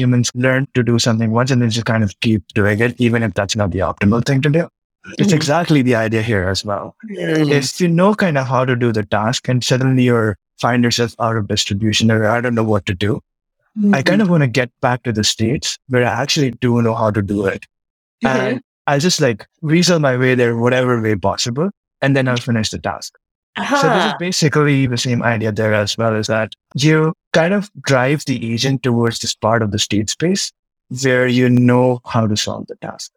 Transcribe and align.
humans 0.00 0.30
learn 0.34 0.66
to 0.74 0.82
do 0.82 0.98
something 0.98 1.30
once 1.30 1.50
and 1.50 1.62
then 1.62 1.70
just 1.70 1.86
kind 1.86 2.02
of 2.04 2.18
keep 2.20 2.42
doing 2.54 2.80
it, 2.80 3.00
even 3.00 3.22
if 3.22 3.34
that's 3.34 3.56
not 3.56 3.70
the 3.70 3.80
optimal 3.80 4.24
thing 4.24 4.42
to 4.42 4.50
do. 4.58 4.68
It's 5.18 5.32
Mhm. 5.32 5.36
exactly 5.36 5.82
the 5.82 5.94
idea 5.94 6.22
here 6.22 6.48
as 6.48 6.64
well. 6.64 6.94
Mhm. 7.10 7.50
If 7.58 7.80
you 7.80 7.88
know 7.88 8.14
kind 8.14 8.36
of 8.36 8.46
how 8.46 8.64
to 8.64 8.76
do 8.76 8.92
the 8.92 9.04
task 9.04 9.48
and 9.48 9.64
suddenly 9.72 10.04
you're 10.04 10.36
find 10.60 10.84
yourself 10.84 11.14
out 11.18 11.36
of 11.38 11.48
distribution 11.48 12.10
or 12.10 12.26
I 12.28 12.40
don't 12.42 12.54
know 12.54 12.64
what 12.70 12.84
to 12.86 12.94
do, 12.94 13.20
I 13.94 14.02
kind 14.02 14.20
of 14.20 14.28
want 14.28 14.42
to 14.42 14.46
get 14.46 14.70
back 14.82 15.02
to 15.04 15.12
the 15.12 15.24
states 15.24 15.78
where 15.88 16.04
I 16.04 16.10
actually 16.22 16.50
do 16.50 16.82
know 16.82 16.94
how 16.94 17.10
to 17.10 17.22
do 17.22 17.46
it. 17.46 17.64
And 18.22 18.60
I'll 18.86 19.00
just 19.00 19.20
like 19.22 19.46
weasel 19.62 20.00
my 20.00 20.16
way 20.18 20.34
there, 20.34 20.56
whatever 20.56 21.00
way 21.00 21.14
possible, 21.16 21.70
and 22.02 22.14
then 22.16 22.28
I'll 22.28 22.36
finish 22.36 22.68
the 22.70 22.78
task. 22.78 23.14
So 23.58 23.62
this 23.64 23.78
is 23.78 23.84
Uh-huh. 23.84 24.16
basically 24.18 24.86
the 24.86 24.96
same 24.96 25.22
idea 25.22 25.52
there 25.52 25.74
as 25.74 25.98
well 25.98 26.14
as 26.14 26.28
that 26.28 26.52
you 26.74 27.14
kind 27.32 27.52
of 27.52 27.70
drive 27.82 28.24
the 28.26 28.52
agent 28.52 28.82
towards 28.82 29.18
this 29.18 29.34
part 29.34 29.62
of 29.62 29.70
the 29.70 29.78
state 29.78 30.08
space 30.10 30.52
where 31.02 31.26
you 31.26 31.48
know 31.50 32.00
how 32.06 32.26
to 32.26 32.36
solve 32.36 32.66
the 32.68 32.76
task. 32.76 33.10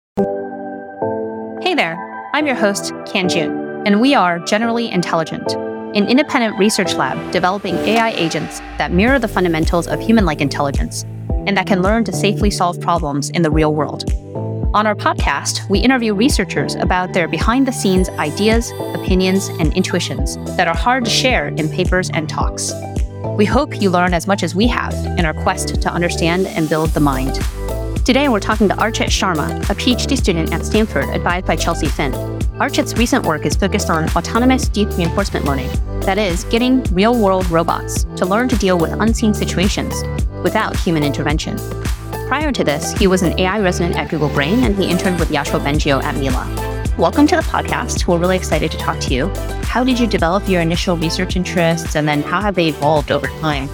Hey 1.62 1.76
there, 1.76 1.96
I'm 2.34 2.46
your 2.46 2.55
host, 2.55 2.91
Kanjun, 3.05 3.84
and 3.86 4.02
we 4.02 4.14
are 4.16 4.40
Generally 4.40 4.90
Intelligent, 4.91 5.54
an 5.96 6.08
independent 6.08 6.58
research 6.60 6.96
lab 6.96 7.32
developing 7.32 7.76
AI 7.77 8.12
agents 8.12 8.60
that 8.77 8.91
mirror 8.91 9.20
the 9.20 9.27
fundamentals 9.27 9.88
of 9.88 10.00
human 10.02 10.26
like 10.26 10.41
intelligence 10.41 11.04
and 11.48 11.55
that 11.58 11.68
can 11.68 11.82
learn 11.82 12.04
to 12.05 12.12
safely 12.13 12.50
solve 12.52 12.80
problems 12.82 13.30
in 13.30 13.41
the 13.44 13.52
real 13.52 13.74
world. 13.74 14.04
On 14.73 14.88
our 14.88 14.95
podcast, 14.95 15.70
we 15.70 15.77
interview 15.77 16.16
researchers 16.16 16.73
about 16.73 17.13
their 17.13 17.27
behind 17.27 17.68
the 17.68 17.72
scenes 17.72 18.09
ideas, 18.09 18.72
opinions, 18.96 19.49
and 19.59 19.72
intuitions 19.73 20.36
that 20.58 20.68
are 20.68 20.76
hard 20.76 21.05
to 21.05 21.12
share 21.12 21.49
in 21.49 21.70
papers 21.70 22.09
and 22.09 22.27
talks. 22.27 22.73
We 23.38 23.46
hope 23.46 23.80
you 23.80 23.91
learn 23.91 24.16
as 24.16 24.26
much 24.26 24.41
as 24.41 24.55
we 24.55 24.66
have 24.66 24.96
in 25.20 25.26
our 25.26 25.34
quest 25.36 25.80
to 25.80 25.94
understand 25.94 26.48
and 26.48 26.68
build 26.68 26.90
the 26.90 26.99
mind. 26.99 27.36
Today, 28.04 28.30
we're 28.30 28.40
talking 28.40 28.68
to 28.68 28.73
Archit 28.73 29.09
Sharma, 29.12 29.62
a 29.70 29.76
PhD 29.76 30.18
student 30.18 30.52
at 30.52 30.66
Stanford 30.66 31.05
advised 31.10 31.46
by 31.46 31.55
Chelsea 31.55 31.88
Finn. 31.88 32.12
Archit's 32.57 32.98
recent 32.98 33.27
work 33.27 33.46
is 33.46 33.55
focused 33.55 33.91
on 33.91 34.10
autonomous 34.16 34.68
deep 34.68 34.90
reinforcement 34.98 35.46
learning, 35.46 35.70
that 35.99 36.18
is, 36.18 36.46
getting 36.46 36.82
real 36.85 37.16
world 37.16 37.48
robots 37.51 38.05
to 38.16 38.26
learn 38.26 38.49
to 38.49 38.55
deal 38.55 38.79
with 38.79 38.91
unseen 38.94 39.35
situations 39.35 39.94
without 40.41 40.76
human 40.76 41.04
intervention. 41.04 41.60
Prior 42.34 42.51
to 42.51 42.63
this, 42.63 42.93
he 42.93 43.05
was 43.05 43.21
an 43.21 43.39
AI 43.39 43.59
resident 43.59 43.95
at 43.95 44.09
Google 44.09 44.27
Brain 44.27 44.63
and 44.63 44.76
he 44.76 44.89
interned 44.89 45.20
with 45.20 45.29
Yoshua 45.29 45.63
Bengio 45.63 46.01
at 46.01 46.15
Mila. 46.15 46.43
Welcome 46.98 47.27
to 47.27 47.35
the 47.35 47.43
podcast. 47.43 48.07
We're 48.07 48.17
really 48.17 48.37
excited 48.37 48.71
to 48.71 48.77
talk 48.79 48.99
to 49.01 49.13
you. 49.13 49.27
How 49.65 49.84
did 49.84 49.99
you 49.99 50.07
develop 50.07 50.49
your 50.49 50.59
initial 50.59 50.98
research 50.98 51.35
interests 51.35 51.95
and 51.95 52.07
then 52.07 52.23
how 52.23 52.41
have 52.41 52.55
they 52.55 52.70
evolved 52.70 53.11
over 53.11 53.27
time? 53.39 53.67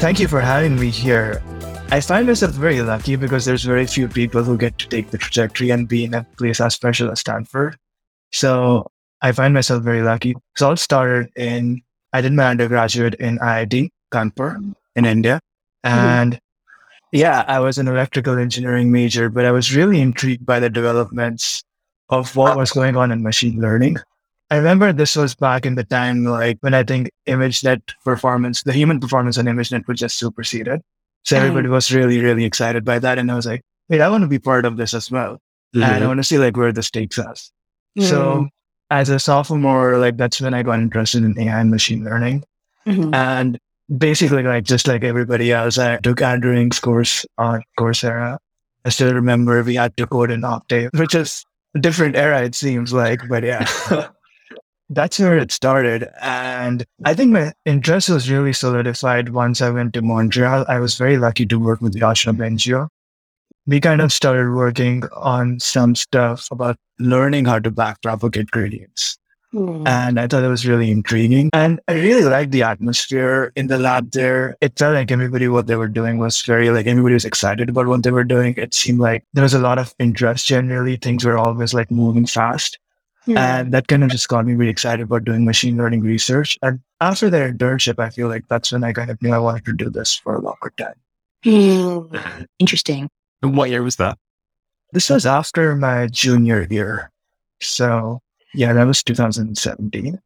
Thank 0.00 0.20
you 0.20 0.26
for 0.26 0.40
having 0.40 0.80
me 0.80 0.88
here. 0.88 1.42
I 1.90 2.00
find 2.00 2.26
myself 2.26 2.52
very 2.52 2.80
lucky 2.80 3.16
because 3.16 3.44
there's 3.44 3.64
very 3.64 3.86
few 3.86 4.08
people 4.08 4.42
who 4.42 4.56
get 4.56 4.78
to 4.78 4.88
take 4.88 5.10
the 5.10 5.18
trajectory 5.18 5.68
and 5.68 5.86
be 5.86 6.04
in 6.04 6.14
a 6.14 6.24
place 6.38 6.62
as 6.62 6.72
special 6.72 7.10
as 7.10 7.20
Stanford. 7.20 7.76
So 8.30 8.90
I 9.20 9.32
find 9.32 9.52
myself 9.52 9.82
very 9.82 10.00
lucky. 10.00 10.34
So 10.56 10.70
I 10.70 10.74
started 10.76 11.30
in, 11.36 11.82
I 12.14 12.22
did 12.22 12.32
my 12.32 12.46
undergraduate 12.46 13.16
in 13.16 13.36
IIT 13.40 13.90
Kanpur 14.10 14.74
in 14.96 15.04
India. 15.04 15.40
Mm-hmm. 15.84 15.98
And 15.98 16.40
yeah, 17.12 17.44
I 17.46 17.60
was 17.60 17.78
an 17.78 17.88
electrical 17.88 18.38
engineering 18.38 18.90
major, 18.90 19.28
but 19.28 19.44
I 19.44 19.52
was 19.52 19.74
really 19.74 20.00
intrigued 20.00 20.44
by 20.46 20.58
the 20.60 20.70
developments 20.70 21.62
of 22.08 22.34
what 22.36 22.56
was 22.56 22.72
going 22.72 22.96
on 22.96 23.10
in 23.12 23.22
machine 23.22 23.60
learning. 23.60 23.96
I 24.50 24.56
remember 24.56 24.92
this 24.92 25.16
was 25.16 25.34
back 25.34 25.64
in 25.64 25.76
the 25.76 25.84
time, 25.84 26.24
like 26.24 26.58
when 26.60 26.74
I 26.74 26.82
think 26.82 27.10
ImageNet 27.26 27.80
performance, 28.04 28.62
the 28.64 28.72
human 28.72 29.00
performance 29.00 29.38
on 29.38 29.46
ImageNet 29.46 29.86
was 29.88 29.98
just 29.98 30.18
superseded. 30.18 30.82
So 31.24 31.36
Mm. 31.36 31.40
everybody 31.40 31.68
was 31.68 31.92
really, 31.94 32.20
really 32.20 32.44
excited 32.44 32.84
by 32.84 32.98
that. 32.98 33.18
And 33.18 33.30
I 33.30 33.34
was 33.34 33.46
like, 33.46 33.62
wait, 33.88 34.00
I 34.02 34.08
want 34.10 34.22
to 34.22 34.28
be 34.28 34.38
part 34.38 34.64
of 34.66 34.76
this 34.76 34.92
as 34.92 35.10
well. 35.10 35.40
And 35.74 35.84
I 35.84 36.06
want 36.06 36.18
to 36.18 36.24
see 36.24 36.36
like 36.38 36.56
where 36.56 36.72
this 36.72 36.90
takes 36.90 37.18
us. 37.18 37.50
So 37.98 38.48
as 38.90 39.08
a 39.08 39.18
sophomore, 39.18 39.96
like 39.98 40.16
that's 40.18 40.40
when 40.40 40.52
I 40.52 40.62
got 40.62 40.80
interested 40.80 41.24
in 41.24 41.38
AI 41.38 41.60
and 41.60 41.70
machine 41.70 42.04
learning. 42.04 42.44
Mhm. 42.86 43.14
And 43.14 43.58
basically, 43.96 44.42
like 44.42 44.64
just 44.64 44.86
like 44.86 45.04
everybody 45.04 45.52
else, 45.52 45.78
I 45.78 45.98
took 45.98 46.22
Andrew 46.22 46.68
course 46.80 47.26
on 47.38 47.62
Coursera. 47.78 48.38
I 48.84 48.88
still 48.88 49.14
remember 49.14 49.62
we 49.62 49.76
had 49.76 49.96
to 49.96 50.06
code 50.06 50.30
in 50.30 50.44
Octave, 50.44 50.90
which 50.94 51.14
is 51.14 51.44
a 51.74 51.78
different 51.78 52.16
era, 52.16 52.42
it 52.42 52.54
seems 52.54 52.92
like, 52.92 53.20
but 53.28 53.42
yeah. 53.44 53.66
That's 54.90 55.18
where 55.18 55.38
it 55.38 55.50
started. 55.50 56.08
And 56.20 56.84
I 57.06 57.14
think 57.14 57.32
my 57.32 57.52
interest 57.64 58.10
was 58.10 58.30
really 58.30 58.52
solidified 58.52 59.30
once 59.30 59.62
I 59.62 59.70
went 59.70 59.94
to 59.94 60.02
Montreal. 60.02 60.66
I 60.68 60.80
was 60.80 60.98
very 60.98 61.16
lucky 61.16 61.46
to 61.46 61.58
work 61.58 61.80
with 61.80 61.94
Yoshua 61.94 62.36
Bengio. 62.36 62.88
We 63.66 63.80
kind 63.80 64.02
of 64.02 64.12
started 64.12 64.52
working 64.52 65.04
on 65.14 65.60
some 65.60 65.94
stuff 65.94 66.46
about 66.50 66.76
learning 66.98 67.46
how 67.46 67.58
to 67.60 67.70
backpropagate 67.70 68.50
gradients. 68.50 69.16
Mhm. 69.54 69.86
And 69.86 70.18
I 70.18 70.26
thought 70.26 70.44
it 70.44 70.48
was 70.48 70.66
really 70.66 70.90
intriguing. 70.90 71.50
And 71.52 71.78
I 71.86 71.92
really 71.94 72.24
liked 72.24 72.52
the 72.52 72.62
atmosphere 72.62 73.52
in 73.54 73.66
the 73.66 73.78
lab 73.78 74.10
there. 74.12 74.56
It 74.62 74.78
felt 74.78 74.94
like 74.94 75.10
everybody, 75.10 75.46
what 75.48 75.66
they 75.66 75.76
were 75.76 75.88
doing 75.88 76.16
was 76.18 76.40
very 76.42 76.70
like 76.70 76.86
everybody 76.86 77.14
was 77.14 77.26
excited 77.26 77.68
about 77.68 77.86
what 77.86 78.02
they 78.02 78.10
were 78.10 78.24
doing. 78.24 78.54
It 78.56 78.72
seemed 78.72 79.00
like 79.00 79.24
there 79.34 79.42
was 79.42 79.52
a 79.52 79.58
lot 79.58 79.78
of 79.78 79.94
interest 79.98 80.46
generally. 80.46 80.96
Things 80.96 81.24
were 81.24 81.36
always 81.36 81.74
like 81.74 81.90
moving 81.90 82.24
fast. 82.26 82.78
Mhm. 83.26 83.36
And 83.36 83.72
that 83.74 83.88
kind 83.88 84.02
of 84.02 84.10
just 84.10 84.28
got 84.28 84.46
me 84.46 84.54
really 84.54 84.70
excited 84.70 85.02
about 85.04 85.24
doing 85.24 85.44
machine 85.44 85.76
learning 85.76 86.00
research. 86.00 86.58
And 86.62 86.80
after 87.02 87.28
the 87.28 87.36
internship, 87.52 87.98
I 87.98 88.08
feel 88.08 88.28
like 88.28 88.48
that's 88.48 88.72
when 88.72 88.82
I 88.84 88.94
kind 88.94 89.10
of 89.10 89.20
knew 89.20 89.32
I 89.34 89.38
wanted 89.38 89.66
to 89.66 89.74
do 89.74 89.90
this 89.90 90.14
for 90.16 90.34
a 90.36 90.40
longer 90.40 90.72
time. 90.78 90.94
Mhm. 91.44 92.46
Interesting. 92.58 93.10
And 93.42 93.54
what 93.54 93.68
year 93.68 93.82
was 93.82 93.96
that? 93.96 94.16
This 94.92 95.10
was 95.10 95.26
after 95.26 95.76
my 95.76 96.06
junior 96.06 96.66
year. 96.70 97.10
So 97.60 98.21
yeah, 98.54 98.72
that 98.72 98.86
was 98.86 99.02
2017. 99.02 100.18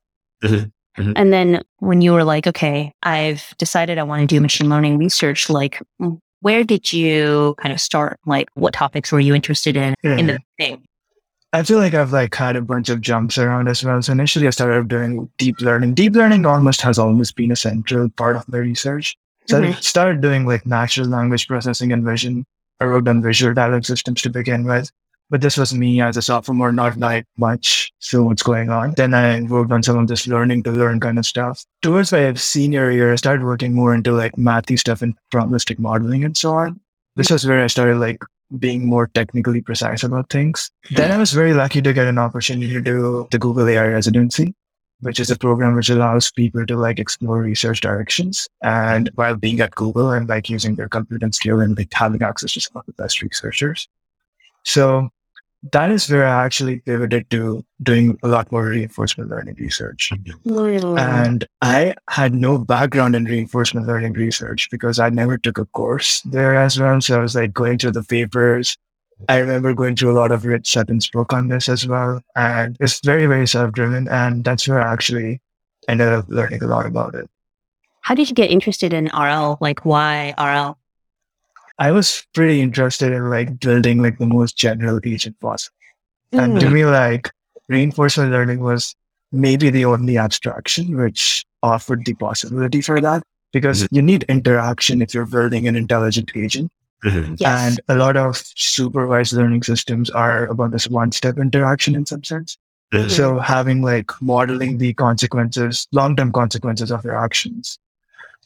Mm-hmm, 0.42 0.54
mm-hmm. 0.54 1.12
And 1.16 1.32
then 1.32 1.62
when 1.78 2.00
you 2.00 2.12
were 2.12 2.25
like, 2.25 2.47
okay, 2.47 2.92
I've 3.03 3.54
decided 3.59 3.98
I 3.98 4.03
want 4.03 4.20
to 4.20 4.26
do 4.26 4.41
machine 4.41 4.69
learning 4.69 4.98
research, 4.98 5.48
like 5.48 5.81
where 6.41 6.64
did 6.64 6.92
you 6.92 7.54
kind 7.59 7.72
of 7.72 7.81
start? 7.81 8.19
Like 8.26 8.48
what 8.54 8.75
topics 8.75 9.10
were 9.12 9.20
you 9.20 9.34
interested 9.34 9.76
in 9.76 9.94
in 10.03 10.26
the 10.26 10.38
thing? 10.59 10.84
I 11.53 11.62
feel 11.62 11.78
like 11.78 11.94
I've 11.94 12.12
like 12.12 12.34
had 12.34 12.56
a 12.56 12.60
bunch 12.60 12.91
of 12.91 13.00
jumps 13.00 13.38
around 13.38 13.69
as 13.69 13.82
well. 13.82 14.03
So 14.03 14.12
initially 14.12 14.47
I 14.47 14.50
started 14.50 14.88
doing 14.88 15.31
deep 15.38 15.60
learning. 15.60 15.94
Deep 15.94 16.14
learning 16.14 16.44
almost 16.44 16.82
has 16.82 16.98
always 16.98 17.32
been 17.32 17.50
a 17.50 17.56
central 17.56 18.10
part 18.10 18.37
of 18.37 18.48
my 18.48 18.58
research. 18.58 19.16
So 19.47 19.58
I 19.58 19.66
mm-hmm. 19.66 19.81
started 19.81 20.20
doing 20.20 20.44
like 20.44 20.66
natural 20.66 21.06
language 21.06 21.48
processing 21.48 21.93
and 21.93 22.04
vision. 22.04 22.44
I 22.81 22.87
worked 22.87 23.08
on 23.08 23.22
visual 23.22 23.54
dialogue 23.54 23.87
systems 23.87 24.20
to 24.22 24.31
begin 24.31 24.64
with. 24.64 24.91
But 25.28 25.41
this 25.41 25.56
was 25.56 25.75
me 25.75 26.00
as 26.00 26.16
a 26.16 26.22
sophomore, 26.22 26.70
not 26.70 26.97
like 26.98 27.26
much. 27.37 27.92
So 27.98 28.22
what's 28.22 28.44
going 28.44 28.70
on? 28.70 28.92
Then 28.97 29.12
I 29.12 29.42
worked 29.42 29.72
on 29.72 29.82
some 29.82 29.98
of 29.98 30.06
this 30.06 30.28
learning 30.28 30.62
to 30.64 30.70
learn 30.70 31.00
kind 31.00 31.19
of 31.19 31.26
stuff. 31.26 31.64
Towards 31.82 32.12
my 32.12 32.32
senior 32.34 32.92
year, 32.92 33.12
I 33.12 33.16
started 33.16 33.44
working 33.44 33.75
more 33.75 33.92
into 33.92 34.12
like 34.12 34.32
mathy 34.37 34.78
stuff 34.78 35.03
and 35.03 35.14
probabilistic 35.32 35.81
modeling 35.81 36.25
and 36.25 36.37
so 36.37 36.54
on. 36.54 36.81
This 37.16 37.31
was 37.31 37.44
where 37.47 37.64
I 37.64 37.66
started 37.66 37.98
like 37.98 38.22
being 38.59 38.87
more 38.87 39.09
technically 39.09 39.60
precise 39.60 40.04
about 40.04 40.31
things. 40.31 40.70
Then 40.92 41.10
I 41.10 41.19
was 41.19 41.32
very 41.32 41.54
lucky 41.54 41.82
to 41.82 41.93
get 41.93 42.06
an 42.06 42.19
opportunity 42.19 42.72
to 42.72 42.81
do 42.81 43.26
the 43.32 43.38
Google 43.38 43.69
AI 43.69 43.88
residency, 43.88 44.54
which 45.00 45.19
is 45.19 45.31
a 45.31 45.37
program 45.37 45.75
which 45.75 45.91
allows 45.91 46.31
people 46.31 46.64
to 46.66 46.76
like 46.76 47.00
explore 47.00 47.41
research 47.41 47.81
directions 47.81 48.48
and 48.62 49.10
while 49.16 49.34
being 49.34 49.60
at 49.60 49.75
Google 49.75 50.12
and 50.12 50.28
like 50.28 50.48
using 50.48 50.76
their 50.76 50.88
competence 50.88 51.38
skill 51.38 51.60
and 51.60 51.76
like 51.76 51.93
having 51.93 52.22
access 52.22 52.53
to 52.53 52.60
some 52.60 52.76
of 52.76 52.87
the 52.87 52.93
best 52.93 53.20
researchers. 53.22 53.88
So 54.62 55.10
that 55.72 55.91
is 55.91 56.10
where 56.10 56.27
I 56.27 56.44
actually 56.44 56.81
pivoted 56.81 57.31
to 57.31 57.65
doing 57.82 58.19
a 58.22 58.28
lot 58.28 58.50
more 58.53 58.65
reinforcement 58.65 59.31
learning 59.31 59.56
research. 59.59 60.12
And 60.99 61.47
I 61.62 61.94
had 62.09 62.34
no 62.34 62.59
background 62.59 63.16
in 63.16 63.25
reinforcement 63.25 63.87
learning 63.87 64.15
research 64.15 64.69
because 64.71 64.99
I 64.99 65.09
never 65.09 65.38
took 65.38 65.59
a 65.59 65.66
course 65.66 66.21
there 66.22 66.56
as 66.56 66.78
well. 66.78 67.00
So 67.00 67.19
I 67.19 67.21
was 67.21 67.34
like 67.34 67.53
going 67.53 67.78
through 67.78 67.93
the 67.93 68.03
papers. 68.03 68.76
I 69.29 69.38
remember 69.38 69.73
going 69.73 69.96
through 69.96 70.12
a 70.12 70.19
lot 70.19 70.31
of 70.31 70.44
Rich 70.44 70.70
Sutton's 70.70 71.08
book 71.08 71.32
on 71.32 71.49
this 71.49 71.69
as 71.69 71.87
well. 71.87 72.20
And 72.35 72.76
it's 72.81 73.00
very, 73.05 73.26
very 73.26 73.46
self 73.46 73.73
driven. 73.73 74.08
And 74.08 74.44
that's 74.44 74.69
where 74.69 74.81
I 74.81 74.93
actually 74.93 75.41
ended 75.88 76.08
up 76.08 76.26
learning 76.29 76.62
a 76.62 76.67
lot 76.67 76.87
about 76.87 77.14
it. 77.14 77.29
How 78.02 78.14
did 78.14 78.29
you 78.29 78.35
get 78.35 78.50
interested 78.50 78.93
in 78.93 79.06
RL? 79.06 79.58
Like 79.61 79.85
why 79.85 80.35
RL? 80.38 80.79
I 81.78 81.93
was 81.93 82.26
pretty 82.32 82.61
interested 82.61 83.12
in 83.12 83.28
like 83.28 83.61
building 83.61 84.02
like 84.02 84.19
the 84.19 84.26
most 84.26 84.56
general 84.56 84.99
agent 85.05 85.38
possible. 85.40 85.75
And 86.32 86.58
to 86.61 86.69
hmm. 86.69 86.75
me, 86.75 86.84
like 86.84 87.31
reinforcement 87.69 88.32
learning 88.32 88.61
was 88.61 88.94
maybe 89.32 89.70
the 89.70 89.84
only 89.84 90.19
abstraction 90.19 90.96
which 90.96 91.44
offered 91.62 92.05
the 92.05 92.14
possibility 92.14 92.81
for 92.81 93.00
that 93.00 93.23
because 93.52 93.84
mm-hmm. 93.84 93.96
you 93.96 94.02
need 94.02 94.23
interaction 94.25 95.02
if 95.02 95.14
you're 95.14 95.26
building 95.26 95.69
an 95.69 95.76
intelligent 95.76 96.31
agent. 96.34 96.70
Mm-hmm. 97.05 97.34
Yes. 97.38 97.69
And 97.69 97.81
a 97.88 97.96
lot 97.96 98.17
of 98.17 98.43
supervised 98.56 99.34
learning 99.34 99.62
systems 99.62 100.11
are 100.11 100.46
about 100.46 100.70
this 100.70 100.88
one 100.88 101.12
step 101.12 101.38
interaction 101.38 101.94
in 101.94 102.06
some 102.06 102.25
sense. 102.25 102.56
Mm-hmm. 102.93 103.08
So 103.08 103.38
having 103.38 103.82
like 103.82 104.11
modeling 104.22 104.79
the 104.79 104.94
consequences, 104.94 105.87
long 105.93 106.17
term 106.17 106.32
consequences 106.32 106.90
of 106.90 107.05
your 107.05 107.17
actions 107.17 107.79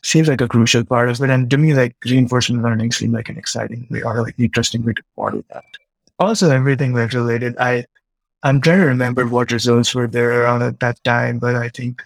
seems 0.02 0.28
like 0.28 0.40
a 0.40 0.48
crucial 0.48 0.84
part 0.84 1.08
of 1.08 1.20
it. 1.20 1.30
And 1.30 1.50
to 1.50 1.58
me, 1.58 1.74
like 1.74 1.96
reinforcement 2.04 2.62
learning 2.62 2.92
seemed 2.92 3.12
like 3.12 3.28
an 3.28 3.36
exciting 3.36 3.86
way 3.90 4.02
or 4.02 4.22
like 4.22 4.34
interesting 4.38 4.84
way 4.84 4.94
to 4.94 5.02
model 5.16 5.44
that. 5.50 5.64
Also, 6.18 6.50
everything 6.50 6.94
like 6.94 7.12
related. 7.12 7.56
I 7.58 7.86
I'm 8.42 8.60
trying 8.60 8.80
to 8.80 8.86
remember 8.86 9.26
what 9.26 9.52
results 9.52 9.94
were 9.94 10.06
there 10.06 10.42
around 10.42 10.62
at 10.62 10.80
that 10.80 11.02
time, 11.04 11.38
but 11.38 11.54
I 11.54 11.68
think 11.68 12.02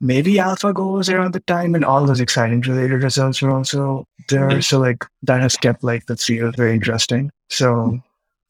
maybe 0.00 0.34
AlphaGo 0.34 0.94
was 0.94 1.08
around 1.08 1.32
the 1.32 1.40
time 1.40 1.74
and 1.74 1.84
all 1.84 2.06
those 2.06 2.20
exciting 2.20 2.60
related 2.60 3.02
results 3.02 3.40
were 3.40 3.50
also 3.50 4.06
there. 4.28 4.48
Mm-hmm. 4.48 4.60
So 4.60 4.78
like 4.78 5.04
that 5.22 5.40
has 5.40 5.56
kept 5.56 5.84
like 5.84 6.06
the 6.06 6.16
field 6.16 6.56
very 6.56 6.74
interesting. 6.74 7.30
So 7.48 8.00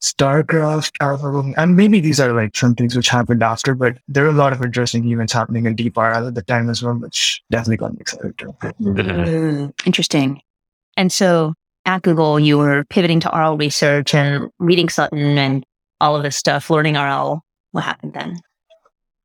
StarCraft, 0.01 0.91
AlphaGo, 1.01 1.53
and 1.57 1.75
maybe 1.75 1.99
these 1.99 2.19
are 2.19 2.31
like 2.33 2.55
some 2.55 2.75
things 2.75 2.95
which 2.95 3.09
happened 3.09 3.41
after, 3.41 3.73
but 3.73 3.97
there 4.07 4.25
are 4.25 4.29
a 4.29 4.33
lot 4.33 4.53
of 4.53 4.61
interesting 4.61 5.09
events 5.09 5.33
happening 5.33 5.65
in 5.65 5.75
Deep 5.75 5.97
RL 5.97 6.27
at 6.27 6.35
the 6.35 6.43
time 6.43 6.69
as 6.69 6.83
well, 6.83 6.93
which 6.93 7.41
definitely 7.49 7.77
got 7.77 7.93
me 7.93 7.97
excited 8.01 8.37
too. 8.37 8.55
Mm-hmm. 8.61 9.69
Interesting. 9.85 10.41
And 10.95 11.11
so 11.11 11.53
at 11.85 12.03
Google, 12.03 12.39
you 12.39 12.57
were 12.57 12.85
pivoting 12.89 13.19
to 13.21 13.29
RL 13.29 13.57
research 13.57 14.13
and 14.13 14.49
reading 14.59 14.89
Sutton 14.89 15.37
and 15.37 15.63
all 15.99 16.15
of 16.15 16.23
this 16.23 16.35
stuff, 16.35 16.69
learning 16.69 16.95
RL. 16.95 17.41
What 17.71 17.83
happened 17.83 18.13
then? 18.13 18.39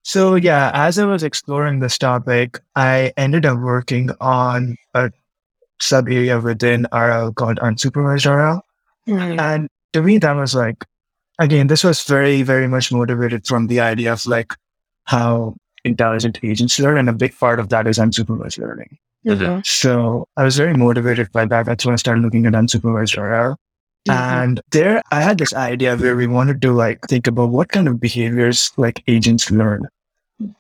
So 0.05 0.35
yeah, 0.35 0.71
as 0.75 0.99
I 0.99 1.05
was 1.05 1.23
exploring 1.23 1.81
this 1.81 1.99
topic, 1.99 2.61
I 2.75 3.13
ended 3.17 3.47
up 3.47 3.59
working 3.59 4.11
on 4.21 4.77
a 4.95 5.11
sub 5.81 6.09
area 6.09 6.41
within 6.41 6.87
RL 6.93 7.33
called 7.33 7.59
unsupervised 7.59 8.27
RL. 8.27 8.63
Mm-hmm. 9.07 9.39
And 9.39 9.69
to 9.93 10.03
me, 10.03 10.19
that 10.19 10.35
was 10.35 10.55
like, 10.55 10.85
again, 11.39 11.67
this 11.67 11.85
was 11.85 12.03
very, 12.05 12.43
very 12.43 12.69
much 12.69 12.93
motivated 12.93 13.47
from 13.47 13.67
the 13.67 13.81
idea 13.81 14.13
of 14.13 14.27
like 14.27 14.55
how 15.05 15.57
intelligent 15.85 16.39
agents 16.43 16.79
learn. 16.79 16.99
And 16.99 17.09
a 17.09 17.13
big 17.13 17.37
part 17.39 17.61
of 17.61 17.69
that 17.71 17.87
is 17.87 17.99
unsupervised 17.99 18.59
learning. 18.59 18.99
Mm-hmm. 19.27 19.61
So 19.65 20.27
I 20.37 20.45
was 20.45 20.57
very 20.57 20.75
motivated 20.75 21.31
by 21.33 21.45
that. 21.47 21.67
That's 21.67 21.85
when 21.85 21.93
I 21.93 21.97
started 21.97 22.23
looking 22.23 22.47
at 22.47 22.53
unsupervised 22.55 23.17
RL. 23.17 23.57
Mm-hmm. 24.09 24.11
And 24.11 24.61
there 24.73 25.03
I 25.13 25.21
had 25.21 25.39
this 25.39 25.55
idea 25.55 25.97
where 25.97 26.17
we 26.17 26.27
wanted 26.27 26.61
to 26.63 26.73
like 26.73 27.01
think 27.09 27.27
about 27.29 27.51
what 27.51 27.69
kind 27.69 27.87
of 27.87 28.01
behaviors 28.01 28.73
like 28.77 29.03
agents 29.07 29.51
learn. 29.51 29.87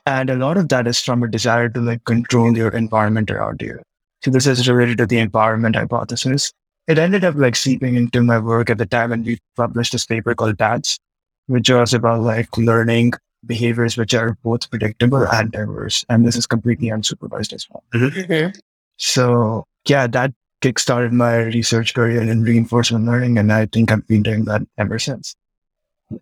And 0.06 0.30
a 0.30 0.36
lot 0.36 0.58
of 0.58 0.68
that 0.68 0.86
is 0.86 1.00
from 1.00 1.24
a 1.24 1.28
desire 1.28 1.68
to 1.70 1.80
like 1.80 2.04
control 2.04 2.56
your 2.56 2.68
environment 2.68 3.30
around 3.32 3.60
you. 3.60 3.80
So 4.22 4.30
this 4.30 4.46
is 4.46 4.68
related 4.68 4.98
to 4.98 5.06
the 5.06 5.26
empowerment 5.26 5.74
hypothesis. 5.74 6.52
It 6.88 6.98
ended 6.98 7.24
up 7.24 7.36
like 7.36 7.56
seeping 7.56 7.94
into 7.94 8.22
my 8.22 8.38
work 8.38 8.70
at 8.70 8.78
the 8.78 8.86
time 8.86 9.12
and 9.12 9.24
we 9.24 9.38
published 9.56 9.92
this 9.92 10.06
paper 10.06 10.34
called 10.34 10.56
DADS, 10.56 10.98
which 11.46 11.70
was 11.70 11.94
about 11.94 12.22
like 12.22 12.56
learning 12.56 13.12
behaviors 13.46 13.96
which 13.96 14.14
are 14.14 14.36
both 14.42 14.70
predictable 14.70 15.26
and 15.32 15.50
diverse. 15.50 16.04
And 16.08 16.26
this 16.26 16.36
is 16.36 16.46
completely 16.46 16.88
unsupervised 16.88 17.52
as 17.52 17.66
well. 17.70 17.82
Mm-hmm. 17.94 18.20
mm-hmm. 18.20 18.58
So 18.98 19.64
yeah, 19.88 20.06
that 20.06 20.32
kickstarted 20.62 21.12
my 21.12 21.36
research 21.36 21.92
career 21.92 22.22
in 22.22 22.42
reinforcement 22.42 23.04
learning. 23.04 23.38
And 23.38 23.52
I 23.52 23.66
think 23.66 23.90
I've 23.90 24.06
been 24.06 24.22
doing 24.22 24.44
that 24.46 24.62
ever 24.78 24.98
since. 24.98 25.34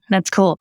That's 0.09 0.31
cool. 0.31 0.59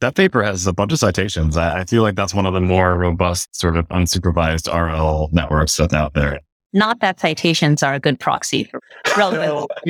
That 0.00 0.14
paper 0.14 0.42
has 0.42 0.66
a 0.66 0.72
bunch 0.72 0.92
of 0.92 0.98
citations. 0.98 1.56
I, 1.56 1.80
I 1.80 1.84
feel 1.84 2.02
like 2.02 2.16
that's 2.16 2.34
one 2.34 2.46
of 2.46 2.52
the 2.52 2.60
more 2.60 2.94
robust 2.94 3.56
sort 3.56 3.76
of 3.76 3.88
unsupervised 3.88 4.72
RL 4.72 5.30
networks 5.32 5.76
that's 5.76 5.94
out 5.94 6.14
there. 6.14 6.40
Not 6.72 7.00
that 7.00 7.20
citations 7.20 7.82
are 7.82 7.94
a 7.94 8.00
good 8.00 8.20
proxy 8.20 8.64
for 8.64 8.80
relevance. 9.16 9.66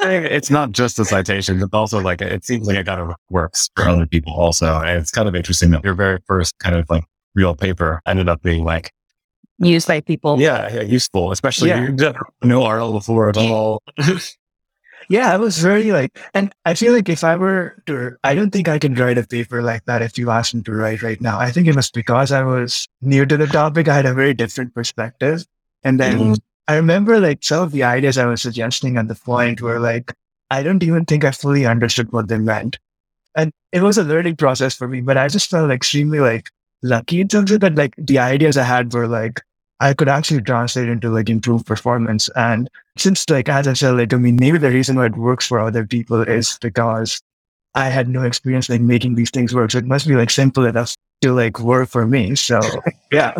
it's 0.00 0.50
not 0.50 0.72
just 0.72 0.96
the 0.96 1.04
citations. 1.04 1.62
It's 1.62 1.74
also 1.74 2.00
like, 2.00 2.20
it 2.20 2.44
seems 2.44 2.66
like 2.66 2.76
it 2.76 2.86
kind 2.86 3.00
of 3.00 3.14
works 3.30 3.68
for 3.74 3.88
other 3.88 4.06
people 4.06 4.32
also. 4.32 4.78
And 4.80 5.00
it's 5.00 5.10
kind 5.10 5.28
of 5.28 5.34
interesting 5.34 5.70
that 5.70 5.84
your 5.84 5.94
very 5.94 6.18
first 6.26 6.58
kind 6.58 6.76
of 6.76 6.88
like 6.88 7.04
real 7.34 7.54
paper 7.54 8.00
ended 8.06 8.28
up 8.28 8.42
being 8.42 8.64
like 8.64 8.92
used 9.58 9.88
by 9.88 10.00
people. 10.00 10.40
Yeah, 10.40 10.72
yeah 10.72 10.82
useful, 10.82 11.32
especially 11.32 11.70
yeah. 11.70 11.82
you 11.82 11.92
didn't 11.92 12.16
know 12.42 12.68
RL 12.68 12.92
before 12.92 13.28
at 13.28 13.36
all. 13.36 13.82
yeah, 15.08 15.32
I 15.32 15.36
was 15.38 15.58
very 15.58 15.90
like, 15.90 16.18
and 16.34 16.52
I 16.64 16.74
feel 16.74 16.92
like 16.92 17.08
if 17.08 17.24
I 17.24 17.36
were 17.36 17.82
to, 17.86 18.16
I 18.22 18.34
don't 18.34 18.50
think 18.50 18.68
I 18.68 18.78
can 18.78 18.94
write 18.94 19.16
a 19.16 19.26
paper 19.26 19.62
like 19.62 19.84
that 19.86 20.02
if 20.02 20.18
you 20.18 20.30
asked 20.30 20.54
me 20.54 20.62
to 20.62 20.72
write 20.72 21.02
right 21.02 21.20
now. 21.20 21.38
I 21.38 21.50
think 21.50 21.66
it 21.66 21.76
was 21.76 21.90
because 21.90 22.30
I 22.30 22.42
was 22.42 22.86
new 23.00 23.24
to 23.24 23.36
the 23.36 23.46
topic. 23.46 23.88
I 23.88 23.94
had 23.94 24.06
a 24.06 24.12
very 24.12 24.34
different 24.34 24.74
perspective. 24.74 25.46
And 25.82 25.98
then 25.98 26.18
mm-hmm. 26.18 26.34
I 26.66 26.76
remember 26.76 27.18
like 27.20 27.42
some 27.42 27.62
of 27.62 27.72
the 27.72 27.84
ideas 27.84 28.18
I 28.18 28.26
was 28.26 28.42
suggesting 28.42 28.98
at 28.98 29.08
the 29.08 29.14
point 29.14 29.62
were 29.62 29.80
like, 29.80 30.12
I 30.50 30.62
don't 30.62 30.82
even 30.82 31.06
think 31.06 31.24
I 31.24 31.30
fully 31.30 31.64
understood 31.64 32.12
what 32.12 32.28
they 32.28 32.38
meant. 32.38 32.78
And 33.34 33.52
it 33.72 33.82
was 33.82 33.96
a 33.96 34.04
learning 34.04 34.36
process 34.36 34.74
for 34.74 34.88
me, 34.88 35.00
but 35.00 35.16
I 35.16 35.28
just 35.28 35.48
felt 35.48 35.70
extremely 35.70 36.20
like 36.20 36.50
lucky 36.82 37.22
in 37.22 37.28
terms 37.28 37.50
of 37.50 37.60
that, 37.60 37.76
like 37.76 37.94
the 37.96 38.18
ideas 38.18 38.58
I 38.58 38.64
had 38.64 38.92
were 38.92 39.06
like, 39.06 39.40
I 39.80 39.94
could 39.94 40.08
actually 40.08 40.42
translate 40.42 40.88
into 40.88 41.10
like 41.10 41.28
improved 41.28 41.66
performance. 41.66 42.28
And 42.34 42.68
since 42.96 43.28
like, 43.30 43.48
as 43.48 43.68
I 43.68 43.74
said, 43.74 43.92
like, 43.92 44.12
I 44.12 44.16
mean, 44.16 44.36
maybe 44.36 44.58
the 44.58 44.70
reason 44.70 44.96
why 44.96 45.06
it 45.06 45.16
works 45.16 45.46
for 45.46 45.60
other 45.60 45.86
people 45.86 46.22
is 46.22 46.58
because 46.60 47.20
I 47.74 47.88
had 47.88 48.08
no 48.08 48.22
experience 48.22 48.68
like 48.68 48.80
making 48.80 49.14
these 49.14 49.30
things 49.30 49.54
work. 49.54 49.70
So 49.70 49.78
it 49.78 49.84
must 49.84 50.08
be 50.08 50.16
like 50.16 50.30
simple 50.30 50.64
enough 50.64 50.96
to 51.22 51.32
like 51.32 51.60
work 51.60 51.88
for 51.88 52.06
me. 52.06 52.34
So 52.34 52.60
yeah. 53.12 53.34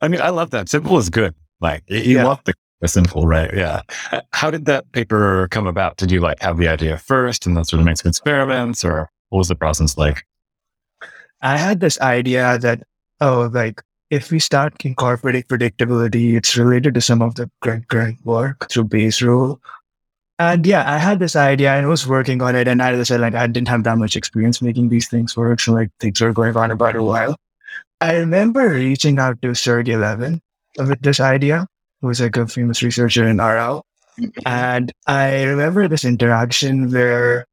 I 0.00 0.08
mean, 0.08 0.20
I 0.20 0.30
love 0.30 0.50
that. 0.50 0.68
Simple 0.68 0.98
is 0.98 1.08
good. 1.08 1.34
Like 1.60 1.84
you 1.86 2.16
yeah. 2.16 2.24
love 2.24 2.40
the, 2.44 2.54
the 2.80 2.88
simple, 2.88 3.26
right? 3.26 3.54
Yeah. 3.54 3.82
How 4.32 4.50
did 4.50 4.64
that 4.64 4.90
paper 4.90 5.46
come 5.52 5.68
about? 5.68 5.96
Did 5.96 6.10
you 6.10 6.20
like 6.20 6.40
have 6.40 6.58
the 6.58 6.66
idea 6.66 6.98
first 6.98 7.46
and 7.46 7.56
then 7.56 7.64
sort 7.64 7.80
of 7.80 7.86
make 7.86 7.98
some 7.98 8.08
experiments 8.08 8.84
or 8.84 9.08
what 9.28 9.38
was 9.38 9.48
the 9.48 9.54
process 9.54 9.96
like? 9.96 10.24
I 11.40 11.56
had 11.56 11.80
this 11.80 12.00
idea 12.00 12.58
that, 12.58 12.82
oh, 13.20 13.50
like 13.52 13.82
if 14.12 14.30
we 14.30 14.38
start 14.38 14.74
incorporating 14.84 15.42
predictability, 15.44 16.36
it's 16.36 16.54
related 16.54 16.92
to 16.92 17.00
some 17.00 17.22
of 17.22 17.34
the 17.36 17.50
current, 17.62 17.88
current 17.88 18.18
work 18.26 18.68
through 18.68 18.84
Bayes 18.84 19.22
rule. 19.22 19.58
And 20.38 20.66
yeah, 20.66 20.84
I 20.86 20.98
had 20.98 21.18
this 21.18 21.34
idea 21.34 21.72
and 21.72 21.88
was 21.88 22.06
working 22.06 22.42
on 22.42 22.54
it. 22.54 22.68
And 22.68 22.82
as 22.82 23.00
I 23.00 23.04
said, 23.04 23.20
like 23.22 23.34
I 23.34 23.46
didn't 23.46 23.68
have 23.68 23.84
that 23.84 23.96
much 23.96 24.14
experience 24.14 24.60
making 24.60 24.90
these 24.90 25.08
things 25.08 25.34
work. 25.34 25.60
So 25.60 25.72
like 25.72 25.88
things 25.98 26.20
were 26.20 26.34
going 26.34 26.54
on 26.58 26.70
about 26.70 26.94
a 26.94 27.02
while. 27.02 27.36
I 28.02 28.16
remember 28.16 28.68
reaching 28.68 29.18
out 29.18 29.40
to 29.40 29.54
Sergey 29.54 29.96
Levine 29.96 30.42
with 30.76 31.00
this 31.00 31.18
idea, 31.18 31.66
who 32.02 32.08
was 32.08 32.20
like 32.20 32.36
a 32.36 32.46
famous 32.46 32.82
researcher 32.82 33.26
in 33.26 33.38
RL. 33.38 33.82
And 34.44 34.92
I 35.06 35.44
remember 35.44 35.88
this 35.88 36.04
interaction 36.04 36.90
where 36.90 37.46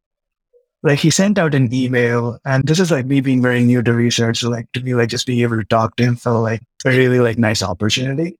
like 0.81 1.00
he 1.00 1.10
sent 1.10 1.38
out 1.38 1.56
an 1.56 1.74
email 1.74 2.40
and 2.46 2.66
this 2.66 2.80
is 2.80 2.92
like 2.92 3.06
me 3.06 3.22
being 3.22 3.42
very 3.42 3.64
new 3.64 3.81
to 3.81 3.94
research 3.94 4.40
so 4.40 4.50
like 4.50 4.72
to 4.72 4.81
me 4.81 4.94
like 4.94 5.10
just 5.10 5.28
being 5.28 5.42
able 5.42 5.58
to 5.58 5.66
talk 5.66 5.96
to 5.96 6.04
him 6.04 6.16
felt 6.16 6.44
like 6.44 6.62
a 6.86 6.90
really 6.90 7.20
like 7.20 7.38
nice 7.38 7.62
opportunity 7.62 8.38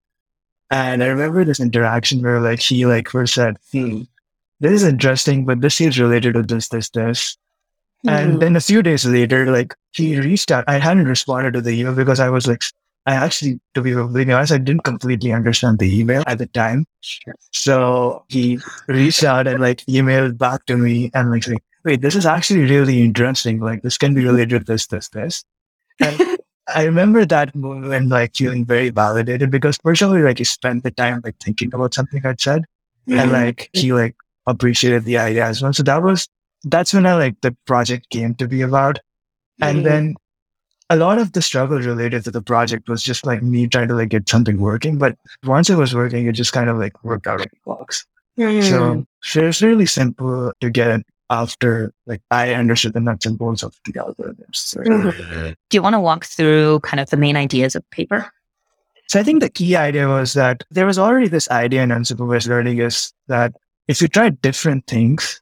and 0.72 1.04
i 1.04 1.08
remember 1.08 1.44
this 1.44 1.60
interaction 1.60 2.22
where 2.22 2.40
like 2.40 2.60
he 2.60 2.86
like 2.86 3.10
first 3.10 3.34
said 3.34 3.58
hmm 3.72 4.02
this 4.62 4.74
is 4.74 4.84
interesting 4.84 5.46
but 5.46 5.62
this 5.62 5.76
seems 5.76 6.00
related 6.00 6.34
to 6.34 6.44
this 6.44 6.68
this 6.69 6.90
this 6.90 7.38
mm-hmm. 8.06 8.10
and 8.10 8.42
then 8.42 8.56
a 8.56 8.62
few 8.62 8.81
days 8.81 9.06
later 9.06 9.52
like 9.52 9.76
he 9.92 10.19
reached 10.19 10.52
out 10.52 10.64
i 10.68 10.78
hadn't 10.78 11.08
responded 11.08 11.54
to 11.54 11.62
the 11.62 11.72
email 11.72 11.96
because 11.96 12.19
i 12.19 12.30
was 12.30 12.48
like 12.48 12.64
I 13.06 13.16
actually, 13.16 13.60
to 13.74 13.81
be 13.81 13.94
completely 13.94 14.34
honest, 14.34 14.52
I 14.52 14.60
didn't 14.60 14.84
completely 14.84 15.31
understand 15.31 15.80
the 15.80 16.00
email 16.00 16.22
at 16.28 16.38
the 16.38 16.46
time. 16.46 16.86
So 17.52 18.24
he 18.28 18.60
reached 18.88 19.24
out 19.24 19.48
and 19.48 19.60
like 19.60 19.84
emailed 19.86 20.38
back 20.38 20.66
to 20.68 20.78
me 20.78 21.10
and 21.16 21.31
like, 21.31 21.48
wait, 21.83 22.02
this 22.02 22.16
is 22.16 22.26
actually 22.26 22.62
really 22.62 23.02
interesting. 23.02 23.59
Like 23.59 23.81
this 23.81 23.98
can 23.98 24.14
be 24.14 24.26
related 24.26 24.59
to 24.59 24.66
this, 24.66 24.88
this, 24.88 25.09
this. 25.09 25.44
And 26.00 26.38
I 26.76 26.83
remember 26.83 27.26
that 27.26 27.56
moment 27.56 28.09
like 28.09 28.36
feeling 28.36 28.66
very 28.66 28.90
validated 28.90 29.52
because 29.52 29.78
personally, 29.78 30.21
like 30.21 30.38
he 30.38 30.44
spent 30.44 30.83
the 30.83 30.92
time 30.92 31.21
like 31.24 31.38
thinking 31.40 31.74
about 31.74 31.94
something 31.94 32.26
I'd 32.26 32.42
said 32.42 32.64
mm-hmm. 33.07 33.19
and 33.19 33.31
like 33.31 33.69
he 33.74 33.94
like 33.94 34.16
appreciated 34.45 35.06
the 35.06 35.18
idea 35.18 35.45
as 35.45 35.62
well. 35.62 35.74
So 35.74 35.83
that 35.83 36.04
was, 36.04 36.28
that's 36.64 36.94
when 36.94 37.06
I 37.06 37.16
like 37.16 37.42
the 37.42 37.56
project 37.66 38.09
came 38.09 38.36
to 38.36 38.48
be 38.48 38.62
about. 38.62 39.00
And 39.62 39.80
mm-hmm. 39.80 39.88
then 39.88 40.16
a 40.90 40.95
lot 40.95 41.19
of 41.19 41.33
the 41.33 41.42
struggle 41.42 41.80
related 41.80 42.24
to 42.24 42.31
the 42.31 42.42
project 42.42 42.90
was 42.90 43.04
just 43.04 43.26
like 43.26 43.44
me 43.44 43.68
trying 43.68 43.88
to 43.88 43.95
like 43.95 44.09
get 44.09 44.28
something 44.28 44.59
working. 44.59 44.98
But 44.98 45.16
once 45.44 45.69
it 45.69 45.76
was 45.76 45.94
working, 45.94 46.28
it 46.28 46.33
just 46.33 46.54
kind 46.54 46.69
of 46.69 46.78
like 46.78 47.04
worked 47.04 47.28
out 47.28 47.42
of 47.42 47.48
the 47.48 47.57
box. 47.66 48.06
Mm-hmm. 48.38 48.69
So, 48.69 49.06
so 49.21 49.48
it's 49.48 49.62
really 49.62 49.86
simple 49.86 50.52
to 50.62 50.69
get 50.69 51.02
after 51.30 51.94
like 52.06 52.21
I 52.31 52.54
understood 52.54 52.94
the 52.94 53.00
nuts 53.00 53.26
and 53.26 53.38
bolts 53.38 53.64
of 53.64 53.76
the 53.86 53.94
algorithms. 53.94 54.56
So, 54.56 54.81
mm-hmm. 54.81 55.50
Do 55.69 55.78
you 55.78 55.81
want 55.81 55.94
to 55.94 56.00
walk 56.00 56.26
through 56.26 56.80
kind 56.81 57.00
of 57.00 57.09
the 57.09 57.18
main 57.18 57.36
ideas 57.36 57.76
of 57.76 57.90
paper? 57.92 58.31
So 59.07 59.19
I 59.19 59.24
think 59.24 59.42
the 59.42 59.50
key 59.50 59.76
idea 59.76 60.07
was 60.07 60.33
that 60.33 60.64
there 60.69 60.86
was 60.86 61.00
already 61.00 61.28
this 61.28 61.50
idea 61.50 61.81
in 61.81 61.90
unsupervised 61.90 62.48
learning 62.48 62.78
is 62.78 63.12
that 63.28 63.56
if 63.88 64.02
you 64.02 64.07
try 64.07 64.30
different 64.30 64.86
things 64.86 65.42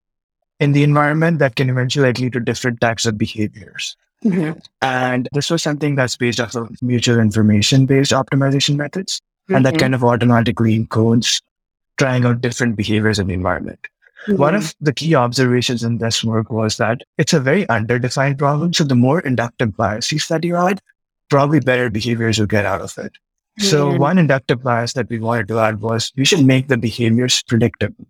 in 0.61 0.71
the 0.71 0.83
environment, 0.83 1.39
that 1.39 1.55
can 1.55 1.69
eventually 1.69 2.13
lead 2.13 2.33
to 2.33 2.39
different 2.39 2.79
types 2.79 3.05
of 3.05 3.17
behaviors. 3.17 3.97
Mm-hmm. 4.23 4.57
And 4.81 5.27
this 5.33 5.49
was 5.49 5.61
something 5.61 5.95
that's 5.95 6.15
based 6.15 6.39
off 6.39 6.55
of 6.55 6.81
mutual 6.81 7.19
information 7.19 7.85
based 7.85 8.13
optimization 8.13 8.77
methods. 8.77 9.19
Mm-hmm. 9.19 9.55
And 9.55 9.65
that 9.65 9.73
mm-hmm. 9.73 9.81
kind 9.81 9.95
of 9.95 10.03
automatically 10.03 10.79
encodes 10.79 11.41
trying 11.97 12.25
out 12.25 12.41
different 12.41 12.77
behaviors 12.77 13.19
in 13.19 13.27
the 13.27 13.33
environment. 13.33 13.79
Mm-hmm. 14.25 14.37
One 14.37 14.55
of 14.55 14.73
the 14.81 14.93
key 14.93 15.15
observations 15.15 15.83
in 15.83 15.99
this 15.99 16.23
work 16.23 16.49
was 16.51 16.77
that 16.77 17.01
it's 17.17 17.33
a 17.33 17.39
very 17.39 17.65
underdefined 17.67 18.37
problem. 18.37 18.73
So 18.73 18.83
the 18.83 18.95
more 18.95 19.19
inductive 19.19 19.77
biases 19.77 20.27
that 20.27 20.43
you 20.43 20.55
add, 20.55 20.81
probably 21.29 21.59
better 21.59 21.89
behaviors 21.89 22.37
you 22.37 22.47
get 22.47 22.65
out 22.65 22.81
of 22.81 22.97
it. 22.97 23.13
So 23.59 23.95
one 23.97 24.19
inductive 24.19 24.61
bias 24.61 24.93
that 24.93 25.09
we 25.09 25.17
wanted 25.17 25.47
to 25.47 25.59
add 25.59 25.81
was 25.81 26.11
we 26.15 26.25
should 26.25 26.45
make 26.45 26.67
the 26.67 26.77
behaviors 26.77 27.41
predictable. 27.43 28.05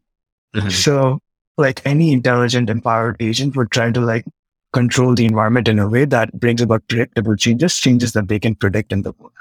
Mhm. 0.54 0.72
So 0.72 1.20
like 1.58 1.82
any 1.86 2.12
intelligent 2.12 2.70
empowered 2.70 3.16
agent 3.22 3.56
would 3.56 3.72
try 3.72 3.92
to 3.92 4.02
like 4.02 4.26
control 4.74 5.16
the 5.16 5.26
environment 5.26 5.68
in 5.70 5.80
a 5.80 5.88
way 5.88 6.06
that 6.06 6.38
brings 6.38 6.62
about 6.62 6.88
predictable 6.90 7.36
changes, 7.36 7.78
changes 7.78 8.12
that 8.12 8.28
they 8.28 8.40
can 8.40 8.56
predict 8.56 8.92
in 8.92 9.04
the 9.04 9.14
world. 9.14 9.32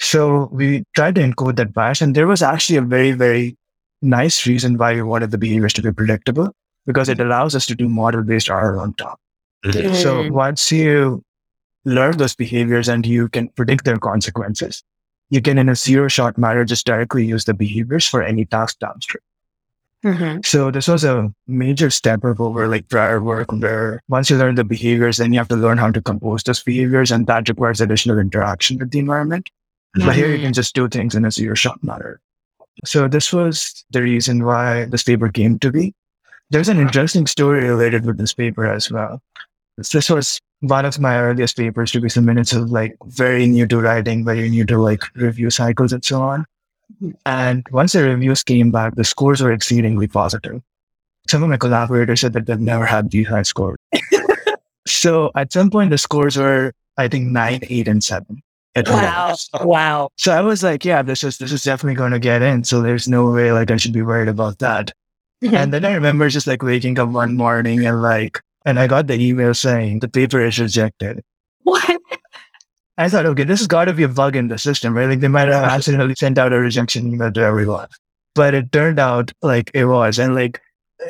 So 0.00 0.48
we 0.50 0.84
tried 0.94 1.14
to 1.14 1.22
encode 1.22 1.56
that 1.56 1.72
bias 1.72 2.02
and 2.02 2.14
there 2.14 2.26
was 2.26 2.42
actually 2.42 2.78
a 2.78 2.82
very, 2.82 3.12
very 3.12 3.56
nice 4.04 4.46
reason 4.46 4.76
why 4.78 4.94
we 4.94 5.02
wanted 5.02 5.30
the 5.30 5.38
behaviors 5.38 5.72
to 5.74 5.82
be 5.82 5.92
predictable 5.92 6.52
because 6.86 7.08
it 7.08 7.20
allows 7.20 7.54
us 7.54 7.66
to 7.66 7.74
do 7.74 7.88
model 7.88 8.22
based 8.22 8.50
R 8.50 8.78
on 8.78 8.94
top. 8.94 9.18
Mhm. 9.64 9.94
So 9.94 10.22
Mm. 10.24 10.30
once 10.30 10.70
you 10.70 11.24
learn 11.84 12.16
those 12.18 12.34
behaviors 12.34 12.88
and 12.88 13.04
you 13.06 13.28
can 13.28 13.48
predict 13.48 13.84
their 13.84 13.98
consequences, 13.98 14.82
you 15.30 15.40
can 15.40 15.58
in 15.58 15.68
a 15.68 15.74
zero 15.74 16.08
shot 16.08 16.36
manner 16.38 16.64
just 16.64 16.84
directly 16.86 17.24
use 17.24 17.44
the 17.44 17.54
behaviors 17.54 18.06
for 18.06 18.22
any 18.22 18.44
task 18.44 18.78
downstream. 18.78 19.22
Mhm. 20.04 20.44
So 20.44 20.70
this 20.70 20.86
was 20.86 21.02
a 21.04 21.32
major 21.46 21.88
step 21.88 22.24
up 22.24 22.38
over 22.38 22.68
like 22.68 22.88
prior 22.90 23.22
work 23.22 23.50
where 23.52 24.02
once 24.08 24.28
you 24.28 24.36
learn 24.36 24.54
the 24.54 24.64
behaviors, 24.64 25.16
then 25.16 25.32
you 25.32 25.38
have 25.38 25.48
to 25.48 25.56
learn 25.56 25.78
how 25.78 25.90
to 25.90 26.02
compose 26.02 26.42
those 26.42 26.62
behaviors 26.62 27.10
and 27.10 27.26
that 27.26 27.48
requires 27.48 27.80
additional 27.80 28.18
interaction 28.18 28.78
with 28.78 28.90
the 28.90 28.98
environment. 28.98 29.48
But 29.94 30.14
here 30.14 30.28
you 30.28 30.42
can 30.42 30.52
just 30.52 30.74
do 30.74 30.88
things 30.88 31.14
in 31.14 31.24
a 31.24 31.30
zero 31.30 31.54
shot 31.54 31.82
manner. 31.82 32.20
So 32.84 33.08
this 33.08 33.32
was 33.32 33.84
the 33.90 34.02
reason 34.02 34.44
why 34.44 34.86
this 34.86 35.02
paper 35.02 35.28
came 35.28 35.58
to 35.60 35.70
be. 35.70 35.94
There's 36.50 36.68
an 36.68 36.76
uh-huh. 36.76 36.86
interesting 36.86 37.26
story 37.26 37.64
related 37.64 38.04
with 38.04 38.18
this 38.18 38.34
paper 38.34 38.66
as 38.66 38.90
well. 38.90 39.22
This 39.76 40.10
was 40.10 40.40
one 40.60 40.84
of 40.84 40.98
my 40.98 41.18
earliest 41.18 41.56
papers 41.56 41.92
to 41.92 42.00
be 42.00 42.08
submitted. 42.08 42.48
So 42.48 42.60
like 42.60 42.96
very 43.06 43.46
new 43.46 43.66
to 43.66 43.80
writing, 43.80 44.24
very 44.24 44.48
new 44.48 44.64
to 44.66 44.78
like 44.78 45.02
review 45.14 45.50
cycles 45.50 45.92
and 45.92 46.04
so 46.04 46.22
on. 46.22 46.46
And 47.26 47.66
once 47.70 47.92
the 47.92 48.04
reviews 48.04 48.42
came 48.42 48.70
back, 48.70 48.94
the 48.94 49.04
scores 49.04 49.40
were 49.40 49.52
exceedingly 49.52 50.06
positive. 50.06 50.62
Some 51.28 51.42
of 51.42 51.48
my 51.48 51.56
collaborators 51.56 52.20
said 52.20 52.34
that 52.34 52.46
they've 52.46 52.60
never 52.60 52.84
had 52.84 53.10
these 53.10 53.26
high 53.26 53.42
scores. 53.42 53.78
so 54.86 55.30
at 55.34 55.52
some 55.52 55.70
point, 55.70 55.90
the 55.90 55.98
scores 55.98 56.36
were, 56.36 56.72
I 56.98 57.08
think, 57.08 57.28
nine, 57.28 57.60
eight, 57.68 57.88
and 57.88 58.04
seven. 58.04 58.42
Wow. 58.76 59.28
most. 59.28 59.50
Wow. 59.62 60.08
So 60.16 60.32
I 60.32 60.40
was 60.40 60.62
like, 60.62 60.84
yeah, 60.84 61.02
this 61.02 61.22
is 61.22 61.38
this 61.38 61.52
is 61.52 61.62
definitely 61.62 61.94
going 61.94 62.12
to 62.12 62.18
get 62.18 62.42
in. 62.42 62.64
So 62.64 62.82
there's 62.82 63.08
no 63.08 63.30
way 63.30 63.52
like 63.52 63.70
I 63.70 63.76
should 63.76 63.92
be 63.92 64.02
worried 64.02 64.28
about 64.28 64.58
that. 64.58 64.92
And 65.42 65.72
then 65.72 65.84
I 65.84 65.92
remember 65.94 66.28
just 66.28 66.46
like 66.46 66.62
waking 66.62 66.98
up 66.98 67.10
one 67.10 67.36
morning 67.36 67.86
and 67.86 68.02
like, 68.02 68.40
and 68.64 68.78
I 68.78 68.86
got 68.86 69.06
the 69.06 69.14
email 69.14 69.54
saying 69.54 70.00
the 70.00 70.08
paper 70.08 70.40
is 70.40 70.58
rejected. 70.58 71.22
what? 71.62 72.00
I 72.96 73.08
thought, 73.08 73.26
okay, 73.26 73.44
this 73.44 73.60
has 73.60 73.66
got 73.66 73.86
to 73.86 73.92
be 73.92 74.04
a 74.04 74.08
bug 74.08 74.36
in 74.36 74.48
the 74.48 74.58
system, 74.58 74.96
right? 74.96 75.08
Like 75.08 75.20
they 75.20 75.28
might 75.28 75.48
have 75.48 75.64
accidentally 75.64 76.14
sent 76.14 76.38
out 76.38 76.52
a 76.52 76.60
rejection 76.60 77.12
email 77.12 77.32
to 77.32 77.40
everyone. 77.40 77.88
But 78.34 78.54
it 78.54 78.72
turned 78.72 78.98
out 78.98 79.32
like 79.42 79.70
it 79.74 79.86
was. 79.86 80.18
And 80.18 80.34
like, 80.34 80.60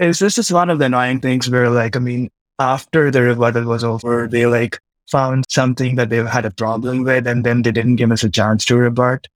it's 0.00 0.18
this 0.18 0.38
is 0.38 0.52
one 0.52 0.70
of 0.70 0.78
the 0.78 0.86
annoying 0.86 1.20
things 1.20 1.48
where 1.48 1.68
like, 1.70 1.94
I 1.96 1.98
mean, 1.98 2.30
after 2.58 3.10
the 3.10 3.22
rebuttal 3.22 3.64
was 3.64 3.84
over, 3.84 4.28
they 4.28 4.46
like 4.46 4.78
found 5.10 5.44
something 5.48 5.96
that 5.96 6.10
they've 6.10 6.26
had 6.26 6.44
a 6.44 6.50
problem 6.50 7.04
with 7.04 7.26
and 7.26 7.44
then 7.44 7.62
they 7.62 7.72
didn't 7.72 7.96
give 7.96 8.10
us 8.12 8.24
a 8.24 8.30
chance 8.30 8.64
to 8.66 8.76
rebut. 8.76 9.26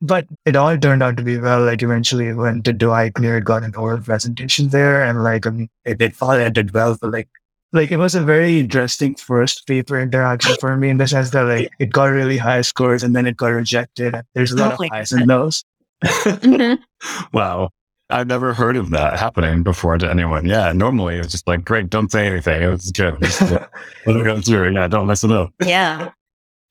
But 0.00 0.26
it 0.44 0.56
all 0.56 0.76
turned 0.76 1.02
out 1.02 1.16
to 1.16 1.22
be 1.22 1.38
well. 1.38 1.64
Like 1.64 1.82
eventually 1.82 2.28
it 2.28 2.34
went 2.34 2.64
to 2.66 2.72
ICLR, 2.74 3.42
got 3.44 3.62
an 3.62 3.74
oral 3.74 4.00
presentation 4.00 4.68
there 4.68 5.02
and 5.02 5.22
like, 5.24 5.46
I 5.46 5.50
mean, 5.50 5.68
it 5.84 5.98
did 5.98 6.14
fall, 6.16 6.32
it 6.32 6.52
did 6.52 6.72
well, 6.74 6.96
but 7.00 7.12
like, 7.12 7.28
like 7.72 7.90
it 7.90 7.96
was 7.96 8.14
a 8.14 8.22
very 8.22 8.60
interesting 8.60 9.14
first 9.16 9.66
paper 9.66 9.98
interaction 10.00 10.56
for 10.60 10.76
me 10.76 10.90
in 10.90 10.98
the 10.98 11.08
sense 11.08 11.30
that 11.30 11.42
like 11.42 11.70
it 11.78 11.90
got 11.90 12.06
really 12.06 12.36
high 12.38 12.60
scores 12.62 13.02
and 13.02 13.16
then 13.16 13.26
it 13.26 13.36
got 13.36 13.48
rejected. 13.48 14.14
There's 14.34 14.52
a 14.52 14.56
lot 14.56 14.72
Oh 14.72 14.74
of 14.74 14.80
my 14.80 14.88
highs 14.90 15.12
and 15.12 15.26
lows. 15.26 15.64
Mhm. 16.04 16.78
Wow. 17.32 17.70
I've 18.10 18.26
never 18.26 18.52
heard 18.52 18.76
of 18.76 18.90
that 18.90 19.18
happening 19.18 19.62
before 19.62 19.96
to 19.98 20.08
anyone. 20.08 20.44
Yeah. 20.44 20.72
Normally 20.72 21.16
it's 21.16 21.32
just 21.32 21.46
like, 21.46 21.64
great, 21.64 21.88
don't 21.88 22.10
say 22.10 22.26
anything. 22.26 22.62
It's 22.62 22.90
good. 22.90 23.16
Just 23.22 23.40
let 23.50 23.70
it 24.06 24.24
go 24.24 24.40
through. 24.40 24.72
Yeah. 24.72 24.88
Don't 24.88 25.06
mess 25.06 25.24
it 25.24 25.32
up. 25.32 25.52
Yeah. 25.64 26.10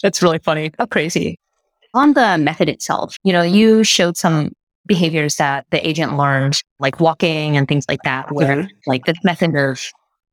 That's 0.02 0.22
really 0.22 0.40
funny. 0.40 0.72
How 0.78 0.86
crazy. 0.86 1.40
On 1.94 2.14
the 2.14 2.38
method 2.38 2.70
itself, 2.70 3.18
you 3.24 3.34
know, 3.34 3.42
you 3.42 3.84
showed 3.84 4.18
some 4.18 4.52
behaviors 4.86 5.38
that 5.38 5.66
the 5.70 5.86
agent 5.88 6.18
learned, 6.18 6.62
like 6.80 7.00
walking 7.00 7.56
and 7.56 7.68
things 7.68 7.86
like 7.88 8.02
that, 8.04 8.32
where 8.32 8.58
mm-hmm. 8.58 8.68
like 8.86 9.06
the 9.06 9.16
method 9.24 9.56
of 9.56 9.82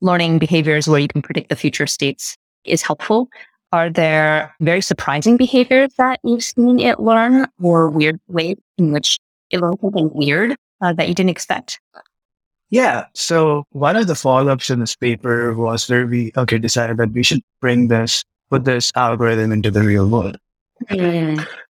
learning 0.01 0.39
behaviors 0.39 0.89
where 0.89 0.99
you 0.99 1.09
can 1.09 1.23
predict 1.23 1.49
the 1.51 1.57
future 1.57 1.87
states 1.87 2.37
is 2.65 2.83
helpful. 2.83 3.29
Are 3.73 3.91
there 3.91 4.55
very 4.61 4.81
surprising 4.81 5.37
behaviors 5.37 5.93
that 5.99 6.19
you've 6.25 6.43
seen 6.43 6.81
it 6.81 6.99
learn 6.99 7.47
or 7.63 7.89
weird 7.89 8.19
ways 8.27 8.57
in 8.79 8.93
which 8.93 9.19
it 9.51 9.61
learned 9.61 9.79
something 9.81 10.11
weird 10.13 10.57
uh, 10.81 10.93
that 10.93 11.09
you 11.09 11.15
didn't 11.15 11.31
expect? 11.31 11.81
Yeah. 12.71 13.07
So 13.15 13.65
one 13.71 13.97
of 13.97 14.07
the 14.07 14.15
follow-ups 14.15 14.71
in 14.71 14.81
this 14.81 14.95
paper 14.97 15.55
was 15.55 15.89
where 15.89 16.07
we 16.07 16.33
okay 16.37 16.59
decided 16.59 16.99
that 16.99 17.13
we 17.13 17.23
should 17.23 17.43
bring 17.61 17.89
this 17.89 18.25
put 18.51 18.65
this 18.65 18.93
algorithm 18.97 19.53
into 19.53 19.71
the 19.71 19.83
real 19.83 20.09
world. 20.09 20.37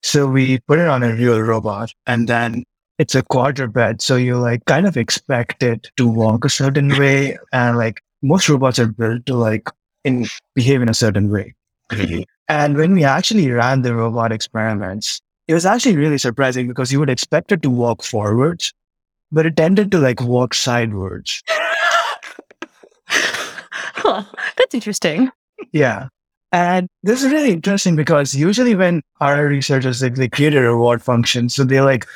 So 0.02 0.26
we 0.26 0.60
put 0.60 0.78
it 0.78 0.88
on 0.88 1.02
a 1.02 1.14
real 1.14 1.40
robot 1.40 1.92
and 2.06 2.28
then 2.28 2.64
it's 2.98 3.14
a 3.14 3.22
quadruped. 3.22 4.02
So 4.02 4.16
you 4.16 4.38
like 4.38 4.64
kind 4.66 4.86
of 4.86 4.96
expect 4.96 5.62
it 5.62 5.90
to 5.96 6.06
walk 6.06 6.44
a 6.44 6.50
certain 6.50 6.90
way. 6.98 7.38
And 7.52 7.76
like 7.76 8.02
most 8.22 8.48
robots 8.48 8.78
are 8.78 8.86
built 8.86 9.26
to 9.26 9.34
like 9.34 9.68
in 10.04 10.26
behave 10.54 10.82
in 10.82 10.88
a 10.88 10.94
certain 10.94 11.30
way. 11.30 11.54
And 12.48 12.76
when 12.76 12.92
we 12.92 13.04
actually 13.04 13.50
ran 13.50 13.82
the 13.82 13.94
robot 13.94 14.32
experiments, 14.32 15.20
it 15.48 15.54
was 15.54 15.66
actually 15.66 15.96
really 15.96 16.18
surprising 16.18 16.68
because 16.68 16.92
you 16.92 17.00
would 17.00 17.10
expect 17.10 17.52
it 17.52 17.62
to 17.62 17.70
walk 17.70 18.02
forwards, 18.02 18.72
but 19.32 19.46
it 19.46 19.56
tended 19.56 19.90
to 19.92 19.98
like 19.98 20.20
walk 20.20 20.54
sidewards. 20.54 21.42
Huh, 24.02 24.24
That's 24.56 24.74
interesting. 24.74 25.30
Yeah. 25.72 26.08
And 26.52 26.88
this 27.02 27.22
is 27.22 27.30
really 27.30 27.50
interesting 27.52 27.96
because 27.96 28.34
usually 28.34 28.74
when 28.74 29.02
our 29.20 29.46
researchers 29.46 30.02
like, 30.02 30.14
they 30.14 30.28
create 30.28 30.54
a 30.54 30.60
reward 30.60 31.02
function, 31.02 31.48
so 31.48 31.64
they 31.64 31.80
like 31.80 32.06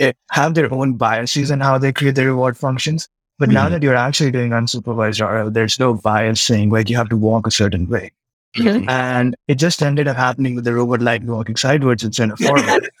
eh, 0.00 0.12
have 0.30 0.54
their 0.54 0.72
own 0.72 0.94
biases 0.94 1.50
and 1.50 1.62
how 1.62 1.78
they 1.78 1.92
create 1.92 2.14
the 2.14 2.26
reward 2.26 2.56
functions. 2.56 3.08
But 3.38 3.48
now 3.48 3.66
Mhm. 3.68 3.70
that 3.70 3.82
you're 3.82 3.94
actually 3.96 4.30
doing 4.32 4.50
unsupervised 4.50 5.20
RL, 5.26 5.50
there's 5.50 5.78
no 5.80 5.94
bias 5.94 6.42
saying 6.42 6.70
like 6.70 6.90
you 6.90 6.96
have 6.96 7.08
to 7.08 7.16
walk 7.16 7.46
a 7.46 7.50
certain 7.50 7.88
way. 7.88 8.12
And 8.88 9.34
it 9.48 9.54
just 9.54 9.82
ended 9.82 10.08
up 10.08 10.16
happening 10.16 10.54
with 10.56 10.64
the 10.64 10.74
robot 10.74 11.00
like 11.00 11.22
walking 11.24 11.56
sideways 11.56 12.02
instead 12.04 12.30
of 12.30 12.38
forward. 12.38 12.90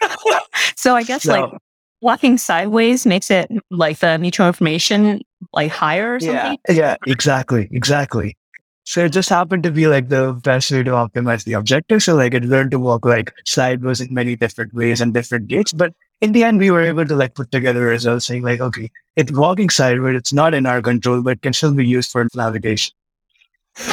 So 0.76 0.96
I 0.96 1.02
guess 1.02 1.24
So- 1.24 1.32
like 1.32 1.52
walking 2.00 2.38
sideways 2.38 3.06
makes 3.06 3.30
it 3.30 3.50
like 3.70 3.98
the 3.98 4.18
mutual 4.18 4.46
information 4.46 5.22
like 5.52 5.70
higher 5.70 6.14
or 6.14 6.18
yeah, 6.18 6.48
something. 6.48 6.76
yeah, 6.76 6.96
exactly, 7.06 7.68
exactly. 7.72 8.36
So 8.84 9.04
it 9.04 9.12
just 9.12 9.28
happened 9.28 9.62
to 9.64 9.70
be 9.70 9.86
like 9.86 10.08
the 10.08 10.32
best 10.42 10.70
way 10.70 10.82
to 10.82 10.90
optimize 10.90 11.44
the 11.44 11.52
objective. 11.52 12.02
So 12.02 12.16
like 12.16 12.34
it 12.34 12.44
learned 12.44 12.72
to 12.72 12.78
walk 12.78 13.04
like 13.04 13.32
sideways 13.44 14.00
in 14.00 14.12
many 14.12 14.36
different 14.36 14.74
ways 14.74 15.00
and 15.00 15.14
different 15.14 15.48
gaits. 15.48 15.72
But 15.72 15.94
in 16.20 16.32
the 16.32 16.44
end, 16.44 16.58
we 16.58 16.70
were 16.70 16.82
able 16.82 17.06
to 17.06 17.14
like 17.14 17.34
put 17.34 17.52
together 17.52 17.82
results 17.82 18.26
saying 18.26 18.42
like, 18.42 18.60
okay, 18.60 18.90
it's 19.16 19.30
walking 19.32 19.70
sideways. 19.70 20.16
It's 20.16 20.32
not 20.32 20.54
in 20.54 20.66
our 20.66 20.82
control, 20.82 21.22
but 21.22 21.42
can 21.42 21.52
still 21.52 21.74
be 21.74 21.86
used 21.86 22.10
for 22.10 22.26
navigation. 22.34 22.94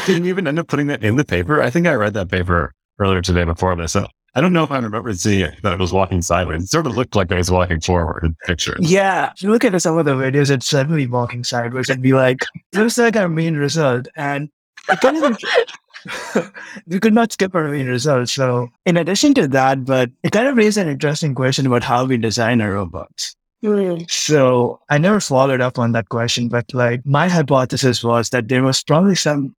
Did 0.06 0.26
you 0.26 0.30
even 0.30 0.48
end 0.48 0.60
up 0.60 0.68
putting 0.68 0.88
that 0.88 1.04
in 1.04 1.16
the 1.16 1.26
paper? 1.26 1.62
I 1.62 1.70
think 1.70 1.86
I 1.86 1.94
read 1.94 2.14
that 2.16 2.30
paper 2.30 2.74
earlier 3.00 3.22
today 3.22 3.44
before 3.44 3.76
this. 3.76 3.92
So 3.92 4.08
I 4.38 4.42
don't 4.42 4.54
know 4.54 4.64
if 4.64 4.70
I 4.70 4.78
remember 4.78 5.12
seeing 5.16 5.40
it, 5.40 5.60
that 5.64 5.74
it 5.74 5.80
was 5.80 5.92
walking 5.92 6.22
sideways. 6.22 6.66
It 6.66 6.70
sort 6.70 6.86
of 6.86 6.96
looked 6.96 7.16
like 7.16 7.32
it 7.32 7.36
was 7.36 7.50
walking 7.50 7.82
forward 7.82 8.24
in 8.24 8.36
pictures. 8.46 8.78
Yeah. 8.80 9.32
If 9.36 9.42
you 9.42 9.50
look 9.50 9.66
at 9.66 9.82
some 9.82 9.98
of 9.98 10.06
the 10.06 10.14
videos, 10.14 10.52
it's 10.52 10.68
suddenly 10.68 11.08
walking 11.08 11.44
sideways 11.44 11.90
and 11.90 12.04
be 12.04 12.14
like, 12.14 12.38
looks 12.74 13.00
like 13.00 13.16
our 13.16 13.30
main 13.30 13.58
result. 13.58 14.08
And 14.16 14.52
it 14.90 15.02
kind 15.02 15.18
of, 15.18 16.54
we 16.88 17.00
could 17.00 17.16
not 17.16 17.32
skip 17.32 17.56
our 17.56 17.68
main 17.68 17.88
result. 17.88 18.30
So 18.30 18.70
in 18.86 18.96
addition 18.96 19.34
to 19.34 19.48
that, 19.48 19.86
but 19.86 20.12
it 20.22 20.34
kind 20.34 20.48
of 20.48 20.56
raised 20.56 20.78
an 20.78 20.88
interesting 20.88 21.34
question 21.34 21.66
about 21.66 21.82
how 21.82 22.06
we 22.06 22.18
design 22.18 22.62
our 22.62 22.74
robots. 22.74 23.36
Hmm. 23.64 24.02
So 24.08 24.80
I 24.88 25.00
never 25.00 25.20
followed 25.20 25.62
up 25.62 25.80
on 25.80 25.94
that 25.94 26.10
question, 26.10 26.48
but 26.48 26.72
like 26.76 27.04
my 27.08 27.28
hypothesis 27.28 28.04
was 28.04 28.30
that 28.30 28.50
there 28.50 28.62
was 28.62 28.84
probably 28.84 29.16
some 29.16 29.56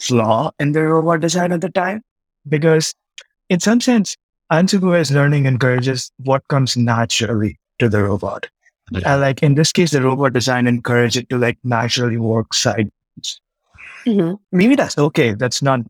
flaw 0.00 0.50
in 0.58 0.72
the 0.72 0.82
robot 0.82 1.20
design 1.20 1.52
at 1.52 1.60
the 1.60 1.70
time 1.70 2.02
because 2.48 2.92
in 3.48 3.60
some 3.60 3.80
sense, 3.80 4.16
unsupervised 4.52 5.12
learning 5.12 5.46
encourages 5.46 6.10
what 6.18 6.46
comes 6.48 6.76
naturally 6.76 7.58
to 7.78 7.88
the 7.88 8.02
robot. 8.02 8.46
Yeah. 8.90 9.12
And 9.12 9.20
like 9.20 9.42
in 9.42 9.54
this 9.54 9.72
case, 9.72 9.90
the 9.90 10.02
robot 10.02 10.32
design 10.32 10.66
encourages 10.66 11.22
it 11.22 11.28
to 11.30 11.38
like 11.38 11.58
naturally 11.64 12.18
work 12.18 12.54
side. 12.54 12.90
Mhm. 14.06 14.38
Maybe 14.52 14.76
that's 14.76 14.96
okay. 14.98 15.34
That's 15.34 15.62
not 15.62 15.80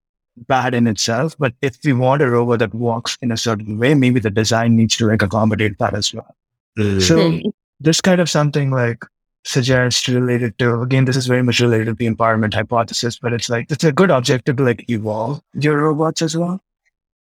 bad 0.48 0.74
in 0.74 0.86
itself. 0.86 1.36
But 1.38 1.54
if 1.62 1.76
we 1.84 1.92
want 1.92 2.22
a 2.22 2.30
robot 2.30 2.58
that 2.60 2.74
walks 2.74 3.18
in 3.20 3.30
a 3.32 3.36
certain 3.36 3.78
way, 3.78 3.94
maybe 3.94 4.20
the 4.20 4.30
design 4.30 4.76
needs 4.76 4.96
to 4.96 5.06
like 5.06 5.22
accommodate 5.22 5.78
that 5.78 5.94
as 5.94 6.12
well. 6.14 6.34
So 7.00 7.16
Mhm. 7.18 7.52
this 7.80 8.00
kind 8.00 8.20
of 8.20 8.28
something 8.30 8.70
like 8.70 9.04
suggests 9.44 10.08
related 10.08 10.58
to 10.58 10.80
again, 10.82 11.04
this 11.04 11.16
is 11.16 11.26
very 11.26 11.42
much 11.42 11.60
related 11.60 11.86
to 11.86 11.94
the 11.94 12.06
empowerment 12.08 12.54
hypothesis, 12.54 13.18
but 13.18 13.32
it's 13.32 13.48
like 13.48 13.70
it's 13.70 13.84
a 13.84 13.92
good 13.92 14.10
objective 14.10 14.56
to 14.56 14.64
like 14.64 14.88
evolve 14.90 15.40
your 15.54 15.78
robots 15.78 16.22
as 16.22 16.36
well. 16.36 16.60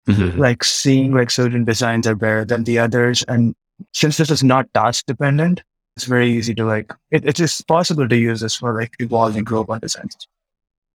Mm-hmm. 0.07 0.39
like 0.39 0.63
seeing 0.63 1.13
like 1.13 1.29
certain 1.29 1.65
designs 1.65 2.07
are 2.07 2.15
better 2.15 2.45
than 2.45 2.63
the 2.63 2.79
others. 2.79 3.23
And 3.27 3.55
since 3.93 4.17
this 4.17 4.31
is 4.31 4.43
not 4.43 4.73
task 4.73 5.05
dependent, 5.05 5.63
it's 5.95 6.05
very 6.05 6.31
easy 6.31 6.55
to 6.55 6.65
like, 6.65 6.91
it, 7.11 7.25
it's 7.25 7.39
just 7.39 7.67
possible 7.67 8.07
to 8.07 8.15
use 8.15 8.41
this 8.41 8.55
for 8.55 8.79
like 8.79 8.95
evolving 8.99 9.45
robot 9.45 9.81
designs. 9.81 10.15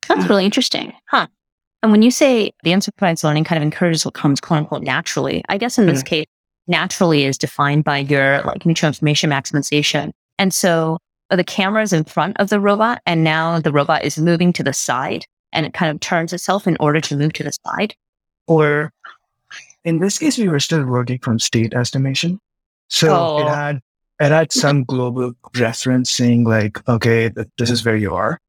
That's 0.09 0.29
really 0.29 0.45
interesting. 0.45 0.93
Huh. 1.07 1.27
And 1.83 1.93
when 1.93 2.03
you 2.03 2.11
say 2.11 2.50
the 2.65 2.71
unsupervised 2.71 3.23
learning 3.23 3.45
kind 3.45 3.59
of 3.59 3.62
encourages 3.62 4.05
what 4.05 4.15
comes 4.15 4.41
quote 4.41 4.59
unquote 4.59 4.83
naturally, 4.83 5.45
I 5.49 5.59
guess 5.59 5.79
in 5.79 5.87
this 5.87 6.00
mm-hmm. 6.00 6.07
case, 6.07 6.27
naturally 6.67 7.25
is 7.25 7.38
defined 7.38 7.85
by 7.85 7.99
your 7.99 8.43
like 8.43 8.67
mutual 8.67 8.88
information 8.88 9.31
maximization. 9.31 10.11
And 10.38 10.53
so 10.53 10.99
the 11.31 11.45
camera 11.45 11.83
is 11.83 11.93
in 11.93 12.05
front 12.05 12.38
of 12.38 12.49
the 12.49 12.61
robot 12.61 13.00
and 13.07 13.25
now 13.25 13.61
the 13.61 13.73
robot 13.73 14.05
is 14.05 14.19
moving 14.19 14.53
to 14.55 14.62
the 14.62 14.73
side 14.73 15.25
and 15.53 15.67
it 15.67 15.75
kind 15.75 15.91
of 15.91 16.00
turns 16.00 16.33
itself 16.33 16.67
in 16.67 16.77
order 16.79 17.00
to 17.00 17.17
move 17.17 17.33
to 17.35 17.45
the 17.45 17.53
side. 17.67 17.95
Or 18.49 18.93
in 19.85 20.00
this 20.00 20.19
case, 20.19 20.38
we 20.38 20.49
were 20.49 20.61
still 20.61 20.85
working 20.85 21.19
from 21.21 21.38
state 21.38 21.75
estimation. 21.75 22.40
So 22.88 23.14
oh. 23.14 23.38
it 23.38 23.49
had 23.49 23.81
it 24.21 24.33
had 24.33 24.52
some 24.52 24.85
global 24.85 25.35
reference 25.57 26.11
saying 26.11 26.45
like, 26.45 26.87
okay, 26.88 27.31
this 27.57 27.71
is 27.71 27.85
where 27.85 27.97
you 27.97 28.14
are. 28.14 28.40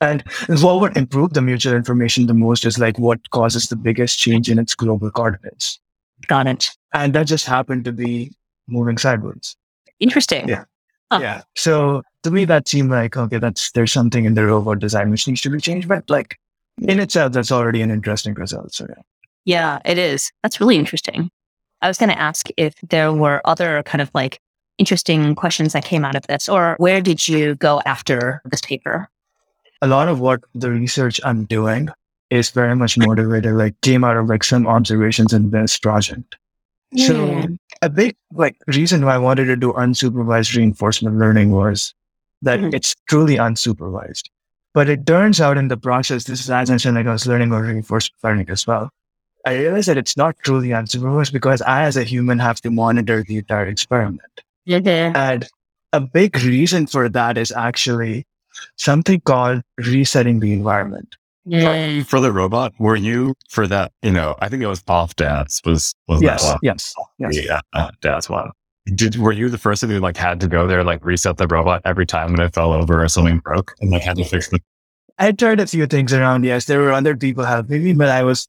And 0.00 0.22
what 0.48 0.80
would 0.80 0.96
improve 0.96 1.32
the 1.32 1.42
mutual 1.42 1.74
information 1.74 2.26
the 2.26 2.34
most 2.34 2.64
is 2.64 2.78
like 2.78 2.98
what 2.98 3.30
causes 3.30 3.68
the 3.68 3.76
biggest 3.76 4.18
change 4.18 4.50
in 4.50 4.58
its 4.58 4.74
global 4.74 5.10
coordinates. 5.10 5.80
Got 6.26 6.46
it. 6.46 6.70
And 6.92 7.14
that 7.14 7.26
just 7.26 7.46
happened 7.46 7.84
to 7.86 7.92
be 7.92 8.32
moving 8.68 8.98
sideways. 8.98 9.56
Interesting. 9.98 10.48
Yeah. 10.48 10.64
Huh. 11.10 11.20
Yeah. 11.22 11.42
So 11.56 12.02
to 12.24 12.30
me, 12.30 12.44
that 12.44 12.68
seemed 12.68 12.90
like, 12.90 13.16
okay, 13.16 13.38
that's, 13.38 13.70
there's 13.72 13.92
something 13.92 14.24
in 14.24 14.34
the 14.34 14.44
robot 14.44 14.80
design 14.80 15.10
which 15.10 15.26
needs 15.26 15.40
to 15.42 15.50
be 15.50 15.60
changed. 15.60 15.88
But 15.88 16.08
like 16.10 16.38
in 16.82 17.00
itself, 17.00 17.32
that's 17.32 17.52
already 17.52 17.82
an 17.82 17.90
interesting 17.90 18.34
result. 18.34 18.74
So 18.74 18.86
yeah. 18.88 19.02
Yeah, 19.44 19.78
it 19.84 19.96
is. 19.96 20.32
That's 20.42 20.60
really 20.60 20.76
interesting. 20.76 21.30
I 21.82 21.88
was 21.88 21.98
going 21.98 22.08
to 22.08 22.18
ask 22.18 22.48
if 22.56 22.74
there 22.88 23.12
were 23.12 23.40
other 23.44 23.82
kind 23.84 24.02
of 24.02 24.10
like 24.12 24.40
interesting 24.76 25.34
questions 25.34 25.72
that 25.72 25.84
came 25.84 26.04
out 26.04 26.16
of 26.16 26.26
this, 26.26 26.48
or 26.48 26.74
where 26.78 27.00
did 27.00 27.28
you 27.28 27.54
go 27.54 27.80
after 27.86 28.42
this 28.44 28.60
paper? 28.60 29.08
a 29.82 29.86
lot 29.86 30.08
of 30.08 30.20
what 30.20 30.42
the 30.54 30.70
research 30.70 31.20
I'm 31.24 31.44
doing 31.44 31.88
is 32.30 32.50
very 32.50 32.74
much 32.74 32.98
motivated, 32.98 33.54
like 33.54 33.80
came 33.82 34.04
out 34.04 34.16
of 34.16 34.28
like 34.28 34.42
some 34.42 34.66
observations 34.66 35.32
in 35.32 35.50
this 35.50 35.78
project. 35.78 36.36
Yeah. 36.92 37.06
So 37.06 37.48
a 37.82 37.88
big 37.88 38.16
like 38.32 38.56
reason 38.66 39.04
why 39.04 39.14
I 39.14 39.18
wanted 39.18 39.46
to 39.46 39.56
do 39.56 39.72
unsupervised 39.72 40.56
reinforcement 40.56 41.18
learning 41.18 41.50
was 41.50 41.94
that 42.42 42.60
mm-hmm. 42.60 42.74
it's 42.74 42.94
truly 43.08 43.36
unsupervised. 43.36 44.28
But 44.76 44.90
it 44.90 45.06
turns 45.06 45.40
out 45.40 45.56
in 45.56 45.68
the 45.68 45.78
process, 45.78 46.24
this 46.24 46.38
is 46.38 46.50
as 46.50 46.70
I 46.70 46.76
said, 46.76 46.92
like 46.92 47.06
I 47.06 47.12
was 47.12 47.26
learning 47.26 47.48
about 47.48 47.62
reinforcement 47.62 48.22
learning 48.22 48.50
as 48.50 48.66
well. 48.66 48.90
I 49.46 49.56
realized 49.56 49.88
that 49.88 49.96
it's 49.96 50.18
not 50.18 50.36
truly 50.44 50.68
unsupervised 50.68 51.32
because 51.32 51.62
I, 51.62 51.84
as 51.84 51.96
a 51.96 52.04
human, 52.04 52.38
have 52.40 52.60
to 52.60 52.70
monitor 52.70 53.24
the 53.26 53.38
entire 53.38 53.64
experiment. 53.64 54.42
Mm-hmm. 54.68 55.16
And 55.16 55.48
a 55.94 56.00
big 56.00 56.36
reason 56.42 56.86
for 56.86 57.08
that 57.08 57.38
is 57.38 57.52
actually 57.52 58.26
something 58.76 59.22
called 59.22 59.62
resetting 59.78 60.40
the 60.40 60.52
environment. 60.52 61.16
Yeah. 61.46 62.02
For 62.02 62.20
the 62.20 62.30
robot, 62.30 62.74
were 62.78 62.96
you 62.96 63.34
for 63.48 63.66
that? 63.68 63.92
You 64.02 64.10
know, 64.10 64.34
I 64.40 64.50
think 64.50 64.62
it 64.62 64.66
was 64.66 64.84
off-DADS 64.86 65.62
was 65.64 65.94
was 66.06 66.20
yes, 66.20 66.42
that 66.42 66.50
one? 66.50 66.58
yes, 66.60 66.94
yes, 67.16 67.42
yeah, 67.42 67.60
uh, 67.72 67.92
DADS 68.02 68.28
one. 68.28 68.50
Did 68.94 69.16
were 69.16 69.32
you 69.32 69.48
the 69.48 69.58
person 69.58 69.90
who 69.90 69.98
like 69.98 70.16
had 70.16 70.40
to 70.40 70.48
go 70.48 70.66
there 70.66 70.84
like 70.84 71.04
reset 71.04 71.36
the 71.38 71.48
robot 71.48 71.82
every 71.84 72.06
time 72.06 72.32
when 72.32 72.40
it 72.40 72.54
fell 72.54 72.72
over 72.72 73.02
or 73.02 73.08
something 73.08 73.38
broke 73.40 73.74
and 73.80 73.90
like 73.90 74.02
had 74.02 74.16
to 74.16 74.24
fix 74.24 74.52
it? 74.52 74.62
I 75.18 75.32
tried 75.32 75.60
a 75.60 75.66
few 75.66 75.86
things 75.86 76.12
around. 76.12 76.44
Yes, 76.44 76.66
there 76.66 76.80
were 76.80 76.92
other 76.92 77.16
people 77.16 77.44
helping 77.44 77.82
me, 77.82 77.94
but 77.94 78.08
I 78.08 78.22
was 78.22 78.46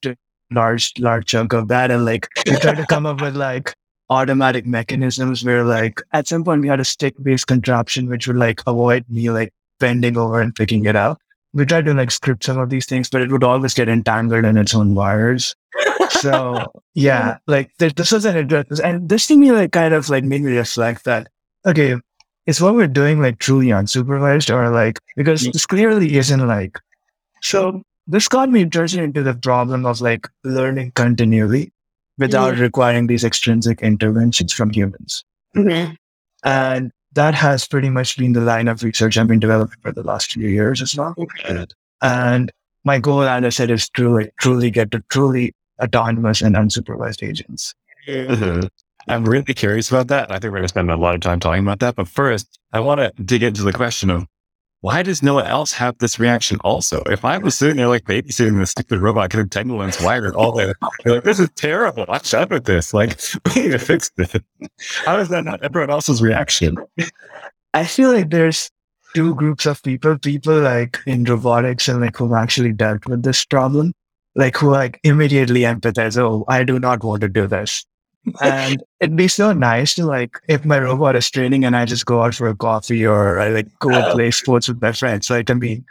large 0.51 0.93
large 0.99 1.25
chunk 1.25 1.53
of 1.53 1.69
that, 1.69 1.91
and 1.91 2.05
like 2.05 2.27
we 2.45 2.55
tried 2.57 2.77
to 2.77 2.85
come 2.85 3.05
up 3.05 3.21
with 3.21 3.35
like 3.35 3.73
automatic 4.09 4.65
mechanisms 4.65 5.43
where 5.43 5.63
like 5.63 6.01
at 6.13 6.27
some 6.27 6.43
point 6.43 6.61
we 6.61 6.67
had 6.67 6.79
a 6.79 6.85
stick 6.85 7.15
based 7.21 7.47
contraption 7.47 8.07
which 8.07 8.25
would 8.25 8.37
like 8.37 8.61
avoid 8.65 9.03
me 9.09 9.29
like 9.29 9.53
bending 9.79 10.17
over 10.17 10.39
and 10.39 10.55
picking 10.55 10.85
it 10.85 10.95
up. 10.95 11.19
We 11.53 11.65
tried 11.65 11.85
to 11.85 11.93
like 11.93 12.11
script 12.11 12.43
some 12.43 12.59
of 12.59 12.69
these 12.69 12.85
things, 12.85 13.09
but 13.09 13.21
it 13.21 13.31
would 13.31 13.43
always 13.43 13.73
get 13.73 13.89
entangled 13.89 14.45
in 14.45 14.57
its 14.57 14.75
own 14.75 14.93
wires. 14.93 15.55
So 16.09 16.71
yeah, 16.93 17.37
like 17.47 17.71
this 17.77 18.11
was 18.11 18.25
an 18.25 18.37
address, 18.37 18.79
and 18.79 19.09
this 19.09 19.27
to 19.27 19.37
me 19.37 19.51
like 19.51 19.71
kind 19.71 19.93
of 19.93 20.09
like 20.09 20.23
made 20.23 20.41
me 20.41 20.55
reflect 20.55 21.05
that 21.05 21.29
okay, 21.65 21.95
is 22.45 22.61
what 22.61 22.75
we're 22.75 22.87
doing 22.87 23.21
like 23.21 23.39
truly 23.39 23.67
unsupervised 23.67 24.53
or 24.53 24.69
like 24.69 24.99
because 25.15 25.43
this 25.51 25.65
clearly 25.65 26.17
isn't 26.17 26.47
like 26.47 26.79
so. 27.41 27.81
This 28.09 28.29
got 28.29 28.49
me 28.49 28.61
interested 28.61 29.01
into 29.01 29.21
the 29.21 29.33
problem 29.33 29.85
of 29.85 29.99
like 29.99 30.29
learning 30.45 30.93
continually 30.95 31.73
without 32.17 32.53
mm-hmm. 32.53 32.61
requiring 32.61 33.07
these 33.07 33.25
extrinsic 33.25 33.81
interventions 33.81 34.53
from 34.53 34.69
humans. 34.69 35.25
Mm-hmm. 35.53 35.93
And 36.45 36.91
that 37.13 37.35
has 37.35 37.67
pretty 37.67 37.89
much 37.89 38.17
been 38.17 38.33
the 38.33 38.41
line 38.41 38.67
of 38.67 38.83
research 38.83 39.17
I've 39.17 39.27
been 39.27 39.39
developing 39.39 39.77
for 39.81 39.91
the 39.91 40.03
last 40.03 40.31
few 40.31 40.47
years 40.47 40.81
as 40.81 40.95
well. 40.95 41.15
And 42.01 42.51
my 42.83 42.99
goal, 42.99 43.23
as 43.23 43.43
I 43.43 43.49
said, 43.49 43.71
is 43.71 43.89
to 43.91 44.09
like 44.19 44.33
truly 44.39 44.71
get 44.71 44.91
to 44.91 45.03
truly 45.09 45.53
autonomous 45.81 46.41
and 46.41 46.55
unsupervised 46.55 47.27
agents. 47.27 47.73
Mm-hmm. 48.07 48.67
I'm 49.07 49.25
really 49.25 49.53
curious 49.53 49.89
about 49.89 50.07
that. 50.07 50.31
I 50.31 50.35
think 50.35 50.51
we're 50.51 50.59
going 50.59 50.63
to 50.63 50.69
spend 50.69 50.91
a 50.91 50.97
lot 50.97 51.15
of 51.15 51.21
time 51.21 51.39
talking 51.39 51.63
about 51.63 51.79
that. 51.79 51.95
But 51.95 52.07
first, 52.07 52.59
I 52.73 52.79
want 52.81 52.99
to 52.99 53.23
dig 53.23 53.43
into 53.43 53.63
the 53.63 53.73
question 53.73 54.09
of 54.09 54.27
why 54.81 55.01
does 55.01 55.23
no 55.23 55.35
one 55.35 55.45
else 55.45 55.71
have 55.73 55.97
this 55.97 56.19
reaction 56.19 56.59
also? 56.63 57.01
If 57.07 57.25
I 57.25 57.37
was 57.37 57.57
sitting 57.57 57.77
there 57.77 57.87
like 57.87 58.03
babysitting 58.03 58.59
this 58.59 58.71
stupid 58.71 58.99
robot 58.99 59.29
getting 59.29 59.45
entanglements 59.45 60.01
wired 60.01 60.35
all 60.35 60.55
day, 60.55 60.73
like, 61.05 61.23
this 61.23 61.39
is 61.39 61.49
terrible. 61.55 62.05
I'm 62.07 62.21
done 62.21 62.49
with 62.49 62.65
this. 62.65 62.93
Like, 62.93 63.19
we 63.55 63.63
need 63.63 63.71
to 63.71 63.79
fix 63.79 64.11
this. 64.11 64.35
How 65.05 65.17
is 65.17 65.29
that 65.29 65.45
not 65.45 65.63
everyone 65.63 65.89
else's 65.89 66.21
reaction? 66.21 66.77
I 67.73 67.85
feel 67.85 68.11
like 68.11 68.29
there's 68.29 68.69
two 69.15 69.33
groups 69.35 69.65
of 69.65 69.81
people, 69.81 70.17
people 70.19 70.59
like 70.59 70.99
in 71.07 71.23
robotics 71.23 71.87
and 71.87 72.01
like 72.01 72.15
who've 72.17 72.33
actually 72.33 72.73
dealt 72.73 73.05
with 73.07 73.23
this 73.23 73.45
problem, 73.45 73.93
like 74.37 74.55
who 74.55 74.69
like 74.69 74.99
immediately 75.03 75.61
empathize, 75.61 76.17
oh, 76.17 76.45
I 76.47 76.63
do 76.63 76.79
not 76.79 77.03
want 77.03 77.21
to 77.21 77.27
do 77.27 77.47
this 77.47 77.85
and 78.41 78.83
it'd 78.99 79.15
be 79.15 79.27
so 79.27 79.53
nice 79.53 79.95
to 79.95 80.05
like 80.05 80.39
if 80.47 80.65
my 80.65 80.79
robot 80.79 81.15
is 81.15 81.29
training 81.29 81.63
and 81.65 81.75
I 81.75 81.85
just 81.85 82.05
go 82.05 82.21
out 82.21 82.35
for 82.35 82.47
a 82.47 82.55
coffee 82.55 83.05
or 83.05 83.39
I 83.39 83.49
like 83.49 83.67
go 83.79 84.11
play 84.11 84.31
sports 84.31 84.67
with 84.67 84.81
my 84.81 84.91
friends. 84.91 85.29
Like 85.29 85.49
I 85.49 85.53
mean, 85.53 85.85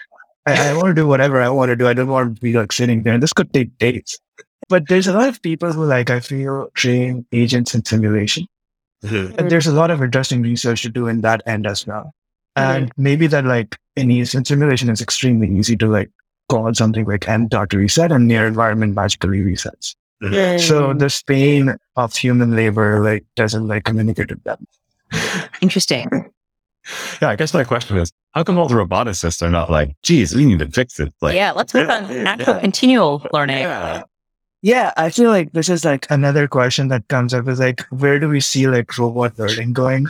I, 0.47 0.71
I 0.71 0.75
want 0.75 0.89
to 0.89 0.95
do 0.95 1.07
whatever 1.07 1.41
I 1.41 1.49
want 1.49 1.71
to 1.71 1.77
do. 1.77 1.89
I 1.89 1.95
don't 1.95 2.09
want 2.09 2.37
to 2.37 2.41
be 2.41 2.53
like 2.53 2.73
sitting 2.73 3.03
there. 3.03 3.15
And 3.15 3.23
this 3.23 3.33
could 3.33 3.53
take 3.53 3.77
days. 3.79 4.19
But 4.69 4.89
there's 4.89 5.07
a 5.07 5.13
lot 5.13 5.29
of 5.29 5.41
people 5.43 5.73
who 5.73 5.85
like 5.85 6.11
I 6.11 6.21
feel 6.21 6.69
train 6.75 7.25
agents 7.33 7.75
in 7.75 7.85
simulation. 7.85 8.47
Mm-hmm. 9.05 9.39
And 9.39 9.51
there's 9.51 9.67
a 9.67 9.73
lot 9.73 9.91
of 9.91 10.03
interesting 10.03 10.43
research 10.43 10.83
to 10.83 10.89
do 10.89 11.07
in 11.07 11.21
that 11.21 11.43
end 11.47 11.67
as 11.67 11.87
well. 11.87 12.13
And 12.57 12.87
mm-hmm. 12.91 13.03
maybe 13.03 13.27
that 13.29 13.45
like 13.45 13.77
in, 13.97 14.11
in 14.11 14.27
simulation 14.27 14.89
is 14.89 15.01
extremely 15.01 15.49
easy 15.49 15.77
to 15.77 15.87
like 15.87 16.11
call 16.49 16.73
something 16.75 17.05
like 17.05 17.23
env 17.23 17.49
dot 17.49 17.73
reset 17.73 18.13
and 18.13 18.29
near 18.29 18.47
environment 18.47 18.95
magically 18.95 19.39
resets. 19.39 19.95
So 20.59 20.95
the 20.95 21.23
pain 21.27 21.77
of 21.97 22.15
human 22.17 22.57
labor 22.57 23.03
like 23.03 23.25
doesn't 23.35 23.69
like 23.69 23.85
communicate 23.85 24.31
with 24.31 24.45
them. 24.45 24.67
Interesting. 25.61 26.31
Yeah, 27.21 27.31
I 27.31 27.35
guess 27.35 27.53
my 27.53 27.65
question 27.65 27.97
is, 27.97 28.13
how 28.31 28.45
come 28.45 28.59
all 28.59 28.69
the 28.69 28.77
roboticists 28.77 29.43
are 29.43 29.51
not 29.51 29.69
like, 29.69 29.97
geez, 30.05 30.37
we 30.37 30.45
need 30.45 30.61
to 30.61 30.71
fix 30.71 31.01
it? 31.01 31.13
Like, 31.21 31.35
yeah, 31.35 31.51
let's 31.51 31.75
work 31.75 31.89
on 31.89 32.07
natural 32.23 32.55
yeah. 32.55 32.61
continual 32.61 33.27
learning. 33.33 33.59
Yeah. 33.59 34.03
yeah, 34.63 34.93
I 34.97 35.11
feel 35.11 35.31
like 35.31 35.53
this 35.53 35.69
is 35.69 35.85
like 35.85 36.07
another 36.11 36.47
question 36.47 36.87
that 36.89 37.09
comes 37.09 37.35
up 37.35 37.49
is 37.49 37.59
like, 37.59 37.83
where 37.91 38.21
do 38.21 38.29
we 38.29 38.39
see 38.39 38.69
like 38.69 38.97
robot 38.99 39.37
learning 39.37 39.73
going? 39.73 40.07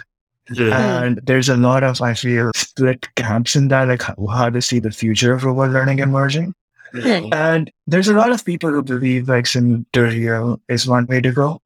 Yeah. 0.51 1.03
And 1.03 1.19
there's 1.25 1.49
a 1.49 1.57
lot 1.57 1.83
of, 1.83 2.03
I 2.03 2.13
feel, 2.13 2.51
split 2.77 3.15
camps 3.15 3.57
in 3.57 3.69
that, 3.69 3.89
like 3.89 4.03
how, 4.03 4.15
how 4.27 4.51
to 4.51 4.61
see 4.61 4.79
the 4.79 4.91
future 4.91 5.33
of 5.33 5.45
robot 5.45 5.71
learning 5.71 6.01
emerging. 6.01 6.55
And 6.95 7.71
there's 7.87 8.09
a 8.09 8.15
lot 8.15 8.31
of 8.33 8.45
people 8.45 8.71
who 8.71 8.83
believe 8.83 9.29
like 9.29 9.47
sim-to-real 9.47 10.61
is 10.69 10.87
one 10.87 11.07
way 11.07 11.21
to 11.21 11.33
go, 11.33 11.61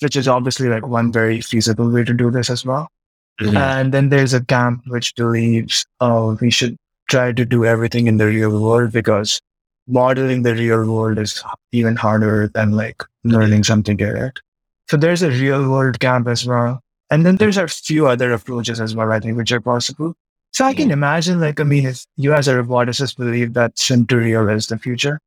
which 0.00 0.16
is 0.16 0.28
obviously 0.28 0.68
like 0.68 0.86
one 0.86 1.12
very 1.12 1.40
feasible 1.40 1.90
way 1.90 2.04
to 2.04 2.14
do 2.14 2.30
this 2.30 2.50
as 2.50 2.64
well. 2.64 2.88
Mm-hmm. 3.40 3.56
And 3.56 3.92
then 3.92 4.10
there's 4.10 4.34
a 4.34 4.44
camp 4.44 4.82
which 4.86 5.14
believes, 5.16 5.86
oh, 6.00 6.38
we 6.40 6.50
should 6.50 6.76
try 7.08 7.32
to 7.32 7.44
do 7.44 7.64
everything 7.64 8.06
in 8.06 8.18
the 8.18 8.26
real 8.26 8.62
world 8.62 8.92
because 8.92 9.40
modeling 9.88 10.42
the 10.42 10.54
real 10.54 10.86
world 10.86 11.18
is 11.18 11.42
even 11.72 11.96
harder 11.96 12.48
than 12.48 12.72
like 12.72 13.02
learning 13.24 13.64
something 13.64 13.96
direct. 13.96 14.40
So 14.88 14.96
there's 14.96 15.22
a 15.22 15.30
real 15.30 15.70
world 15.70 16.00
camp 16.00 16.28
as 16.28 16.46
well. 16.46 16.80
And 17.10 17.26
then 17.26 17.36
there's 17.36 17.56
a 17.56 17.66
few 17.66 18.06
other 18.06 18.32
approaches 18.32 18.80
as 18.80 18.94
well, 18.94 19.10
I 19.10 19.20
think, 19.20 19.36
which 19.36 19.52
are 19.52 19.60
possible. 19.60 20.14
So 20.52 20.64
I 20.64 20.74
can 20.74 20.90
imagine, 20.90 21.40
like, 21.40 21.60
I 21.60 21.64
mean, 21.64 21.86
if 21.86 22.04
you 22.16 22.34
as 22.34 22.48
a 22.48 22.54
roboticist 22.54 23.16
believe 23.16 23.54
that 23.54 23.78
sim-to-real 23.78 24.48
is 24.48 24.66
the 24.66 24.78
future, 24.78 25.20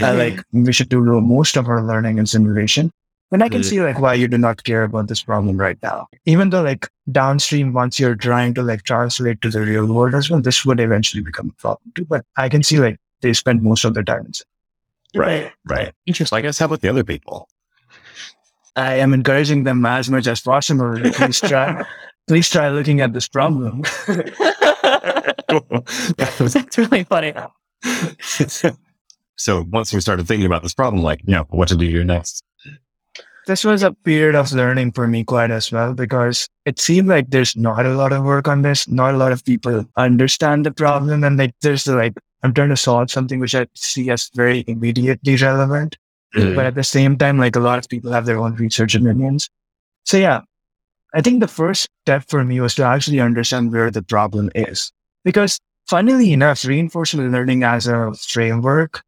uh, 0.00 0.14
like 0.14 0.42
we 0.52 0.72
should 0.72 0.88
do 0.88 1.00
most 1.00 1.56
of 1.56 1.68
our 1.68 1.82
learning 1.82 2.18
in 2.18 2.26
simulation, 2.26 2.90
then 3.30 3.42
I 3.42 3.48
can 3.48 3.64
see 3.64 3.80
like 3.80 3.98
why 3.98 4.14
you 4.14 4.28
do 4.28 4.38
not 4.38 4.62
care 4.62 4.84
about 4.84 5.08
this 5.08 5.22
problem 5.22 5.56
right 5.56 5.78
now. 5.82 6.06
Even 6.26 6.50
though 6.50 6.62
like 6.62 6.88
downstream, 7.10 7.72
once 7.72 7.98
you're 7.98 8.14
trying 8.14 8.54
to 8.54 8.62
like 8.62 8.82
translate 8.84 9.40
to 9.42 9.50
the 9.50 9.62
real 9.62 9.86
world 9.86 10.14
as 10.14 10.30
well, 10.30 10.40
this 10.40 10.64
would 10.64 10.78
eventually 10.78 11.22
become 11.22 11.50
a 11.50 11.60
problem 11.60 11.92
too. 11.94 12.04
But 12.04 12.24
I 12.36 12.48
can 12.48 12.62
see 12.62 12.78
like 12.78 12.98
they 13.22 13.32
spend 13.32 13.62
most 13.62 13.84
of 13.84 13.94
their 13.94 14.04
time 14.04 14.26
in 14.26 14.32
Right. 15.20 15.52
Right. 15.64 15.92
Interesting. 16.04 16.38
I 16.38 16.42
guess 16.42 16.58
how 16.58 16.66
about 16.66 16.82
the 16.82 16.88
other 16.88 17.04
people? 17.04 17.48
I 18.76 18.96
am 18.96 19.14
encouraging 19.14 19.64
them 19.64 19.84
as 19.86 20.10
much 20.10 20.26
as 20.26 20.40
possible. 20.40 20.96
Please 21.12 21.40
try, 21.40 21.84
please 22.28 22.50
try 22.50 22.68
looking 22.68 23.00
at 23.00 23.12
this 23.14 23.26
problem. 23.26 23.82
That's 26.16 26.78
really 26.78 27.04
funny. 27.04 27.32
so 29.36 29.64
once 29.70 29.92
we 29.92 30.00
started 30.00 30.26
thinking 30.26 30.46
about 30.46 30.62
this 30.62 30.74
problem, 30.74 31.02
like, 31.02 31.20
you 31.26 31.34
know, 31.34 31.46
what 31.50 31.68
to 31.68 31.76
do 31.76 31.86
here 31.86 32.04
next? 32.04 32.42
This 33.46 33.64
was 33.64 33.84
a 33.84 33.92
period 33.92 34.34
of 34.34 34.52
learning 34.52 34.92
for 34.92 35.06
me 35.06 35.22
quite 35.22 35.52
as 35.52 35.70
well 35.70 35.94
because 35.94 36.48
it 36.64 36.80
seemed 36.80 37.08
like 37.08 37.30
there's 37.30 37.56
not 37.56 37.86
a 37.86 37.94
lot 37.94 38.12
of 38.12 38.24
work 38.24 38.48
on 38.48 38.62
this. 38.62 38.88
Not 38.88 39.14
a 39.14 39.16
lot 39.16 39.30
of 39.30 39.44
people 39.44 39.84
understand 39.96 40.66
the 40.66 40.72
problem. 40.72 41.22
And 41.22 41.36
like, 41.36 41.54
there's 41.62 41.86
like, 41.86 42.14
I'm 42.42 42.52
trying 42.52 42.70
to 42.70 42.76
solve 42.76 43.10
something 43.10 43.38
which 43.38 43.54
I 43.54 43.68
see 43.74 44.10
as 44.10 44.30
very 44.34 44.64
immediately 44.66 45.36
relevant. 45.36 45.96
Mm. 46.34 46.56
But 46.56 46.66
at 46.66 46.74
the 46.74 46.82
same 46.82 47.16
time, 47.16 47.38
like 47.38 47.54
a 47.54 47.60
lot 47.60 47.78
of 47.78 47.88
people 47.88 48.10
have 48.10 48.26
their 48.26 48.38
own 48.38 48.56
research 48.56 48.96
opinions. 48.96 49.48
So 50.04 50.16
yeah, 50.16 50.40
I 51.14 51.22
think 51.22 51.40
the 51.40 51.48
first 51.48 51.88
step 52.02 52.24
for 52.28 52.44
me 52.44 52.60
was 52.60 52.74
to 52.74 52.84
actually 52.84 53.20
understand 53.20 53.72
where 53.72 53.90
the 53.90 54.02
problem 54.02 54.50
is. 54.54 54.92
Because 55.26 55.58
funnily 55.88 56.32
enough, 56.32 56.64
reinforcement 56.64 57.32
learning 57.32 57.64
as 57.64 57.88
a 57.88 58.14
framework 58.14 59.02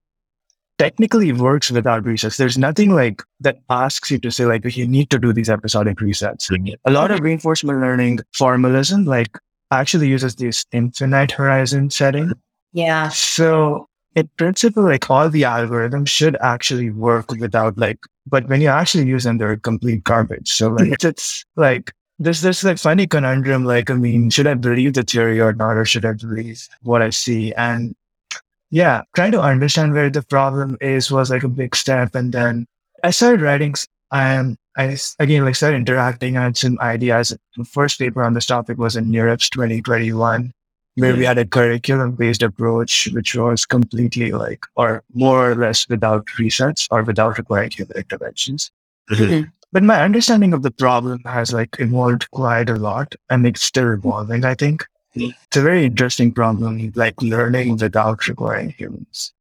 technically 0.79 1.33
works 1.33 1.71
without 1.71 2.03
resets. 2.03 2.37
There's 2.37 2.59
nothing 2.59 2.91
like 2.91 3.23
that 3.39 3.59
asks 3.71 4.11
you 4.11 4.19
to 4.19 4.31
say 4.33 4.45
like, 4.45 4.65
you 4.77 4.87
need 4.87 5.11
to 5.11 5.19
do 5.21 5.33
these 5.33 5.49
episodic 5.49 5.99
resets. 5.99 6.51
A 6.85 6.91
lot 6.91 7.13
of 7.13 7.21
reinforcement 7.21 7.81
learning 7.81 8.19
formalism 8.35 9.05
like 9.05 9.39
actually 9.71 10.09
uses 10.09 10.35
this 10.35 10.65
infinite 10.73 11.31
horizon 11.31 11.89
setting. 11.89 12.33
Yeah. 12.73 13.11
So 13.11 13.87
in 14.17 14.29
principle, 14.37 14.83
like 14.83 15.09
all 15.09 15.31
the 15.31 15.43
algorithms 15.43 16.09
should 16.09 16.37
actually 16.41 16.91
work 16.91 17.31
without 17.31 17.79
like, 17.79 17.99
but 18.27 18.49
when 18.49 18.61
you 18.61 18.69
actually 18.69 19.07
use 19.07 19.23
them, 19.23 19.39
they're 19.39 19.57
complete 19.57 20.03
garbage. 20.03 20.51
So 20.51 20.71
like, 20.71 20.89
it's, 20.89 21.05
it's 21.05 21.45
like, 21.55 21.93
there's 22.19 22.41
this 22.41 22.65
like 22.65 22.79
funny 22.79 23.07
conundrum. 23.07 23.65
Like, 23.65 23.91
I 23.91 23.95
mean, 23.95 24.31
should 24.31 24.47
I 24.47 24.55
believe 24.55 24.95
the 24.95 25.03
theory 25.03 25.41
or 25.41 25.53
not, 25.53 25.77
or 25.77 25.85
should 25.85 26.05
I 26.05 26.13
believe 26.13 26.69
what 26.83 27.03
I 27.03 27.11
see? 27.11 27.53
And 27.55 27.95
yeah, 28.71 29.03
trying 29.15 29.33
to 29.33 29.41
understand 29.41 29.95
where 29.95 30.11
the 30.11 30.23
problem 30.23 30.77
is 30.81 31.11
was 31.11 31.31
like 31.31 31.43
a 31.43 31.49
big 31.49 31.75
step. 31.77 32.15
And 32.15 32.33
then 32.33 32.67
I 33.03 33.11
started 33.11 33.41
writing. 33.41 33.75
And 34.11 34.57
I 34.77 34.97
again 35.19 35.45
like 35.45 35.57
started 35.57 35.77
interacting. 35.77 36.37
I 36.37 36.45
had 36.45 36.57
some 36.57 36.79
ideas. 36.81 37.37
The 37.57 37.65
first 37.65 37.99
paper 37.99 38.23
on 38.23 38.35
this 38.35 38.47
topic 38.47 38.79
was 38.79 38.97
in 38.97 39.07
NeurIPS 39.07 39.51
2021 39.51 40.53
where 40.99 41.15
we 41.15 41.25
had 41.25 41.39
a 41.39 41.45
curriculum 41.45 42.13
based 42.13 42.43
approach, 42.43 43.09
which 43.13 43.35
was 43.35 43.65
completely 43.65 44.33
like, 44.33 44.67
or 44.75 45.05
more 45.15 45.53
or 45.53 45.55
less 45.55 45.89
without 45.89 46.27
research 46.39 46.89
or 46.91 47.03
without 47.03 47.39
requiring 47.39 47.71
human 47.71 47.97
interventions. 47.97 48.73
Mm-hmm. 49.11 49.49
But 49.73 49.83
my 49.83 50.03
understanding 50.03 50.55
of 50.55 50.63
the 50.63 50.71
problem 50.71 51.21
has 51.25 51.53
like 51.53 51.77
evolved 51.79 52.31
quite 52.31 52.71
a 52.71 52.77
lot 52.77 53.15
and 53.29 53.47
it's 53.47 53.63
still 53.63 53.93
evolving, 53.93 54.45
I 54.45 54.55
think. 54.55 54.87
It's 55.15 55.57
a 55.57 55.63
very 55.63 55.85
interesting 55.85 56.33
problem, 56.33 56.93
like 56.95 57.21
learning 57.21 57.77
without 57.77 58.27
requiring 58.29 58.71
humans. 58.71 59.33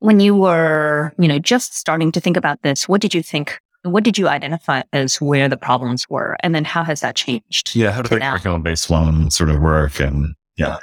When 0.00 0.20
you 0.20 0.36
were, 0.36 1.12
you 1.18 1.26
know, 1.26 1.38
just 1.38 1.74
starting 1.74 2.12
to 2.12 2.20
think 2.20 2.36
about 2.36 2.62
this, 2.62 2.88
what 2.88 3.00
did 3.00 3.14
you 3.14 3.22
think? 3.22 3.58
What 3.82 4.04
did 4.04 4.18
you 4.18 4.28
identify 4.28 4.82
as 4.92 5.20
where 5.20 5.48
the 5.48 5.56
problems 5.56 6.08
were? 6.10 6.36
And 6.40 6.54
then 6.54 6.64
how 6.64 6.84
has 6.84 7.00
that 7.00 7.16
changed? 7.16 7.74
Yeah, 7.74 7.92
how 7.92 8.02
did 8.02 8.12
the 8.12 8.20
curriculum 8.20 8.62
based 8.62 8.90
one 8.90 9.30
sort 9.30 9.48
of 9.48 9.60
work? 9.60 10.00
And 10.00 10.34
yeah. 10.56 10.76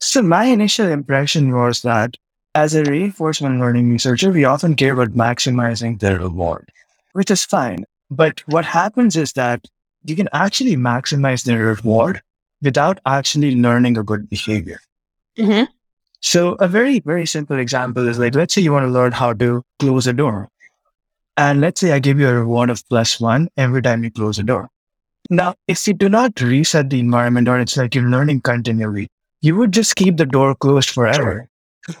So 0.00 0.22
my 0.22 0.44
initial 0.44 0.88
impression 0.88 1.52
was 1.54 1.82
that 1.82 2.16
as 2.54 2.74
a 2.74 2.84
reinforcement 2.84 3.60
learning 3.60 3.90
researcher, 3.90 4.30
we 4.32 4.44
often 4.44 4.74
care 4.74 4.94
about 4.94 5.10
maximizing 5.10 6.00
the 6.00 6.18
reward, 6.18 6.70
which 7.12 7.30
is 7.30 7.44
fine. 7.44 7.84
But 8.10 8.40
what 8.46 8.64
happens 8.64 9.16
is 9.16 9.32
that 9.34 9.66
you 10.04 10.16
can 10.16 10.28
actually 10.32 10.76
maximize 10.76 11.44
the 11.44 11.56
reward 11.56 12.22
without 12.62 12.98
actually 13.06 13.54
learning 13.54 13.98
a 13.98 14.02
good 14.02 14.28
behavior. 14.28 14.80
Mm-hmm. 15.36 15.64
So 16.20 16.54
a 16.54 16.66
very, 16.66 17.00
very 17.00 17.26
simple 17.26 17.58
example 17.58 18.08
is 18.08 18.18
like, 18.18 18.34
let's 18.34 18.54
say 18.54 18.62
you 18.62 18.72
want 18.72 18.84
to 18.84 18.90
learn 18.90 19.12
how 19.12 19.32
to 19.34 19.62
close 19.78 20.06
a 20.06 20.12
door. 20.12 20.48
And 21.36 21.60
let's 21.60 21.80
say 21.80 21.92
I 21.92 22.00
give 22.00 22.18
you 22.18 22.28
a 22.28 22.34
reward 22.34 22.70
of 22.70 22.82
plus 22.88 23.20
one 23.20 23.48
every 23.56 23.82
time 23.82 24.02
you 24.02 24.10
close 24.10 24.38
a 24.38 24.42
door. 24.42 24.68
Now, 25.30 25.54
if 25.68 25.86
you 25.86 25.94
do 25.94 26.08
not 26.08 26.40
reset 26.40 26.90
the 26.90 26.98
environment 26.98 27.48
or 27.48 27.60
it's 27.60 27.76
like 27.76 27.94
you're 27.94 28.08
learning 28.08 28.40
continually, 28.40 29.08
you 29.40 29.54
would 29.56 29.72
just 29.72 29.94
keep 29.94 30.16
the 30.16 30.26
door 30.26 30.54
closed 30.56 30.90
forever. 30.90 31.48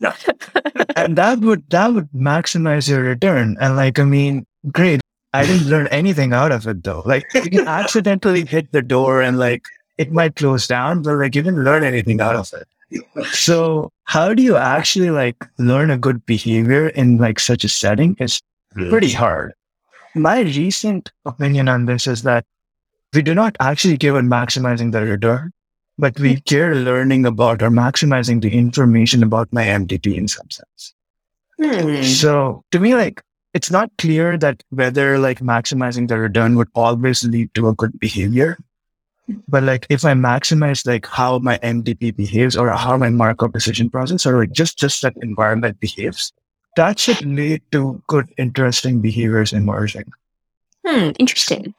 right. 0.00 0.28
and 0.96 1.16
that 1.16 1.40
would 1.40 1.68
that 1.70 1.92
would 1.92 2.10
maximize 2.12 2.88
your 2.88 3.02
return. 3.02 3.56
And 3.60 3.76
like, 3.76 3.98
I 3.98 4.04
mean, 4.04 4.46
great. 4.72 5.00
I 5.32 5.44
didn't 5.44 5.68
learn 5.68 5.86
anything 5.88 6.32
out 6.32 6.52
of 6.52 6.66
it 6.66 6.82
though. 6.82 7.02
Like 7.04 7.26
you 7.34 7.50
can 7.50 7.68
accidentally 7.68 8.44
hit 8.44 8.72
the 8.72 8.82
door 8.82 9.20
and 9.20 9.38
like 9.38 9.64
it 9.98 10.12
might 10.12 10.36
close 10.36 10.66
down, 10.66 11.02
but 11.02 11.16
like 11.16 11.34
you 11.34 11.42
didn't 11.42 11.64
learn 11.64 11.84
anything 11.84 12.20
out 12.20 12.36
of 12.36 12.52
it. 12.54 12.66
So 13.32 13.92
how 14.04 14.32
do 14.32 14.42
you 14.42 14.56
actually 14.56 15.10
like 15.10 15.44
learn 15.58 15.90
a 15.90 15.98
good 15.98 16.24
behavior 16.24 16.88
in 16.88 17.18
like 17.18 17.38
such 17.40 17.64
a 17.64 17.68
setting? 17.68 18.16
It's 18.18 18.40
hmm. 18.74 18.88
pretty 18.88 19.12
hard 19.12 19.52
my 20.16 20.40
recent 20.40 21.12
opinion 21.26 21.68
on 21.68 21.84
this 21.84 22.06
is 22.06 22.22
that 22.22 22.44
we 23.12 23.22
do 23.22 23.34
not 23.34 23.56
actually 23.60 23.96
give 23.96 24.14
about 24.14 24.24
maximizing 24.24 24.92
the 24.92 25.02
return, 25.02 25.52
but 25.98 26.18
we 26.18 26.40
care 26.40 26.74
learning 26.74 27.26
about 27.26 27.62
or 27.62 27.70
maximizing 27.70 28.42
the 28.42 28.52
information 28.52 29.22
about 29.22 29.52
my 29.52 29.64
MDP 29.64 30.16
in 30.16 30.28
some 30.28 30.50
sense. 30.50 30.94
Hmm. 31.58 32.02
So 32.02 32.64
to 32.70 32.80
me, 32.80 32.94
like, 32.94 33.22
it's 33.54 33.70
not 33.70 33.90
clear 33.96 34.36
that 34.36 34.62
whether 34.68 35.18
like 35.18 35.40
maximizing 35.40 36.08
the 36.08 36.18
return 36.18 36.56
would 36.56 36.68
always 36.74 37.24
lead 37.24 37.54
to 37.54 37.68
a 37.68 37.74
good 37.74 37.98
behavior. 37.98 38.58
But 39.48 39.62
like 39.62 39.86
if 39.88 40.04
I 40.04 40.12
maximize 40.12 40.86
like 40.86 41.06
how 41.06 41.38
my 41.38 41.58
MDP 41.58 42.14
behaves 42.14 42.56
or 42.56 42.68
how 42.70 42.96
my 42.98 43.08
Markov 43.08 43.54
decision 43.54 43.88
process 43.88 44.26
or 44.26 44.38
like 44.38 44.52
just 44.52 44.78
just 44.78 45.00
that 45.02 45.14
environment 45.22 45.80
behaves, 45.80 46.32
that 46.76 46.98
should 46.98 47.24
lead 47.24 47.62
to 47.72 48.00
good, 48.06 48.28
interesting 48.36 49.00
behaviors 49.00 49.54
emerging. 49.54 50.12
Hmm, 50.86 51.10
interesting. 51.18 51.74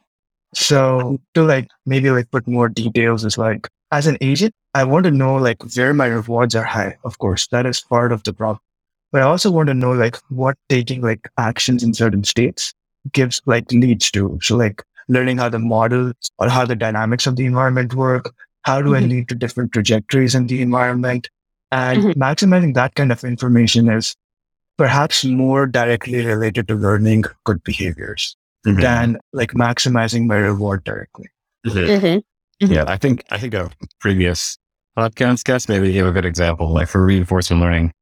So 0.54 1.20
to 1.34 1.44
like 1.44 1.68
maybe 1.86 2.10
like 2.10 2.30
put 2.32 2.46
more 2.48 2.68
details 2.68 3.24
is 3.24 3.38
like 3.38 3.68
as 3.90 4.06
an 4.06 4.18
agent, 4.20 4.54
I 4.74 4.84
want 4.84 5.04
to 5.04 5.10
know 5.10 5.36
like 5.36 5.62
where 5.74 5.94
my 5.94 6.06
rewards 6.06 6.54
are 6.54 6.64
high. 6.64 6.96
Of 7.04 7.18
course, 7.18 7.46
that 7.48 7.66
is 7.66 7.80
part 7.80 8.12
of 8.12 8.22
the 8.22 8.32
problem. 8.32 8.60
But 9.10 9.22
I 9.22 9.24
also 9.24 9.50
want 9.50 9.68
to 9.68 9.74
know 9.74 9.92
like 9.92 10.16
what 10.28 10.56
taking 10.68 11.00
like 11.00 11.28
actions 11.38 11.82
in 11.82 11.94
certain 11.94 12.24
states 12.24 12.74
gives 13.12 13.40
like 13.46 13.70
leads 13.72 14.10
to. 14.10 14.38
So 14.42 14.56
like 14.56 14.82
learning 15.08 15.38
how 15.38 15.48
the 15.48 15.58
model 15.58 16.12
or 16.38 16.48
how 16.48 16.66
the 16.66 16.76
dynamics 16.76 17.26
of 17.26 17.36
the 17.36 17.46
environment 17.46 17.94
work. 17.94 18.34
How 18.62 18.82
do 18.82 18.90
mm-hmm. 18.90 19.04
I 19.04 19.08
lead 19.08 19.28
to 19.30 19.34
different 19.34 19.72
trajectories 19.72 20.34
in 20.34 20.46
the 20.46 20.60
environment? 20.60 21.30
And 21.72 22.02
mm-hmm. 22.02 22.22
maximizing 22.22 22.74
that 22.74 22.94
kind 22.94 23.10
of 23.10 23.24
information 23.24 23.88
is 23.88 24.14
perhaps 24.76 25.24
more 25.24 25.66
directly 25.66 26.24
related 26.24 26.68
to 26.68 26.74
learning 26.74 27.24
good 27.44 27.62
behaviors 27.64 28.36
mm-hmm. 28.66 28.80
than 28.80 29.18
like 29.32 29.52
maximizing 29.52 30.26
my 30.26 30.36
reward 30.36 30.84
directly. 30.84 31.30
Mm-hmm. 32.62 32.72
Yeah, 32.72 32.84
I 32.86 32.96
think 32.96 33.24
I 33.30 33.38
think 33.38 33.54
a 33.54 33.70
previous 34.00 34.58
podcast 34.96 35.44
guest 35.44 35.68
maybe 35.68 35.92
gave 35.92 36.06
a 36.06 36.12
good 36.12 36.24
example. 36.24 36.72
Like 36.72 36.88
for 36.88 37.04
reinforcement 37.04 37.62
learning, 37.62 37.92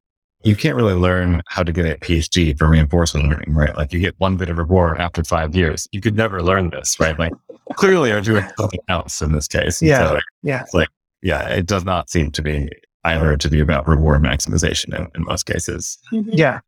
you 0.45 0.57
can't 0.57 0.77
really 0.77 0.95
learn 0.95 1.43
how 1.49 1.63
to 1.63 1.73
get 1.73 1.87
a 1.87 1.97
PhD 1.99 2.57
for 2.57 2.69
reinforcement 2.69 3.29
learning, 3.29 3.55
right? 3.55 3.77
Like 3.77 3.93
you 3.93 4.01
get 4.01 4.15
one 4.19 4.37
bit 4.37 4.49
of 4.49 4.59
reward 4.59 4.99
after 4.99 5.23
five 5.25 5.55
years. 5.55 5.89
You 5.93 6.01
could 6.01 6.17
never 6.17 6.43
learn 6.43 6.71
this, 6.71 6.99
right? 7.01 7.19
Like 7.19 7.33
clearly 7.75 8.13
are 8.13 8.21
doing 8.21 8.45
something 8.59 8.81
else 8.89 9.21
in 9.21 9.33
this 9.33 9.49
case. 9.49 9.83
yeah. 9.83 10.07
So 10.07 10.15
like, 10.15 10.23
yeah. 10.43 10.65
like, 10.73 10.89
yeah, 11.23 11.49
it 11.49 11.67
does 11.67 11.85
not 11.85 12.09
seem 12.09 12.31
to 12.31 12.43
be 12.43 12.71
either 13.05 13.37
to 13.37 13.49
be 13.49 13.61
about 13.61 13.87
reward 13.89 14.23
maximization 14.23 14.97
in, 14.99 15.09
in 15.15 15.25
most 15.25 15.45
cases. 15.45 15.99
Mm-hmm. 16.13 16.31
Yeah. 16.33 16.61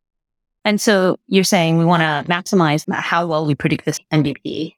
And 0.65 0.81
so 0.81 1.19
you're 1.27 1.45
saying 1.45 1.79
we 1.79 1.85
want 1.85 2.03
to 2.03 2.31
maximize 2.31 2.85
how 2.93 3.27
well 3.27 3.47
we 3.47 3.55
predict 3.55 3.85
this 3.85 3.99
MDP. 4.13 4.75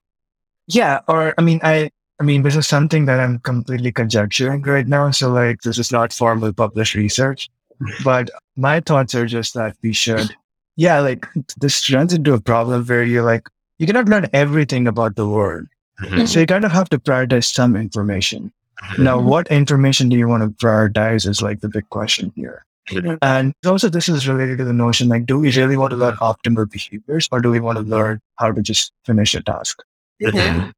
Yeah. 0.67 1.01
Or, 1.09 1.35
I 1.37 1.43
mean, 1.43 1.61
I, 1.63 1.91
I 2.21 2.23
mean, 2.23 2.43
this 2.43 2.55
is 2.55 2.67
something 2.67 3.07
that 3.07 3.19
I'm 3.19 3.39
completely 3.39 3.93
conjecturing 3.93 4.63
right 4.63 4.87
now. 4.87 5.11
So 5.11 5.31
like, 5.31 5.63
this 5.63 5.79
is 5.79 5.91
not 5.91 6.13
formal 6.13 6.53
published 6.53 6.95
research, 6.95 7.49
but 8.05 8.31
my 8.57 8.81
thoughts 8.81 9.15
are 9.15 9.27
just 9.27 9.55
that 9.55 9.77
we 9.83 9.95
should, 9.95 10.35
yeah, 10.77 11.01
like 11.01 11.27
this 11.57 11.91
runs 11.91 12.13
into 12.13 12.35
a 12.35 12.41
problem 12.41 12.85
where 12.85 13.03
you're 13.03 13.25
like, 13.25 13.49
you 13.79 13.87
cannot 13.87 14.09
learn 14.09 14.29
everything 14.35 14.87
about 14.87 15.17
the 15.17 15.27
world. 15.27 15.67
Mm-hmm. 16.03 16.27
So 16.27 16.41
you 16.41 16.47
kind 16.47 16.67
of 16.67 16.73
have 16.73 16.91
to 16.91 16.99
prioritize 16.99 17.51
some 17.51 17.75
information. 17.75 18.53
Mm-hmm. 18.83 19.05
Now, 19.05 19.19
what 19.19 19.49
information 19.49 20.11
do 20.11 20.17
you 20.17 20.29
want 20.29 20.43
to 20.43 20.67
prioritize 20.67 21.27
is 21.27 21.41
like 21.41 21.61
the 21.61 21.69
big 21.69 21.89
question 21.89 22.33
here. 22.37 22.67
Mm-hmm. 22.91 23.15
And 23.23 23.55
also, 23.65 23.89
this 23.89 24.09
is 24.09 24.29
related 24.29 24.59
to 24.59 24.65
the 24.65 24.73
notion 24.75 25.09
like, 25.09 25.25
do 25.25 25.39
we 25.39 25.53
really 25.53 25.77
want 25.77 25.93
to 25.93 25.97
learn 25.97 26.17
optimal 26.17 26.71
behaviors 26.71 27.29
or 27.33 27.41
do 27.41 27.51
we 27.51 27.61
want 27.61 27.79
to 27.79 27.85
learn 27.85 28.21
how 28.37 28.53
to 28.53 28.61
just 28.61 28.93
finish 29.05 29.35
a 29.35 29.43
task? 29.43 29.83
Mm-hmm. 30.23 30.71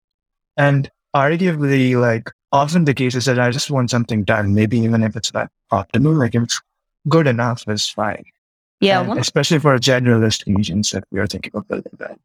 And 0.56 0.90
arguably, 1.14 1.98
like, 2.00 2.30
often 2.52 2.84
the 2.84 2.94
case 2.94 3.14
is 3.14 3.24
that 3.26 3.38
I 3.38 3.50
just 3.50 3.70
want 3.70 3.90
something 3.90 4.24
done, 4.24 4.54
maybe 4.54 4.78
even 4.78 5.02
if 5.02 5.16
it's 5.16 5.32
not 5.32 5.50
optimal, 5.70 6.18
like 6.18 6.34
if 6.34 6.42
it's 6.42 6.60
good 7.08 7.26
enough 7.26 7.64
is 7.68 7.88
fine. 7.88 8.24
Yeah. 8.80 9.02
One, 9.02 9.18
especially 9.18 9.58
for 9.58 9.74
a 9.74 9.80
generalist 9.80 10.42
agents 10.58 10.90
that 10.90 11.04
we 11.10 11.20
are 11.20 11.26
thinking 11.26 11.52
of 11.54 11.68
building 11.68 11.92
that. 11.98 12.18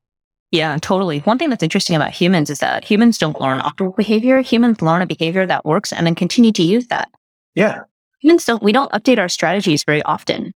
yeah, 0.51 0.77
totally. 0.81 1.19
One 1.19 1.37
thing 1.37 1.49
that's 1.49 1.63
interesting 1.63 1.95
about 1.95 2.11
humans 2.11 2.49
is 2.49 2.59
that 2.59 2.83
humans 2.83 3.17
don't 3.17 3.39
learn 3.39 3.59
optimal 3.59 3.95
behavior. 3.95 4.41
Humans 4.41 4.81
learn 4.81 5.01
a 5.01 5.05
behavior 5.05 5.45
that 5.45 5.65
works 5.65 5.93
and 5.93 6.05
then 6.07 6.15
continue 6.15 6.51
to 6.53 6.63
use 6.63 6.87
that. 6.87 7.09
Yeah, 7.55 7.81
Humans 8.19 8.45
don't, 8.45 8.63
we 8.63 8.71
don't 8.71 8.91
update 8.91 9.19
our 9.19 9.29
strategies 9.29 9.83
very 9.83 10.01
often. 10.03 10.53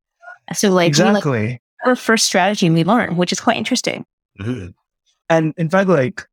So 0.55 0.69
like, 0.71 0.73
we, 0.73 0.75
like 0.75 0.89
exactly. 0.89 1.61
our 1.85 1.95
first 1.95 2.25
strategy 2.27 2.71
we 2.71 2.85
learn, 2.85 3.17
which 3.17 3.33
is 3.33 3.41
quite 3.41 3.57
interesting. 3.59 4.05
Mhm. 4.41 4.73
And 5.29 5.53
in 5.59 5.69
fact, 5.69 5.89
like 5.89 6.27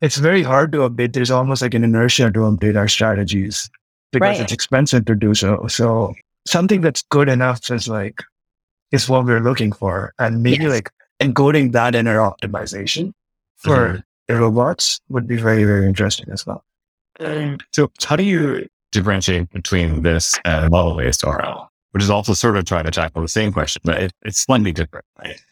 it's 0.00 0.16
very 0.16 0.42
hard 0.42 0.72
to 0.72 0.78
update. 0.78 1.12
There's 1.12 1.30
almost 1.30 1.62
like 1.62 1.74
an 1.74 1.84
inertia 1.84 2.30
to 2.30 2.40
update 2.40 2.76
our 2.76 2.88
strategies 2.88 3.70
because 4.12 4.38
Right. 4.38 4.40
it's 4.40 4.52
expensive 4.52 5.04
to 5.06 5.14
do 5.14 5.34
so. 5.34 5.66
So 5.68 6.14
something 6.46 6.80
that's 6.80 7.02
good 7.10 7.28
enough 7.28 7.70
is 7.70 7.88
like 7.88 8.22
is 8.90 9.08
what 9.08 9.26
we're 9.26 9.40
looking 9.40 9.72
for. 9.72 10.14
And 10.18 10.42
maybe 10.42 10.64
Yes. 10.64 10.72
like 10.72 10.90
encoding 11.20 11.72
that 11.72 11.94
in 11.94 12.06
our 12.06 12.16
optimization 12.16 13.12
for 13.56 13.76
mm-hmm. 13.76 14.00
the 14.28 14.36
robots 14.36 15.00
would 15.08 15.26
be 15.26 15.36
very, 15.36 15.64
very 15.64 15.86
interesting 15.86 16.26
as 16.30 16.46
well. 16.46 16.64
Mm. 17.20 17.60
So 17.72 17.90
how 18.06 18.16
do 18.16 18.22
you 18.22 18.68
differentiate 18.92 19.50
between 19.50 20.02
this 20.02 20.38
and 20.44 20.70
model-based 20.70 21.24
RL, 21.24 21.70
which 21.90 22.02
is 22.02 22.10
also 22.10 22.32
sort 22.32 22.56
of 22.56 22.64
trying 22.64 22.84
to 22.84 22.90
tackle 22.90 23.20
the 23.20 23.28
same 23.28 23.52
question, 23.52 23.82
but 23.84 24.00
it, 24.00 24.12
it's 24.22 24.38
slightly 24.38 24.72
different, 24.72 25.04
right? 25.18 25.42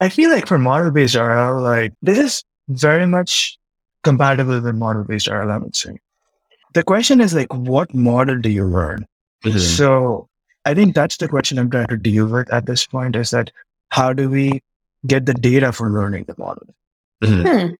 I 0.00 0.08
feel 0.08 0.30
like 0.30 0.46
for 0.46 0.58
model 0.58 0.90
based 0.90 1.16
RL, 1.16 1.60
like 1.60 1.92
this 2.00 2.18
is 2.18 2.44
very 2.68 3.06
much 3.06 3.58
compatible 4.04 4.60
with 4.60 4.74
model 4.74 5.04
based 5.04 5.26
RL, 5.28 5.50
I 5.50 5.56
would 5.56 5.74
say. 5.74 5.98
The 6.74 6.82
question 6.82 7.20
is 7.20 7.34
like, 7.34 7.52
what 7.52 7.94
model 7.94 8.38
do 8.38 8.48
you 8.48 8.64
learn? 8.64 9.06
So 9.58 10.28
I 10.64 10.72
think 10.74 10.94
that's 10.94 11.18
the 11.18 11.28
question 11.28 11.58
I'm 11.58 11.70
trying 11.70 11.88
to 11.88 11.96
deal 11.96 12.26
with 12.26 12.50
at 12.52 12.66
this 12.66 12.86
point 12.86 13.14
is 13.16 13.30
that 13.30 13.50
how 13.90 14.12
do 14.12 14.28
we 14.30 14.62
get 15.06 15.26
the 15.26 15.34
data 15.34 15.72
for 15.72 15.90
learning 15.90 16.24
the 16.24 16.34
model? 16.38 16.66
Mhm. 17.22 17.42
Hmm. 17.68 17.74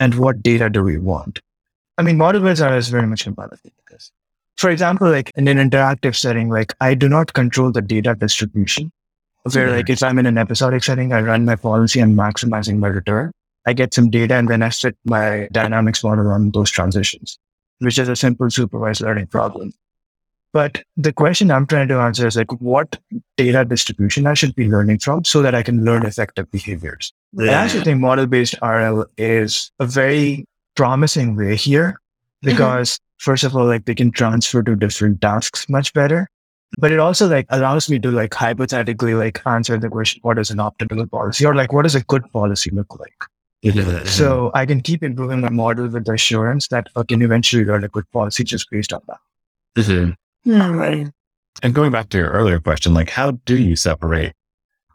And 0.00 0.14
what 0.16 0.42
data 0.42 0.68
do 0.68 0.82
we 0.82 0.98
want? 0.98 1.40
I 1.98 2.02
mean, 2.02 2.18
model 2.18 2.42
based 2.42 2.60
RL 2.60 2.76
is 2.76 2.88
very 2.88 3.06
much 3.06 3.22
compatible 3.24 3.58
with 3.64 3.86
this. 3.90 4.10
For 4.56 4.70
example, 4.70 5.08
like 5.08 5.30
in 5.36 5.46
an 5.46 5.58
interactive 5.58 6.16
setting, 6.16 6.48
like 6.48 6.74
I 6.80 6.94
do 6.94 7.08
not 7.08 7.32
control 7.32 7.70
the 7.70 7.82
data 7.82 8.14
distribution. 8.14 8.90
Where 9.52 9.70
like 9.70 9.90
if 9.90 10.02
I'm 10.02 10.18
in 10.18 10.26
an 10.26 10.38
episodic 10.38 10.82
setting, 10.82 11.12
I 11.12 11.20
run 11.20 11.44
my 11.44 11.54
policy 11.54 12.00
and 12.00 12.18
maximizing 12.18 12.78
my 12.78 12.88
return. 12.88 13.30
I 13.66 13.72
get 13.72 13.94
some 13.94 14.10
data 14.10 14.34
and 14.34 14.48
then 14.48 14.62
I 14.62 14.70
fit 14.70 14.96
my 15.04 15.48
dynamics 15.52 16.04
model 16.04 16.28
on 16.28 16.50
those 16.50 16.70
transitions, 16.70 17.38
which 17.78 17.98
is 17.98 18.08
a 18.08 18.16
simple 18.16 18.50
supervised 18.50 19.00
learning 19.00 19.28
problem. 19.28 19.72
But 20.52 20.84
the 20.96 21.12
question 21.12 21.50
I'm 21.50 21.66
trying 21.66 21.88
to 21.88 21.98
answer 21.98 22.28
is 22.28 22.36
like 22.36 22.52
what 22.60 22.96
data 23.36 23.64
distribution 23.64 24.28
I 24.28 24.34
should 24.34 24.54
be 24.54 24.68
learning 24.68 25.00
from 25.00 25.24
so 25.24 25.42
that 25.42 25.52
I 25.52 25.64
can 25.64 25.84
learn 25.84 26.06
effective 26.06 26.48
behaviors. 26.52 27.12
I 27.36 27.48
actually 27.48 27.82
think 27.82 28.00
model 28.00 28.26
based 28.26 28.54
RL 28.62 29.04
is 29.18 29.72
a 29.80 29.86
very 29.86 30.46
promising 30.76 31.34
way 31.34 31.56
here 31.56 31.88
mm-hmm. 31.90 32.50
because 32.50 33.00
first 33.18 33.42
of 33.42 33.56
all, 33.56 33.66
like 33.66 33.86
they 33.86 33.96
can 33.96 34.12
transfer 34.12 34.62
to 34.62 34.76
different 34.76 35.20
tasks 35.20 35.68
much 35.68 35.92
better. 35.92 36.28
But 36.78 36.92
it 36.92 37.00
also 37.00 37.26
like 37.28 37.46
allows 37.50 37.90
me 37.90 37.98
to 37.98 38.12
like 38.12 38.32
hypothetically 38.32 39.14
like 39.14 39.44
answer 39.46 39.76
the 39.76 39.88
question, 39.88 40.20
what 40.22 40.38
is 40.38 40.50
an 40.50 40.58
optimal 40.58 41.10
policy 41.10 41.44
or 41.44 41.56
like 41.56 41.72
what 41.72 41.82
does 41.82 41.96
a 41.96 42.02
good 42.04 42.30
policy 42.32 42.70
look 42.70 42.98
like? 43.00 43.24
So 44.04 44.50
I 44.54 44.66
can 44.66 44.80
keep 44.80 45.02
improving 45.02 45.40
my 45.40 45.50
model 45.50 45.88
with 45.88 46.04
the 46.04 46.12
assurance 46.12 46.68
that 46.68 46.88
I 46.96 47.02
can 47.02 47.22
eventually 47.22 47.64
learn 47.64 47.84
a 47.84 47.88
good 47.88 48.10
policy 48.10 48.44
just 48.44 48.70
based 48.70 48.92
on 48.92 49.00
that. 49.08 49.18
Mhm. 49.78 50.14
Hmm. 50.44 51.08
And 51.62 51.74
going 51.74 51.90
back 51.92 52.08
to 52.10 52.18
your 52.18 52.30
earlier 52.30 52.60
question, 52.60 52.94
like 52.94 53.10
how 53.10 53.32
do 53.46 53.56
you 53.56 53.76
separate 53.76 54.32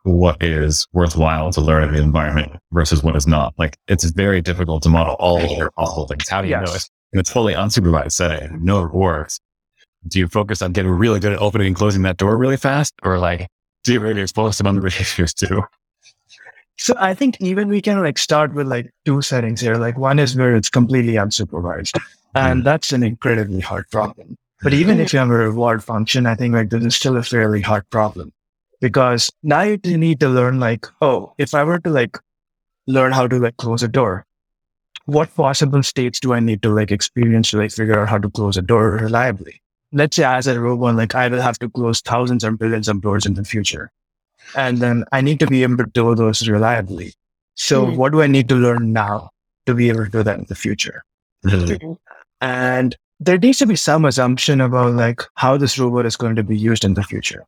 what 0.04 0.42
is 0.44 0.88
worthwhile 0.94 1.52
to 1.52 1.62
learn 1.62 1.84
in 1.84 1.94
the 1.96 2.02
environment 2.02 2.54
versus 2.72 3.02
what 3.04 3.16
is 3.16 3.26
not? 3.28 3.54
Like 3.58 3.78
it's 3.88 4.04
very 4.12 4.42
difficult 4.42 4.84
to 4.84 4.90
model 4.90 5.16
all 5.20 5.42
of 5.42 5.50
your 5.58 5.72
awful 5.78 6.06
things. 6.08 6.28
How 6.30 6.42
do 6.42 6.48
you 6.48 6.56
Yes. 6.56 6.68
know 6.68 6.76
it? 6.76 6.90
In 7.14 7.20
a 7.20 7.24
totally 7.24 7.54
unsupervised 7.54 8.12
setting, 8.12 8.64
no 8.64 8.82
rewards. 8.84 9.40
Do 10.08 10.20
you 10.20 10.28
focus 10.28 10.62
on 10.62 10.72
getting 10.74 10.92
really 10.92 11.20
good 11.20 11.34
at 11.34 11.40
opening 11.40 11.68
and 11.68 11.76
closing 11.76 12.04
that 12.04 12.18
door 12.18 12.38
really 12.38 12.58
fast? 12.58 12.94
Or 13.04 13.18
like 13.18 13.48
do 13.84 13.94
you 13.94 14.00
really 14.00 14.22
expose 14.22 14.58
some 14.58 14.68
other 14.68 14.82
behaviors 14.82 15.34
too? 15.34 15.64
So 16.80 16.94
I 16.98 17.14
think 17.14 17.36
even 17.42 17.68
we 17.68 17.82
can 17.82 18.02
like 18.02 18.18
start 18.18 18.54
with 18.54 18.66
like 18.66 18.90
two 19.04 19.22
settings 19.22 19.60
here. 19.60 19.76
Like 19.76 19.98
one 19.98 20.18
is 20.18 20.38
where 20.38 20.56
it's 20.56 20.70
completely 20.70 21.14
unsupervised. 21.14 22.00
And 22.36 22.62
mm. 22.62 22.64
that's 22.64 22.94
an 22.94 23.04
incredibly 23.04 23.60
hard 23.60 23.90
problem. 23.92 24.38
But 24.62 24.72
mm. 24.72 24.78
even 24.78 25.00
if 25.02 25.12
you 25.12 25.20
have 25.20 25.30
a 25.30 25.34
reward 25.34 25.84
function, 25.84 26.26
I 26.26 26.36
think 26.36 26.54
like 26.54 26.70
this 26.70 26.86
is 26.86 26.96
still 26.96 27.18
a 27.18 27.24
fairly 27.24 27.60
hard 27.60 27.90
problem 27.90 28.32
because 28.80 29.30
now 29.44 29.64
you 29.64 29.98
need 29.98 30.22
to 30.22 30.30
learn 30.30 30.62
like, 30.62 30.88
oh, 31.02 31.34
if 31.38 31.54
I 31.54 31.66
were 31.66 31.80
to 31.80 31.90
like 31.90 32.18
learn 32.88 33.12
how 33.12 33.28
to 33.28 33.40
like 33.40 33.58
close 33.58 33.84
a 33.84 33.90
door, 33.90 34.26
what 35.06 35.36
possible 35.36 35.84
states 35.84 36.22
do 36.22 36.34
I 36.34 36.40
need 36.40 36.62
to 36.62 36.70
like 36.70 36.92
experience 36.92 37.52
to 37.52 37.58
like 37.58 37.72
figure 37.72 38.00
out 38.00 38.08
how 38.08 38.20
to 38.20 38.30
close 38.30 38.56
a 38.56 38.62
door 38.62 38.92
reliably? 38.92 39.62
Let's 39.92 40.16
say 40.16 40.24
as 40.24 40.48
a 40.48 40.58
robot, 40.58 40.96
like 40.96 41.14
I 41.14 41.28
will 41.28 41.42
have 41.42 41.60
to 41.60 41.70
close 41.70 42.00
thousands 42.00 42.46
or 42.46 42.52
billions 42.52 42.88
of 42.88 43.02
doors 43.02 43.26
in 43.26 43.34
the 43.34 43.44
future. 43.44 43.92
And 44.56 44.78
then 44.80 45.06
I 45.12 45.22
need 45.22 45.40
to 45.42 45.48
be 45.48 45.64
able 45.64 45.78
to 45.78 45.86
do 45.86 46.16
those 46.16 46.48
reliably. 46.48 47.14
So 47.56 47.86
Mhm. 47.86 47.96
what 47.96 48.12
do 48.12 48.22
I 48.22 48.28
need 48.28 48.50
to 48.50 48.56
learn 48.56 48.94
now 48.94 49.30
to 49.66 49.74
be 49.76 49.90
able 49.90 50.06
to 50.06 50.12
do 50.12 50.24
that 50.24 50.40
in 50.40 50.46
the 50.48 50.56
future? 50.56 51.04
And 52.42 52.96
there 53.20 53.38
needs 53.38 53.58
to 53.60 53.66
be 53.66 53.76
some 53.76 54.06
assumption 54.06 54.62
about 54.62 54.94
like 54.94 55.22
how 55.36 55.58
this 55.58 55.78
robot 55.78 56.06
is 56.06 56.16
going 56.16 56.36
to 56.36 56.44
be 56.44 56.58
used 56.58 56.86
in 56.86 56.94
the 56.94 57.04
future. 57.04 57.44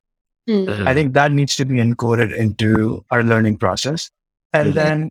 Hmm. 0.48 0.88
I 0.88 0.94
think 0.94 1.14
that 1.14 1.32
needs 1.32 1.56
to 1.58 1.66
be 1.66 1.76
encoded 1.76 2.36
into 2.36 3.06
our 3.12 3.24
learning 3.24 3.58
process. 3.58 4.10
And 4.54 4.72
Mhm. 4.72 4.76
then 4.76 5.10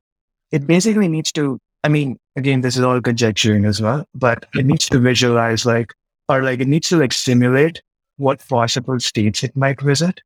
it 0.53 0.66
basically 0.66 1.09
needs 1.09 1.33
to, 1.33 1.59
I 1.83 1.88
mean, 1.88 2.18
again, 2.37 2.61
this 2.61 2.76
is 2.76 2.83
all 2.83 3.00
conjecturing 3.00 3.64
as 3.64 3.81
well, 3.81 4.05
but 4.14 4.44
it 4.55 4.66
needs 4.66 4.88
to 4.90 4.98
visualize 4.98 5.64
like, 5.64 5.94
or 6.29 6.42
like 6.42 6.61
it 6.61 6.68
needs 6.68 6.88
to 6.88 6.98
like 6.98 7.12
simulate 7.12 7.81
what 8.16 8.46
possible 8.48 9.00
states 9.00 9.42
it 9.42 9.57
might 9.57 9.81
visit. 9.81 10.20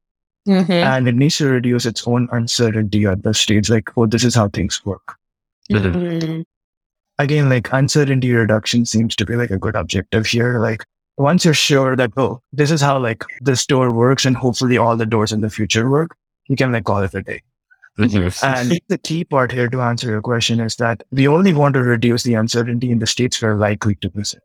Mhm. 0.47 0.69
And 0.71 1.09
it 1.09 1.15
needs 1.15 1.39
to 1.39 1.49
reduce 1.49 1.87
its 1.87 2.07
own 2.07 2.29
uncertainty 2.33 3.07
at 3.07 3.23
the 3.23 3.33
stage, 3.33 3.71
like, 3.71 3.91
oh, 3.97 4.07
this 4.07 4.25
is 4.25 4.35
how 4.35 4.49
things 4.49 4.85
work. 4.85 5.15
Mhm. 5.71 6.45
Again, 7.19 7.49
like 7.49 7.73
uncertainty 7.73 8.33
reduction 8.33 8.85
seems 8.85 9.15
to 9.17 9.25
be 9.25 9.37
like 9.37 9.51
a 9.51 9.59
good 9.59 9.77
objective 9.77 10.27
here. 10.27 10.59
Like 10.59 10.85
once 11.17 11.45
you're 11.45 11.55
sure 11.55 11.97
that, 11.97 12.11
oh, 12.17 12.43
this 12.53 12.71
is 12.71 12.81
how 12.81 12.99
like 12.99 13.25
this 13.41 13.65
door 13.67 13.93
works 13.95 14.25
and 14.27 14.37
hopefully 14.37 14.77
all 14.77 14.97
the 14.97 15.07
doors 15.07 15.33
in 15.33 15.41
the 15.41 15.49
future 15.51 15.89
work, 15.89 16.17
you 16.49 16.57
can 16.57 16.73
like 16.73 16.85
call 16.85 17.03
it 17.03 17.15
a 17.15 17.23
day. 17.23 17.41
And 17.97 18.11
the 18.89 18.99
key 19.03 19.25
part 19.25 19.53
here 19.53 19.69
to 19.69 19.81
answer 19.81 20.11
your 20.11 20.21
question 20.21 20.59
is 20.59 20.77
that 20.77 21.05
we 21.13 21.29
only 21.29 21.53
want 21.55 21.75
to 21.75 21.83
reduce 21.83 22.25
the 22.25 22.35
uncertainty 22.35 22.91
in 22.91 22.99
the 22.99 23.07
states 23.07 23.41
we're 23.41 23.55
likely 23.55 23.95
to 23.97 24.09
visit. 24.11 24.43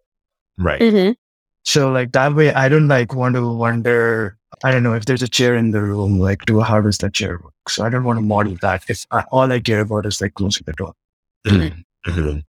right. 0.59 0.79
Mhm. 0.81 1.15
So 1.63 1.91
like 1.91 2.11
that 2.13 2.35
way, 2.35 2.53
I 2.53 2.69
don't 2.69 2.87
like 2.87 3.13
want 3.15 3.35
to 3.35 3.51
wonder, 3.51 4.37
I 4.63 4.71
don't 4.71 4.83
know, 4.83 4.93
if 4.93 5.05
there's 5.05 5.21
a 5.21 5.27
chair 5.27 5.55
in 5.55 5.71
the 5.71 5.81
room, 5.81 6.19
like 6.19 6.45
do 6.45 6.59
how 6.59 6.81
does 6.81 6.97
that 6.99 7.13
chair 7.13 7.39
work? 7.43 7.53
So 7.69 7.83
I 7.85 7.89
don't 7.89 8.03
want 8.03 8.17
to 8.17 8.21
model 8.21 8.55
that 8.61 8.83
if 8.89 9.05
I, 9.11 9.23
all 9.31 9.51
I 9.51 9.59
care 9.59 9.81
about 9.81 10.05
is 10.05 10.21
like 10.21 10.33
closing 10.33 10.63
the 10.65 10.73
door. 10.73 10.93
Mhm. 11.47 11.83
Mhm. 12.07 12.43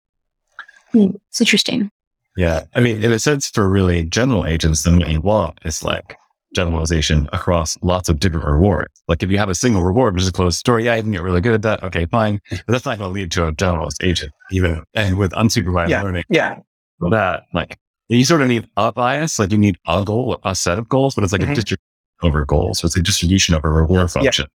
Hmm. 0.93 1.07
It's 1.29 1.41
interesting. 1.41 1.91
Yeah. 2.37 2.65
I 2.75 2.81
mean, 2.81 3.03
in 3.03 3.13
a 3.13 3.19
sense, 3.19 3.49
for 3.49 3.69
really 3.69 4.05
general 4.05 4.47
agents, 4.47 4.83
then 4.83 4.99
what 4.99 5.09
you 5.09 5.21
want 5.21 5.59
is 5.65 5.83
like 5.83 6.17
generalization 6.55 7.29
across 7.33 7.77
lots 7.83 8.09
of 8.09 8.21
different 8.21 8.47
rewards. 8.47 9.03
Like 9.09 9.23
if 9.23 9.31
you 9.31 9.39
have 9.39 9.49
a 9.49 9.55
single 9.55 9.83
reward, 9.83 10.15
which 10.15 10.23
is 10.23 10.29
a 10.29 10.33
closed 10.33 10.59
story, 10.59 10.85
yeah, 10.85 10.95
you 10.97 11.03
can 11.03 11.13
get 11.13 11.23
really 11.23 11.41
good 11.41 11.55
at 11.55 11.63
that. 11.63 11.83
Okay, 11.83 12.07
fine. 12.07 12.41
But 12.51 12.63
that's 12.69 12.85
not 12.85 12.99
going 12.99 13.11
to 13.11 13.15
lead 13.15 13.31
to 13.33 13.47
a 13.47 13.53
generalist 13.53 14.03
agent, 14.05 14.33
even. 14.51 14.83
And 14.95 15.17
with 15.19 15.33
unsupervised 15.33 15.89
Yeah. 15.89 16.03
learning, 16.03 16.25
Yeah. 16.29 16.59
that 17.11 17.43
like 17.53 17.79
you 18.09 18.25
sort 18.25 18.43
of 18.43 18.49
need 18.49 18.69
a 18.77 18.93
bias, 18.93 19.39
like 19.39 19.51
you 19.51 19.59
need 19.59 19.77
a 19.87 20.05
goal, 20.05 20.39
a 20.45 20.55
set 20.55 20.79
of 20.79 20.89
goals, 20.89 21.15
but 21.15 21.25
it's 21.25 21.33
like 21.33 21.43
a 21.43 21.47
Mhm. 21.47 21.55
distribution 21.57 21.83
over 22.23 22.45
goals. 22.45 22.81
So 22.81 22.87
it's 22.87 22.97
a 22.97 23.03
distribution 23.03 23.55
of 23.55 23.65
a 23.65 23.69
reward 23.69 24.11
function. 24.11 24.47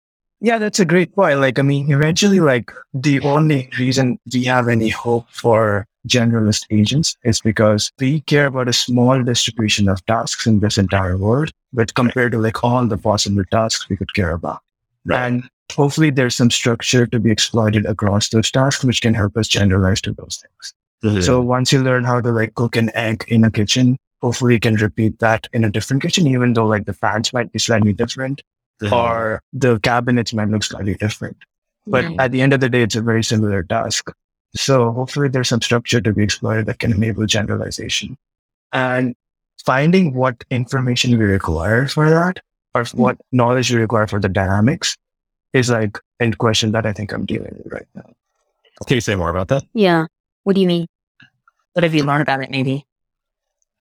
Yeah, 0.41 0.59
that's 0.59 0.81
a 0.81 0.87
great 0.87 1.15
point. 1.15 1.41
Like, 1.41 1.59
I 1.59 1.63
mean, 1.63 1.93
eventually, 1.93 2.41
like 2.41 2.73
the 2.95 3.21
only 3.21 3.69
reason 3.79 4.19
we 4.33 4.45
have 4.45 4.69
any 4.69 4.89
hope 4.89 5.27
for 5.31 5.87
generalist 6.09 6.65
agents 6.71 7.17
is 7.25 7.43
because 7.43 7.93
we 7.99 8.23
care 8.23 8.47
about 8.47 8.69
a 8.69 8.73
small 8.73 9.23
distribution 9.23 9.87
of 9.89 10.05
tasks 10.07 10.47
in 10.47 10.61
this 10.61 10.79
entire 10.79 11.19
world, 11.19 11.51
but 11.75 11.95
compared 11.95 12.33
to 12.33 12.39
like 12.39 12.65
all 12.65 12.87
the 12.87 12.97
possible 12.97 13.45
tasks 13.51 13.87
we 13.91 13.99
could 13.99 14.15
care 14.15 14.31
about. 14.31 14.61
Right. 15.05 15.27
And 15.27 15.51
hopefully 15.71 16.11
there's 16.11 16.37
some 16.37 16.51
structure 16.51 17.07
to 17.07 17.21
be 17.21 17.31
exploited 17.31 17.85
across 17.85 18.31
those 18.31 18.51
tasks, 18.51 18.83
which 18.83 19.03
can 19.03 19.13
help 19.13 19.37
us 19.37 19.47
generalize 19.47 20.01
to 20.03 20.13
those 20.13 20.43
things. 20.43 20.75
Mhm. 21.05 21.23
So 21.23 21.41
once 21.43 21.71
you 21.71 21.83
learn 21.83 22.05
how 22.05 22.21
to 22.23 22.31
like 22.31 22.55
cook 22.55 22.77
an 22.77 22.91
egg 22.95 23.25
in 23.29 23.45
a 23.45 23.51
kitchen, 23.51 23.99
hopefully 24.23 24.55
you 24.55 24.61
can 24.61 24.75
repeat 24.77 25.19
that 25.21 25.49
in 25.53 25.65
a 25.65 25.71
different 25.71 26.03
kitchen, 26.03 26.27
even 26.27 26.53
though 26.53 26.67
like 26.67 26.87
the 26.87 26.93
fans 26.93 27.33
might 27.33 27.53
be 27.53 27.59
slightly 27.59 27.93
different 27.93 28.43
Mhm. 28.83 28.93
or 28.93 29.43
the 29.53 29.79
cabinets 29.81 30.33
might 30.33 30.49
look 30.49 30.63
slightly 30.65 30.95
different. 30.95 31.37
But 31.87 32.05
Yeah. 32.05 32.23
at 32.25 32.33
the 32.33 32.41
end 32.43 32.53
of 32.53 32.61
the 32.61 32.69
day, 32.69 32.83
it's 32.83 32.97
a 32.97 33.03
very 33.03 33.25
similar 33.25 33.63
task. 33.63 34.11
So 34.55 34.93
hopefully 34.93 35.29
there's 35.29 35.49
some 35.49 35.61
structure 35.63 36.01
to 36.01 36.13
be 36.13 36.23
exploited 36.23 36.67
that 36.67 36.79
can 36.79 36.93
enable 36.93 37.27
generalization. 37.27 38.17
And 38.73 39.15
finding 39.65 40.15
what 40.15 40.45
information 40.51 41.19
we 41.19 41.25
require 41.25 41.87
for 41.89 42.09
that 42.11 42.41
or 42.75 42.85
what 42.95 43.19
knowledge 43.33 43.71
you 43.71 43.79
require 43.79 44.07
for 44.07 44.21
the 44.21 44.29
dynamics 44.29 44.97
is 45.53 45.71
like 45.71 45.99
a 46.21 46.31
question 46.33 46.73
that 46.73 46.87
I 46.87 46.93
think 46.93 47.13
I'm 47.13 47.27
dealing 47.27 47.55
with 47.63 47.73
right 47.73 47.87
now. 47.95 48.11
Can 48.87 48.95
you 48.97 49.01
say 49.01 49.15
more 49.15 49.31
about 49.31 49.49
that? 49.49 49.65
Yeah. 49.75 50.07
What 50.45 50.55
do 50.55 50.61
you 50.61 50.67
mean? 50.67 50.87
What 51.75 51.83
have 51.83 51.95
you 51.95 52.03
learned 52.05 52.23
about 52.23 52.43
it, 52.43 52.51
maybe? 52.51 52.87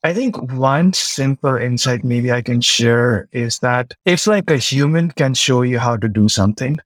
I 0.04 0.14
think 0.14 0.38
one 0.54 0.94
simple 0.94 1.56
insight 1.58 2.04
maybe 2.04 2.32
I 2.32 2.42
can 2.42 2.62
share 2.62 3.28
is 3.32 3.60
that 3.60 3.94
if 4.06 4.28
like 4.28 4.50
a 4.50 4.58
human 4.58 5.12
can 5.12 5.34
show 5.34 5.62
you 5.62 5.78
how 5.78 5.98
to 5.98 6.08
do 6.08 6.30
something, 6.30 6.78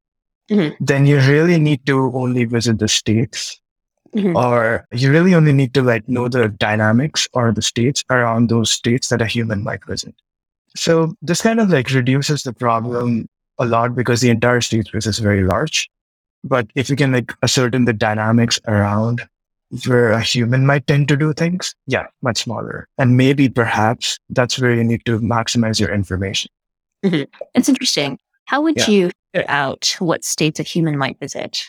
mm-hmm. 0.50 0.84
then 0.84 1.06
you 1.06 1.18
really 1.20 1.60
need 1.60 1.86
to 1.86 2.12
only 2.16 2.46
visit 2.46 2.80
the 2.80 2.88
states 2.88 3.62
mm-hmm. 4.16 4.36
or 4.36 4.88
you 4.92 5.12
really 5.12 5.36
only 5.36 5.54
need 5.54 5.74
to 5.74 5.82
like 5.82 6.08
know 6.08 6.28
the 6.28 6.50
dynamics 6.50 7.28
or 7.34 7.52
the 7.52 7.62
states 7.62 8.04
around 8.10 8.50
those 8.50 8.72
states 8.72 9.10
that 9.10 9.22
a 9.22 9.28
human 9.28 9.64
might 9.64 9.86
visit. 9.86 10.16
So 10.76 11.14
this 11.22 11.42
kind 11.42 11.60
of 11.60 11.70
like 11.70 11.92
reduces 11.92 12.44
the 12.44 12.54
problem 12.54 13.30
a 13.60 13.66
lot 13.66 13.96
because 13.96 14.22
the 14.22 14.30
entire 14.30 14.62
state 14.62 14.88
space 14.88 15.06
is 15.06 15.20
very 15.20 15.44
large. 15.44 15.90
But 16.44 16.68
if 16.76 16.90
you 16.90 16.96
can 16.96 17.12
like 17.12 17.32
ascertain 17.44 17.86
the 17.86 17.94
dynamics 17.94 18.60
around 18.68 19.28
where 19.86 20.12
a 20.12 20.22
human 20.22 20.66
might 20.66 20.88
tend 20.88 21.08
to 21.08 21.18
do 21.18 21.34
things, 21.34 21.76
yeah, 21.88 22.06
much 22.22 22.44
smaller. 22.44 22.88
And 22.98 23.18
maybe 23.18 23.50
perhaps 23.50 24.18
that's 24.30 24.60
where 24.60 24.74
you 24.74 24.84
need 24.84 25.06
to 25.06 25.20
maximize 25.20 25.80
your 25.80 25.94
information. 25.94 26.52
Mm-hmm. 27.04 27.24
It's 27.56 27.70
interesting. 27.70 28.20
How 28.46 28.62
would 28.62 28.78
yeah. 28.78 28.88
you 28.88 29.12
figure 29.34 29.50
out 29.50 29.96
what 30.00 30.24
states 30.24 30.60
a 30.60 30.64
human 30.64 30.98
might 30.98 31.20
visit? 31.20 31.64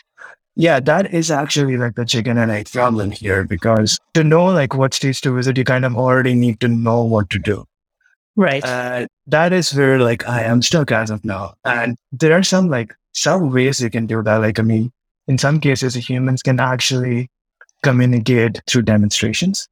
Yeah, 0.55 0.79
that 0.79 1.13
is 1.13 1.31
actually 1.31 1.75
like 1.75 1.95
the 1.95 2.05
chicken 2.05 2.37
and 2.37 2.49
egg 2.49 2.71
problem 2.71 3.11
here 3.11 3.43
because 3.43 3.99
to 4.13 4.23
know 4.23 4.45
like 4.45 4.73
what 4.73 4.93
states 4.93 5.19
to 5.21 5.35
visit, 5.35 5.57
you 5.57 5.65
kind 5.65 5.83
of 5.83 5.97
already 5.97 6.33
need 6.33 6.59
to 6.61 6.67
know 6.67 7.03
what 7.03 7.29
to 7.31 7.39
do. 7.39 7.65
Right. 8.37 8.63
Uh, 8.63 9.07
that 9.27 9.51
is 9.51 9.73
where 9.73 9.99
like 9.99 10.27
I 10.27 10.43
am 10.43 10.61
stuck 10.61 10.91
as 10.91 11.09
of 11.09 11.25
now. 11.25 11.55
And 11.65 11.97
there 12.11 12.33
are 12.33 12.43
some 12.43 12.69
like 12.69 12.93
some 13.13 13.51
ways 13.51 13.81
you 13.81 13.89
can 13.89 14.05
do 14.05 14.21
that. 14.23 14.37
Like, 14.37 14.59
I 14.59 14.63
mean, 14.63 14.91
in 15.27 15.37
some 15.37 15.59
cases, 15.59 15.95
humans 15.95 16.41
can 16.41 16.59
actually 16.59 17.29
communicate 17.85 18.61
through 18.67 18.81
demonstrations, 18.81 19.67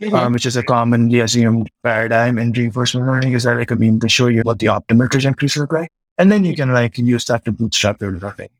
mm-hmm. 0.00 0.14
um, 0.14 0.32
which 0.32 0.46
is 0.46 0.56
a 0.56 0.62
commonly 0.62 1.20
assumed 1.20 1.70
paradigm 1.82 2.38
in 2.38 2.52
reinforcement 2.52 3.06
learning 3.06 3.32
is 3.32 3.44
that 3.44 3.56
like, 3.56 3.72
I 3.72 3.74
mean, 3.74 3.98
to 4.00 4.08
show 4.08 4.28
you 4.28 4.42
what 4.42 4.58
the 4.58 4.66
optimal 4.66 5.10
trajectories 5.10 5.56
look 5.56 5.72
like. 5.72 5.90
And 6.18 6.30
then 6.30 6.44
you 6.44 6.54
can 6.54 6.72
like 6.72 6.96
use 6.98 7.24
that 7.24 7.44
to 7.46 7.52
bootstrap 7.52 8.00
your 8.00 8.12
learning. 8.12 8.50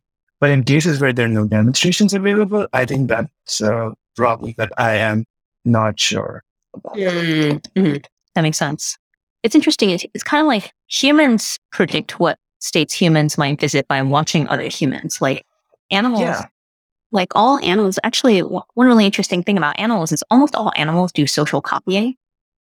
But 0.41 0.51
in 0.51 0.65
cases 0.65 1.01
where 1.01 1.13
there 1.13 1.27
are 1.27 1.37
no 1.41 1.47
demonstrations 1.47 2.13
available, 2.13 2.67
I 2.73 2.85
think 2.85 3.09
that's 3.09 3.61
a 3.61 3.93
problem 4.17 4.55
that 4.57 4.73
I 4.77 4.97
am 4.97 5.25
not 5.65 6.01
sure 6.01 6.43
about. 6.75 6.97
Mm-hmm. 6.97 7.97
That 8.35 8.43
makes 8.43 8.59
sense. 8.59 8.99
It's 9.45 9.55
interesting. 9.55 9.91
It's, 9.91 10.05
it's 10.15 10.25
kind 10.25 10.41
of 10.41 10.49
like 10.49 10.73
humans 10.89 11.59
predict 11.71 12.19
what 12.19 12.39
states 12.59 12.95
humans 12.95 13.39
might 13.39 13.61
visit 13.61 13.87
by 13.87 14.03
watching 14.03 14.49
other 14.49 14.69
humans. 14.69 15.21
Like 15.21 15.47
animals 15.91 16.23
yeah 16.23 16.45
like 17.15 17.33
all 17.35 17.59
animals, 17.65 17.99
actually, 18.05 18.41
one 18.41 18.65
really 18.77 19.07
interesting 19.07 19.43
thing 19.43 19.57
about 19.57 19.79
animals 19.79 20.13
is 20.13 20.23
almost 20.31 20.55
all 20.55 20.73
animals 20.77 21.13
do 21.13 21.27
social 21.27 21.63
copying, 21.63 22.17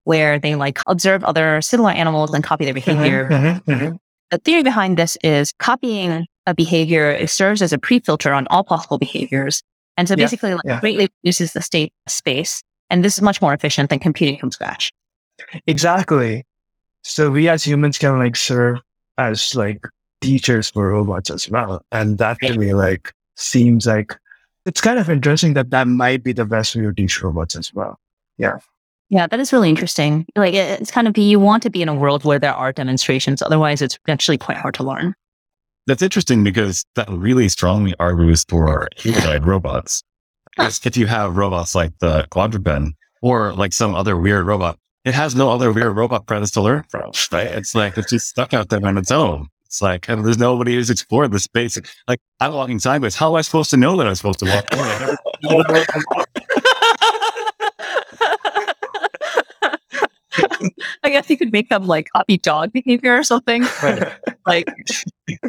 where 0.05 0.39
they 0.39 0.55
like 0.55 0.79
observe 0.87 1.23
other 1.23 1.61
similar 1.61 1.91
animals 1.91 2.33
and 2.33 2.43
copy 2.43 2.63
their 2.63 2.73
mm-hmm, 2.73 2.91
behavior. 2.91 3.29
Mm-hmm, 3.29 3.71
mm-hmm. 3.71 3.95
The 4.31 4.37
theory 4.37 4.63
behind 4.63 4.97
this 4.97 5.17
is 5.23 5.51
copying 5.59 6.25
a 6.45 6.53
behavior 6.53 7.25
serves 7.27 7.61
as 7.61 7.73
a 7.73 7.77
pre-filter 7.77 8.33
on 8.33 8.47
all 8.47 8.63
possible 8.63 8.97
behaviors. 8.97 9.63
And 9.97 10.07
so 10.07 10.15
basically 10.15 10.49
yeah, 10.49 10.55
like, 10.55 10.65
yeah. 10.65 10.79
greatly 10.79 11.09
reduces 11.23 11.53
the 11.53 11.61
state 11.61 11.93
space. 12.07 12.61
And 12.89 13.03
this 13.03 13.15
is 13.15 13.21
much 13.21 13.41
more 13.41 13.53
efficient 13.53 13.89
than 13.89 13.99
computing 13.99 14.37
from 14.37 14.51
scratch. 14.51 14.91
Exactly. 15.67 16.45
So 17.03 17.31
we 17.31 17.49
as 17.49 17.63
humans 17.63 17.97
can 17.97 18.19
like 18.19 18.35
serve 18.35 18.79
as 19.17 19.55
like 19.55 19.85
teachers 20.21 20.69
for 20.69 20.89
robots 20.89 21.29
as 21.29 21.49
well. 21.49 21.83
And 21.91 22.17
that 22.17 22.37
to 22.41 22.57
me 22.57 22.73
like 22.73 23.13
seems 23.35 23.85
like 23.85 24.15
it's 24.65 24.81
kind 24.81 24.99
of 24.99 25.09
interesting 25.09 25.53
that 25.53 25.69
that 25.71 25.87
might 25.87 26.23
be 26.23 26.33
the 26.33 26.45
best 26.45 26.75
way 26.75 26.83
to 26.83 26.93
teach 26.93 27.21
robots 27.21 27.55
as 27.55 27.73
well. 27.73 27.99
Yeah. 28.37 28.59
Yeah, 29.09 29.27
that 29.27 29.39
is 29.39 29.53
really 29.53 29.69
interesting. 29.69 30.25
Like 30.35 30.53
it's 30.53 30.89
kind 30.89 31.07
of 31.07 31.17
you 31.17 31.39
want 31.39 31.61
to 31.63 31.69
be 31.69 31.81
in 31.81 31.89
a 31.89 31.93
world 31.93 32.23
where 32.23 32.39
there 32.39 32.53
are 32.53 32.71
demonstrations. 32.71 33.41
Otherwise, 33.41 33.81
it's 33.81 33.99
actually 34.07 34.37
quite 34.37 34.57
hard 34.57 34.73
to 34.75 34.83
learn. 34.83 35.13
That's 35.85 36.01
interesting 36.01 36.43
because 36.43 36.85
that 36.95 37.09
really 37.09 37.49
strongly 37.49 37.93
argues 37.99 38.45
for 38.47 38.87
humanoid 38.95 39.45
robots. 39.45 40.01
if 40.57 40.95
you 40.97 41.07
have 41.07 41.35
robots 41.35 41.75
like 41.75 41.91
the 41.99 42.25
Quadruped 42.31 42.93
or 43.21 43.53
like 43.53 43.73
some 43.73 43.93
other 43.93 44.17
weird 44.17 44.45
robot, 44.45 44.79
it 45.03 45.13
has 45.13 45.35
no 45.35 45.51
other 45.51 45.71
weird 45.71 45.95
robot 45.95 46.25
friends 46.27 46.51
to 46.51 46.61
learn 46.61 46.83
from, 46.89 47.11
right? 47.31 47.47
It's 47.47 47.75
like 47.75 47.97
it's 47.97 48.09
just 48.09 48.29
stuck 48.29 48.53
out 48.53 48.69
there 48.69 48.83
on 48.85 48.97
its 48.97 49.11
own. 49.11 49.47
It's 49.73 49.81
like, 49.81 50.07
and 50.07 50.23
there's 50.23 50.37
nobody 50.37 50.75
who's 50.75 50.91
explored 50.91 51.31
the 51.31 51.39
space. 51.39 51.79
Like, 52.07 52.19
I'm 52.39 52.53
walking 52.53 52.77
sideways. 52.77 53.15
How 53.15 53.29
am 53.29 53.35
I 53.37 53.41
supposed 53.41 53.71
to 53.71 53.77
know 53.77 53.97
that 53.97 54.05
I'm 54.05 54.13
supposed 54.13 54.37
to 54.37 54.45
walk? 54.45 54.67
I 61.03 61.09
guess 61.09 61.27
you 61.27 61.37
could 61.37 61.51
make 61.51 61.69
them 61.69 61.87
like 61.87 62.07
copy 62.15 62.37
dog 62.37 62.71
behavior 62.71 63.17
or 63.17 63.23
something. 63.23 63.65
like, 64.45 64.67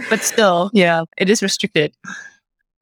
but 0.08 0.20
still, 0.20 0.70
yeah, 0.72 1.04
it 1.18 1.28
is 1.28 1.42
restricted. 1.42 1.92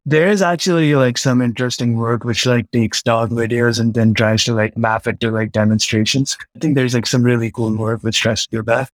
There 0.07 0.29
is 0.29 0.43
actually 0.43 0.95
like 0.95 1.19
some 1.19 1.43
interesting 1.43 1.97
work 1.97 2.23
which 2.23 2.47
like 2.47 2.71
takes 2.71 3.03
dog 3.03 3.31
videos 3.31 3.81
and 3.81 3.95
then 3.95 4.15
tries 4.15 4.45
to 4.45 4.55
like 4.55 4.77
map 4.77 5.09
it 5.09 5.19
to 5.19 5.33
like 5.33 5.51
demonstrations. 5.51 6.39
I 6.55 6.61
think 6.61 6.77
there's 6.77 6.95
like 6.95 7.07
some 7.07 7.25
really 7.25 7.51
cool 7.51 7.77
work 7.77 8.05
which 8.05 8.21
tries 8.21 8.47
to 8.47 8.59
do 8.59 8.63
that 8.63 8.89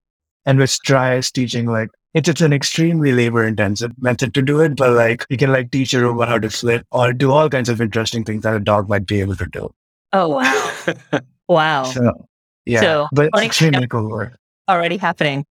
and 0.47 0.57
which 0.57 0.79
tries 0.79 1.29
teaching 1.29 1.67
like 1.67 1.89
it's, 2.13 2.27
it's 2.27 2.41
an 2.41 2.53
extremely 2.53 3.11
labor 3.11 3.43
intensive 3.45 3.91
method 4.01 4.33
to 4.33 4.41
do 4.41 4.59
it, 4.61 4.75
but 4.75 4.91
like 4.91 5.25
you 5.29 5.37
can 5.37 5.51
like 5.51 5.71
teach 5.71 5.93
a 5.93 6.01
robot 6.01 6.29
how 6.29 6.39
to 6.39 6.49
flip 6.49 6.85
or 6.91 7.13
do 7.13 7.31
all 7.31 7.49
kinds 7.49 7.69
of 7.69 7.81
interesting 7.81 8.23
things 8.23 8.43
that 8.43 8.55
a 8.55 8.59
dog 8.59 8.89
might 8.89 9.05
be 9.05 9.21
able 9.21 9.35
to 9.35 9.45
do. 9.45 9.69
Oh, 10.11 10.29
wow. 10.29 10.99
wow. 11.47 11.83
So, 11.83 12.27
yeah, 12.65 12.81
so, 12.81 13.07
but 13.11 13.29
it's 13.33 13.43
extremely 13.43 13.87
cool 13.87 14.09
work. 14.09 14.37
Already 14.67 14.97
happening. 14.97 15.45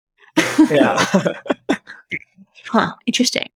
yeah. 0.69 1.05
huh. 2.65 2.93
Interesting. 3.05 3.49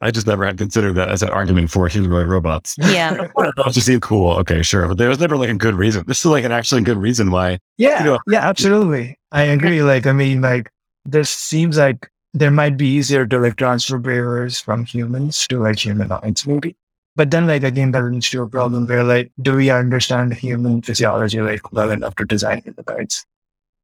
I 0.00 0.10
just 0.10 0.26
never 0.26 0.44
had 0.44 0.58
considered 0.58 0.96
that 0.96 1.08
as 1.08 1.22
an 1.22 1.30
argument 1.30 1.70
for 1.70 1.88
humanoid 1.88 2.26
robots. 2.26 2.76
Yeah. 2.78 3.28
just 3.70 3.86
seem 3.86 4.00
cool. 4.00 4.32
Okay, 4.38 4.62
sure. 4.62 4.86
But 4.86 4.98
there 4.98 5.08
was 5.08 5.18
never 5.18 5.38
like 5.38 5.48
a 5.48 5.54
good 5.54 5.76
reason. 5.76 6.04
This 6.06 6.18
is 6.18 6.26
like 6.26 6.44
an 6.44 6.52
actually 6.52 6.82
good 6.82 6.98
reason 6.98 7.30
why. 7.30 7.58
Yeah. 7.78 8.00
You 8.00 8.04
know, 8.04 8.18
yeah, 8.28 8.46
absolutely. 8.46 9.18
I 9.32 9.44
agree. 9.44 9.82
Like, 9.82 10.06
I 10.06 10.12
mean, 10.12 10.42
like, 10.42 10.70
this 11.06 11.30
seems 11.30 11.78
like 11.78 12.10
there 12.34 12.50
might 12.50 12.76
be 12.76 12.88
easier 12.88 13.24
to 13.24 13.38
like 13.38 13.56
transfer 13.56 13.96
behaviors 13.96 14.60
from 14.60 14.84
humans 14.84 15.46
to 15.48 15.62
like 15.62 15.78
humanoids 15.78 16.46
maybe. 16.46 16.76
But 17.16 17.30
then 17.30 17.46
like 17.46 17.62
again 17.62 17.92
that 17.92 18.02
leads 18.02 18.28
to 18.30 18.42
a 18.42 18.48
problem 18.48 18.86
where 18.88 19.04
like 19.04 19.30
do 19.40 19.54
we 19.54 19.70
understand 19.70 20.34
human 20.34 20.82
physiology 20.82 21.40
like 21.40 21.72
well 21.72 21.90
enough 21.90 22.16
to 22.16 22.24
design 22.24 22.62
the 22.66 22.72
humanoids? 22.72 23.24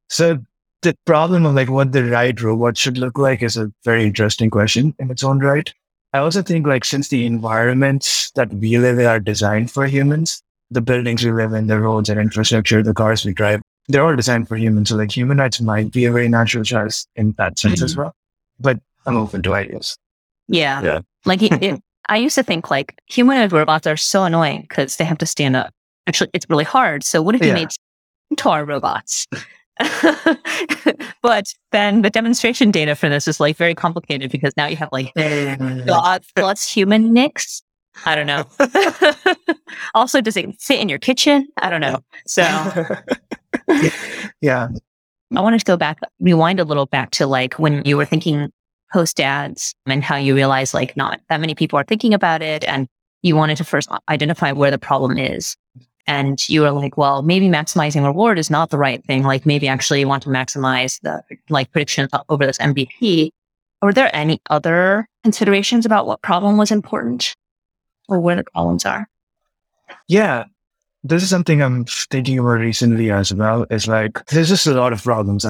So 0.09 0.39
the 0.81 0.97
problem 1.05 1.45
of 1.45 1.55
like 1.55 1.69
what 1.69 1.93
the 1.93 2.03
right 2.03 2.39
robot 2.41 2.77
should 2.77 2.97
look 2.97 3.17
like 3.17 3.41
is 3.41 3.55
a 3.55 3.71
very 3.85 4.05
interesting 4.05 4.49
question 4.49 4.93
in 4.99 5.09
its 5.09 5.23
own 5.23 5.39
right. 5.39 5.73
I 6.13 6.17
also 6.17 6.41
think 6.41 6.67
like 6.67 6.83
since 6.83 7.07
the 7.07 7.25
environments 7.25 8.31
that 8.31 8.53
we 8.53 8.77
live 8.77 8.99
in 8.99 9.05
are 9.05 9.21
designed 9.21 9.71
for 9.71 9.85
humans, 9.85 10.43
the 10.69 10.81
buildings 10.81 11.23
we 11.23 11.31
live 11.31 11.53
in, 11.53 11.67
the 11.67 11.79
roads 11.79 12.09
and 12.09 12.19
infrastructure, 12.19 12.83
the 12.83 12.93
cars 12.93 13.23
we 13.23 13.33
drive, 13.33 13.61
they're 13.87 14.03
all 14.03 14.15
designed 14.17 14.49
for 14.49 14.57
humans. 14.57 14.89
So 14.89 14.97
like 14.97 15.11
humanoids 15.11 15.61
might 15.61 15.93
be 15.93 16.03
a 16.03 16.11
very 16.11 16.27
natural 16.27 16.65
choice 16.65 17.07
in 17.15 17.33
that 17.37 17.57
sense 17.57 17.75
mm-hmm. 17.75 17.85
as 17.85 17.95
well 17.95 18.13
but 18.61 18.79
I'm 19.05 19.17
um, 19.17 19.23
open 19.23 19.41
to 19.43 19.53
ideas. 19.53 19.97
Yeah. 20.47 20.81
Yeah. 20.81 20.99
Like 21.25 21.41
it, 21.41 21.51
it, 21.63 21.81
I 22.09 22.17
used 22.17 22.35
to 22.35 22.43
think 22.43 22.69
like 22.69 22.99
humanoid 23.07 23.51
robots 23.51 23.87
are 23.87 23.97
so 23.97 24.23
annoying 24.23 24.61
because 24.61 24.97
they 24.97 25.05
have 25.05 25.17
to 25.19 25.25
stand 25.25 25.55
up. 25.55 25.73
Actually, 26.07 26.31
it's 26.33 26.45
really 26.49 26.63
hard. 26.63 27.03
So 27.03 27.21
what 27.21 27.35
if 27.35 27.41
you 27.41 27.49
yeah. 27.49 27.53
made 27.53 27.69
tar 28.37 28.65
robots? 28.65 29.27
but 31.21 31.53
then 31.71 32.01
the 32.01 32.09
demonstration 32.11 32.71
data 32.71 32.95
for 32.95 33.09
this 33.09 33.27
is 33.27 33.39
like 33.39 33.55
very 33.55 33.73
complicated 33.73 34.31
because 34.31 34.53
now 34.57 34.65
you 34.67 34.75
have 34.75 34.89
like 34.91 35.13
mm. 35.15 35.85
God 35.85 36.23
plus 36.35 36.69
human 36.71 37.13
nicks. 37.13 37.63
I 38.05 38.15
don't 38.15 38.27
know. 38.27 38.45
also, 39.93 40.21
does 40.21 40.37
it 40.37 40.59
fit 40.59 40.79
in 40.79 40.89
your 40.89 40.99
kitchen? 40.99 41.47
I 41.57 41.69
don't 41.69 41.81
know. 41.81 41.99
So, 42.25 42.41
yeah. 44.41 44.69
I 45.35 45.41
wanted 45.41 45.59
to 45.59 45.65
go 45.65 45.77
back, 45.77 45.99
rewind 46.19 46.59
a 46.59 46.65
little 46.65 46.85
back 46.85 47.11
to 47.11 47.27
like 47.27 47.53
when 47.55 47.83
you 47.85 47.97
were 47.97 48.05
thinking 48.05 48.51
post 48.91 49.17
DADS 49.17 49.73
and 49.85 50.03
how 50.03 50.17
you 50.17 50.35
realized 50.35 50.73
like 50.73 50.97
not 50.97 51.21
that 51.29 51.39
many 51.39 51.55
people 51.55 51.79
are 51.79 51.83
thinking 51.83 52.13
about 52.13 52.41
it. 52.41 52.63
And 52.65 52.87
you 53.21 53.35
wanted 53.35 53.57
to 53.57 53.63
first 53.63 53.89
identify 54.09 54.51
where 54.51 54.71
the 54.71 54.77
problem 54.77 55.17
is. 55.17 55.55
And 56.07 56.37
you 56.49 56.61
were 56.61 56.71
like, 56.71 56.97
well, 56.97 57.21
maybe 57.21 57.47
maximizing 57.47 58.03
reward 58.03 58.39
is 58.39 58.49
not 58.49 58.69
the 58.69 58.77
right 58.77 59.03
thing. 59.05 59.23
Like 59.23 59.45
maybe 59.45 59.67
actually 59.67 60.01
you 60.01 60.07
want 60.07 60.23
to 60.23 60.29
maximize 60.29 60.99
the 61.01 61.21
like 61.49 61.71
prediction 61.71 62.09
over 62.27 62.45
this 62.45 62.57
MDP. 62.57 63.29
Were 63.81 63.93
there 63.93 64.13
any 64.13 64.41
other 64.49 65.07
considerations 65.23 65.85
about 65.85 66.07
what 66.07 66.21
problem 66.21 66.57
was 66.57 66.71
important 66.71 67.35
or 68.09 68.19
where 68.19 68.35
the 68.35 68.43
problems 68.43 68.85
are? 68.85 69.07
Yeah. 70.07 70.45
This 71.03 71.23
is 71.23 71.29
something 71.29 71.61
I'm 71.61 71.85
thinking 71.85 72.37
about 72.37 72.59
recently 72.59 73.11
as 73.11 73.33
well. 73.33 73.65
Is 73.69 73.87
like 73.87 74.23
there's 74.27 74.49
just 74.49 74.67
a 74.67 74.73
lot 74.73 74.93
of 74.93 75.03
problems, 75.03 75.45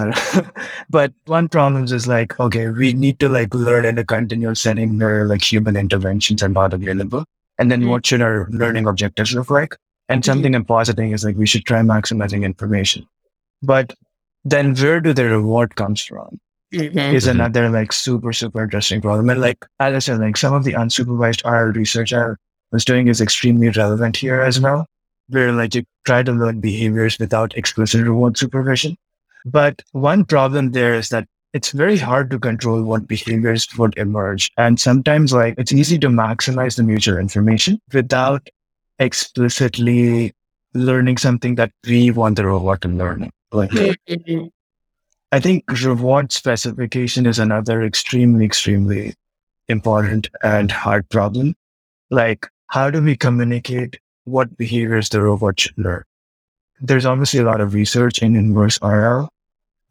but 0.90 1.14
one 1.26 1.50
problem 1.50 1.84
is 1.84 2.08
like 2.08 2.40
okay, 2.40 2.70
we 2.70 2.94
need 2.94 3.20
to 3.20 3.30
like 3.30 3.54
learn 3.54 3.86
in 3.86 3.98
a 3.98 4.06
continuous 4.06 4.62
setting 4.62 4.98
where 4.98 5.26
like 5.26 5.44
human 5.44 5.76
interventions 5.76 6.42
are 6.42 6.50
not 6.50 6.74
available, 6.74 7.26
and 7.58 7.72
then 7.72 7.82
mm-hmm. 7.82 7.90
what 7.90 8.06
should 8.06 8.22
our 8.22 8.48
learning 8.52 8.88
objectives 8.88 9.34
look 9.34 9.50
like? 9.50 9.76
And 10.08 10.22
mm-hmm. 10.22 10.32
something 10.32 10.56
I'm 10.56 10.66
positing 10.66 11.12
is 11.12 11.26
like 11.26 11.36
we 11.36 11.46
should 11.48 11.66
try 11.66 11.82
maximizing 11.82 12.44
information, 12.44 13.06
but 13.62 13.94
then 14.46 14.74
where 14.76 15.02
do 15.02 15.14
the 15.14 15.26
reward 15.26 15.76
comes 15.76 16.02
from? 16.02 16.40
Mm-hmm. 16.74 17.16
Is 17.16 17.28
another 17.28 17.70
like 17.70 17.92
super 17.92 18.32
super 18.32 18.64
interesting 18.64 19.02
problem, 19.02 19.30
and 19.30 19.42
like 19.42 19.66
as 19.82 19.94
I 19.94 20.00
said, 20.00 20.22
like 20.22 20.38
some 20.38 20.54
of 20.54 20.64
the 20.64 20.74
unsupervised 20.74 21.42
R 21.44 21.72
research 21.72 22.14
I 22.14 22.36
was 22.72 22.86
doing 22.86 23.10
is 23.10 23.20
extremely 23.20 23.68
relevant 23.68 24.16
here 24.16 24.40
as 24.40 24.62
well 24.62 24.88
where 25.30 25.52
like 25.52 25.76
you 25.76 25.84
try 26.06 26.24
to 26.24 26.32
learn 26.32 26.60
behaviors 26.60 27.18
without 27.20 27.56
explicit 27.56 28.06
reward 28.06 28.38
supervision. 28.38 28.98
But 29.46 29.82
one 29.92 30.26
problem 30.26 30.72
there 30.72 30.94
is 30.94 31.10
that 31.10 31.28
it's 31.54 31.72
very 31.72 31.98
hard 31.98 32.30
to 32.32 32.40
control 32.40 32.84
what 32.84 33.08
behaviors 33.08 33.68
would 33.78 33.98
emerge. 33.98 34.52
And 34.58 34.80
sometimes 34.80 35.34
like 35.34 35.56
it's 35.58 35.74
easy 35.74 35.98
to 36.00 36.08
maximize 36.08 36.78
the 36.78 36.84
mutual 36.84 37.18
information 37.18 37.82
without 37.92 38.48
explicitly 39.00 40.34
learning 40.74 41.18
something 41.18 41.56
that 41.56 41.72
we 41.86 42.12
want 42.12 42.38
the 42.38 42.46
robot 42.46 42.82
to 42.82 42.88
learn. 42.88 43.30
Like 43.52 43.72
mm-hmm. 43.72 44.48
I 45.32 45.40
think 45.40 45.66
reward 45.84 46.32
specification 46.32 47.26
is 47.26 47.40
another 47.40 47.84
extremely, 47.84 48.46
extremely 48.46 49.16
important 49.68 50.30
and 50.44 50.72
hard 50.72 51.10
problem. 51.10 51.56
Like 52.10 52.48
how 52.68 52.90
do 52.90 53.02
we 53.02 53.18
communicate 53.18 54.00
what 54.26 54.58
behaviors 54.58 55.10
the 55.10 55.22
robot 55.22 55.60
should 55.60 55.78
learn. 55.78 56.04
There's 56.80 57.06
obviously 57.06 57.40
a 57.40 57.46
lot 57.46 57.62
of 57.62 57.74
research 57.74 58.20
in 58.20 58.36
inverse 58.36 58.80
RL 58.82 59.30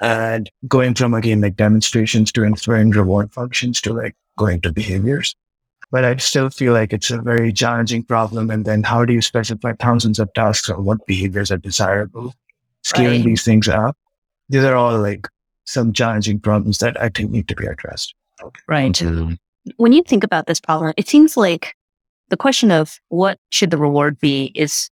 and 0.00 0.50
going 0.66 0.94
from 0.94 1.14
again 1.14 1.40
like 1.40 1.56
demonstrations 1.56 2.32
to 2.32 2.42
inferring 2.42 2.90
reward 2.90 3.32
functions 3.32 3.80
to 3.82 3.92
like 3.92 4.16
going 4.38 4.60
to 4.62 4.72
behaviors. 4.72 5.36
But 5.90 6.04
I 6.04 6.16
still 6.16 6.50
feel 6.50 6.72
like 6.72 6.92
it's 6.92 7.10
a 7.10 7.20
very 7.20 7.52
challenging 7.52 8.04
problem. 8.04 8.50
And 8.50 8.64
then 8.64 8.82
how 8.82 9.04
do 9.04 9.12
you 9.12 9.20
specify 9.20 9.72
thousands 9.72 10.18
of 10.18 10.32
tasks 10.34 10.70
on 10.70 10.84
what 10.84 11.04
behaviors 11.06 11.50
are 11.50 11.58
desirable? 11.58 12.32
Scaling 12.82 13.20
right. 13.20 13.24
these 13.24 13.44
things 13.44 13.68
up. 13.68 13.96
These 14.48 14.64
are 14.64 14.76
all 14.76 14.98
like 14.98 15.26
some 15.64 15.92
challenging 15.92 16.40
problems 16.40 16.78
that 16.78 17.00
I 17.00 17.08
think 17.08 17.30
need 17.30 17.48
to 17.48 17.56
be 17.56 17.66
addressed. 17.66 18.14
Right. 18.66 18.92
Mm-hmm. 18.92 19.34
When 19.76 19.92
you 19.92 20.02
think 20.02 20.24
about 20.24 20.46
this 20.46 20.60
problem, 20.60 20.94
it 20.96 21.08
seems 21.08 21.36
like 21.36 21.74
the 22.30 22.36
question 22.36 22.70
of 22.70 22.98
what 23.08 23.38
should 23.50 23.70
the 23.70 23.76
reward 23.76 24.18
be 24.18 24.52
is 24.54 24.88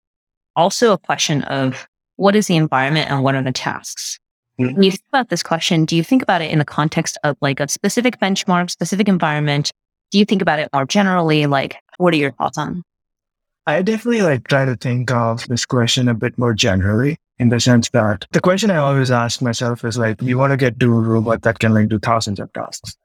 also 0.57 0.93
a 0.93 0.99
question 0.99 1.43
of 1.45 1.89
what 2.17 2.37
is 2.37 2.49
the 2.49 2.57
environment 2.57 3.11
and 3.11 3.23
what 3.23 3.35
are 3.35 3.43
the 3.43 3.53
tasks? 3.53 4.19
Mm-hmm. 4.61 4.75
When 4.75 4.83
you 4.83 4.91
think 4.91 5.05
about 5.09 5.29
this 5.29 5.43
question, 5.43 5.85
do 5.85 5.97
you 5.97 6.03
think 6.03 6.23
about 6.23 6.43
it 6.43 6.51
in 6.51 6.59
the 6.59 6.65
context 6.65 7.17
of 7.23 7.37
like 7.41 7.61
a 7.61 7.69
specific 7.69 8.19
benchmark, 8.19 8.71
specific 8.71 9.09
environment? 9.09 9.73
Do 10.11 10.19
you 10.19 10.25
think 10.25 10.43
about 10.43 10.59
it 10.59 10.69
more 10.73 10.85
generally? 10.85 11.47
Like, 11.47 11.77
what 11.99 12.13
are 12.13 12.17
your 12.17 12.33
thoughts 12.33 12.59
on? 12.59 12.83
I 13.67 13.83
definitely 13.83 14.23
like 14.23 14.49
try 14.49 14.65
to 14.65 14.77
think 14.77 15.11
of 15.13 15.47
this 15.47 15.65
question 15.65 16.09
a 16.09 16.15
bit 16.15 16.37
more 16.39 16.55
generally 16.55 17.19
in 17.39 17.51
the 17.51 17.61
sense 17.61 17.91
that 17.91 18.27
the 18.33 18.41
question 18.41 18.71
I 18.71 18.79
always 18.79 19.11
ask 19.11 19.41
myself 19.41 19.85
is 19.85 19.97
like, 19.97 20.21
you 20.23 20.39
want 20.39 20.53
to 20.53 20.57
get 20.57 20.81
to 20.81 20.87
a 20.87 21.01
robot 21.01 21.43
that 21.43 21.61
can 21.61 21.73
like 21.73 21.89
do 21.89 21.99
thousands 21.99 22.41
of 22.41 22.53
tasks. 22.53 22.97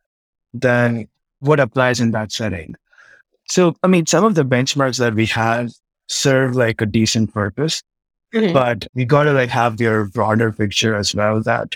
Then 0.53 1.07
what 1.39 1.59
applies 1.59 1.99
in 1.99 2.11
that 2.11 2.31
setting? 2.31 2.75
So, 3.49 3.75
I 3.83 3.87
mean, 3.87 4.05
some 4.05 4.23
of 4.23 4.35
the 4.35 4.45
benchmarks 4.45 4.99
that 4.99 5.15
we 5.15 5.25
have 5.27 5.71
serve 6.07 6.55
like 6.55 6.81
a 6.81 6.85
decent 6.85 7.33
purpose, 7.33 7.81
mm-hmm. 8.33 8.53
but 8.53 8.87
we 8.93 9.05
got 9.05 9.23
to 9.23 9.33
like 9.33 9.49
have 9.49 9.79
your 9.81 10.05
broader 10.05 10.51
picture 10.51 10.95
as 10.95 11.13
well 11.13 11.41
that, 11.43 11.75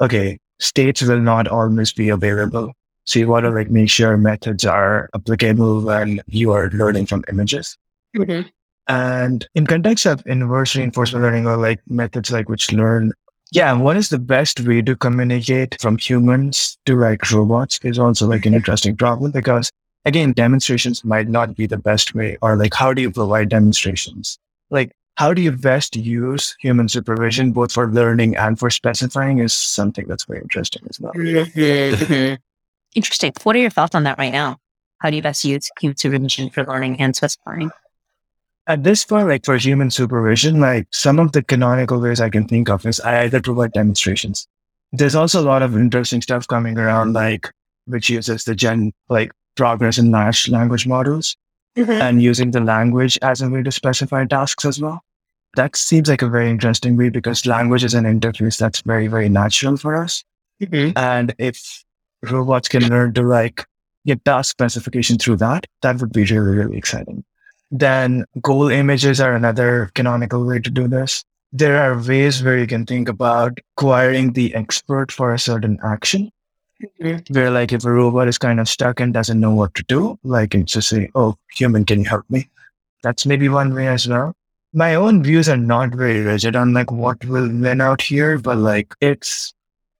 okay, 0.00 0.38
states 0.58 1.02
will 1.02 1.20
not 1.20 1.48
always 1.48 1.92
be 1.92 2.08
available. 2.08 2.72
So 3.04 3.18
you 3.18 3.28
want 3.28 3.44
to 3.44 3.50
like 3.50 3.70
make 3.70 3.88
sure 3.88 4.16
methods 4.16 4.64
are 4.64 5.08
applicable 5.14 5.80
when 5.80 6.20
you 6.26 6.52
are 6.52 6.70
learning 6.70 7.06
from 7.06 7.24
images. 7.28 7.76
Mm-hmm. 8.16 8.48
And 8.88 9.46
in 9.54 9.66
context 9.66 10.06
of 10.06 10.22
inverse 10.26 10.76
reinforcement 10.76 11.24
learning 11.24 11.46
or 11.46 11.56
like 11.56 11.80
methods 11.88 12.30
like 12.30 12.48
which 12.48 12.72
learn, 12.72 13.12
yeah, 13.52 13.72
what 13.72 13.96
is 13.96 14.08
the 14.08 14.18
best 14.18 14.60
way 14.60 14.82
to 14.82 14.96
communicate 14.96 15.80
from 15.80 15.98
humans 15.98 16.78
to 16.86 16.98
like 16.98 17.30
robots 17.30 17.78
is 17.82 17.98
also 17.98 18.26
like 18.26 18.46
an 18.46 18.54
interesting 18.54 18.96
problem 18.96 19.30
because 19.30 19.70
again, 20.06 20.32
demonstrations 20.32 21.04
might 21.04 21.28
not 21.28 21.54
be 21.54 21.66
the 21.66 21.76
best 21.76 22.14
way, 22.14 22.38
or 22.40 22.56
like, 22.56 22.72
how 22.72 22.94
do 22.94 23.02
you 23.02 23.10
provide 23.10 23.50
demonstrations? 23.50 24.38
Like, 24.70 24.92
how 25.16 25.34
do 25.34 25.42
you 25.42 25.52
best 25.52 25.96
use 25.96 26.56
human 26.60 26.88
supervision, 26.88 27.52
both 27.52 27.72
for 27.72 27.90
learning 27.90 28.36
and 28.36 28.58
for 28.58 28.70
specifying, 28.70 29.40
is 29.40 29.52
something 29.52 30.06
that's 30.06 30.24
very 30.24 30.40
interesting 30.40 30.82
as 30.88 31.00
well. 31.00 31.12
Mm-hmm. 31.12 32.34
interesting. 32.94 33.32
What 33.42 33.56
are 33.56 33.58
your 33.58 33.70
thoughts 33.70 33.94
on 33.94 34.04
that 34.04 34.18
right 34.18 34.32
now? 34.32 34.58
How 34.98 35.10
do 35.10 35.16
you 35.16 35.22
best 35.22 35.44
use 35.44 35.70
human 35.80 35.96
supervision 35.96 36.50
for 36.50 36.64
learning 36.64 37.00
and 37.00 37.14
specifying? 37.14 37.70
At 38.68 38.82
this 38.82 39.04
point, 39.04 39.28
like 39.28 39.44
for 39.44 39.56
human 39.56 39.90
supervision, 39.90 40.60
like 40.60 40.86
some 40.90 41.18
of 41.18 41.32
the 41.32 41.42
canonical 41.42 42.00
ways 42.00 42.20
I 42.20 42.30
can 42.30 42.48
think 42.48 42.68
of 42.68 42.84
is 42.86 43.00
I 43.00 43.22
either 43.22 43.40
provide 43.40 43.72
demonstrations. 43.72 44.48
There's 44.92 45.14
also 45.14 45.40
a 45.40 45.44
lot 45.46 45.62
of 45.62 45.76
interesting 45.76 46.22
stuff 46.22 46.46
coming 46.46 46.78
around, 46.78 47.12
like 47.12 47.50
which 47.86 48.10
uses 48.10 48.44
the 48.44 48.54
gen, 48.54 48.92
like 49.08 49.30
progress 49.56 49.98
in 49.98 50.10
large 50.10 50.48
language 50.48 50.86
models 50.86 51.36
mm-hmm. 51.76 51.90
and 51.90 52.22
using 52.22 52.50
the 52.50 52.60
language 52.60 53.18
as 53.22 53.42
a 53.42 53.48
way 53.48 53.62
to 53.62 53.72
specify 53.72 54.24
tasks 54.24 54.64
as 54.64 54.80
well. 54.80 55.02
That 55.56 55.74
seems 55.76 56.08
like 56.08 56.22
a 56.22 56.28
very 56.28 56.50
interesting 56.50 56.96
way 56.96 57.08
because 57.08 57.46
language 57.46 57.82
is 57.82 57.94
an 57.94 58.04
interface 58.04 58.58
that's 58.58 58.82
very, 58.82 59.06
very 59.06 59.28
natural 59.28 59.76
for 59.76 59.96
us. 59.96 60.22
Mm-hmm. 60.60 60.96
And 60.96 61.34
if 61.38 61.84
robots 62.22 62.68
can 62.68 62.88
learn 62.88 63.14
to 63.14 63.22
like 63.22 63.64
get 64.06 64.24
task 64.24 64.50
specification 64.50 65.18
through 65.18 65.36
that, 65.36 65.66
that 65.82 66.00
would 66.00 66.12
be 66.12 66.24
really, 66.24 66.56
really 66.56 66.78
exciting. 66.78 67.24
Then 67.70 68.24
goal 68.40 68.68
images 68.68 69.20
are 69.20 69.34
another 69.34 69.90
canonical 69.94 70.46
way 70.46 70.60
to 70.60 70.70
do 70.70 70.88
this. 70.88 71.24
There 71.52 71.78
are 71.78 72.00
ways 72.00 72.42
where 72.42 72.58
you 72.58 72.66
can 72.66 72.86
think 72.86 73.08
about 73.08 73.58
acquiring 73.76 74.34
the 74.34 74.54
expert 74.54 75.10
for 75.10 75.32
a 75.32 75.38
certain 75.38 75.78
action. 75.84 76.30
Where 77.28 77.50
like 77.50 77.72
if 77.72 77.84
a 77.84 77.90
robot 77.90 78.28
is 78.28 78.38
kind 78.38 78.60
of 78.60 78.68
stuck 78.68 79.00
and 79.00 79.14
doesn't 79.14 79.40
know 79.40 79.54
what 79.54 79.74
to 79.74 79.82
do, 79.84 80.18
like 80.24 80.54
it's 80.54 80.72
just 80.72 80.88
say, 80.88 81.10
"Oh, 81.14 81.36
human, 81.52 81.84
can 81.84 82.00
you 82.00 82.08
help 82.08 82.24
me?" 82.28 82.48
That's 83.02 83.24
maybe 83.24 83.48
one 83.48 83.74
way 83.74 83.88
as 83.88 84.06
well. 84.06 84.34
My 84.72 84.94
own 84.94 85.22
views 85.22 85.48
are 85.48 85.56
not 85.56 85.94
very 85.94 86.20
rigid 86.20 86.54
on 86.54 86.74
like 86.74 86.90
what 86.90 87.24
will 87.24 87.48
win 87.48 87.80
out 87.80 88.02
here, 88.02 88.38
but 88.38 88.58
like 88.58 88.94
it's 89.00 89.54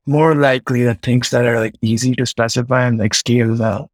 more 0.07 0.35
likely 0.35 0.85
that 0.85 1.03
things 1.03 1.31
that 1.31 1.47
are 1.47 1.61
like 1.61 1.75
easy 1.83 2.15
to 2.17 2.27
specify 2.27 2.85
and 2.85 2.99
like 2.99 3.15
scale 3.15 3.55
well. 3.57 3.91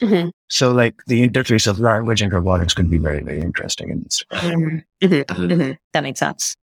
Mm-hmm. 0.00 0.30
So 0.48 0.72
like 0.72 0.94
the 1.06 1.26
interface 1.26 1.66
of 1.66 1.78
language 1.78 2.20
and 2.20 2.32
robotics 2.32 2.74
could 2.74 2.90
be 2.90 2.98
very, 2.98 3.22
very 3.22 3.40
interesting 3.40 3.90
in 3.90 4.02
this. 4.02 4.24
Mm-hmm. 4.32 4.78
mm-hmm. 5.06 5.72
That 5.92 6.02
makes 6.02 6.20
sense. 6.20 6.56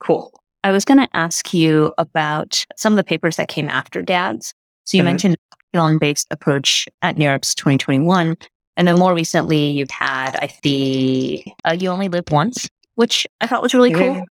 Cool. 0.00 0.32
I 0.64 0.72
was 0.72 0.84
going 0.84 0.98
to 0.98 1.08
ask 1.14 1.52
you 1.52 1.92
about 1.98 2.64
some 2.76 2.94
of 2.94 2.96
the 2.96 3.04
papers 3.04 3.36
that 3.36 3.48
came 3.48 3.68
after 3.68 4.02
DADS. 4.02 4.54
So 4.84 4.96
you 4.96 5.00
mm-hmm. 5.02 5.06
mentioned 5.06 5.36
Elon 5.74 5.98
based 5.98 6.26
approach 6.30 6.88
at 7.02 7.16
NeurIPS 7.16 7.54
2021. 7.54 8.36
And 8.76 8.88
then 8.88 8.98
more 8.98 9.14
recently, 9.14 9.70
you've 9.70 9.90
had, 9.90 10.36
I 10.36 10.52
the 10.62 11.44
uh, 11.64 11.76
You 11.78 11.90
Only 11.90 12.08
Live 12.08 12.24
Once, 12.30 12.68
which 12.94 13.26
I 13.40 13.46
thought 13.46 13.62
was 13.62 13.74
really 13.74 13.92
cool. 13.92 14.24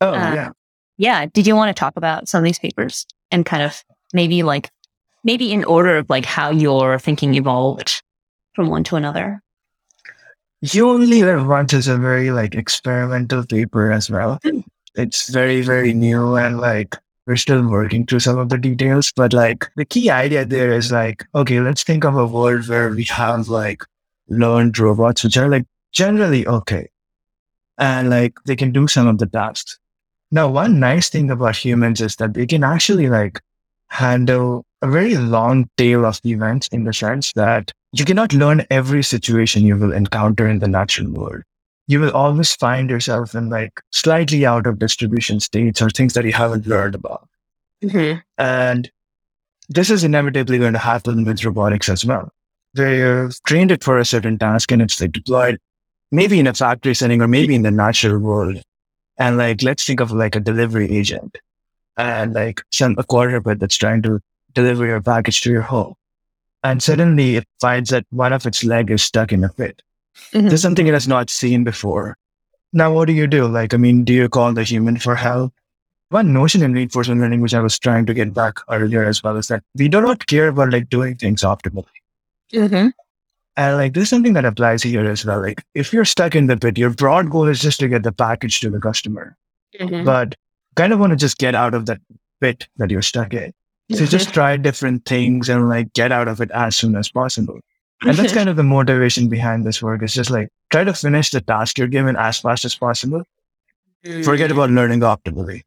Oh, 0.00 0.10
uh, 0.10 0.34
yeah. 0.34 0.50
Yeah. 0.98 1.26
Did 1.26 1.46
you 1.46 1.56
want 1.56 1.74
to 1.74 1.78
talk 1.78 1.94
about 1.96 2.28
some 2.28 2.38
of 2.38 2.44
these 2.44 2.58
papers 2.58 3.06
and 3.30 3.44
kind 3.44 3.62
of 3.62 3.82
maybe 4.12 4.42
like, 4.42 4.70
maybe 5.24 5.52
in 5.52 5.64
order 5.64 5.96
of 5.98 6.08
like 6.08 6.24
how 6.24 6.50
your 6.50 6.98
thinking 6.98 7.34
evolved 7.34 8.02
from 8.54 8.68
one 8.68 8.84
to 8.84 8.96
another? 8.96 9.42
You 10.62 10.88
Only 10.90 11.22
Live 11.22 11.46
Once 11.46 11.72
is 11.72 11.88
a 11.88 11.96
very 11.96 12.30
like 12.30 12.54
experimental 12.54 13.44
paper 13.44 13.90
as 13.90 14.08
well. 14.08 14.38
Hmm. 14.42 14.60
It's 14.94 15.28
very, 15.28 15.62
very 15.62 15.92
new 15.92 16.36
and 16.36 16.60
like 16.60 16.96
we're 17.26 17.36
still 17.36 17.66
working 17.68 18.06
through 18.06 18.20
some 18.20 18.38
of 18.38 18.48
the 18.48 18.58
details, 18.58 19.12
but 19.14 19.32
like 19.32 19.68
the 19.76 19.84
key 19.84 20.10
idea 20.10 20.44
there 20.44 20.72
is 20.72 20.90
like, 20.90 21.24
okay, 21.34 21.60
let's 21.60 21.82
think 21.84 22.04
of 22.04 22.16
a 22.16 22.26
world 22.26 22.68
where 22.68 22.90
we 22.90 23.04
have 23.04 23.48
like 23.48 23.82
learned 24.28 24.78
robots, 24.78 25.22
which 25.24 25.36
are 25.36 25.48
like 25.48 25.64
generally 25.92 26.46
okay. 26.46 26.88
And 27.78 28.10
like 28.10 28.34
they 28.46 28.56
can 28.56 28.72
do 28.72 28.88
some 28.88 29.06
of 29.06 29.18
the 29.18 29.26
tasks. 29.26 29.78
Now, 30.30 30.48
one 30.48 30.80
nice 30.80 31.10
thing 31.10 31.30
about 31.30 31.56
humans 31.56 32.00
is 32.00 32.16
that 32.16 32.34
they 32.34 32.46
can 32.46 32.64
actually 32.64 33.08
like 33.08 33.40
handle 33.88 34.64
a 34.80 34.90
very 34.90 35.16
long 35.16 35.68
tail 35.76 36.06
of 36.06 36.20
events 36.24 36.68
in 36.68 36.84
the 36.84 36.92
sense 36.92 37.32
that 37.34 37.70
you 37.92 38.04
cannot 38.04 38.32
learn 38.32 38.66
every 38.70 39.02
situation 39.02 39.62
you 39.62 39.76
will 39.76 39.92
encounter 39.92 40.48
in 40.48 40.58
the 40.58 40.68
natural 40.68 41.10
world 41.10 41.42
you 41.92 42.00
will 42.00 42.10
always 42.12 42.54
find 42.54 42.88
yourself 42.88 43.34
in 43.34 43.50
like 43.50 43.80
slightly 43.90 44.46
out 44.46 44.66
of 44.66 44.78
distribution 44.78 45.40
states 45.40 45.82
or 45.82 45.90
things 45.90 46.14
that 46.14 46.24
you 46.24 46.32
haven't 46.32 46.66
learned 46.66 46.94
about. 46.94 47.28
Mm-hmm. 47.84 48.18
And 48.38 48.90
this 49.68 49.90
is 49.90 50.02
inevitably 50.02 50.58
going 50.58 50.72
to 50.72 50.78
happen 50.78 51.24
with 51.24 51.44
robotics 51.44 51.90
as 51.90 52.04
well. 52.04 52.32
They've 52.72 53.38
trained 53.44 53.70
it 53.70 53.84
for 53.84 53.98
a 53.98 54.06
certain 54.06 54.38
task 54.38 54.72
and 54.72 54.80
it's 54.80 54.98
like 55.00 55.12
deployed 55.12 55.58
maybe 56.10 56.40
in 56.40 56.46
a 56.46 56.54
factory 56.54 56.94
setting 56.94 57.20
or 57.20 57.28
maybe 57.28 57.54
in 57.54 57.62
the 57.62 57.70
natural 57.70 58.18
world. 58.18 58.62
And 59.18 59.36
like, 59.36 59.62
let's 59.62 59.84
think 59.84 60.00
of 60.00 60.12
like 60.12 60.34
a 60.34 60.40
delivery 60.40 60.90
agent 60.90 61.36
and 61.98 62.32
like 62.32 62.62
some 62.70 62.96
a 62.96 63.04
quarterback 63.04 63.58
that's 63.58 63.76
trying 63.76 64.00
to 64.02 64.20
deliver 64.54 64.86
your 64.86 65.02
package 65.02 65.42
to 65.42 65.50
your 65.50 65.62
home. 65.62 65.94
And 66.64 66.82
suddenly 66.82 67.36
it 67.36 67.44
finds 67.60 67.90
that 67.90 68.06
one 68.10 68.32
of 68.32 68.46
its 68.46 68.64
leg 68.64 68.90
is 68.90 69.02
stuck 69.02 69.30
in 69.30 69.44
a 69.44 69.50
pit. 69.50 69.82
Mm-hmm. 70.32 70.48
There's 70.48 70.62
something 70.62 70.86
it 70.86 70.94
has 70.94 71.08
not 71.08 71.30
seen 71.30 71.64
before. 71.64 72.16
Now, 72.72 72.92
what 72.92 73.06
do 73.06 73.12
you 73.12 73.26
do? 73.26 73.46
Like, 73.46 73.74
I 73.74 73.76
mean, 73.76 74.04
do 74.04 74.12
you 74.12 74.28
call 74.28 74.52
the 74.52 74.64
human 74.64 74.98
for 74.98 75.14
help? 75.14 75.52
One 76.08 76.32
notion 76.32 76.62
in 76.62 76.72
reinforcement 76.72 77.20
learning, 77.20 77.40
which 77.40 77.54
I 77.54 77.60
was 77.60 77.78
trying 77.78 78.06
to 78.06 78.14
get 78.14 78.34
back 78.34 78.58
earlier 78.70 79.04
as 79.04 79.22
well, 79.22 79.36
is 79.36 79.48
that 79.48 79.62
we 79.74 79.88
do 79.88 80.00
not 80.00 80.26
care 80.26 80.48
about 80.48 80.70
like 80.70 80.88
doing 80.90 81.16
things 81.16 81.42
optimally. 81.42 81.86
Mm-hmm. 82.52 82.88
And 83.56 83.76
like, 83.76 83.94
this 83.94 84.04
is 84.04 84.08
something 84.10 84.32
that 84.34 84.44
applies 84.44 84.82
here 84.82 85.04
as 85.04 85.24
well. 85.24 85.40
Like, 85.40 85.62
if 85.74 85.92
you're 85.92 86.04
stuck 86.04 86.34
in 86.34 86.46
the 86.46 86.56
pit, 86.56 86.78
your 86.78 86.90
broad 86.90 87.30
goal 87.30 87.48
is 87.48 87.60
just 87.60 87.80
to 87.80 87.88
get 87.88 88.02
the 88.02 88.12
package 88.12 88.60
to 88.60 88.70
the 88.70 88.80
customer, 88.80 89.36
mm-hmm. 89.78 90.04
but 90.04 90.34
kind 90.74 90.92
of 90.92 90.98
want 90.98 91.10
to 91.10 91.16
just 91.16 91.38
get 91.38 91.54
out 91.54 91.74
of 91.74 91.86
that 91.86 92.00
pit 92.40 92.68
that 92.76 92.90
you're 92.90 93.02
stuck 93.02 93.34
in. 93.34 93.52
So 93.90 94.06
just 94.06 94.26
mm-hmm. 94.26 94.34
try 94.34 94.56
different 94.56 95.04
things 95.04 95.50
and 95.50 95.68
like 95.68 95.92
get 95.92 96.12
out 96.12 96.28
of 96.28 96.40
it 96.40 96.50
as 96.52 96.76
soon 96.76 96.96
as 96.96 97.10
possible. 97.10 97.60
And 98.02 98.16
that's 98.16 98.32
kind 98.38 98.48
of 98.48 98.56
the 98.56 98.62
motivation 98.62 99.28
behind 99.28 99.64
this 99.64 99.82
work. 99.82 100.02
It's 100.02 100.14
just 100.14 100.30
like 100.30 100.48
try 100.70 100.84
to 100.84 100.94
finish 100.94 101.30
the 101.30 101.40
task 101.40 101.78
you're 101.78 101.88
given 101.88 102.16
as 102.16 102.38
fast 102.38 102.64
as 102.64 102.74
possible. 102.74 103.24
Forget 104.24 104.50
about 104.50 104.70
learning 104.70 105.00
optimally. 105.00 105.62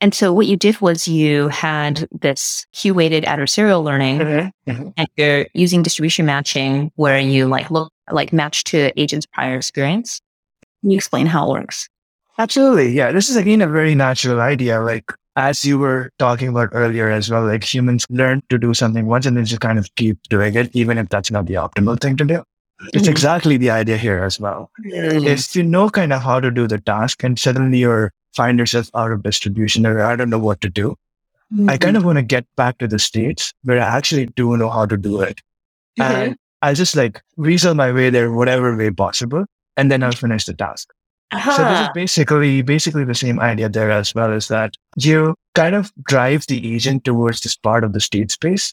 And 0.00 0.14
so 0.14 0.32
what 0.32 0.46
you 0.46 0.56
did 0.56 0.80
was 0.80 1.06
you 1.06 1.48
had 1.48 2.08
this 2.10 2.66
Q 2.72 2.94
weighted 2.94 3.24
adversarial 3.24 3.84
learning 3.84 4.18
mm-hmm. 4.18 4.70
Mm-hmm. 4.70 4.88
and 4.96 5.08
you're 5.16 5.46
using 5.54 5.82
distribution 5.82 6.26
matching 6.26 6.90
where 6.96 7.20
you 7.20 7.46
like 7.46 7.70
look 7.70 7.92
like 8.10 8.32
match 8.32 8.64
to 8.64 8.98
agent's 9.00 9.26
prior 9.26 9.56
experience. 9.56 10.20
Can 10.80 10.90
you 10.90 10.96
explain 10.96 11.26
how 11.26 11.48
it 11.48 11.60
works? 11.60 11.88
Absolutely. 12.38 12.90
Yeah. 12.90 13.12
This 13.12 13.30
is 13.30 13.36
again 13.36 13.62
a 13.62 13.68
very 13.68 13.94
natural 13.94 14.40
idea. 14.40 14.80
Like 14.80 15.12
as 15.36 15.64
you 15.64 15.78
were 15.78 16.10
talking 16.18 16.48
about 16.48 16.70
earlier 16.72 17.10
as 17.10 17.30
well, 17.30 17.46
like 17.46 17.64
humans 17.64 18.06
learn 18.08 18.42
to 18.50 18.58
do 18.58 18.74
something 18.74 19.06
once 19.06 19.26
and 19.26 19.36
then 19.36 19.44
just 19.44 19.60
kind 19.60 19.78
of 19.78 19.92
keep 19.96 20.22
doing 20.28 20.54
it, 20.54 20.74
even 20.74 20.98
if 20.98 21.08
that's 21.08 21.30
not 21.30 21.46
the 21.46 21.54
optimal 21.54 22.00
thing 22.00 22.16
to 22.16 22.24
do. 22.24 22.42
It's 22.92 23.02
mm-hmm. 23.02 23.10
exactly 23.10 23.56
the 23.56 23.70
idea 23.70 23.96
here 23.96 24.22
as 24.22 24.38
well. 24.38 24.70
Mm-hmm. 24.84 25.26
If 25.26 25.54
you 25.56 25.62
know 25.62 25.88
kind 25.90 26.12
of 26.12 26.22
how 26.22 26.40
to 26.40 26.50
do 26.50 26.66
the 26.66 26.78
task 26.78 27.22
and 27.24 27.38
suddenly 27.38 27.78
you 27.78 28.10
find 28.34 28.58
yourself 28.58 28.90
out 28.94 29.12
of 29.12 29.22
distribution 29.22 29.86
or 29.86 30.02
I 30.02 30.16
don't 30.16 30.30
know 30.30 30.38
what 30.38 30.60
to 30.62 30.68
do, 30.68 30.96
mm-hmm. 31.52 31.70
I 31.70 31.78
kind 31.78 31.96
of 31.96 32.04
want 32.04 32.18
to 32.18 32.22
get 32.22 32.46
back 32.56 32.78
to 32.78 32.88
the 32.88 32.98
states 32.98 33.52
where 33.62 33.80
I 33.80 33.96
actually 33.96 34.26
do 34.26 34.56
know 34.56 34.70
how 34.70 34.86
to 34.86 34.96
do 34.96 35.20
it. 35.20 35.40
And 35.98 36.36
I'll 36.62 36.74
just 36.74 36.96
like 36.96 37.22
resell 37.36 37.74
my 37.74 37.92
way 37.92 38.10
there, 38.10 38.32
whatever 38.32 38.76
way 38.76 38.90
possible, 38.90 39.44
and 39.76 39.90
then 39.90 40.02
I'll 40.02 40.12
finish 40.12 40.44
the 40.44 40.54
task. 40.54 40.88
Uh-huh. 41.34 41.56
So 41.56 41.64
this 41.64 41.80
is 41.80 41.88
basically 41.94 42.62
basically 42.62 43.04
the 43.04 43.14
same 43.14 43.40
idea 43.40 43.68
there 43.68 43.90
as 43.90 44.14
well 44.14 44.32
is 44.32 44.48
that 44.48 44.76
you 44.96 45.34
kind 45.54 45.74
of 45.74 45.92
drive 46.04 46.46
the 46.46 46.74
agent 46.74 47.04
towards 47.04 47.40
this 47.40 47.56
part 47.56 47.84
of 47.84 47.92
the 47.92 48.00
state 48.00 48.30
space 48.30 48.72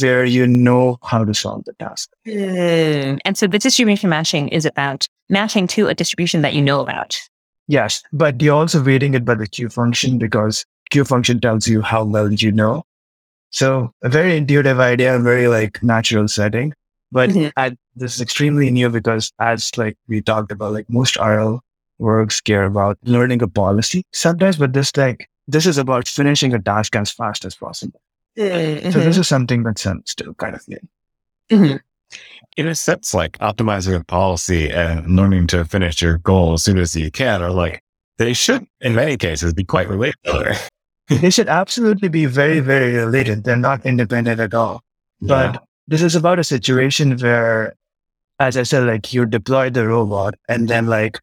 where 0.00 0.24
you 0.24 0.46
know 0.46 0.98
how 1.02 1.24
to 1.24 1.34
solve 1.34 1.64
the 1.64 1.72
task. 1.74 2.10
Mm. 2.26 3.18
And 3.24 3.36
so 3.36 3.46
the 3.46 3.58
distribution 3.58 4.10
matching 4.10 4.48
is 4.48 4.64
about 4.64 5.08
matching 5.28 5.66
to 5.68 5.88
a 5.88 5.94
distribution 5.94 6.42
that 6.42 6.54
you 6.54 6.62
know 6.62 6.80
about. 6.80 7.18
Yes, 7.66 8.02
but 8.12 8.40
you're 8.42 8.54
also 8.54 8.82
weighting 8.82 9.14
it 9.14 9.24
by 9.24 9.34
the 9.34 9.46
Q 9.46 9.68
function 9.68 10.18
because 10.18 10.64
Q 10.90 11.04
function 11.04 11.40
tells 11.40 11.68
you 11.68 11.82
how 11.82 12.04
well 12.04 12.32
you 12.32 12.50
know. 12.50 12.84
So 13.50 13.92
a 14.02 14.08
very 14.08 14.36
intuitive 14.36 14.80
idea, 14.80 15.16
a 15.16 15.20
very 15.20 15.48
like 15.48 15.82
natural 15.82 16.28
setting. 16.28 16.72
But 17.12 17.30
mm-hmm. 17.30 17.48
I, 17.56 17.76
this 17.96 18.14
is 18.14 18.20
extremely 18.20 18.70
new 18.70 18.88
because 18.88 19.32
as 19.40 19.76
like 19.76 19.96
we 20.08 20.20
talked 20.20 20.52
about, 20.52 20.72
like 20.72 20.88
most 20.88 21.16
RL 21.16 21.60
works 22.00 22.40
care 22.40 22.64
about 22.64 22.98
learning 23.04 23.42
a 23.42 23.48
policy 23.48 24.04
sometimes, 24.12 24.56
but 24.56 24.72
this 24.72 24.96
like 24.96 25.28
this 25.48 25.66
is 25.66 25.78
about 25.78 26.08
finishing 26.08 26.54
a 26.54 26.60
task 26.60 26.96
as 26.96 27.10
fast 27.10 27.44
as 27.44 27.54
possible. 27.54 28.00
Mm-hmm. 28.36 28.90
So 28.90 29.00
this 29.00 29.18
is 29.18 29.28
something 29.28 29.62
that's 29.62 29.86
still 30.06 30.34
kind 30.34 30.54
of 30.54 30.66
new. 30.68 30.78
Mm-hmm. 31.50 31.76
In 32.56 32.66
a 32.66 32.74
sense, 32.74 33.14
like 33.14 33.38
optimizing 33.38 33.94
a 33.94 34.04
policy 34.04 34.70
and 34.70 35.16
learning 35.16 35.46
to 35.48 35.64
finish 35.64 36.02
your 36.02 36.18
goal 36.18 36.54
as 36.54 36.64
soon 36.64 36.78
as 36.78 36.96
you 36.96 37.10
can 37.10 37.42
are 37.42 37.50
like 37.50 37.82
they 38.18 38.32
should, 38.32 38.66
in 38.80 38.94
many 38.94 39.16
cases, 39.16 39.54
be 39.54 39.64
quite 39.64 39.88
related. 39.88 40.58
they 41.08 41.30
should 41.30 41.48
absolutely 41.48 42.08
be 42.08 42.26
very, 42.26 42.60
very 42.60 42.94
related. 42.94 43.44
They're 43.44 43.56
not 43.56 43.86
independent 43.86 44.40
at 44.40 44.52
all. 44.52 44.82
But 45.20 45.54
yeah. 45.54 45.60
this 45.88 46.02
is 46.02 46.14
about 46.14 46.38
a 46.38 46.44
situation 46.44 47.16
where, 47.18 47.74
as 48.38 48.56
I 48.56 48.64
said, 48.64 48.84
like 48.84 49.12
you 49.12 49.26
deploy 49.26 49.70
the 49.70 49.86
robot 49.86 50.34
and 50.48 50.68
then 50.68 50.86
like 50.86 51.18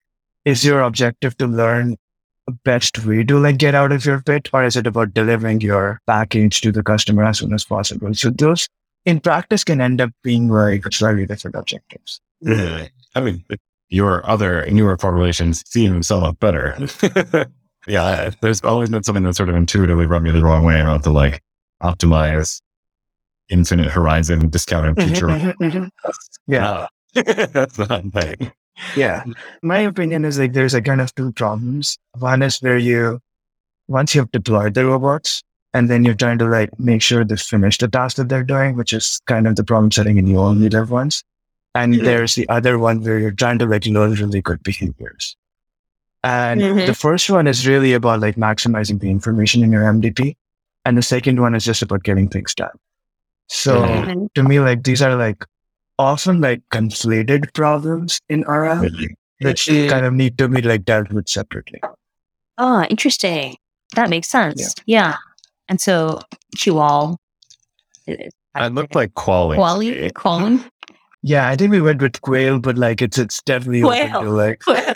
is 0.48 0.64
your 0.64 0.80
objective 0.80 1.38
to 1.38 1.45
learn 1.45 1.98
the 2.45 2.54
best 2.64 3.06
way 3.06 3.22
to 3.22 3.38
like 3.38 3.58
get 3.58 3.76
out 3.76 3.91
of 3.91 4.06
your 4.06 4.22
pit 4.22 4.50
or 4.54 4.64
is 4.64 4.78
it 4.78 4.88
about 4.88 5.14
delivering 5.14 5.60
your 5.60 6.00
package 6.08 6.62
to 6.62 6.72
the 6.72 6.82
customer 6.82 7.26
as 7.26 7.39
soon 7.39 7.54
as 7.54 7.66
possible? 7.66 8.14
So 8.14 8.30
those 8.30 8.70
in 9.06 9.20
practice 9.20 9.66
can 9.66 9.82
end 9.82 10.00
up 10.00 10.12
being 10.24 10.48
like 10.48 10.86
slightly 10.93 11.26
different 11.26 11.58
objectives. 11.58 12.22
Really? 12.41 12.89
I 13.14 13.20
mean 13.20 13.43
your 13.89 14.28
other 14.30 14.66
newer 14.72 14.98
formulations 14.98 15.70
seem 15.70 16.02
somewhat 16.02 16.39
better. 16.39 16.78
Yeah 17.89 18.32
there's 18.41 18.62
always 18.64 18.89
been 18.89 19.04
something 19.04 19.24
that 19.24 19.36
sort 19.36 19.48
of 19.48 19.56
intuitively 19.56 20.06
rubbed 20.06 20.26
me 20.26 20.32
the 20.32 20.43
wrong 20.43 20.66
way 20.66 20.82
about 20.82 21.04
to 21.04 21.10
like 21.10 21.41
optimize 21.82 22.62
infinite 23.48 23.89
horizon 23.89 24.50
discounted 24.50 24.95
mm-hmm, 24.95 25.08
future. 25.08 25.28
Mm-hmm, 25.28 25.64
mm-hmm. 25.64 26.52
yeah. 26.52 26.88
That's 27.14 27.78
the 27.78 28.12
thing 28.14 28.52
yeah. 28.95 29.23
My 29.61 29.80
opinion 29.80 30.25
is 30.25 30.39
like 30.39 30.53
there's 30.53 30.73
a 30.73 30.82
kind 30.82 31.01
of 31.01 31.13
two 31.15 31.32
problems. 31.32 31.97
One 32.19 32.41
is 32.41 32.59
where 32.59 32.78
you, 32.78 33.19
once 33.88 34.15
you've 34.15 34.32
deployed 34.32 34.73
the 34.73 34.86
robots, 34.86 35.43
and 35.73 35.89
then 35.89 36.03
you're 36.03 36.15
trying 36.15 36.39
to 36.39 36.45
like 36.45 36.78
make 36.80 37.01
sure 37.01 37.23
they 37.23 37.36
finish 37.36 37.78
the 37.78 37.88
task 37.88 38.17
that 38.17 38.30
they're 38.30 38.43
doing, 38.43 38.75
which 38.75 38.93
is 38.93 39.21
kind 39.25 39.47
of 39.47 39.55
the 39.55 39.63
problem 39.63 39.91
setting 39.91 40.17
and 40.17 40.28
you 40.28 40.39
only 40.39 40.69
live 40.69 40.89
once. 40.89 41.23
And 41.75 41.93
mm-hmm. 41.93 42.05
there's 42.05 42.36
the 42.36 42.49
other 42.49 42.80
one 42.80 43.03
where 43.03 43.19
you're 43.19 43.32
trying 43.32 43.59
to 43.59 43.65
like 43.65 43.86
learn 43.86 44.13
really 44.13 44.41
good 44.41 44.63
behaviors. 44.63 45.36
And 46.23 46.61
mm-hmm. 46.61 46.86
the 46.88 46.95
first 46.95 47.30
one 47.30 47.47
is 47.47 47.67
really 47.67 47.93
about 47.93 48.21
like 48.21 48.36
maximizing 48.36 48.99
the 48.99 49.09
information 49.09 49.63
in 49.63 49.71
your 49.71 49.84
MDP. 49.84 50.36
And 50.86 50.97
the 50.97 51.03
second 51.03 51.39
one 51.39 51.53
is 51.53 51.63
just 51.63 51.82
about 51.82 52.03
getting 52.03 52.28
things 52.28 52.55
done. 52.55 52.71
So 53.47 53.82
mm-hmm. 53.82 54.25
to 54.34 54.43
me, 54.43 54.59
like 54.59 54.84
these 54.84 55.01
are 55.01 55.15
like 55.15 55.45
often 56.00 56.41
like 56.41 56.62
conflated 56.72 57.54
problems 57.54 58.20
in 58.30 58.41
RL 58.41 58.82
really? 58.82 59.16
that 59.41 59.88
kind 59.89 60.06
of 60.06 60.14
need 60.14 60.38
to 60.38 60.48
be 60.48 60.62
like 60.62 60.86
dealt 60.86 61.12
with 61.12 61.28
separately. 61.28 61.82
Oh, 62.58 62.84
interesting. 62.89 63.56
That 63.95 64.10
makes 64.10 64.28
sense. 64.28 64.76
Yeah. 64.86 65.10
yeah. 65.10 65.16
And 65.70 65.80
so 65.80 66.22
QWALE. 66.56 67.18
Uh, 68.08 68.14
I 68.56 68.70
looked 68.70 68.95
like 68.95 69.14
quality. 69.14 69.58
Quali? 69.58 70.10
Qualin? 70.12 70.70
Yeah, 71.24 71.50
I 71.50 71.56
think 71.56 71.72
we 71.72 71.82
went 71.82 72.02
with 72.02 72.22
quail, 72.22 72.60
but 72.60 72.78
like 72.78 73.02
it's 73.02 73.18
it's 73.18 73.41
definitely 73.43 73.82
quail. 73.82 74.32
like 74.32 74.62
well, 74.68 74.95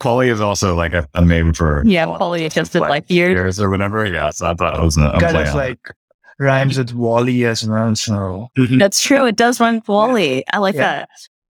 quality 0.00 0.30
is 0.30 0.40
also 0.40 0.74
like 0.74 0.94
a, 0.94 1.08
a 1.14 1.24
name 1.24 1.52
for 1.52 1.84
yeah, 1.86 2.06
quality 2.06 2.44
adjusted 2.44 2.80
like, 2.80 2.90
like 2.90 3.10
years. 3.10 3.34
years 3.34 3.60
or 3.60 3.70
whatever. 3.70 4.04
Yeah, 4.04 4.30
so 4.30 4.50
I 4.50 4.54
thought 4.54 4.76
it 4.76 4.82
was 4.82 4.96
a, 4.96 5.10
a 5.10 5.20
kind 5.20 5.36
of 5.36 5.54
like 5.54 5.78
rhymes 6.38 6.78
with 6.78 6.92
Wally 6.92 7.44
as 7.44 7.66
well. 7.66 7.94
So 7.94 8.50
mm-hmm. 8.56 8.78
that's 8.78 9.00
true. 9.00 9.26
It 9.26 9.36
does 9.36 9.60
rhyme 9.60 9.76
with 9.76 9.88
Wally. 9.88 10.44
I 10.52 10.58
like 10.58 10.74
yeah. 10.74 11.00
that. 11.00 11.08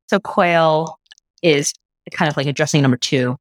So 0.08 0.18
QWALE 0.20 0.94
is 1.42 1.72
kind 2.12 2.30
of 2.30 2.36
like 2.36 2.46
addressing 2.46 2.82
number 2.82 2.96
two. 2.96 3.36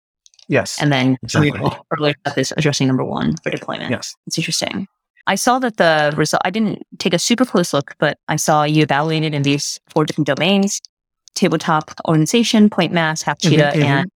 Yes. 0.47 0.81
And 0.81 0.91
then 0.91 1.17
exactly. 1.23 1.59
earlier 1.97 2.15
stuff 2.21 2.37
is 2.37 2.53
addressing 2.57 2.87
number 2.87 3.03
one 3.03 3.35
for 3.43 3.49
deployment. 3.49 3.91
Yes. 3.91 4.15
It's 4.27 4.37
interesting. 4.37 4.87
I 5.27 5.35
saw 5.35 5.57
that 5.59 5.77
the 5.77 6.13
result, 6.15 6.41
I 6.45 6.51
didn't 6.51 6.83
take 6.99 7.13
a 7.13 7.19
super 7.19 7.45
close 7.45 7.73
look, 7.73 7.95
but 7.97 8.19
I 8.27 8.35
saw 8.35 8.63
you 8.63 8.83
evaluated 8.83 9.33
in 9.33 9.41
these 9.41 9.79
four 9.89 10.05
different 10.05 10.27
domains, 10.27 10.81
tabletop 11.33 11.91
organization, 12.07 12.69
point 12.69 12.93
mass, 12.93 13.23
half 13.23 13.39
cheetah, 13.39 13.71
mm-hmm, 13.73 13.81
and 13.81 14.11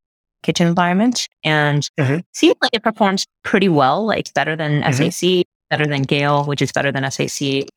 kitchen 0.44 0.68
environment. 0.68 1.30
And 1.46 1.90
mm-hmm. 1.98 2.18
seems 2.34 2.56
like 2.62 2.72
it 2.74 2.84
performs 2.84 3.26
pretty 3.44 3.70
well, 3.70 4.06
like 4.06 4.34
better 4.34 4.58
than 4.58 4.82
mm-hmm. 4.82 5.10
SAC, 5.10 5.46
better 5.70 5.86
than 5.86 6.04
GAIL, 6.04 6.46
which 6.46 6.62
is 6.62 6.72
better 6.72 6.92
than 6.92 7.10
SAC. 7.10 7.68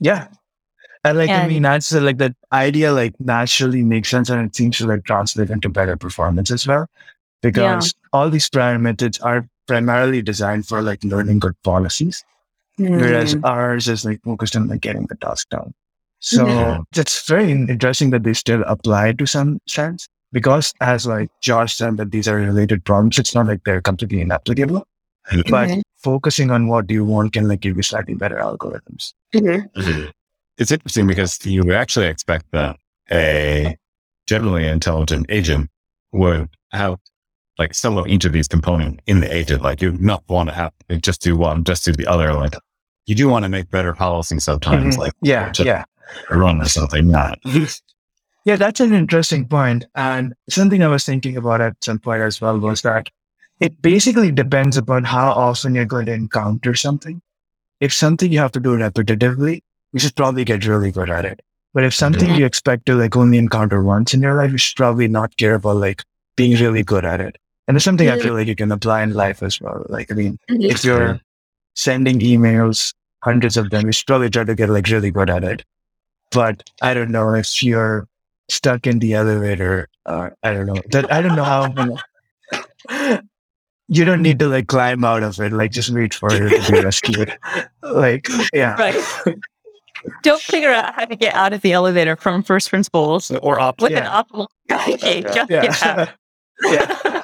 Yeah. 0.00 0.28
And 1.04 1.18
like, 1.18 1.30
and, 1.30 1.42
I 1.42 1.48
mean, 1.48 1.62
that's 1.62 1.92
like 1.92 2.18
that 2.18 2.34
idea, 2.52 2.92
like 2.92 3.14
naturally 3.20 3.82
makes 3.82 4.08
sense 4.08 4.28
and 4.28 4.46
it 4.46 4.56
seems 4.56 4.78
to 4.78 4.86
like 4.86 5.04
translate 5.04 5.50
into 5.50 5.68
better 5.68 5.96
performance 5.96 6.50
as 6.50 6.66
well. 6.66 6.88
Because 7.42 7.94
yeah. 7.94 8.08
all 8.12 8.30
these 8.30 8.48
prior 8.48 8.78
methods 8.78 9.20
are 9.20 9.48
primarily 9.66 10.22
designed 10.22 10.66
for 10.66 10.82
like 10.82 11.04
learning 11.04 11.38
good 11.38 11.60
policies. 11.62 12.24
Mm. 12.78 13.00
Whereas 13.00 13.36
ours 13.44 13.88
is 13.88 14.04
like 14.04 14.22
focused 14.22 14.56
on 14.56 14.68
like 14.68 14.80
getting 14.80 15.06
the 15.06 15.16
task 15.16 15.48
done. 15.50 15.72
So 16.18 16.46
yeah. 16.46 16.80
it's 16.96 17.26
very 17.28 17.52
interesting 17.52 18.10
that 18.10 18.24
they 18.24 18.32
still 18.32 18.64
apply 18.66 19.12
to 19.12 19.26
some 19.26 19.60
sense 19.68 20.08
because 20.32 20.74
as 20.80 21.06
like 21.06 21.30
Josh 21.40 21.76
said 21.76 21.98
that 21.98 22.10
these 22.10 22.26
are 22.26 22.36
related 22.36 22.84
problems, 22.84 23.18
it's 23.18 23.34
not 23.34 23.46
like 23.46 23.64
they're 23.64 23.80
completely 23.80 24.20
inapplicable. 24.22 24.86
But 25.30 25.68
mm-hmm. 25.68 25.80
Focusing 26.06 26.52
on 26.52 26.68
what 26.68 26.88
you 26.88 27.04
want 27.04 27.32
can 27.32 27.48
like 27.48 27.60
give 27.60 27.76
you 27.76 27.82
slightly 27.82 28.14
better 28.14 28.36
algorithms. 28.36 29.12
Mm-hmm. 29.34 29.80
mm-hmm. 29.80 30.10
It's 30.58 30.70
interesting 30.70 31.06
because 31.06 31.44
you 31.44 31.72
actually 31.74 32.06
expect 32.06 32.46
that 32.52 32.76
a 33.10 33.76
generally 34.26 34.66
intelligent 34.66 35.26
agent 35.28 35.68
would 36.12 36.48
have 36.70 36.96
like 37.58 37.74
some 37.74 37.98
of 37.98 38.06
each 38.06 38.24
of 38.24 38.32
these 38.32 38.48
components 38.48 39.02
in 39.06 39.20
the 39.20 39.34
agent. 39.40 39.62
Like 39.62 39.82
you 39.82 39.92
not 39.98 40.22
want 40.28 40.48
to 40.48 40.54
have 40.54 40.72
like, 40.88 41.02
just 41.02 41.20
do 41.20 41.36
one, 41.36 41.64
just 41.64 41.84
do 41.84 41.92
the 41.92 42.06
other. 42.06 42.32
Like 42.32 42.54
you 43.06 43.14
do 43.14 43.28
want 43.28 43.42
to 43.42 43.48
make 43.48 43.68
better 43.70 43.92
policy 43.92 44.38
sometimes. 44.38 44.96
Mhm. 44.96 45.00
Like 45.00 45.12
Yeah, 45.22 45.52
to 45.52 45.64
yeah. 45.64 45.84
run 46.30 46.62
or 46.62 46.68
something. 46.68 47.08
Not. 47.08 47.38
Yeah, 48.46 48.54
that's 48.54 48.78
an 48.78 48.94
interesting. 48.94 49.48
And 49.96 50.32
something 50.48 50.80
I 50.80 50.86
was 50.86 51.04
thinking 51.04 51.36
about 51.36 51.60
at 51.60 51.82
some 51.82 51.98
point 51.98 52.22
as 52.22 52.40
well 52.40 52.56
was 52.60 52.82
that 52.82 53.08
it 53.60 53.80
basically 53.82 54.30
depends 54.30 54.76
upon 54.76 55.04
how 55.04 55.30
often 55.30 55.74
you're 55.74 55.84
going 55.84 56.06
to 56.06 56.12
encounter 56.12 56.74
something. 56.74 57.20
If 57.80 57.92
something 57.92 58.32
you 58.32 58.38
have 58.38 58.52
to 58.52 58.60
do 58.60 58.76
repetitively, 58.76 59.62
you 59.92 59.98
should 59.98 60.16
probably 60.16 60.44
get 60.44 60.66
really 60.66 60.90
good 60.90 61.10
at 61.10 61.24
it. 61.24 61.40
But 61.74 61.84
if 61.84 61.94
something 61.94 62.34
you 62.34 62.46
expect 62.46 62.86
to 62.86 62.94
like 62.94 63.16
only 63.16 63.36
encounter 63.38 63.82
once 63.82 64.14
in 64.14 64.22
your 64.22 64.34
life, 64.34 64.50
you 64.50 64.58
should 64.58 64.76
probably 64.76 65.08
not 65.08 65.36
care 65.36 65.54
about 65.54 65.76
like 65.76 66.02
being 66.36 66.58
really 66.58 66.82
good 66.82 67.04
at 67.04 67.20
it. 67.20 67.36
And 67.68 67.76
it's 67.76 67.84
something 67.84 68.08
I 68.08 68.18
feel 68.18 68.34
like 68.34 68.46
you 68.46 68.54
can 68.56 68.72
apply 68.72 69.02
in 69.02 69.12
life 69.12 69.42
as 69.42 69.60
well. 69.60 69.84
Like, 69.88 70.10
I 70.10 70.14
mean, 70.14 70.38
Mhm. 70.50 70.70
if 70.70 70.84
you're 70.84 71.20
sending 71.74 72.20
emails, 72.20 72.94
hundreds 73.24 73.56
of 73.56 73.70
them, 73.70 73.86
you 73.86 73.92
should 73.92 74.06
probably 74.06 74.30
try 74.30 74.44
to 74.44 74.54
get 74.54 74.70
like 74.70 74.88
really 74.88 75.10
good 75.10 75.28
at 75.28 75.44
it. 75.44 75.64
But 76.30 76.68
I 76.80 76.94
don't 76.94 77.10
know 77.10 77.34
if 77.34 77.62
you're 77.62 78.08
stuck 78.48 78.86
in 78.86 79.00
the 79.00 79.14
elevator, 79.14 79.88
or 80.06 80.34
I 80.42 80.52
don't 80.52 80.66
know 80.66 80.80
that 80.92 81.12
I 81.12 81.20
don't 81.22 81.36
know 81.36 81.44
how. 81.44 81.74
You 83.88 84.04
don't 84.04 84.22
need 84.22 84.38
to 84.40 84.48
like 84.48 84.66
climb 84.66 85.04
out 85.04 85.22
of 85.22 85.38
it. 85.40 85.52
Like 85.52 85.70
just 85.70 85.90
wait 85.90 86.12
for 86.14 86.28
it 86.32 86.64
to 86.64 86.72
be 86.72 86.80
rescued. 86.82 87.36
Like 87.82 88.26
yeah, 88.52 88.74
Right. 88.76 89.36
Don't 90.22 90.42
figure 90.42 90.70
out 90.72 90.94
how 90.94 91.04
to 91.04 91.14
get 91.16 91.34
out 91.34 91.52
of 91.52 91.60
the 91.62 91.72
elevator 91.72 92.16
from 92.16 92.42
first 92.42 92.68
principles 92.70 93.30
Or 93.42 93.58
op- 93.60 93.80
with 93.80 93.92
an 93.92 93.98
Yeah. 94.04 94.22
optimal 94.22 94.46
okay, 94.70 95.22
just 95.22 95.50
yeah, 95.50 95.62
get 95.62 95.82
out. 95.86 96.08
yeah. 96.64 97.22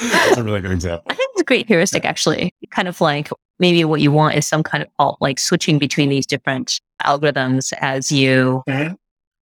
That's 0.00 0.36
a 0.38 0.42
really 0.42 0.60
good 0.60 0.70
example. 0.72 1.04
I 1.10 1.14
think 1.14 1.30
it's 1.34 1.42
a 1.42 1.44
great 1.44 1.66
heuristic, 1.68 2.04
actually. 2.04 2.54
Kind 2.70 2.88
of 2.88 3.00
like 3.00 3.28
maybe 3.58 3.84
what 3.84 4.00
you 4.00 4.10
want 4.10 4.34
is 4.36 4.46
some 4.46 4.62
kind 4.62 4.82
of 4.82 4.88
alt, 4.98 5.18
like 5.20 5.38
switching 5.38 5.78
between 5.78 6.08
these 6.08 6.26
different 6.26 6.80
algorithms 7.04 7.72
as 7.80 8.10
you 8.10 8.62
Mhm. 8.68 8.96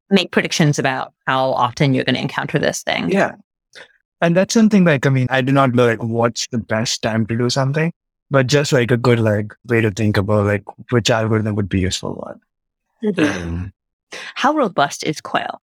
make 0.10 0.32
predictions 0.32 0.80
about 0.80 1.14
how 1.26 1.52
often 1.52 1.94
you're 1.94 2.06
going 2.06 2.16
to 2.16 2.22
encounter 2.22 2.58
this 2.58 2.82
thing. 2.84 3.10
Yeah. 3.12 3.34
And 4.22 4.36
that's 4.36 4.54
something 4.54 4.84
like, 4.84 5.06
I 5.06 5.10
mean, 5.10 5.28
I 5.30 5.42
do 5.42 5.52
not 5.52 5.74
know 5.74 5.86
like 5.86 6.02
what's 6.02 6.48
the 6.48 6.58
best 6.58 7.02
time 7.02 7.26
to 7.28 7.38
do 7.38 7.50
something, 7.50 7.92
but 8.32 8.48
just 8.48 8.74
like 8.74 8.92
a 8.92 8.98
good 8.98 9.20
like 9.20 9.54
way 9.68 9.82
to 9.82 9.92
think 9.92 10.18
about 10.18 10.46
like 10.46 10.64
which 10.92 11.10
algorithm 11.10 11.56
would 11.56 11.70
be 11.70 11.80
useful 11.80 12.16
one. 12.16 12.42
Mm. 13.04 13.72
How 14.36 14.54
robust 14.54 15.04
is 15.04 15.22
QWALE? 15.22 15.60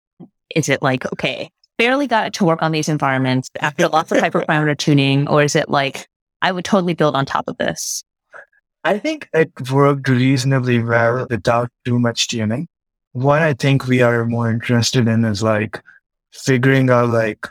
Is 0.54 0.68
it 0.68 0.82
like, 0.82 1.10
okay, 1.12 1.50
barely 1.78 2.06
got 2.06 2.26
it 2.26 2.34
to 2.34 2.44
work 2.44 2.62
on 2.62 2.72
these 2.72 2.88
environments 2.88 3.48
after 3.60 3.88
lots 3.88 4.12
of 4.12 4.18
hyperparameter 4.18 4.76
tuning, 4.84 5.28
or 5.28 5.42
is 5.42 5.56
it 5.56 5.68
like, 5.68 6.06
I 6.42 6.52
would 6.52 6.64
totally 6.64 6.94
build 6.94 7.16
on 7.16 7.24
top 7.24 7.44
of 7.48 7.56
this? 7.56 8.04
I 8.84 8.98
think 8.98 9.28
it 9.32 9.70
worked 9.70 10.08
reasonably 10.08 10.82
well 10.82 11.26
without 11.30 11.70
too 11.84 11.98
much 11.98 12.28
tuning. 12.28 12.68
What 13.12 13.40
I 13.40 13.54
think 13.54 13.86
we 13.86 14.02
are 14.02 14.24
more 14.26 14.50
interested 14.50 15.06
in 15.06 15.24
is 15.24 15.42
like 15.42 15.80
figuring 16.32 16.90
out 16.90 17.10
like 17.10 17.46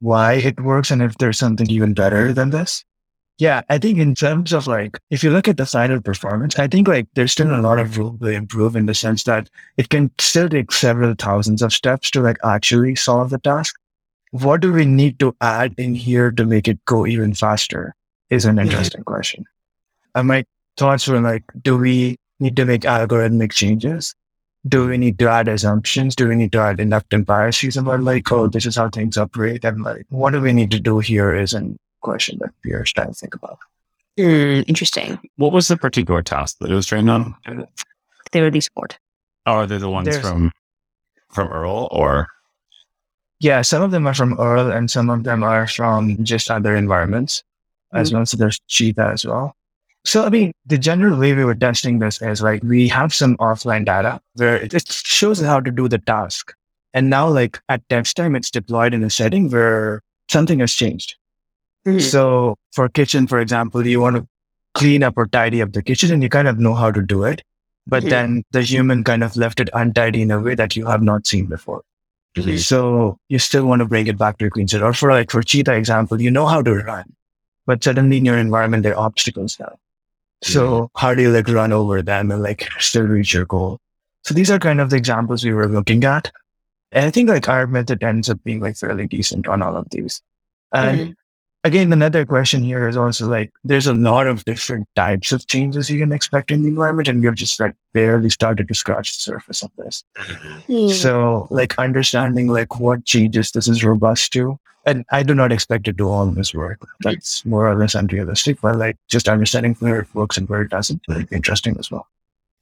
why 0.00 0.34
it 0.34 0.60
works 0.60 0.90
and 0.90 1.02
if 1.02 1.16
there's 1.18 1.38
something 1.38 1.68
even 1.70 1.94
better 1.94 2.32
than 2.32 2.50
this. 2.50 2.84
Yeah, 3.38 3.62
I 3.68 3.78
think 3.78 3.98
in 3.98 4.16
terms 4.16 4.52
of 4.52 4.66
like, 4.66 4.98
if 5.10 5.22
you 5.22 5.30
look 5.30 5.46
at 5.46 5.56
the 5.56 5.66
final 5.66 6.00
performance, 6.00 6.58
I 6.58 6.66
think 6.66 6.88
like 6.88 7.06
there's 7.14 7.30
still 7.30 7.54
a 7.54 7.62
lot 7.62 7.78
of 7.78 7.96
room 7.96 8.18
to 8.18 8.26
improve 8.26 8.74
in 8.74 8.86
the 8.86 8.94
sense 8.94 9.22
that 9.24 9.48
it 9.76 9.90
can 9.90 10.10
still 10.18 10.48
take 10.48 10.72
several 10.72 11.14
thousands 11.16 11.62
of 11.62 11.72
steps 11.72 12.10
to 12.12 12.20
like 12.20 12.38
actually 12.44 12.96
solve 12.96 13.30
the 13.30 13.38
task. 13.38 13.76
What 14.32 14.60
do 14.60 14.72
we 14.72 14.84
need 14.84 15.20
to 15.20 15.36
add 15.40 15.74
in 15.78 15.94
here 15.94 16.32
to 16.32 16.44
make 16.44 16.66
it 16.66 16.84
go 16.84 17.06
even 17.06 17.32
faster 17.32 17.94
is 18.28 18.44
an 18.44 18.56
mm-hmm. 18.56 18.66
interesting 18.66 19.04
question. 19.04 19.44
And 20.14 20.26
my 20.26 20.44
thoughts 20.76 21.06
were 21.06 21.20
like, 21.20 21.44
do 21.62 21.76
we 21.78 22.16
need 22.40 22.56
to 22.56 22.64
make 22.64 22.82
algorithmic 22.82 23.52
changes? 23.52 24.14
Do 24.66 24.88
we 24.88 24.98
need 24.98 25.18
to 25.20 25.28
add 25.28 25.48
assumptions? 25.48 26.16
Do 26.16 26.28
we 26.28 26.34
need 26.34 26.52
to 26.52 26.58
add 26.60 26.80
inductive 26.80 27.24
biases 27.24 27.76
about 27.76 28.02
like, 28.02 28.30
oh, 28.32 28.48
this 28.48 28.66
is 28.66 28.76
how 28.76 28.88
things 28.88 29.16
operate? 29.16 29.64
And 29.64 29.82
like, 29.82 30.04
what 30.08 30.32
do 30.32 30.40
we 30.40 30.52
need 30.52 30.70
to 30.72 30.80
do 30.80 30.98
here 30.98 31.34
is 31.34 31.54
a 31.54 31.74
question 32.00 32.38
that 32.40 32.50
we 32.64 32.72
are 32.72 32.84
trying 32.84 33.08
to 33.08 33.14
think 33.14 33.34
about. 33.34 33.58
Hmm, 34.16 34.62
interesting. 34.66 35.18
What 35.36 35.52
was 35.52 35.68
the 35.68 35.76
particular 35.76 36.22
task 36.22 36.58
that 36.58 36.70
it 36.70 36.74
was 36.74 36.86
trained 36.86 37.08
on? 37.08 37.34
They 38.32 38.40
were 38.40 38.50
these 38.50 38.68
board. 38.68 38.96
Oh, 39.46 39.52
are 39.52 39.66
they 39.66 39.78
the 39.78 39.88
ones 39.88 40.08
There's- 40.08 40.22
from 40.28 40.52
from 41.30 41.48
EARL 41.48 41.88
or 41.90 42.28
Yeah, 43.38 43.62
some 43.62 43.82
of 43.82 43.90
them 43.90 44.06
are 44.06 44.14
from 44.14 44.34
EARL 44.38 44.70
and 44.74 44.90
some 44.90 45.08
of 45.10 45.22
them 45.24 45.44
are 45.44 45.66
from 45.68 46.24
just 46.24 46.50
other 46.50 46.74
environments 46.74 47.44
as 47.92 48.12
well. 48.12 48.26
So 48.26 48.36
there's 48.36 48.58
Cheetah 48.66 49.10
as 49.12 49.24
well. 49.24 49.54
So, 50.08 50.24
I 50.24 50.30
mean, 50.30 50.52
the 50.64 50.78
general 50.78 51.18
way 51.18 51.34
we 51.34 51.44
were 51.44 51.54
testing 51.54 51.98
this 51.98 52.22
is 52.22 52.40
like 52.40 52.62
we 52.62 52.88
have 52.88 53.12
some 53.12 53.36
offline 53.36 53.84
data 53.84 54.20
where 54.36 54.56
it 54.56 54.72
it 54.72 54.88
shows 54.90 55.40
how 55.40 55.60
to 55.60 55.70
do 55.70 55.86
the 55.86 55.98
task. 55.98 56.54
And 56.94 57.10
now, 57.10 57.28
like 57.28 57.60
at 57.68 57.86
test 57.90 58.16
time, 58.16 58.34
it's 58.34 58.50
deployed 58.50 58.94
in 58.94 59.04
a 59.04 59.10
setting 59.10 59.50
where 59.50 60.00
something 60.30 60.60
has 60.60 60.72
changed. 60.72 61.16
So, 62.00 62.56
for 62.72 62.88
kitchen, 62.88 63.26
for 63.26 63.38
example, 63.38 63.86
you 63.86 64.00
want 64.00 64.16
to 64.16 64.26
clean 64.74 65.02
up 65.02 65.18
or 65.18 65.26
tidy 65.26 65.60
up 65.60 65.72
the 65.72 65.82
kitchen 65.82 66.10
and 66.12 66.22
you 66.22 66.30
kind 66.30 66.48
of 66.48 66.58
know 66.58 66.74
how 66.74 66.90
to 66.90 67.02
do 67.02 67.24
it. 67.24 67.42
But 67.86 68.04
Mhm. 68.04 68.08
then 68.14 68.42
the 68.52 68.62
human 68.62 69.04
kind 69.04 69.22
of 69.22 69.36
left 69.36 69.60
it 69.60 69.68
untidy 69.74 70.22
in 70.22 70.30
a 70.30 70.40
way 70.40 70.54
that 70.54 70.76
you 70.76 70.86
have 70.86 71.02
not 71.02 71.26
seen 71.26 71.46
before. 71.46 71.82
So 72.64 73.18
you 73.28 73.38
still 73.38 73.66
want 73.66 73.80
to 73.80 73.86
bring 73.92 74.06
it 74.06 74.16
back 74.16 74.38
to 74.38 74.46
a 74.46 74.50
clean 74.50 74.68
state. 74.68 74.82
Or 74.82 74.92
for 74.94 75.10
like 75.12 75.30
for 75.30 75.42
cheetah 75.42 75.74
example, 75.74 76.20
you 76.28 76.30
know 76.30 76.46
how 76.46 76.62
to 76.62 76.74
run, 76.74 77.12
but 77.66 77.84
suddenly 77.84 78.16
in 78.18 78.24
your 78.24 78.38
environment 78.38 78.82
there 78.84 78.96
are 78.96 79.06
obstacles 79.06 79.58
now. 79.60 79.76
So 80.42 80.90
how 80.96 81.14
do 81.14 81.22
you 81.22 81.30
like 81.30 81.48
run 81.48 81.72
over 81.72 82.02
them 82.02 82.30
and 82.30 82.42
like 82.42 82.68
still 82.78 83.06
reach 83.06 83.34
your 83.34 83.46
goal? 83.46 83.80
So 84.24 84.34
these 84.34 84.50
are 84.50 84.58
kind 84.58 84.80
of 84.80 84.90
the 84.90 84.96
examples 84.96 85.44
we 85.44 85.52
were 85.52 85.68
looking 85.68 86.04
at. 86.04 86.30
And 86.92 87.04
I 87.04 87.10
think 87.10 87.28
like 87.28 87.48
our 87.48 87.66
method 87.66 88.02
ends 88.02 88.30
up 88.30 88.42
being 88.44 88.60
like 88.60 88.76
fairly 88.76 89.06
decent 89.06 89.46
on 89.48 89.62
all 89.62 89.76
of 89.76 89.88
these. 89.90 90.22
And 90.72 91.00
mm-hmm. 91.00 91.10
again, 91.64 91.92
another 91.92 92.24
question 92.24 92.62
here 92.62 92.88
is 92.88 92.96
also 92.96 93.28
like 93.28 93.52
there's 93.64 93.86
a 93.86 93.94
lot 93.94 94.26
of 94.26 94.44
different 94.44 94.88
types 94.96 95.32
of 95.32 95.46
changes 95.46 95.90
you 95.90 95.98
can 95.98 96.12
expect 96.12 96.50
in 96.50 96.62
the 96.62 96.68
environment, 96.68 97.08
and 97.08 97.22
we've 97.22 97.34
just 97.34 97.60
like 97.60 97.74
barely 97.92 98.30
started 98.30 98.68
to 98.68 98.74
scratch 98.74 99.16
the 99.16 99.20
surface 99.20 99.62
of 99.62 99.70
this. 99.76 100.04
Mm-hmm. 100.16 100.72
Hmm. 100.72 100.88
So, 100.88 101.46
like 101.50 101.78
understanding 101.78 102.48
like 102.48 102.80
what 102.80 103.04
changes 103.04 103.50
this 103.50 103.68
is 103.68 103.84
robust 103.84 104.32
to, 104.34 104.58
and 104.88 105.04
I 105.10 105.22
do 105.22 105.34
not 105.34 105.52
expect 105.52 105.86
it 105.88 105.98
to 105.98 106.08
always 106.08 106.54
work. 106.54 106.86
That's 107.00 107.44
more 107.44 107.70
or 107.70 107.74
less 107.74 107.94
unrealistic. 107.94 108.60
But 108.60 108.76
like 108.76 108.96
just 109.08 109.28
understanding 109.28 109.74
where 109.80 110.00
it 110.00 110.14
works 110.14 110.38
and 110.38 110.48
where 110.48 110.62
it 110.62 110.70
doesn't, 110.70 111.02
would 111.08 111.28
be 111.28 111.36
interesting 111.36 111.76
as 111.78 111.90
well. 111.90 112.06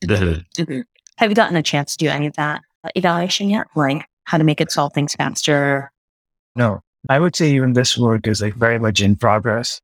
Mhm. 0.04 0.84
Have 1.18 1.30
you 1.30 1.34
gotten 1.34 1.56
a 1.56 1.62
chance 1.62 1.96
to 1.96 2.04
do 2.04 2.10
any 2.10 2.26
of 2.26 2.34
that 2.34 2.60
uh, 2.84 2.90
evaluation 2.94 3.48
yet? 3.48 3.66
Like 3.74 4.06
how 4.24 4.38
to 4.38 4.44
make 4.44 4.60
it 4.60 4.70
solve 4.70 4.92
things 4.92 5.14
faster? 5.14 5.90
No, 6.56 6.82
I 7.08 7.18
would 7.20 7.36
say 7.36 7.50
even 7.52 7.72
this 7.72 7.96
work 7.96 8.26
is 8.26 8.42
like 8.42 8.54
very 8.54 8.78
much 8.78 9.00
in 9.00 9.16
progress. 9.16 9.80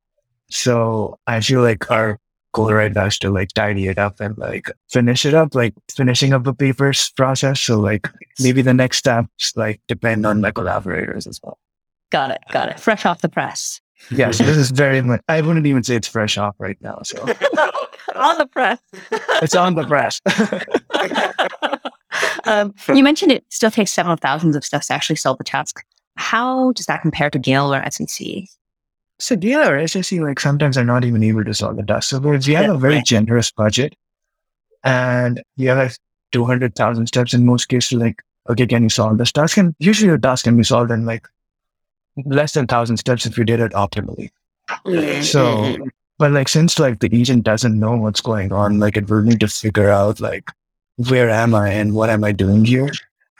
So 0.49 1.17
I 1.25 1.39
feel 1.39 1.61
like 1.61 1.89
our 1.89 2.19
goal 2.53 2.71
right 2.71 2.93
now 2.93 3.05
is 3.05 3.17
to 3.19 3.31
like 3.31 3.49
tidy 3.53 3.87
it 3.87 3.97
up 3.97 4.19
and 4.19 4.37
like 4.37 4.69
finish 4.89 5.25
it 5.25 5.33
up, 5.33 5.55
like 5.55 5.73
finishing 5.89 6.33
up 6.33 6.43
the 6.43 6.53
papers 6.53 7.09
process. 7.15 7.61
So 7.61 7.79
like 7.79 8.09
maybe 8.39 8.61
the 8.61 8.73
next 8.73 8.97
steps 8.97 9.53
like 9.55 9.81
depend 9.87 10.25
on 10.25 10.41
my 10.41 10.51
collaborators 10.51 11.25
as 11.25 11.39
well. 11.41 11.57
Got 12.13 12.29
it. 12.29 12.41
Got 12.51 12.69
it. 12.69 12.79
Fresh 12.79 13.07
off 13.07 13.21
the 13.21 13.27
press. 13.27 13.81
Yes, 14.11 14.37
this 14.37 14.55
is 14.55 14.69
very 14.69 15.01
much. 15.01 15.19
I 15.27 15.41
wouldn't 15.41 15.65
even 15.65 15.83
say 15.83 15.95
it's 15.95 16.07
fresh 16.07 16.37
off 16.37 16.53
right 16.59 16.77
now. 16.79 16.99
So 17.03 17.19
on 18.15 18.37
the 18.37 18.45
press. 18.45 18.79
it's 19.41 19.55
on 19.55 19.73
the 19.73 19.83
press. 19.87 20.21
um, 22.45 22.71
you 22.93 23.03
mentioned 23.03 23.31
it 23.31 23.43
still 23.49 23.71
takes 23.71 23.89
several 23.91 24.15
thousands 24.15 24.55
of 24.55 24.63
steps 24.63 24.87
to 24.87 24.93
actually 24.93 25.15
solve 25.15 25.39
the 25.39 25.43
task. 25.43 25.83
How 26.17 26.71
does 26.73 26.85
that 26.85 27.01
compare 27.01 27.31
to 27.31 27.39
GAIL 27.39 27.73
or 27.73 27.83
SAC? 27.89 28.43
So 29.17 29.35
yeah, 29.41 29.69
or 29.69 29.87
SAC 29.87 30.19
like 30.19 30.39
sometimes 30.39 30.77
are 30.77 30.85
not 30.85 31.03
even 31.05 31.23
able 31.23 31.43
to 31.45 31.53
solve 31.55 31.77
the 31.77 31.83
task. 31.83 32.09
So 32.09 32.17
if 32.31 32.45
we 32.45 32.53
have 32.53 32.65
Yeah, 32.65 32.73
a 32.73 32.77
very 32.77 32.95
right. 32.97 33.05
generous 33.05 33.49
budget 33.51 33.95
and 34.83 35.41
you 35.55 35.69
have 35.69 35.77
like 35.79 35.93
two 36.31 36.45
hundred 36.45 36.75
thousand 36.75 37.07
steps 37.07 37.33
in 37.33 37.43
most 37.45 37.69
cases, 37.69 37.93
like 37.93 38.21
okay, 38.49 38.67
can 38.67 38.83
you 38.83 38.89
solve 38.89 39.17
this 39.17 39.31
task? 39.31 39.57
And 39.57 39.73
usually 39.79 40.09
your 40.09 40.17
task 40.19 40.43
can 40.43 40.57
be 40.57 40.63
solved 40.63 40.91
in 40.91 41.05
like 41.05 41.27
less 42.25 42.53
than 42.53 42.67
thousand 42.67 42.97
steps 42.97 43.25
if 43.25 43.37
you 43.37 43.43
did 43.43 43.59
it 43.59 43.71
optimally. 43.73 44.29
So 45.23 45.77
but 46.19 46.31
like 46.31 46.47
since 46.47 46.79
like 46.79 46.99
the 46.99 47.09
agent 47.11 47.43
doesn't 47.43 47.77
know 47.77 47.95
what's 47.97 48.21
going 48.21 48.51
on, 48.51 48.79
like 48.79 48.97
it 48.97 49.09
will 49.09 49.21
need 49.21 49.39
to 49.41 49.47
figure 49.47 49.89
out 49.89 50.19
like 50.19 50.49
where 50.95 51.29
am 51.29 51.55
I 51.55 51.69
and 51.69 51.93
what 51.93 52.09
am 52.09 52.23
I 52.23 52.31
doing 52.31 52.65
here. 52.65 52.91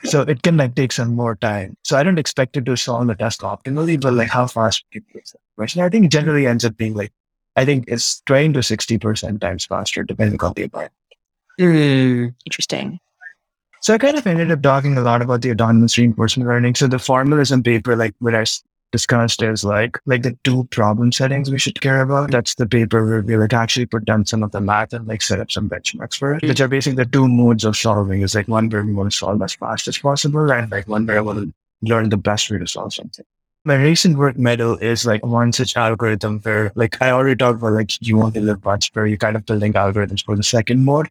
So 0.06 0.22
it 0.22 0.42
can 0.42 0.58
like 0.58 0.76
take 0.76 0.92
some 0.92 1.16
more 1.16 1.36
time. 1.36 1.78
So 1.84 1.98
I 1.98 2.04
don't 2.04 2.18
expect 2.18 2.58
it 2.58 2.66
to 2.66 2.76
solve 2.76 3.08
the 3.08 3.16
task 3.16 3.42
optimally, 3.42 4.00
but 4.00 4.14
like 4.14 4.30
how 4.30 4.48
fast 4.48 4.84
can 4.92 5.04
you 5.14 5.22
that 5.22 5.40
question? 5.56 5.82
I 5.82 5.90
think 5.90 6.12
generally 6.12 6.48
ends 6.48 6.66
up 6.66 6.76
being 6.76 6.94
like 6.94 7.14
I 7.56 7.66
think 7.66 7.86
it's 7.88 8.22
twenty 8.22 8.54
to 8.54 8.64
sixty 8.64 8.98
percent 8.98 9.40
times 9.40 9.66
faster 9.66 10.04
depending 10.04 10.42
on 10.42 10.54
the 10.54 10.64
environment. 10.64 10.94
Mm, 11.60 12.34
interesting. 12.46 13.00
So 13.84 13.94
I 13.94 13.98
kind 13.98 14.18
of 14.18 14.26
ended 14.26 14.50
up 14.50 14.62
talking 14.62 14.98
a 14.98 15.02
lot 15.02 15.22
about 15.22 15.42
the 15.42 15.52
autonomous 15.52 15.98
reinforcement 15.98 16.48
learning. 16.48 16.76
So 16.76 16.88
the 16.88 17.00
formalism 17.00 17.62
paper, 17.62 17.98
like 17.98 18.16
what 18.20 18.34
I 18.34 18.46
discussed 18.94 19.42
is 19.42 19.66
like, 19.66 20.00
like 20.06 20.24
the 20.24 20.38
two 20.46 20.64
problem 20.72 21.12
settings 21.12 21.52
we 21.52 21.60
should 21.60 21.82
care 21.82 22.02
about. 22.02 22.32
That's 22.32 22.56
the 22.56 22.66
paper 22.66 23.06
where 23.06 23.22
we 23.22 23.36
like 23.36 23.52
actually 23.52 23.88
put 23.88 24.06
down 24.06 24.26
some 24.26 24.42
of 24.42 24.54
the 24.54 24.62
math 24.62 24.94
and 24.94 25.06
like 25.06 25.22
set 25.22 25.42
up 25.42 25.52
some 25.52 25.68
benchmarks 25.68 26.16
for 26.16 26.36
it, 26.36 26.44
which 26.44 26.62
are 26.62 26.70
basically 26.70 27.04
the 27.04 27.10
two 27.12 27.28
modes 27.28 27.66
of 27.66 27.76
solving 27.76 28.22
is 28.22 28.36
like 28.36 28.48
one 28.48 28.70
where 28.70 28.84
we 28.84 28.94
want 28.94 29.12
to 29.12 29.18
solve 29.18 29.42
as 29.42 29.54
fast 29.54 29.90
as 29.90 29.98
possible 29.98 30.50
and 30.50 30.72
like 30.72 30.88
one 30.88 31.06
where 31.06 31.18
I 31.18 31.22
want 31.22 31.40
to 31.40 31.54
learn 31.82 32.08
the 32.08 32.16
best 32.16 32.50
way 32.50 32.60
to 32.60 32.68
solve 32.68 32.94
something. 32.94 33.26
My 33.66 33.76
recent 33.76 34.18
work 34.18 34.38
MEDAL 34.38 34.78
is 34.78 35.06
like 35.06 35.26
one 35.26 35.52
such 35.52 35.76
algorithm 35.76 36.40
where 36.40 36.72
like 36.76 37.02
I 37.02 37.12
already 37.12 37.36
talked 37.36 37.60
about 37.60 37.74
like 37.74 38.02
you 38.02 38.22
only 38.22 38.40
live 38.40 38.64
once 38.64 38.90
where 38.94 39.08
you're 39.08 39.18
kind 39.18 39.36
of 39.36 39.46
building 39.46 39.74
algorithms 39.74 40.24
for 40.24 40.38
the 40.38 40.44
second 40.44 40.86
mode. 40.86 41.10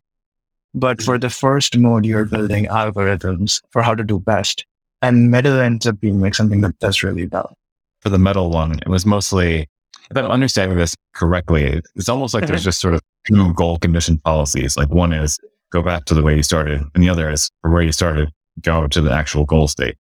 But 0.75 1.03
for 1.03 1.19
the 1.19 1.31
first 1.31 1.77
mode, 1.77 2.07
you're 2.07 2.25
building 2.25 2.67
algorithms 2.67 3.61
for 3.71 3.83
how 3.83 3.95
to 3.95 4.03
do 4.03 4.19
best. 4.19 4.65
And 5.03 5.31
MEDAL 5.31 5.59
ends 5.59 5.87
up 5.87 6.01
being 6.01 6.21
like 6.21 6.35
something 6.35 6.61
that 6.63 6.79
does 6.79 7.03
really 7.03 7.27
well. 7.27 7.57
For 8.01 8.09
the 8.09 8.19
MEDAL 8.19 8.51
one, 8.51 8.79
it 8.79 8.89
was 8.89 9.05
mostly, 9.05 9.69
if 10.11 10.17
I'm 10.17 10.27
understanding 10.27 10.79
this 10.79 10.97
correctly, 11.15 11.83
it's 11.95 12.09
almost 12.09 12.35
like 12.35 12.47
there's 12.47 12.61
mm-hmm. 12.61 12.69
just 12.69 12.81
sort 12.81 12.95
of 12.95 13.01
two 13.27 13.53
goal 13.55 13.79
condition 13.79 14.19
policies. 14.19 14.77
Like 14.77 14.89
one 14.91 15.13
is 15.13 15.39
go 15.73 15.83
back 15.83 16.05
to 16.07 16.15
the 16.15 16.23
way 16.23 16.37
you 16.37 16.43
started, 16.43 16.83
and 16.95 17.03
the 17.03 17.09
other 17.09 17.31
is 17.31 17.51
for 17.61 17.71
where 17.71 17.83
you 17.83 17.93
started, 17.93 18.31
go 18.63 18.87
to 18.87 19.01
the 19.01 19.13
actual 19.13 19.45
goal 19.45 19.69
state. 19.69 19.97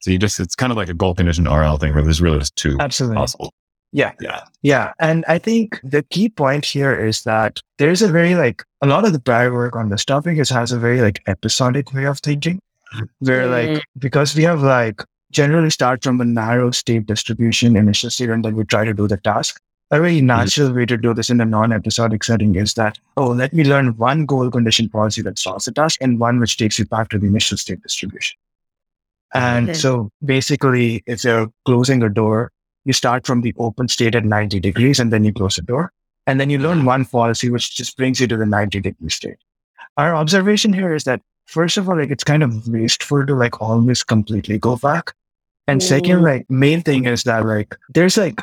So 0.00 0.10
you 0.10 0.18
just, 0.18 0.40
it's 0.40 0.54
kind 0.54 0.70
of 0.70 0.76
like 0.76 0.88
a 0.88 0.94
goal 0.94 1.14
condition 1.14 1.44
RL 1.46 1.78
thing 1.78 1.92
where 1.92 2.02
there's 2.02 2.22
really 2.22 2.38
just 2.38 2.54
two 2.56 2.76
Absolutely. 2.78 3.16
possible. 3.16 3.52
Yeah. 3.96 4.12
Yeah. 4.20 4.42
Yeah. 4.60 4.92
And 5.00 5.24
I 5.26 5.38
think 5.38 5.80
the 5.82 6.02
key 6.02 6.28
point 6.28 6.66
here 6.66 6.94
is 6.94 7.22
that 7.22 7.62
there's 7.78 8.02
a 8.02 8.08
very 8.08 8.34
like 8.34 8.62
a 8.82 8.86
lot 8.86 9.06
of 9.06 9.14
the 9.14 9.18
prior 9.18 9.50
work 9.54 9.74
on 9.74 9.88
this 9.88 10.04
topic 10.04 10.36
is 10.36 10.50
has 10.50 10.70
a 10.70 10.78
very 10.78 11.00
like 11.00 11.22
episodic 11.26 11.94
way 11.94 12.04
of 12.04 12.18
thinking 12.18 12.60
where 13.20 13.46
mm-hmm. 13.46 13.74
like 13.74 13.84
because 13.98 14.36
we 14.36 14.42
have 14.42 14.60
like 14.62 15.02
generally 15.30 15.70
start 15.70 16.04
from 16.04 16.20
a 16.20 16.26
narrow 16.26 16.70
state 16.72 17.06
distribution 17.06 17.74
initial 17.74 18.10
state 18.10 18.28
and 18.28 18.44
then 18.44 18.54
we 18.54 18.64
try 18.64 18.84
to 18.84 18.92
do 18.92 19.08
the 19.08 19.16
task. 19.16 19.58
A 19.90 19.98
very 19.98 20.18
mm-hmm. 20.18 20.26
natural 20.26 20.74
way 20.74 20.84
to 20.84 20.98
do 20.98 21.14
this 21.14 21.30
in 21.30 21.40
a 21.40 21.46
non-episodic 21.46 22.22
setting 22.22 22.54
is 22.56 22.74
that, 22.74 22.98
oh, 23.16 23.28
let 23.28 23.54
me 23.54 23.64
learn 23.64 23.96
one 23.96 24.26
goal 24.26 24.50
condition 24.50 24.90
policy 24.90 25.22
that 25.22 25.38
solves 25.38 25.64
the 25.64 25.72
task 25.72 25.98
and 26.02 26.20
one 26.20 26.38
which 26.38 26.58
takes 26.58 26.78
you 26.78 26.84
back 26.84 27.08
to 27.10 27.18
the 27.18 27.28
initial 27.28 27.56
state 27.56 27.82
distribution. 27.82 28.36
And 29.32 29.70
Okay. 29.70 29.78
so 29.78 30.10
basically, 30.22 31.02
if 31.06 31.24
you're 31.24 31.48
closing 31.64 32.02
a 32.02 32.10
door, 32.10 32.50
you 32.86 32.92
start 32.92 33.26
from 33.26 33.42
the 33.42 33.52
open 33.58 33.88
state 33.88 34.14
at 34.14 34.24
90 34.24 34.60
degrees 34.60 34.98
and 35.00 35.12
then 35.12 35.24
you 35.24 35.32
close 35.32 35.56
the 35.56 35.62
door. 35.62 35.92
And 36.28 36.40
then 36.40 36.50
you 36.50 36.58
learn 36.58 36.84
one 36.84 37.04
policy, 37.04 37.50
which 37.50 37.76
just 37.76 37.96
brings 37.96 38.20
you 38.20 38.26
to 38.28 38.36
the 38.36 38.46
90 38.46 38.80
degree 38.80 39.10
state. 39.10 39.36
Our 39.96 40.14
observation 40.14 40.72
here 40.72 40.94
is 40.94 41.04
that, 41.04 41.20
first 41.46 41.76
of 41.76 41.88
all, 41.88 41.98
like 41.98 42.10
it's 42.10 42.24
kind 42.24 42.42
of 42.42 42.66
wasteful 42.68 43.26
to 43.26 43.34
like 43.34 43.60
always 43.60 44.02
completely 44.02 44.58
go 44.58 44.76
back. 44.76 45.12
And 45.68 45.82
second, 45.82 46.22
like 46.22 46.48
main 46.48 46.82
thing 46.82 47.06
is 47.06 47.24
that 47.24 47.44
like 47.44 47.76
there's 47.88 48.16
like 48.16 48.40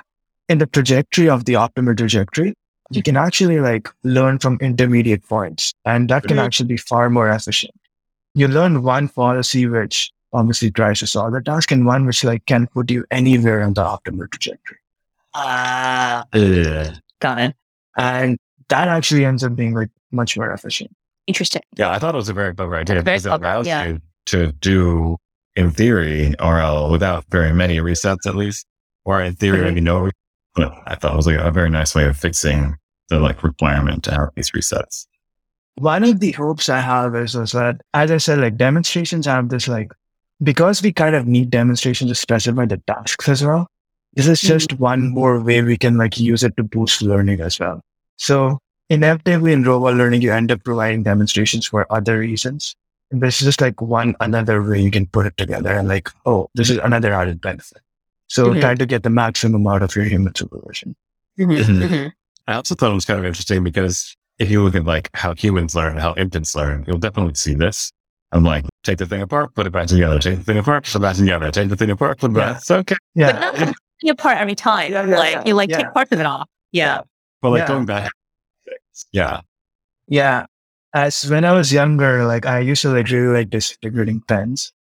in 0.50 0.58
the 0.58 0.66
trajectory 0.66 1.30
of 1.30 1.46
the 1.46 1.54
optimal 1.54 1.98
trajectory, 1.98 2.54
you 2.92 3.02
can 3.02 3.16
actually 3.16 3.60
like 3.62 3.88
learn 4.04 4.40
from 4.40 4.58
intermediate 4.62 5.28
points 5.28 5.74
and 5.86 6.10
that 6.10 6.24
can 6.24 6.38
Mhm. 6.38 6.44
actually 6.46 6.68
be 6.68 6.78
far 6.78 7.10
more 7.10 7.30
efficient. 7.30 7.74
You 8.36 8.50
learn 8.50 8.84
one 8.84 9.08
policy 9.08 9.68
which 9.68 10.12
obviously 10.34 10.72
tries 10.72 11.00
to 11.00 11.08
solve 11.08 11.34
the 11.34 11.42
task 11.42 11.72
and 11.72 11.86
one 11.86 12.06
which 12.06 12.24
like 12.24 12.46
can 12.46 12.68
put 12.68 12.90
you 12.92 13.06
anywhere 13.12 13.62
on 13.62 13.74
the 13.74 13.82
optimal 13.84 14.30
trajectory. 14.32 14.78
Ah, 15.36 16.26
Ugh. 16.34 16.96
got 17.20 17.40
it. 17.40 17.56
And 17.98 18.38
that 18.70 18.88
actually 18.88 19.26
ends 19.26 19.44
up 19.44 19.56
being 19.56 19.74
like 19.74 19.90
much 20.12 20.38
more 20.38 20.52
efficient. 20.52 20.92
Interesting. 21.28 21.62
Yeah, 21.76 21.90
I 21.92 22.00
thought 22.00 22.16
it 22.16 22.18
was 22.18 22.30
a 22.30 22.34
very 22.34 22.54
clever 22.54 22.76
idea 22.76 23.02
Very 23.02 23.16
because 23.18 23.26
it 23.26 23.30
clever, 23.30 23.46
allows 23.46 23.68
yeah. 23.68 23.86
you 23.86 24.00
to 24.28 24.52
do, 24.54 25.18
in 25.56 25.72
theory, 25.72 26.34
RL 26.40 26.90
without 26.92 27.26
very 27.30 27.54
many 27.54 27.78
resets, 27.78 28.26
at 28.28 28.36
least, 28.36 28.66
or 29.06 29.22
in 29.22 29.36
theory, 29.36 29.60
Mhm. 29.60 29.64
maybe 29.64 29.82
no. 29.82 30.10
But 30.56 30.74
I 30.86 30.96
thought 30.96 31.14
it 31.14 31.18
was 31.18 31.28
like 31.28 31.38
a 31.40 31.52
very 31.52 31.70
nice 31.70 31.96
way 31.96 32.06
of 32.06 32.18
fixing 32.18 32.76
the 33.10 33.20
like 33.20 33.44
requirement 33.44 34.04
to 34.06 34.12
have 34.12 34.30
these 34.36 34.52
resets. 34.52 35.06
One 35.76 36.04
of 36.04 36.20
the 36.20 36.32
hopes 36.34 36.70
I 36.70 36.80
have 36.80 37.16
is, 37.16 37.36
is 37.36 37.52
that, 37.54 37.82
as 37.94 38.12
I 38.12 38.18
said, 38.18 38.40
like 38.40 38.58
demonstrations 38.58 39.26
have 39.26 39.50
this 39.50 39.68
like, 39.68 39.92
because 40.42 40.82
we 40.82 40.92
kind 40.92 41.16
of 41.16 41.28
need 41.28 41.50
demonstrations 41.50 42.10
to 42.12 42.16
specify 42.16 42.66
the 42.66 42.78
tasks 42.88 43.30
as 43.30 43.44
well. 43.44 43.68
This 44.16 44.28
is 44.28 44.42
just 44.42 44.74
one 44.74 45.10
more 45.10 45.40
way 45.40 45.62
we 45.62 45.78
can 45.78 45.98
like 45.98 46.20
use 46.20 46.44
it 46.44 46.56
to 46.58 46.64
boost 46.64 47.02
learning 47.02 47.42
as 47.42 47.60
well. 47.60 47.82
So 48.18 48.60
inevitably 48.90 49.54
in 49.54 49.64
robot 49.64 49.96
learning, 49.96 50.22
you 50.22 50.32
end 50.32 50.52
up 50.52 50.64
providing 50.64 51.04
demonstrations 51.04 51.66
for 51.66 51.92
other 51.92 52.20
reasons. 52.20 52.76
And 53.12 53.22
this 53.22 53.42
is 53.42 53.46
just 53.48 53.62
like 53.62 53.82
one 53.82 54.16
another 54.20 54.62
way 54.62 54.82
you 54.82 54.92
can 54.92 55.08
put 55.08 55.26
it 55.26 55.38
together 55.38 55.72
and 55.74 55.88
like, 55.88 56.10
oh, 56.26 56.50
this 56.56 56.70
is 56.70 56.78
another 56.78 57.14
added 57.14 57.42
benefit. 57.42 57.82
So 58.28 58.54
Mhm. 58.54 58.62
try 58.62 58.76
to 58.76 58.86
get 58.86 59.04
the 59.04 59.10
maximum 59.10 59.66
out 59.68 59.82
of 59.84 59.96
your 59.96 60.06
human 60.06 60.34
supervision. 60.36 60.96
Mhm, 61.40 61.58
Mhm. 61.58 61.90
mhm. 61.90 62.12
I 62.48 62.54
also 62.54 62.76
thought 62.76 62.92
it 62.92 62.96
was 62.96 63.06
kind 63.06 63.20
of 63.20 63.26
interesting 63.26 63.64
because 63.64 64.16
if 64.40 64.50
you 64.52 64.64
look 64.64 64.76
at 64.76 64.86
like 64.86 65.10
how 65.14 65.34
humans 65.34 65.76
learn, 65.76 65.98
how 65.98 66.14
infants 66.18 66.56
learn, 66.56 66.84
you'll 66.88 66.98
definitely 67.00 67.36
see 67.36 67.54
this. 67.56 67.92
I'm 68.34 68.44
like, 68.44 68.66
take 68.84 68.98
the 68.98 69.06
thing 69.06 69.22
apart, 69.22 69.54
put 69.54 69.68
it 69.68 69.72
back 69.72 69.88
together, 69.88 70.18
take 70.20 70.40
the 70.40 70.44
thing 70.44 70.58
apart, 70.58 70.86
put 70.86 70.96
it 70.96 71.00
back 71.02 71.16
together, 71.16 71.52
take 71.52 71.70
the 71.70 71.76
thing 71.76 71.92
apart, 71.92 72.18
put 72.20 72.32
it 72.32 72.38
Yeah. 72.38 72.46
back. 72.54 72.58
It's 72.58 72.72
okay. 72.72 72.96
Yeah. 73.16 73.32
But 73.32 73.54
Yeah. 73.60 73.66
not 73.66 73.76
taking 74.02 74.10
apart 74.10 74.38
every 74.40 74.56
time. 74.56 74.92
Yeah, 74.92 75.06
yeah, 75.08 75.18
like 75.18 75.32
yeah. 75.34 75.44
you 75.46 75.54
like 75.54 75.70
Yeah. 75.70 75.78
take 75.78 75.94
parts 75.94 76.12
of 76.12 76.20
it 76.20 76.26
off. 76.26 76.50
Yeah. 76.72 77.02
But 77.42 77.50
like 77.52 77.60
Yeah. 77.60 77.68
going 77.68 77.86
back, 77.86 78.12
yeah. 79.12 79.42
Yeah. 80.08 80.46
As 80.96 81.24
when 81.30 81.46
I 81.46 81.52
was 81.54 81.72
younger, 81.72 82.26
like 82.26 82.46
I 82.46 82.60
used 82.60 82.82
to 82.84 82.90
like 82.90 83.10
really 83.10 83.34
like 83.38 83.50
disintegrating 83.50 84.22
pens 84.28 84.74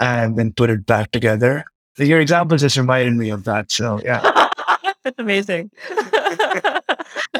and 0.00 0.36
then 0.38 0.52
put 0.52 0.70
it 0.70 0.84
back 0.86 1.10
together. 1.10 1.64
So 1.96 2.04
your 2.04 2.20
example 2.20 2.56
just 2.58 2.76
reminded 2.76 3.14
me 3.14 3.30
of 3.30 3.44
that. 3.44 3.70
So 3.70 4.00
yeah. 4.02 4.20
That's 5.04 5.18
amazing. 5.18 5.70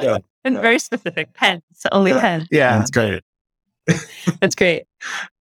Yeah. 0.03 0.19
And 0.45 0.59
very 0.59 0.79
specific 0.81 1.33
pens, 1.35 1.63
only 1.93 2.11
Yeah. 2.11 2.21
pens. 2.21 2.49
Yeah. 2.51 2.79
That's 2.79 2.91
great. 2.91 3.23
That's 4.41 4.55
great. 4.55 4.85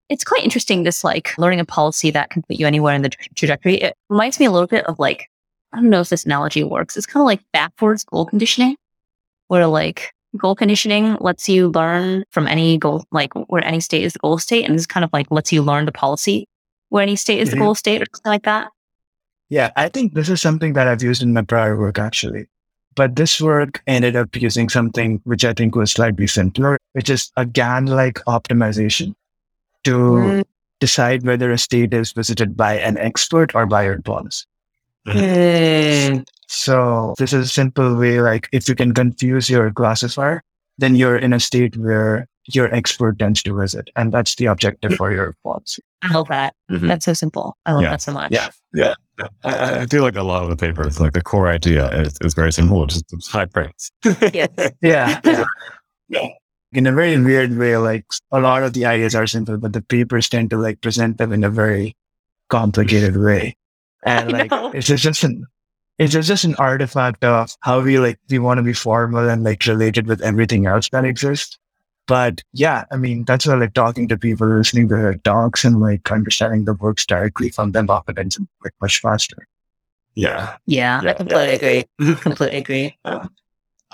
It's 0.08 0.24
quite 0.24 0.42
interesting, 0.44 0.82
this 0.82 1.04
like 1.04 1.36
learning 1.38 1.60
a 1.60 1.64
policy 1.64 2.10
that 2.10 2.30
can 2.30 2.42
put 2.42 2.56
you 2.56 2.66
anywhere 2.66 2.94
in 2.94 3.02
the 3.02 3.08
tra- 3.08 3.24
trajectory. 3.34 3.76
It 3.76 3.94
reminds 4.10 4.38
me 4.38 4.46
a 4.46 4.50
little 4.50 4.66
bit 4.66 4.84
of 4.86 4.98
like, 4.98 5.28
I 5.72 5.78
don't 5.78 5.88
know 5.90 6.00
if 6.00 6.10
this 6.10 6.24
analogy 6.26 6.64
works. 6.64 6.96
It's 6.96 7.06
kind 7.06 7.22
of 7.22 7.26
like 7.26 7.40
backwards 7.52 8.04
goal 8.04 8.26
conditioning, 8.26 8.76
where 9.48 9.66
like 9.66 10.12
goal 10.36 10.54
conditioning 10.54 11.16
lets 11.20 11.48
you 11.48 11.68
learn 11.70 12.24
from 12.30 12.46
any 12.46 12.76
goal, 12.78 13.04
like 13.10 13.32
where 13.48 13.64
any 13.64 13.80
state 13.80 14.02
is 14.02 14.12
the 14.12 14.18
goal 14.18 14.38
state. 14.38 14.66
And 14.66 14.78
this 14.78 14.86
kind 14.86 15.04
of 15.04 15.10
like 15.12 15.30
lets 15.30 15.52
you 15.52 15.62
learn 15.62 15.86
the 15.86 15.92
policy 15.92 16.46
where 16.90 17.02
any 17.02 17.16
state 17.16 17.38
is 17.40 17.50
the 17.50 17.56
Mhm. 17.56 17.60
goal 17.60 17.74
state 17.74 18.02
or 18.02 18.06
something 18.14 18.30
like 18.32 18.42
that. 18.44 18.68
Yeah. 19.48 19.70
I 19.76 19.88
think 19.88 20.12
this 20.14 20.28
is 20.28 20.42
something 20.42 20.74
that 20.74 20.88
I've 20.88 21.02
used 21.02 21.22
in 21.22 21.32
my 21.32 21.42
prior 21.42 21.78
work 21.78 21.98
actually. 21.98 22.46
But 22.94 23.16
this 23.16 23.40
work 23.40 23.82
ended 23.86 24.16
up 24.16 24.34
using 24.36 24.68
something 24.68 25.20
which 25.24 25.44
I 25.44 25.52
think 25.54 25.74
was 25.74 25.92
slightly 25.92 26.26
simpler, 26.26 26.78
which 26.92 27.08
is 27.08 27.30
a 27.36 27.46
GAN 27.46 27.86
like 27.86 28.18
optimization 28.26 29.14
to 29.84 29.96
Mm. 29.96 30.44
decide 30.80 31.24
whether 31.24 31.50
a 31.50 31.58
state 31.58 31.94
is 31.94 32.12
visited 32.12 32.56
by 32.56 32.74
an 32.78 32.98
expert 32.98 33.54
or 33.54 33.66
by 33.66 33.84
your 33.84 34.00
policy. 34.02 34.44
Mm. 35.06 36.24
So 36.48 37.14
this 37.18 37.32
is 37.32 37.46
a 37.46 37.48
simple 37.48 37.96
way, 37.96 38.20
like 38.20 38.48
if 38.52 38.68
you 38.68 38.74
can 38.74 38.92
confuse 38.92 39.48
your 39.48 39.70
classifier, 39.72 40.42
then 40.78 40.94
you're 40.96 41.16
in 41.16 41.32
a 41.32 41.40
state 41.40 41.76
where 41.76 42.28
your 42.46 42.72
expert 42.74 43.18
tends 43.18 43.42
to 43.44 43.56
visit. 43.56 43.88
And 43.96 44.12
that's 44.12 44.34
the 44.34 44.46
objective 44.46 44.94
for 44.94 45.12
your 45.12 45.34
policy. 45.44 45.82
I 46.02 46.12
love 46.12 46.28
that. 46.28 46.54
Mhm. 46.70 46.88
That's 46.88 47.04
so 47.04 47.14
simple. 47.14 47.56
I 47.66 47.72
love 47.72 47.82
Yeah. 47.82 47.90
that 47.90 48.02
so 48.02 48.12
much. 48.12 48.32
Yeah. 48.32 48.50
Yeah. 48.74 48.94
I- 49.20 49.28
I, 49.44 49.80
I 49.82 49.86
feel 49.86 50.02
like 50.02 50.16
a 50.16 50.22
lot 50.22 50.42
of 50.42 50.48
the 50.50 50.56
papers, 50.56 50.98
like 51.00 51.12
the 51.12 51.22
core 51.22 51.48
idea 51.48 51.88
is, 52.00 52.16
is 52.22 52.34
very 52.34 52.52
simple. 52.52 52.82
It's 52.84 52.94
just 52.94 53.12
it's 53.12 53.28
high 53.28 53.46
praise. 53.46 53.90
Yes. 54.32 54.48
Yeah. 54.82 55.20
yeah. 55.24 55.44
Yeah. 56.08 56.28
In 56.72 56.86
a 56.86 56.92
very 56.92 57.20
weird 57.22 57.56
way, 57.56 57.76
like 57.76 58.06
a 58.30 58.40
lot 58.40 58.62
of 58.62 58.72
the 58.72 58.86
ideas 58.86 59.14
are 59.14 59.26
simple, 59.26 59.58
but 59.58 59.74
the 59.74 59.82
papers 59.82 60.28
tend 60.28 60.50
to 60.50 60.56
like 60.56 60.80
present 60.80 61.18
them 61.18 61.32
in 61.32 61.44
a 61.44 61.50
very 61.50 61.94
complicated 62.48 63.16
way. 63.16 63.56
And 64.04 64.30
I 64.34 64.38
like 64.40 64.50
know. 64.50 64.72
it's 64.72 64.88
just, 64.88 65.04
just 65.04 65.22
an 65.22 65.44
it's 65.98 66.12
just, 66.12 66.26
just 66.26 66.42
an 66.44 66.56
artifact 66.56 67.22
of 67.22 67.54
how 67.60 67.80
we 67.80 68.00
like 68.00 68.18
we 68.28 68.40
want 68.40 68.58
to 68.58 68.62
be 68.64 68.72
formal 68.72 69.28
and 69.28 69.44
like 69.44 69.64
related 69.66 70.08
with 70.08 70.20
everything 70.22 70.66
else 70.66 70.88
that 70.90 71.04
exists. 71.04 71.56
But 72.06 72.42
yeah, 72.52 72.84
I 72.90 72.96
mean 72.96 73.24
that's 73.24 73.46
why 73.46 73.54
like 73.54 73.74
talking 73.74 74.08
to 74.08 74.18
people, 74.18 74.48
listening 74.48 74.88
to 74.88 74.96
their 74.96 75.14
talks 75.14 75.64
and 75.64 75.80
like 75.80 76.10
understanding 76.10 76.64
the 76.64 76.74
works 76.74 77.06
directly 77.06 77.50
from 77.50 77.72
them 77.72 77.88
often 77.90 78.18
ends 78.18 78.38
up 78.38 78.46
like 78.64 78.74
much 78.80 79.00
faster. 79.00 79.46
Yeah. 80.14 80.56
Yeah. 80.66 81.00
I 81.00 81.04
Yeah. 81.04 81.12
completely 81.14 81.54
agree. 81.54 82.14
completely 82.16 82.58
agree. 82.58 82.98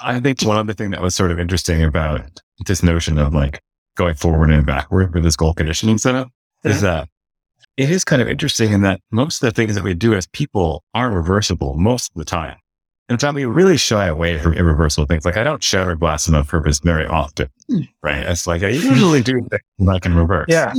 I 0.00 0.20
think 0.20 0.42
one 0.42 0.56
other 0.56 0.72
thing 0.72 0.90
that 0.90 1.02
was 1.02 1.14
sort 1.14 1.30
of 1.30 1.38
interesting 1.38 1.82
about 1.82 2.40
this 2.66 2.82
notion 2.82 3.18
of 3.18 3.34
like 3.34 3.60
going 3.96 4.14
forward 4.14 4.50
and 4.50 4.64
backward 4.64 5.12
with 5.12 5.24
this 5.24 5.36
goal 5.36 5.54
conditioning 5.54 5.98
setup 5.98 6.30
is 6.64 6.76
mm-hmm. 6.76 6.84
that 6.86 7.08
it 7.76 7.90
is 7.90 8.04
kind 8.04 8.22
of 8.22 8.28
interesting 8.28 8.72
in 8.72 8.82
that 8.82 9.00
most 9.10 9.42
of 9.42 9.48
the 9.48 9.54
things 9.54 9.74
that 9.74 9.84
we 9.84 9.94
do 9.94 10.14
as 10.14 10.26
people 10.26 10.82
are 10.94 11.10
reversible 11.10 11.74
most 11.74 12.10
of 12.10 12.18
the 12.18 12.24
time. 12.24 12.56
In 13.08 13.16
fact, 13.16 13.34
we 13.34 13.46
really 13.46 13.78
shy 13.78 14.06
away 14.06 14.38
from 14.38 14.52
irreversible 14.52 15.06
things. 15.06 15.24
Like 15.24 15.36
I 15.36 15.44
don't 15.44 15.62
shatter 15.62 15.96
glass 15.96 16.28
on 16.28 16.44
purpose 16.44 16.78
very 16.80 17.06
often, 17.06 17.48
hmm. 17.68 17.80
right? 18.02 18.18
It's 18.18 18.46
like 18.46 18.62
I 18.62 18.68
usually 18.68 19.22
do 19.22 19.40
things 19.40 19.62
that 19.78 19.88
I 19.88 19.98
can 19.98 20.14
reverse. 20.14 20.46
Yeah. 20.48 20.72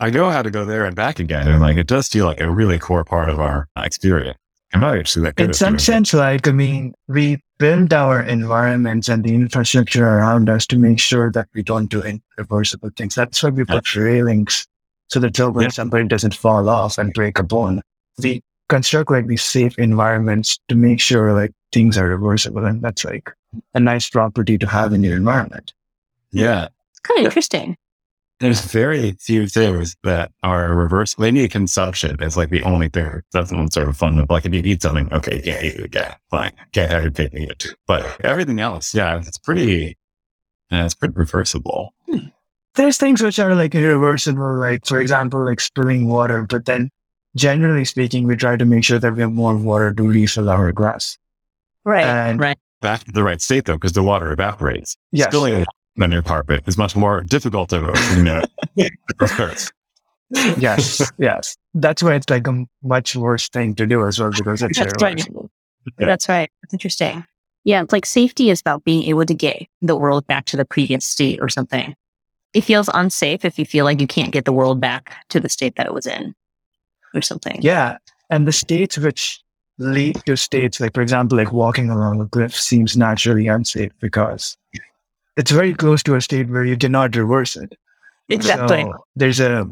I 0.00 0.10
know 0.10 0.30
how 0.30 0.42
to 0.42 0.50
go 0.50 0.64
there 0.64 0.84
and 0.84 0.96
back 0.96 1.20
again. 1.20 1.46
And 1.46 1.60
like, 1.60 1.76
it 1.76 1.86
does 1.86 2.08
feel 2.08 2.26
like 2.26 2.40
a 2.40 2.50
really 2.50 2.78
core 2.78 3.04
part 3.04 3.28
of 3.28 3.38
our 3.38 3.68
experience. 3.76 4.36
I'm 4.74 4.80
not 4.80 4.96
actually 4.96 5.26
that 5.26 5.36
good 5.36 5.48
In 5.48 5.52
some 5.52 5.78
sense, 5.78 6.12
like, 6.12 6.48
I 6.48 6.50
mean, 6.50 6.94
we 7.06 7.40
build 7.58 7.92
our 7.92 8.20
environments 8.20 9.08
and 9.08 9.22
the 9.22 9.34
infrastructure 9.34 10.04
around 10.04 10.48
us 10.48 10.66
to 10.68 10.78
make 10.78 10.98
sure 10.98 11.30
that 11.32 11.46
we 11.54 11.62
don't 11.62 11.86
do 11.86 12.02
irreversible 12.36 12.90
things. 12.96 13.14
That's 13.14 13.40
why 13.42 13.50
we 13.50 13.64
put 13.64 13.94
railings 13.94 14.66
so 15.08 15.20
that 15.20 15.38
when 15.38 15.64
yeah. 15.64 15.68
somebody 15.68 16.08
doesn't 16.08 16.34
fall 16.34 16.68
off 16.68 16.98
and 16.98 17.12
break 17.12 17.38
a 17.38 17.42
bone, 17.42 17.82
we 18.20 18.42
construct 18.72 19.10
like 19.10 19.26
these 19.26 19.42
safe 19.42 19.78
environments 19.78 20.58
to 20.68 20.74
make 20.74 21.00
sure 21.00 21.32
like 21.32 21.52
things 21.72 21.98
are 21.98 22.08
reversible. 22.08 22.64
And 22.64 22.82
that's 22.82 23.04
like 23.04 23.30
a 23.74 23.80
nice 23.80 24.08
property 24.08 24.56
to 24.58 24.66
have 24.66 24.92
in 24.92 25.02
your 25.02 25.16
environment. 25.16 25.74
Yeah. 26.30 26.68
It's 26.90 27.00
kind 27.00 27.20
of 27.20 27.24
interesting 27.26 27.76
there's 28.42 28.60
very 28.60 29.12
few 29.12 29.46
things 29.46 29.96
that 30.02 30.32
are 30.42 30.74
reverse. 30.74 31.16
Linear 31.16 31.46
consumption 31.46 32.20
is 32.20 32.36
like 32.36 32.50
the 32.50 32.62
only 32.64 32.88
thing 32.88 33.22
that's 33.30 33.50
sort 33.50 33.88
of 33.88 33.96
fun. 33.96 34.26
Like 34.28 34.44
if 34.44 34.52
you 34.52 34.62
eat 34.64 34.82
something, 34.82 35.10
okay, 35.12 35.40
yeah, 35.44 35.62
you 35.62 35.88
yeah, 35.92 36.16
fine, 36.28 36.50
can't 36.72 36.90
have 36.90 37.04
you 37.04 37.10
taking 37.10 37.44
it. 37.44 37.66
But 37.86 38.20
everything 38.24 38.58
else, 38.58 38.94
yeah, 38.94 39.16
it's 39.18 39.38
pretty, 39.38 39.96
yeah, 40.70 40.84
it's 40.84 40.94
pretty 40.94 41.14
reversible. 41.14 41.94
Hmm. 42.08 42.26
There's 42.74 42.96
things 42.96 43.22
which 43.22 43.38
are 43.38 43.54
like 43.54 43.76
irreversible, 43.76 44.58
like 44.58 44.86
for 44.86 45.00
example, 45.00 45.44
like 45.44 45.60
spilling 45.60 46.08
water. 46.08 46.44
But 46.48 46.64
then, 46.64 46.90
generally 47.36 47.84
speaking, 47.84 48.26
we 48.26 48.36
try 48.36 48.56
to 48.56 48.64
make 48.64 48.84
sure 48.84 48.98
that 48.98 49.14
we 49.14 49.22
have 49.22 49.32
more 49.32 49.56
water 49.56 49.92
to 49.92 50.02
refill 50.02 50.50
our 50.50 50.72
glass. 50.72 51.18
Right. 51.84 52.04
And 52.04 52.40
right. 52.40 52.58
Back 52.80 53.04
to 53.04 53.12
the 53.12 53.22
right 53.22 53.40
state 53.40 53.64
though, 53.64 53.74
because 53.74 53.92
the 53.92 54.02
water 54.02 54.32
evaporates. 54.32 54.96
Yes. 55.12 55.28
Spilling 55.28 55.64
than 55.96 56.12
your 56.12 56.22
carpet 56.22 56.62
is 56.66 56.78
much 56.78 56.96
more 56.96 57.20
difficult 57.22 57.70
to, 57.70 57.92
you 58.16 58.22
know, 58.22 58.42
yes, 60.58 61.12
yes. 61.18 61.56
That's 61.74 62.02
why 62.02 62.14
it's 62.14 62.30
like 62.30 62.46
a 62.46 62.64
much 62.82 63.14
worse 63.14 63.48
thing 63.48 63.74
to 63.74 63.86
do 63.86 64.06
as 64.06 64.18
well 64.18 64.30
because 64.30 64.62
it's 64.62 64.78
That's 64.78 65.02
right. 65.02 65.18
Yeah. 65.98 66.06
That's 66.06 66.28
right. 66.28 66.50
That's 66.62 66.74
interesting. 66.74 67.24
Yeah, 67.64 67.82
it's 67.82 67.92
like 67.92 68.06
safety 68.06 68.50
is 68.50 68.60
about 68.60 68.84
being 68.84 69.04
able 69.04 69.24
to 69.24 69.34
get 69.34 69.66
the 69.82 69.94
world 69.94 70.26
back 70.26 70.46
to 70.46 70.56
the 70.56 70.64
previous 70.64 71.04
state 71.04 71.38
or 71.40 71.48
something. 71.48 71.94
It 72.54 72.62
feels 72.62 72.90
unsafe 72.92 73.44
if 73.44 73.58
you 73.58 73.64
feel 73.64 73.84
like 73.84 74.00
you 74.00 74.06
can't 74.06 74.32
get 74.32 74.44
the 74.44 74.52
world 74.52 74.80
back 74.80 75.14
to 75.28 75.38
the 75.38 75.48
state 75.48 75.76
that 75.76 75.86
it 75.86 75.94
was 75.94 76.06
in 76.06 76.34
or 77.14 77.22
something. 77.22 77.58
Yeah. 77.60 77.98
And 78.30 78.46
the 78.46 78.52
states 78.52 78.98
which 78.98 79.42
lead 79.78 80.20
to 80.26 80.36
states, 80.36 80.80
like 80.80 80.94
for 80.94 81.02
example, 81.02 81.36
like 81.38 81.52
walking 81.52 81.90
along 81.90 82.20
a 82.20 82.26
cliff 82.26 82.54
seems 82.54 82.96
naturally 82.96 83.48
unsafe 83.48 83.92
because 84.00 84.56
it's 85.36 85.50
very 85.50 85.74
close 85.74 86.02
to 86.04 86.14
a 86.14 86.20
state 86.20 86.48
where 86.48 86.64
you 86.64 86.76
cannot 86.76 87.16
reverse 87.16 87.56
it. 87.56 87.76
Exactly. 88.28 88.82
So 88.82 89.04
there's 89.16 89.40
a 89.40 89.68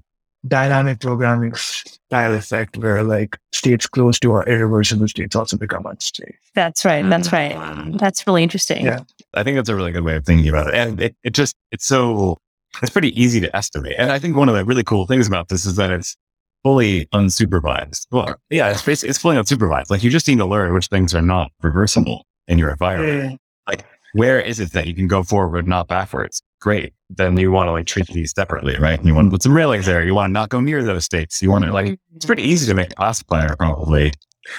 dynamic 0.49 1.01
programming 1.01 1.55
style 1.55 2.35
effect 2.35 2.79
where 2.79 3.03
like 3.03 3.37
states 3.53 3.87
close 3.87 4.19
to 4.21 4.33
our 4.33 4.47
irreversible 4.49 5.07
states 5.07 5.37
also 5.37 5.57
become 5.57 5.85
unsafe. 5.87 6.35
That's 6.55 6.85
right. 6.85 7.09
That's 7.09 7.29
mm. 7.29 7.33
right. 7.33 7.99
That's 7.99 8.27
really 8.27 8.43
interesting. 8.43 8.85
Yeah. 8.87 9.01
I 9.35 9.43
think 9.43 9.57
that's 9.57 9.69
a 9.69 9.77
really 9.77 9.93
good 9.93 10.05
way 10.05 10.17
of 10.17 10.25
thinking 10.25 10.49
about 10.49 10.69
it. 10.69 10.75
And 10.75 11.01
it, 11.01 11.17
it 11.23 11.35
just, 11.35 11.55
it's 11.71 11.85
so, 11.85 12.39
it's 12.83 12.91
pretty 12.91 13.21
easy 13.21 13.41
to 13.41 13.55
estimate. 13.55 13.97
And 13.99 14.11
I 14.11 14.19
think 14.19 14.35
one 14.37 14.49
of 14.49 14.55
the 14.55 14.65
really 14.65 14.85
cool 14.85 15.07
things 15.07 15.29
about 15.29 15.49
this 15.49 15.67
is 15.67 15.77
that 15.77 15.91
it's 15.91 16.17
fully 16.63 17.07
unsupervised. 17.07 18.07
Well, 18.11 18.37
yeah, 18.51 18.71
it's 18.71 18.83
basically, 18.83 19.11
it's 19.11 19.19
fully 19.19 19.37
unsupervised. 19.37 19.91
Like 19.91 20.03
you 20.03 20.11
just 20.11 20.29
need 20.29 20.39
to 20.39 20.47
learn 20.47 20.73
which 20.73 20.87
things 20.89 21.15
are 21.15 21.23
not 21.23 21.51
reversible 21.63 22.27
in 22.49 22.59
your 22.59 22.71
environment. 22.71 23.33
Yeah. 23.33 23.37
Like 23.67 23.85
where 24.13 24.41
is 24.41 24.61
it 24.61 24.73
that 24.73 24.87
you 24.87 24.95
can 24.95 25.09
go 25.09 25.23
forward, 25.23 25.67
not 25.67 25.89
backwards? 25.89 26.43
Great. 26.61 26.93
Then 27.09 27.39
you 27.39 27.51
want 27.51 27.69
to 27.69 27.73
like 27.73 27.87
treat 27.87 28.07
these 28.09 28.33
separately, 28.33 28.77
right? 28.79 29.03
You 29.05 29.15
want 29.15 29.29
to 29.29 29.31
put 29.31 29.43
some 29.43 29.57
railings 29.57 29.87
there. 29.87 30.05
You 30.05 30.15
want 30.15 30.31
to 30.31 30.33
not 30.33 30.51
go 30.51 30.61
near 30.61 30.83
those 30.83 31.05
states. 31.05 31.41
You 31.41 31.51
want 31.51 31.65
to 31.65 31.73
like, 31.73 31.99
it's 32.15 32.27
pretty 32.27 32.43
easy 32.43 32.67
to 32.67 32.75
make 32.75 32.93
a 32.93 32.95
class 32.95 33.23
planner 33.23 33.57
probably. 33.57 34.13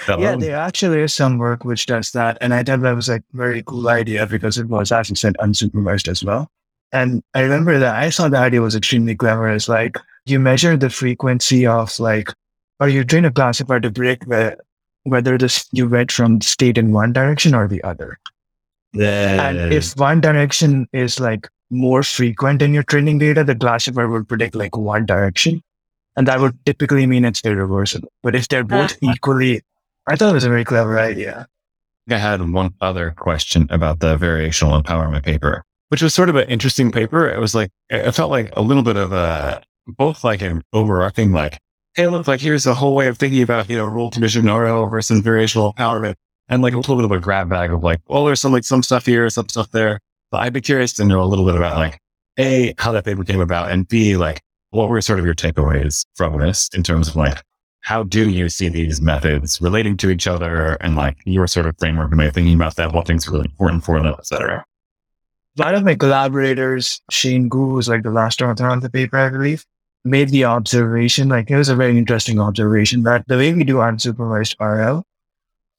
Yeah, 0.08 0.36
there 0.36 0.56
actually 0.56 1.00
is 1.00 1.12
some 1.12 1.38
work 1.38 1.64
which 1.64 1.86
does 1.86 2.12
that. 2.12 2.38
And 2.40 2.54
I 2.54 2.62
thought 2.62 2.80
that 2.80 2.96
was 2.96 3.08
like 3.08 3.22
very 3.32 3.62
cool 3.64 3.88
idea 3.88 4.26
because 4.26 4.56
it 4.56 4.68
was, 4.68 4.90
as 4.90 5.10
you 5.10 5.16
said, 5.16 5.36
unsupervised 5.40 6.08
as 6.08 6.24
well. 6.24 6.50
And 6.92 7.22
I 7.34 7.40
remember 7.40 7.78
that 7.78 7.94
I 7.96 8.10
saw 8.10 8.28
the 8.28 8.38
idea 8.38 8.60
was 8.60 8.76
extremely 8.76 9.14
clever. 9.14 9.48
It's 9.48 9.68
like 9.68 9.96
you 10.26 10.38
measure 10.38 10.76
the 10.76 10.90
frequency 10.90 11.66
of 11.66 11.98
like, 11.98 12.32
or 12.80 12.88
you're 12.88 13.04
a 13.10 13.30
classifier 13.30 13.80
to 13.80 13.90
predict 13.90 14.26
whether, 14.26 14.56
whether 15.04 15.38
this 15.38 15.68
you 15.72 15.88
went 15.88 16.12
from 16.12 16.40
state 16.40 16.78
in 16.78 16.92
one 16.92 17.12
direction 17.12 17.54
or 17.54 17.68
the 17.68 17.82
other. 17.82 18.18
Yeah. 18.92 19.48
And 19.48 19.72
if 19.72 19.96
one 19.96 20.20
direction 20.20 20.86
is 20.92 21.18
like 21.18 21.48
more 21.70 22.02
frequent 22.02 22.62
in 22.62 22.74
your 22.74 22.82
training 22.82 23.18
data, 23.18 23.42
the 23.42 23.54
classifier 23.54 24.08
would 24.08 24.28
predict 24.28 24.54
like 24.54 24.76
one 24.76 25.06
direction. 25.06 25.62
And 26.16 26.28
that 26.28 26.40
would 26.40 26.58
typically 26.66 27.06
mean 27.06 27.24
it's 27.24 27.42
irreversible. 27.44 28.12
But 28.22 28.34
if 28.34 28.48
they're 28.48 28.64
both 28.64 28.92
uh-huh. 28.92 29.12
equally, 29.12 29.62
I 30.06 30.16
thought 30.16 30.30
it 30.30 30.34
was 30.34 30.44
a 30.44 30.48
very 30.50 30.64
clever 30.64 30.98
idea. 30.98 31.48
I 32.10 32.16
had 32.16 32.52
one 32.52 32.74
other 32.80 33.12
question 33.16 33.66
about 33.70 34.00
the 34.00 34.18
variational 34.18 34.82
empowerment 34.82 35.24
paper, 35.24 35.64
which 35.88 36.02
was 36.02 36.12
sort 36.12 36.28
of 36.28 36.36
an 36.36 36.48
interesting 36.48 36.92
paper. 36.92 37.28
It 37.28 37.38
was 37.38 37.54
like, 37.54 37.70
it 37.88 38.12
felt 38.12 38.30
like 38.30 38.52
a 38.56 38.60
little 38.60 38.82
bit 38.82 38.96
of 38.96 39.12
a, 39.12 39.62
both 39.86 40.24
like 40.24 40.42
an 40.42 40.62
overarching, 40.72 41.32
like, 41.32 41.58
hey, 41.94 42.06
look, 42.06 42.26
like 42.26 42.40
here's 42.40 42.66
a 42.66 42.74
whole 42.74 42.94
way 42.94 43.08
of 43.08 43.18
thinking 43.18 43.42
about, 43.42 43.68
you 43.68 43.76
know, 43.76 43.90
goal 43.90 44.10
condition 44.10 44.46
RL 44.46 44.86
versus 44.86 45.20
variational 45.20 45.74
empowerment 45.74 46.14
and 46.48 46.62
like 46.62 46.74
a 46.74 46.76
little 46.76 46.96
bit 46.96 47.04
of 47.04 47.10
a 47.10 47.20
grab 47.20 47.48
bag 47.48 47.72
of 47.72 47.82
like, 47.82 48.00
well, 48.08 48.24
there's 48.24 48.40
some 48.40 48.52
like 48.52 48.64
some 48.64 48.82
stuff 48.82 49.06
here, 49.06 49.28
some 49.30 49.48
stuff 49.48 49.70
there. 49.70 50.00
But 50.30 50.42
I'd 50.42 50.52
be 50.52 50.60
curious 50.60 50.92
to 50.94 51.04
know 51.04 51.22
a 51.22 51.24
little 51.24 51.44
bit 51.44 51.54
about 51.54 51.76
like 51.76 51.98
A, 52.38 52.74
how 52.78 52.92
that 52.92 53.04
paper 53.04 53.24
came 53.24 53.40
about 53.40 53.70
and 53.70 53.86
B, 53.86 54.16
like 54.16 54.40
what 54.70 54.88
were 54.88 55.00
sort 55.02 55.18
of 55.18 55.24
your 55.24 55.34
takeaways 55.34 56.04
from 56.14 56.38
this 56.38 56.68
in 56.74 56.82
terms 56.82 57.08
of 57.08 57.16
like 57.16 57.42
how 57.82 58.04
do 58.04 58.30
you 58.30 58.48
see 58.48 58.68
these 58.68 59.00
methods 59.00 59.60
relating 59.60 59.96
to 59.98 60.08
each 60.08 60.26
other 60.26 60.76
and 60.80 60.96
like 60.96 61.16
your 61.24 61.46
sort 61.46 61.66
of 61.66 61.76
framework 61.78 62.10
and 62.10 62.18
way 62.18 62.28
of 62.28 62.34
thinking 62.34 62.54
about 62.54 62.76
that, 62.76 62.92
what 62.92 63.06
things 63.06 63.26
are 63.28 63.32
really 63.32 63.48
important 63.50 63.84
for 63.84 64.00
them, 64.00 64.14
et 64.16 64.26
cetera. 64.26 64.64
One 65.56 65.74
of 65.74 65.84
my 65.84 65.96
collaborators, 65.96 67.02
Shane 67.10 67.48
Gu, 67.48 67.70
who's 67.70 67.88
like 67.88 68.04
the 68.04 68.10
last 68.10 68.40
author 68.40 68.66
on 68.66 68.80
the 68.80 68.88
paper, 68.88 69.18
I 69.18 69.28
believe, 69.28 69.66
made 70.04 70.30
the 70.30 70.44
observation, 70.44 71.28
like 71.28 71.50
it 71.50 71.56
was 71.56 71.68
a 71.68 71.76
very 71.76 71.96
interesting 71.96 72.40
observation 72.40 73.02
that 73.04 73.26
the 73.28 73.36
way 73.36 73.52
we 73.54 73.64
do 73.64 73.76
unsupervised 73.76 74.56
RL 74.60 75.04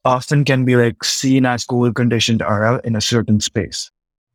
often 0.06 0.46
can 0.46 0.66
be 0.66 0.76
like 0.76 1.04
seen 1.04 1.46
as 1.46 1.66
goal 1.66 1.92
conditioned 1.92 2.42
RL 2.42 2.80
in 2.84 2.96
a 2.96 3.02
certain 3.02 3.40
space. 3.40 3.92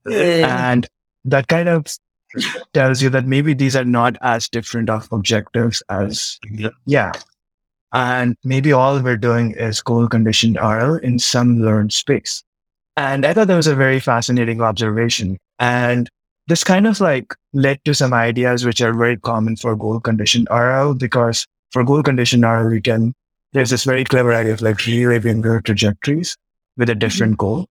And 0.06 0.86
that 1.24 1.48
kind 1.48 1.68
of 1.68 1.86
tells 2.72 3.02
you 3.02 3.10
that 3.10 3.26
maybe 3.26 3.54
these 3.54 3.76
are 3.76 3.84
not 3.84 4.16
as 4.22 4.48
different 4.48 4.90
of 4.90 5.08
objectives 5.12 5.82
as, 5.88 6.38
yeah. 6.50 6.70
yeah. 6.86 7.12
And 7.92 8.36
maybe 8.44 8.72
all 8.72 9.00
we're 9.00 9.16
doing 9.16 9.52
is 9.52 9.80
goal 9.80 10.08
conditioned 10.08 10.56
RL 10.56 10.96
in 10.96 11.18
some 11.18 11.60
learned 11.60 11.92
space. 11.92 12.42
And 12.96 13.24
I 13.24 13.32
thought 13.32 13.46
that 13.48 13.56
was 13.56 13.66
a 13.66 13.74
very 13.74 14.00
fascinating 14.00 14.60
observation. 14.60 15.38
And 15.58 16.10
this 16.48 16.64
kind 16.64 16.86
of 16.86 17.00
like 17.00 17.34
led 17.52 17.84
to 17.84 17.94
some 17.94 18.12
ideas 18.12 18.64
which 18.64 18.80
are 18.80 18.94
very 18.94 19.16
common 19.16 19.54
for 19.56 19.76
goal 19.76 20.00
conditioned 20.00 20.48
RL 20.50 20.94
because 20.94 21.46
for 21.70 21.84
goal 21.84 22.02
conditioned 22.02 22.42
RL, 22.42 22.72
you 22.72 22.82
can 22.82 23.14
there's 23.52 23.70
this 23.70 23.84
very 23.84 24.04
clever 24.04 24.34
idea 24.34 24.54
of 24.54 24.62
like 24.62 24.84
reliving 24.86 25.42
your 25.42 25.60
trajectories 25.60 26.36
with 26.76 26.88
a 26.88 26.92
mm-hmm. 26.92 26.98
different 26.98 27.32
mm-hmm. 27.34 27.46
goal 27.46 27.66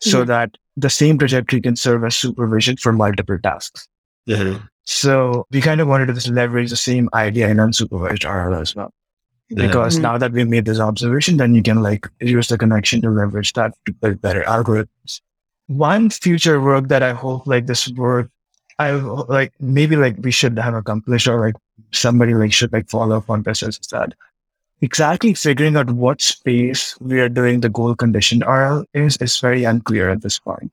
so 0.00 0.18
mm-hmm. 0.18 0.28
that 0.28 0.56
the 0.76 0.90
same 0.90 1.18
trajectory 1.18 1.60
can 1.60 1.76
serve 1.76 2.04
as 2.04 2.16
supervision 2.16 2.76
for 2.76 2.92
multiple 2.92 3.38
tasks. 3.42 3.88
Mm-hmm. 4.28 4.64
So 4.84 5.46
we 5.50 5.60
kind 5.60 5.80
of 5.80 5.88
wanted 5.88 6.06
to 6.06 6.14
just 6.14 6.28
leverage 6.28 6.70
the 6.70 6.76
same 6.76 7.08
idea 7.14 7.48
in 7.48 7.58
unsupervised 7.58 8.24
RL 8.24 8.54
as 8.54 8.74
well. 8.74 8.92
Because 9.48 9.94
mm-hmm. 9.94 10.02
now 10.02 10.18
that 10.18 10.32
we 10.32 10.44
made 10.44 10.64
this 10.64 10.80
observation, 10.80 11.36
then 11.36 11.54
you 11.54 11.62
can 11.62 11.82
like 11.82 12.08
use 12.20 12.48
the 12.48 12.56
connection 12.56 13.00
to 13.02 13.10
leverage 13.10 13.52
that 13.52 13.74
to 13.86 13.92
build 13.92 14.20
better 14.20 14.42
algorithms. 14.42 15.20
One 15.68 16.10
future 16.10 16.60
work 16.60 16.88
that 16.88 17.02
I 17.02 17.12
hope 17.12 17.46
like 17.46 17.66
this 17.66 17.88
work, 17.88 18.30
I 18.78 18.90
like 18.90 19.52
maybe 19.60 19.96
like 19.96 20.16
we 20.18 20.30
should 20.30 20.58
have 20.58 20.74
accomplished 20.74 21.28
or 21.28 21.40
like 21.40 21.54
somebody 21.92 22.34
like 22.34 22.52
should 22.52 22.72
like 22.72 22.88
follow 22.88 23.16
up 23.18 23.30
on 23.30 23.42
this 23.42 23.62
is 23.62 23.78
that 23.90 24.14
exactly 24.80 25.32
figuring 25.34 25.76
out 25.76 25.90
what 25.90 26.20
space 26.20 26.98
we 27.00 27.20
are 27.20 27.28
doing 27.28 27.60
the 27.60 27.68
goal 27.68 27.94
condition 27.94 28.40
RL 28.40 28.84
is, 28.92 29.16
is 29.18 29.38
very 29.38 29.64
unclear 29.64 30.10
at 30.10 30.22
this 30.22 30.38
point. 30.38 30.72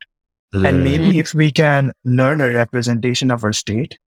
Mm-hmm. 0.53 0.65
And 0.65 0.83
maybe 0.83 1.19
if 1.19 1.33
we 1.35 1.51
can 1.51 1.93
learn 2.03 2.41
a 2.41 2.49
representation 2.49 3.29
of 3.29 3.43
our 3.43 3.53
state 3.53 3.97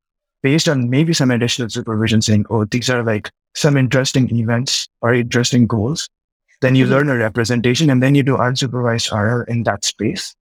based 0.42 0.68
on 0.68 0.90
maybe 0.90 1.14
some 1.14 1.30
additional 1.30 1.68
supervision 1.68 2.20
saying, 2.20 2.46
oh, 2.50 2.64
these 2.64 2.90
are 2.90 3.04
like 3.04 3.30
some 3.54 3.76
interesting 3.76 4.34
events 4.36 4.88
or 5.02 5.14
interesting 5.14 5.68
goals, 5.68 6.08
then 6.60 6.74
you 6.74 6.84
mm-hmm. 6.84 6.94
learn 6.94 7.08
a 7.10 7.16
representation 7.16 7.90
and 7.90 8.02
then 8.02 8.16
you 8.16 8.24
do 8.24 8.36
unsupervised 8.36 9.12
RL 9.12 9.44
in 9.46 9.62
that 9.62 9.84
space. 9.84 10.34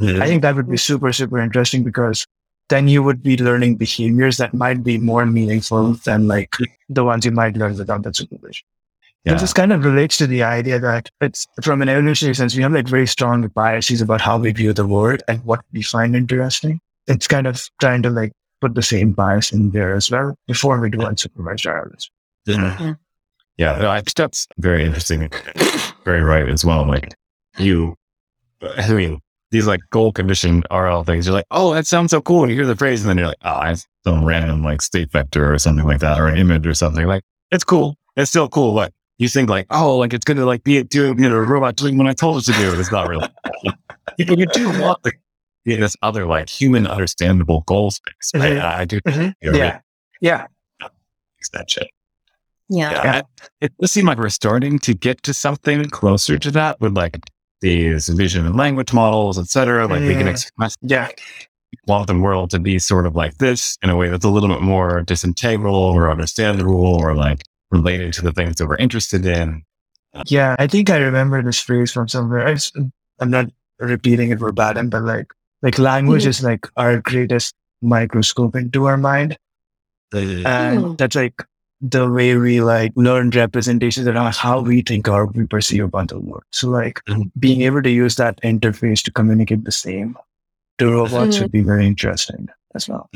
Mm-hmm. 0.00 0.22
I 0.22 0.26
think 0.26 0.42
that 0.42 0.56
would 0.56 0.70
be 0.70 0.76
super, 0.76 1.12
super 1.12 1.38
interesting 1.38 1.82
because 1.82 2.26
then 2.68 2.88
you 2.88 3.02
would 3.02 3.22
be 3.22 3.36
learning 3.36 3.76
behaviors 3.76 4.38
that 4.38 4.54
might 4.54 4.82
be 4.82 4.98
more 4.98 5.26
meaningful 5.26 5.94
than 6.04 6.28
like 6.28 6.54
the 6.88 7.04
ones 7.04 7.24
you 7.24 7.30
might 7.30 7.56
learn 7.56 7.76
without 7.76 8.02
that 8.02 8.16
supervision. 8.16 8.64
Yeah. 9.24 9.34
this 9.34 9.52
kind 9.52 9.72
of 9.72 9.84
relates 9.84 10.16
to 10.18 10.26
the 10.26 10.42
idea 10.42 10.80
that 10.80 11.08
it's 11.20 11.46
from 11.62 11.80
an 11.80 11.88
evolutionary 11.88 12.34
sense, 12.34 12.56
we 12.56 12.62
have 12.62 12.72
like 12.72 12.88
very 12.88 13.06
strong 13.06 13.46
biases 13.48 14.00
about 14.00 14.20
how 14.20 14.36
we 14.38 14.50
view 14.50 14.72
the 14.72 14.86
world 14.86 15.22
and 15.28 15.44
what 15.44 15.60
we 15.72 15.82
find 15.82 16.16
interesting. 16.16 16.80
It's 17.06 17.28
kind 17.28 17.46
of 17.46 17.62
trying 17.80 18.02
to 18.02 18.10
like 18.10 18.32
put 18.60 18.74
the 18.74 18.82
same 18.82 19.12
bias 19.12 19.52
in 19.52 19.70
there 19.70 19.94
as 19.94 20.10
well 20.10 20.34
before 20.48 20.80
we 20.80 20.90
do 20.90 20.98
unsupervised 20.98 21.66
RLS. 21.66 22.08
Yeah. 22.46 22.94
Yeah. 23.58 23.78
No, 23.78 23.90
I 23.90 23.98
think 23.98 24.14
that's 24.14 24.48
very 24.58 24.84
interesting. 24.84 25.30
very 26.04 26.22
right 26.22 26.48
as 26.48 26.64
well. 26.64 26.84
Like 26.84 27.14
you, 27.58 27.94
I 28.60 28.92
mean, 28.92 29.20
these 29.52 29.66
like 29.68 29.80
goal 29.90 30.10
condition 30.12 30.64
RL 30.72 31.04
things, 31.04 31.26
you're 31.26 31.34
like, 31.34 31.46
oh, 31.52 31.72
that 31.74 31.86
sounds 31.86 32.10
so 32.10 32.20
cool. 32.20 32.42
And 32.42 32.50
you 32.50 32.56
hear 32.56 32.66
the 32.66 32.74
phrase 32.74 33.02
and 33.02 33.08
then 33.10 33.18
you're 33.18 33.28
like, 33.28 33.36
oh, 33.44 33.60
it's 33.62 33.86
some 34.04 34.24
random 34.24 34.64
like 34.64 34.82
state 34.82 35.12
vector 35.12 35.52
or 35.54 35.58
something 35.60 35.86
like 35.86 36.00
that, 36.00 36.18
or 36.18 36.26
an 36.26 36.36
image 36.38 36.66
or 36.66 36.74
something 36.74 37.06
like 37.06 37.22
it's 37.52 37.62
cool. 37.62 37.96
It's 38.16 38.30
still 38.30 38.48
cool. 38.48 38.74
But 38.74 38.92
you 39.18 39.28
think 39.28 39.48
like, 39.48 39.66
oh, 39.70 39.98
like 39.98 40.12
it's 40.14 40.24
going 40.24 40.38
to 40.38 40.46
like 40.46 40.64
be 40.64 40.82
doing, 40.82 41.22
you 41.22 41.28
know, 41.28 41.36
a 41.36 41.42
robot 41.42 41.76
doing 41.76 41.96
what 41.98 42.08
I 42.08 42.12
told 42.14 42.38
it 42.42 42.44
to 42.46 42.52
do. 42.58 42.78
It's 42.80 42.90
not 42.90 43.06
really. 43.08 43.28
you, 44.18 44.36
you 44.36 44.46
do 44.46 44.68
want 44.80 45.02
the, 45.04 45.12
you 45.64 45.76
know, 45.76 45.82
this 45.82 45.96
other 46.02 46.26
like 46.26 46.48
human 46.48 46.86
understandable 46.86 47.60
goal 47.66 47.90
space. 47.92 48.32
Right? 48.34 48.54
Mhm. 48.54 48.60
I, 48.62 48.80
I 48.80 48.84
do. 48.84 49.00
Mhm. 49.02 49.34
you 49.42 49.52
know, 49.52 49.58
Yeah. 49.58 49.80
Yeah. 50.20 50.46
fix 51.36 51.50
that 51.50 51.70
shit. 51.70 51.88
Yeah. 52.68 52.90
Yeah. 52.90 53.04
Yeah. 53.04 53.20
I- 53.20 53.44
It 53.60 53.72
does 53.78 53.92
seem 53.92 54.06
like 54.06 54.18
we're 54.18 54.28
starting 54.30 54.78
to 54.80 54.94
get 54.94 55.22
to 55.24 55.34
something 55.34 55.84
closer 55.90 56.38
to 56.38 56.50
that 56.52 56.80
with 56.80 56.96
like 56.96 57.18
these 57.62 58.08
vision 58.08 58.44
and 58.46 58.56
language 58.56 58.92
models, 58.92 59.38
et 59.38 59.46
cetera. 59.46 59.86
Like 59.86 60.02
we 60.02 60.14
can 60.14 60.26
Mm. 60.26 60.30
express 60.30 60.76
Yeah. 60.82 61.08
quantum 61.86 62.20
world 62.20 62.50
to 62.50 62.58
be 62.58 62.78
sort 62.78 63.06
of 63.06 63.14
like 63.16 63.38
this 63.38 63.76
in 63.82 63.88
a 63.90 63.96
way 63.96 64.08
that's 64.10 64.24
a 64.24 64.28
little 64.28 64.48
bit 64.50 64.60
more 64.60 65.02
disintegral 65.02 65.72
or 65.72 66.10
understandable 66.10 66.74
or 67.00 67.14
like 67.14 67.42
related 67.70 68.12
to 68.14 68.22
the 68.22 68.32
things 68.32 68.56
that 68.56 68.66
we're 68.68 68.76
interested 68.76 69.24
in. 69.24 69.62
Yeah. 70.26 70.54
I 70.58 70.66
think 70.66 70.90
I 70.90 70.98
remember 70.98 71.42
this 71.42 71.58
phrase 71.60 71.90
from 71.90 72.06
somewhere. 72.08 72.46
I, 72.46 72.52
s- 72.52 72.72
I'm 73.18 73.30
not 73.30 73.46
repeating 73.80 74.30
it 74.30 74.38
verbatim, 74.38 74.90
but 74.90 75.02
like, 75.04 75.32
like 75.62 75.78
language 75.78 76.24
Mhm. 76.24 76.28
is 76.28 76.42
like 76.44 76.68
our 76.76 77.00
greatest 77.00 77.54
microscope 77.80 78.54
into 78.54 78.84
our 78.84 78.98
mind. 78.98 79.38
And 80.12 80.44
Mm. 80.44 80.98
that's 80.98 81.16
like 81.16 81.42
the 81.84 82.08
way 82.08 82.36
we 82.36 82.60
like 82.60 82.92
learn 82.94 83.30
representations 83.30 84.06
around 84.06 84.32
how 84.34 84.60
we 84.60 84.82
think 84.82 85.08
or 85.08 85.26
we 85.26 85.46
perceive 85.46 85.82
a 85.84 85.88
bundle 85.88 86.20
world. 86.20 86.44
So 86.52 86.68
like 86.70 87.00
Mhm. 87.08 87.30
being 87.38 87.62
able 87.62 87.82
to 87.82 87.90
use 87.90 88.14
that 88.16 88.40
interface 88.42 89.02
to 89.02 89.10
communicate 89.10 89.64
the 89.64 89.72
same 89.72 90.16
to 90.78 90.90
robots 90.92 91.36
Mhm. 91.36 91.40
would 91.42 91.52
be 91.52 91.60
very 91.62 91.84
interesting 91.86 92.48
as 92.76 92.88
well. 92.88 93.10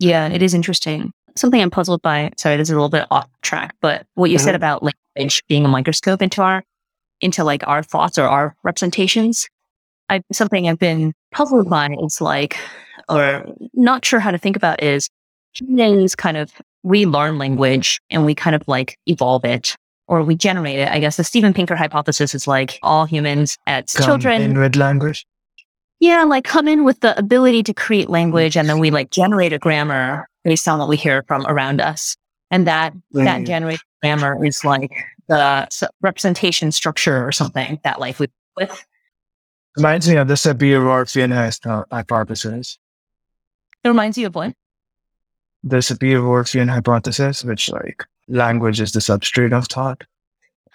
Yeah, 0.00 0.26
it 0.26 0.42
is 0.42 0.54
interesting. 0.54 1.12
Something 1.36 1.60
I'm 1.62 1.70
puzzled 1.70 2.02
by. 2.02 2.32
Sorry, 2.36 2.56
this 2.56 2.68
is 2.68 2.72
a 2.72 2.74
little 2.74 2.88
bit 2.88 3.06
off 3.12 3.28
track, 3.42 3.74
but 3.80 4.06
what 4.14 4.30
you 4.30 4.38
said 4.38 4.52
Mhm. 4.54 4.56
about 4.56 4.82
language 4.82 5.42
being 5.48 5.64
a 5.64 5.68
microscope 5.68 6.20
into 6.20 6.42
our, 6.42 6.64
into 7.20 7.44
like 7.44 7.66
our 7.68 7.82
thoughts 7.82 8.18
or 8.18 8.24
our 8.24 8.56
representations. 8.64 9.48
I 10.10 10.20
something 10.32 10.68
I've 10.68 10.78
been 10.80 11.12
puzzled 11.32 11.70
by 11.70 11.96
is 12.02 12.20
like, 12.20 12.56
or 13.08 13.46
not 13.72 14.04
sure 14.04 14.18
how 14.20 14.32
to 14.32 14.38
think 14.38 14.56
about 14.56 14.82
is 14.82 15.08
humans 15.54 16.14
kind 16.16 16.36
of 16.36 16.50
we 16.84 17.06
learn 17.06 17.38
language 17.38 18.00
and 18.10 18.24
we 18.24 18.34
kind 18.34 18.54
of 18.54 18.62
like 18.68 18.96
evolve 19.06 19.44
it 19.44 19.74
or 20.06 20.22
we 20.22 20.36
generate 20.36 20.78
it. 20.78 20.88
I 20.88 21.00
guess 21.00 21.16
the 21.16 21.24
Steven 21.24 21.52
Pinker 21.52 21.74
hypothesis 21.74 22.34
is 22.34 22.46
like 22.46 22.78
all 22.82 23.06
humans 23.06 23.58
as 23.66 23.92
Come 23.94 24.06
children 24.06 24.42
in 24.42 24.58
with 24.58 24.76
language. 24.76 25.26
yeah, 25.98 26.22
like 26.24 26.44
come 26.44 26.68
in 26.68 26.84
with 26.84 27.00
the 27.00 27.18
ability 27.18 27.62
to 27.64 27.74
create 27.74 28.08
language 28.10 28.56
and 28.56 28.68
then 28.68 28.78
we 28.78 28.90
like 28.90 29.10
generate 29.10 29.52
a 29.52 29.58
grammar 29.58 30.28
based 30.44 30.68
on 30.68 30.78
what 30.78 30.88
we 30.88 30.96
hear 30.96 31.24
from 31.26 31.44
around 31.46 31.80
us. 31.80 32.16
And 32.50 32.66
that 32.68 32.92
that 33.12 33.44
generated 33.46 33.80
grammar 34.02 34.44
is 34.44 34.64
like 34.64 34.92
the 35.26 35.66
representation 36.02 36.70
structure 36.70 37.26
or 37.26 37.32
something 37.32 37.80
that 37.82 37.98
like 37.98 38.18
we 38.20 38.28
with. 38.56 38.84
Reminds 39.76 40.08
me 40.08 40.16
of 40.16 40.28
the 40.28 40.34
Sapir-Whorfian 40.34 41.32
hy- 41.32 41.68
uh, 41.68 41.82
hypothesis. 41.90 42.78
It 43.82 43.88
reminds 43.88 44.16
you 44.18 44.26
of 44.28 44.34
what? 44.36 44.52
The 45.66 45.76
Sapir-Whorfian 45.78 46.68
hypothesis, 46.68 47.42
which 47.42 47.70
like 47.70 48.04
language 48.28 48.80
is 48.80 48.92
the 48.92 49.00
substrate 49.00 49.56
of 49.56 49.66
thought. 49.66 50.02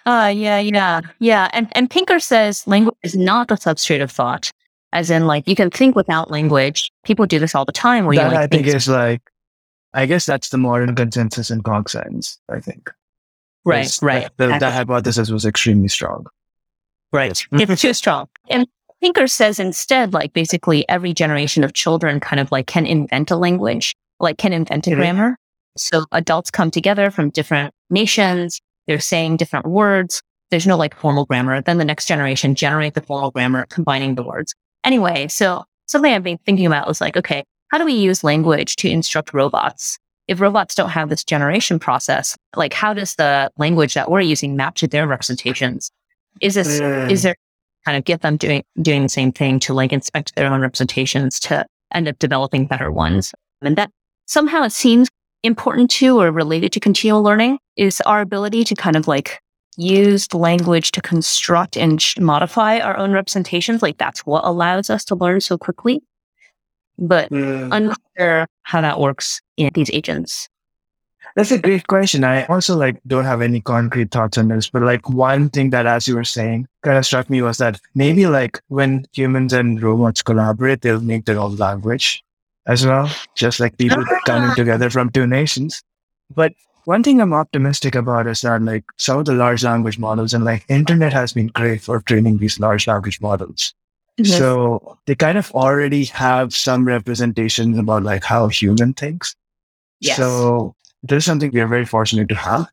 Uh 0.06 0.32
yeah, 0.34 0.58
yeah, 0.58 1.00
yeah. 1.20 1.48
And 1.52 1.68
and 1.72 1.88
Pinker 1.88 2.18
says 2.18 2.66
language 2.66 2.96
is 3.02 3.14
not 3.16 3.48
the 3.48 3.54
substrate 3.54 4.02
of 4.02 4.10
thought. 4.10 4.50
As 4.92 5.10
in 5.10 5.26
like 5.26 5.46
you 5.46 5.54
can 5.54 5.70
think 5.70 5.94
without 5.94 6.30
language. 6.30 6.90
People 7.04 7.26
do 7.26 7.38
this 7.38 7.54
all 7.54 7.64
the 7.64 7.70
time 7.72 8.04
where 8.06 8.16
that 8.16 8.30
you 8.30 8.36
I 8.36 8.40
like 8.40 8.50
think 8.50 8.64
think 8.64 8.76
is 8.76 8.88
like, 8.88 9.22
I 9.94 10.06
guess 10.06 10.26
that's 10.26 10.48
the 10.48 10.58
modern 10.58 10.94
consensus 10.96 11.50
in 11.50 11.62
cog 11.62 11.88
science. 11.88 12.38
I 12.48 12.58
think. 12.60 12.90
right, 13.64 13.98
right. 14.02 14.22
that- 14.38 14.46
The, 14.54 14.58
that 14.58 14.72
hypothesis 14.72 15.30
was 15.30 15.44
extremely 15.46 15.88
strong. 15.88 16.26
Right. 17.12 17.40
It's 17.52 17.80
too 17.82 17.92
strong. 18.02 18.28
And 18.48 18.66
Pinker 19.00 19.26
says 19.28 19.60
instead, 19.60 20.12
like 20.12 20.32
basically 20.32 20.88
every 20.88 21.12
generation 21.14 21.62
of 21.62 21.72
children 21.74 22.18
kind 22.20 22.40
of 22.40 22.50
like 22.50 22.66
can 22.66 22.86
invent 22.86 23.30
a 23.30 23.36
language, 23.36 23.94
like 24.20 24.38
can 24.38 24.52
invent 24.52 24.86
a 24.86 24.90
Mhm. 24.90 24.96
grammar. 24.96 25.36
So 25.76 26.04
adults 26.12 26.50
come 26.50 26.70
together 26.70 27.10
from 27.10 27.30
different 27.30 27.72
nations. 27.90 28.60
They're 28.86 29.00
saying 29.00 29.36
different 29.38 29.66
words. 29.66 30.22
There's 30.50 30.66
no 30.66 30.76
like 30.76 30.94
formal 30.94 31.24
grammar. 31.26 31.62
Then 31.62 31.78
the 31.78 31.84
next 31.84 32.06
generation 32.06 32.54
generate 32.54 32.94
the 32.94 33.02
formal 33.02 33.30
grammar, 33.30 33.66
combining 33.70 34.14
the 34.16 34.22
words. 34.22 34.54
Anyway, 34.84 35.28
so 35.28 35.64
something 35.86 36.12
I've 36.12 36.22
been 36.22 36.38
thinking 36.44 36.66
about 36.66 36.86
was 36.88 37.00
like, 37.00 37.16
okay, 37.16 37.44
how 37.68 37.78
do 37.78 37.84
we 37.84 37.92
use 37.92 38.24
language 38.24 38.76
to 38.76 38.88
instruct 38.90 39.32
robots? 39.32 39.96
If 40.26 40.40
robots 40.40 40.74
don't 40.74 40.90
have 40.90 41.08
this 41.08 41.24
generation 41.24 41.78
process, 41.78 42.36
like 42.56 42.72
how 42.72 42.94
does 42.94 43.14
the 43.14 43.50
language 43.58 43.94
that 43.94 44.10
we're 44.10 44.20
using 44.20 44.56
map 44.56 44.74
to 44.76 44.86
their 44.88 45.06
representations? 45.06 45.90
Is 46.40 46.54
this 46.54 46.80
is 47.10 47.22
there 47.22 47.34
kind 47.84 47.96
of 47.96 48.04
get 48.04 48.20
them 48.22 48.36
doing 48.36 48.62
doing 48.82 49.02
the 49.02 49.08
same 49.08 49.32
thing 49.32 49.58
to 49.60 49.74
like 49.74 49.92
inspect 49.92 50.34
their 50.36 50.52
own 50.52 50.60
representations 50.60 51.40
to 51.40 51.64
end 51.92 52.06
up 52.08 52.18
developing 52.18 52.66
better 52.66 52.92
ones 52.92 53.32
and 53.62 53.76
that 53.76 53.90
somehow 54.30 54.62
it 54.62 54.70
seems 54.70 55.08
important 55.42 55.90
to 55.90 56.20
or 56.20 56.30
related 56.30 56.70
to 56.72 56.78
continual 56.78 57.22
learning 57.22 57.58
is 57.76 58.00
our 58.02 58.20
ability 58.20 58.62
to 58.62 58.74
kind 58.76 58.94
of 58.94 59.08
like 59.08 59.40
use 59.76 60.32
language 60.32 60.92
to 60.92 61.00
construct 61.00 61.76
and 61.76 62.04
modify 62.20 62.78
our 62.78 62.96
own 62.96 63.10
representations 63.12 63.82
like 63.82 63.98
that's 63.98 64.24
what 64.26 64.44
allows 64.44 64.88
us 64.90 65.04
to 65.04 65.14
learn 65.16 65.40
so 65.40 65.58
quickly 65.58 66.00
but 66.98 67.30
Mm. 67.30 67.68
unclear 67.72 68.46
how 68.62 68.80
that 68.82 69.00
works 69.00 69.40
in 69.56 69.70
these 69.74 69.90
agents 69.90 70.48
That's 71.36 71.52
a 71.52 71.58
great 71.58 71.86
question. 71.86 72.24
I 72.24 72.44
also 72.46 72.76
like 72.76 72.96
don't 73.06 73.24
have 73.24 73.40
any 73.40 73.60
concrete 73.60 74.10
thoughts 74.10 74.36
on 74.36 74.48
this, 74.48 74.68
but 74.68 74.82
like 74.82 75.08
one 75.08 75.48
thing 75.48 75.70
that, 75.70 75.86
as 75.86 76.08
you 76.08 76.16
were 76.16 76.24
saying, 76.26 76.66
kind 76.82 76.98
of 76.98 77.06
struck 77.06 77.30
me 77.30 77.40
was 77.40 77.58
that 77.58 77.78
maybe 77.94 78.26
like 78.26 78.58
when 78.68 79.04
humans 79.12 79.52
and 79.52 79.80
robots 79.80 80.22
collaborate, 80.22 80.80
they'll 80.82 81.00
make 81.12 81.26
their 81.26 81.38
own 81.38 81.54
language 81.56 82.24
as 82.70 82.86
well, 82.86 83.10
just 83.34 83.58
like 83.58 83.76
people 83.76 84.04
coming 84.26 84.54
together 84.54 84.88
from 84.88 85.10
two 85.10 85.26
nations. 85.26 85.82
But 86.32 86.52
one 86.84 87.02
thing 87.02 87.20
I'm 87.20 87.34
optimistic 87.34 87.96
about 87.96 88.28
is 88.28 88.40
that 88.42 88.62
like 88.62 88.84
some 88.96 89.18
of 89.18 89.24
the 89.24 89.34
large 89.34 89.64
language 89.64 89.98
models 89.98 90.32
and 90.32 90.44
like 90.44 90.64
internet 90.68 91.12
has 91.12 91.32
been 91.32 91.48
great 91.48 91.82
for 91.82 92.00
training 92.00 92.38
these 92.38 92.60
large 92.60 92.86
language 92.86 93.20
models. 93.20 93.74
Mm-hmm. 94.18 94.38
So 94.38 94.98
they 95.06 95.16
kind 95.16 95.36
of 95.36 95.50
already 95.52 96.04
have 96.04 96.54
some 96.54 96.86
representations 96.86 97.76
about 97.76 98.04
like 98.04 98.22
how 98.22 98.46
human 98.48 98.94
thinks. 98.94 99.34
Yes. 99.98 100.16
So 100.16 100.76
there's 101.02 101.24
something 101.24 101.50
we 101.52 101.60
are 101.60 101.66
very 101.66 101.84
fortunate 101.86 102.28
to 102.28 102.36
have. 102.36 102.68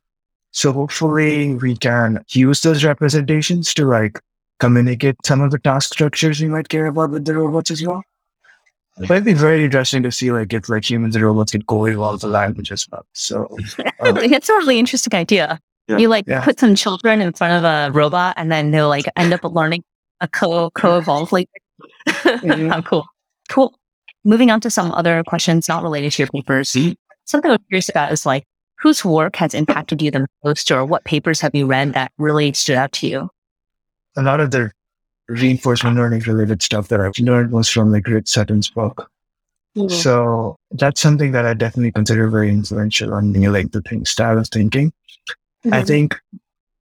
So 0.51 0.71
hopefully 0.71 1.55
we 1.55 1.75
can 1.75 2.23
use 2.29 2.61
those 2.61 2.83
representations 2.83 3.73
to 3.73 3.85
like 3.85 4.19
communicate 4.59 5.17
some 5.25 5.41
of 5.41 5.51
the 5.51 5.59
task 5.59 5.93
structures 5.93 6.39
we 6.39 6.47
might 6.47 6.69
care 6.69 6.85
about 6.85 7.09
with 7.09 7.25
the 7.25 7.35
robots 7.35 7.71
as 7.71 7.85
well. 7.85 8.03
But 8.99 9.11
it'd 9.11 9.25
be 9.25 9.33
very 9.33 9.63
interesting 9.63 10.01
to 10.03 10.11
see 10.11 10.31
like 10.31 10.53
if 10.53 10.69
like 10.69 10.89
humans 10.89 11.15
and 11.15 11.23
robots 11.23 11.51
can 11.51 11.61
co-evolve 11.63 12.21
the 12.21 12.27
language 12.27 12.71
as 12.71 12.87
well. 12.91 13.05
So 13.13 13.45
uh, 13.79 14.13
it's 14.21 14.49
a 14.49 14.53
really 14.53 14.79
interesting 14.79 15.13
idea. 15.17 15.59
Yeah. 15.87 15.97
You 15.97 16.07
like 16.09 16.25
Yeah. 16.27 16.43
put 16.43 16.59
some 16.59 16.75
children 16.75 17.21
in 17.21 17.31
front 17.33 17.53
of 17.53 17.63
a 17.63 17.91
robot 17.93 18.33
and 18.37 18.51
then 18.51 18.71
they'll 18.71 18.89
like 18.89 19.05
end 19.15 19.33
up 19.33 19.43
learning 19.43 19.83
a 20.21 20.27
co 20.27 20.69
co 20.71 20.97
evolve 20.97 21.31
like 21.31 21.49
Mhm. 22.07 22.69
how 22.73 22.81
cool. 22.81 23.05
Cool. 23.49 23.73
Moving 24.23 24.49
on 24.51 24.59
to 24.61 24.69
some 24.69 24.91
other 24.91 25.23
questions 25.27 25.67
not 25.69 25.83
related 25.83 26.11
to 26.13 26.23
your 26.23 26.29
papers. 26.29 26.75
Something 27.25 27.51
I'm 27.51 27.59
curious 27.69 27.87
about 27.89 28.11
is 28.11 28.25
like 28.25 28.43
whose 28.79 29.05
work 29.05 29.35
has 29.37 29.53
impacted 29.53 30.01
you 30.01 30.11
the 30.11 30.25
most 30.43 30.71
or 30.71 30.83
what 30.85 31.03
papers 31.05 31.39
have 31.41 31.53
you 31.55 31.65
read 31.67 31.93
that 31.93 32.11
really 32.17 32.51
stood 32.53 32.77
out 32.77 32.91
to 32.93 33.07
you? 33.07 33.29
a 34.15 34.23
lot 34.23 34.39
of 34.39 34.49
the 34.49 34.71
reinforcement 35.27 35.95
learning 35.97 36.21
related 36.21 36.61
stuff 36.63 36.87
that 36.87 37.01
I've 37.01 37.17
learned 37.19 37.51
was 37.51 37.69
from 37.69 37.91
like 37.91 38.07
Rich 38.07 38.27
Sutton's 38.29 38.69
book. 38.69 39.09
So 39.89 40.55
that's 40.71 40.99
something 40.99 41.33
that 41.33 41.45
I 41.45 41.53
definitely 41.53 41.91
consider 41.91 42.27
very 42.29 42.49
influential 42.49 43.13
on 43.13 43.31
me, 43.31 43.47
like 43.47 43.71
the 43.71 43.81
thing, 43.81 44.05
style 44.05 44.39
of 44.39 44.47
thinking. 44.47 44.91
I 45.71 45.83
think 45.83 46.15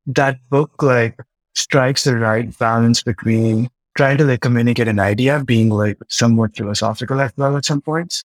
that 0.06 0.38
book 0.48 0.82
like 0.82 1.18
strikes 1.54 2.04
the 2.04 2.16
right 2.16 2.56
balance 2.58 3.02
between 3.02 3.68
trying 3.96 4.18
to 4.18 4.24
like 4.24 4.40
communicate 4.40 4.88
an 4.88 4.98
idea, 5.00 5.36
of 5.36 5.46
being 5.46 5.70
like 5.70 5.98
somewhat 6.08 6.56
philosophical 6.56 7.20
as 7.20 7.32
well 7.36 7.56
at 7.56 7.64
some 7.64 7.80
points, 7.80 8.24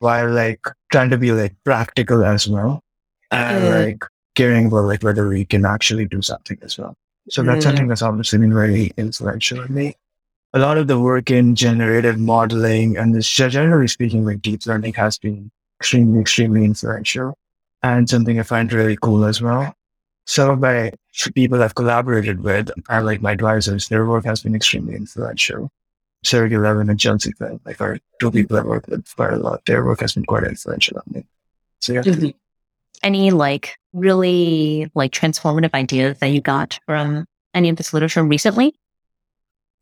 while 0.00 0.30
like 0.30 0.60
trying 0.90 1.10
to 1.10 1.18
be 1.18 1.32
like 1.32 1.54
practical 1.64 2.24
as 2.24 2.46
well, 2.48 2.82
and 3.30 3.64
Mm. 3.64 3.86
like 3.86 4.04
caring 4.34 4.66
about 4.66 4.84
like 4.84 5.02
whether 5.02 5.28
we 5.28 5.44
can 5.44 5.64
actually 5.64 6.06
do 6.06 6.22
something 6.22 6.58
as 6.62 6.78
well. 6.78 6.96
So 7.28 7.42
that's 7.42 7.60
Mm. 7.60 7.68
something 7.68 7.88
that's 7.88 8.02
obviously 8.02 8.38
been 8.40 8.52
very 8.54 8.92
influential 8.96 9.60
on 9.60 9.72
me. 9.72 9.94
A 10.54 10.58
lot 10.58 10.76
of 10.76 10.86
the 10.86 10.98
work 11.00 11.30
in 11.30 11.54
generative 11.54 12.18
modeling 12.18 12.96
and 12.96 13.14
this, 13.14 13.28
generally 13.30 13.88
speaking, 13.88 14.24
like 14.24 14.42
deep 14.42 14.66
learning 14.66 14.94
has 14.94 15.18
been 15.18 15.50
extremely, 15.80 16.20
extremely 16.20 16.64
influential 16.64 17.38
and 17.82 18.08
something 18.08 18.38
I 18.38 18.42
find 18.42 18.72
really 18.72 18.96
cool 19.00 19.24
as 19.24 19.40
well. 19.40 19.74
Some 20.26 20.50
of 20.50 20.60
my 20.60 20.92
people 21.34 21.62
I've 21.62 21.74
collaborated 21.74 22.40
with 22.42 22.70
are 22.88 23.02
like 23.02 23.22
my 23.22 23.32
advisors. 23.32 23.88
Their 23.88 24.06
work 24.06 24.24
has 24.24 24.42
been 24.42 24.54
extremely 24.54 24.94
influential. 24.94 25.70
Sergey 26.24 26.56
Levine 26.58 26.90
and 26.90 27.00
Chelsea 27.00 27.32
Finn, 27.32 27.58
like 27.64 27.80
are 27.80 27.98
two 28.20 28.30
people 28.30 28.56
I've 28.56 28.64
worked 28.66 28.88
with 28.88 29.04
quite 29.16 29.32
a 29.32 29.36
lot. 29.36 29.64
Their 29.64 29.84
work 29.84 30.00
has 30.00 30.14
been 30.14 30.24
quite 30.24 30.44
influential 30.44 30.98
on 30.98 31.04
me. 31.12 31.26
So 31.80 31.94
yeah. 31.94 32.02
Mm-hmm. 32.02 32.28
Any 33.02 33.30
like 33.30 33.76
really 33.92 34.90
like 34.94 35.12
transformative 35.12 35.74
ideas 35.74 36.18
that 36.20 36.28
you 36.28 36.40
got 36.40 36.78
from 36.86 37.26
any 37.54 37.68
of 37.68 37.76
this 37.76 37.92
literature 37.92 38.24
recently? 38.24 38.74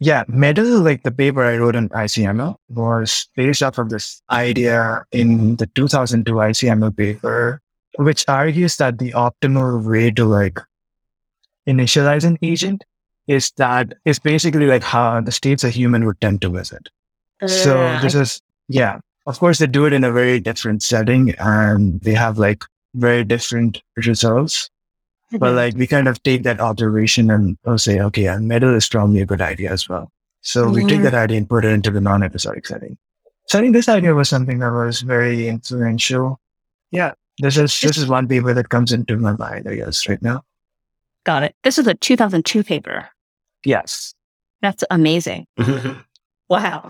Yeah, 0.02 0.24
MEDAL, 0.28 0.80
like 0.80 1.02
the 1.02 1.10
paper 1.10 1.44
I 1.44 1.58
wrote 1.58 1.76
on 1.76 1.90
ICML 1.90 2.56
was 2.70 3.28
based 3.36 3.62
off 3.62 3.76
of 3.76 3.90
this 3.90 4.22
idea 4.30 5.04
in 5.12 5.56
the 5.56 5.66
2002 5.66 6.32
ICML 6.32 6.96
paper, 6.96 7.60
which 7.98 8.24
argues 8.26 8.76
that 8.76 8.98
the 8.98 9.12
optimal 9.12 9.84
way 9.84 10.10
to 10.12 10.24
like 10.24 10.58
initialize 11.68 12.24
an 12.24 12.38
agent 12.40 12.82
is 13.26 13.52
that 13.58 13.92
is 14.06 14.18
basically 14.18 14.66
like 14.66 14.82
how 14.82 15.20
the 15.20 15.32
states 15.32 15.64
a 15.64 15.70
human 15.70 16.06
would 16.06 16.20
tend 16.22 16.40
to 16.42 16.48
visit. 16.48 16.88
Uh, 17.42 17.48
so 17.48 17.98
this 18.00 18.14
is, 18.14 18.40
yeah, 18.68 19.00
of 19.26 19.38
course 19.38 19.58
they 19.58 19.66
do 19.66 19.84
it 19.84 19.92
in 19.92 20.02
a 20.02 20.10
very 20.10 20.40
different 20.40 20.82
setting 20.82 21.34
and 21.38 22.00
they 22.00 22.14
have 22.14 22.38
like 22.38 22.64
very 22.94 23.24
different 23.24 23.82
results. 23.96 24.70
But 25.30 25.40
mm-hmm. 25.40 25.56
like 25.56 25.76
we 25.76 25.86
kind 25.86 26.08
of 26.08 26.22
take 26.22 26.42
that 26.42 26.60
observation 26.60 27.30
and 27.30 27.56
we'll 27.64 27.78
say, 27.78 28.00
okay, 28.00 28.26
and 28.26 28.48
Medal 28.48 28.74
is 28.74 28.88
probably 28.88 29.20
a 29.20 29.26
good 29.26 29.40
idea 29.40 29.70
as 29.70 29.88
well. 29.88 30.10
So 30.42 30.68
we 30.68 30.84
take 30.86 31.02
that 31.02 31.14
idea 31.14 31.36
and 31.38 31.48
put 31.48 31.64
it 31.64 31.68
into 31.68 31.90
the 31.90 32.00
non-episodic 32.00 32.66
setting. 32.66 32.96
So 33.46 33.58
I 33.58 33.62
think 33.62 33.74
this 33.74 33.88
idea 33.88 34.14
was 34.14 34.28
something 34.28 34.58
that 34.60 34.72
was 34.72 35.02
very 35.02 35.48
influential. 35.48 36.40
Yeah, 36.90 37.12
this 37.38 37.56
is 37.56 37.78
this 37.80 37.96
is 37.96 38.06
one 38.06 38.26
paper 38.26 38.54
that 38.54 38.70
comes 38.70 38.92
into 38.92 39.16
my 39.16 39.36
mind, 39.36 39.68
I 39.68 39.76
guess, 39.76 40.08
right 40.08 40.20
now. 40.22 40.42
Got 41.24 41.42
it. 41.42 41.54
This 41.62 41.78
is 41.78 41.86
a 41.86 41.94
2002 41.94 42.64
paper. 42.64 43.08
Yes. 43.64 44.14
That's 44.62 44.84
amazing. 44.90 45.46
wow. 46.48 46.88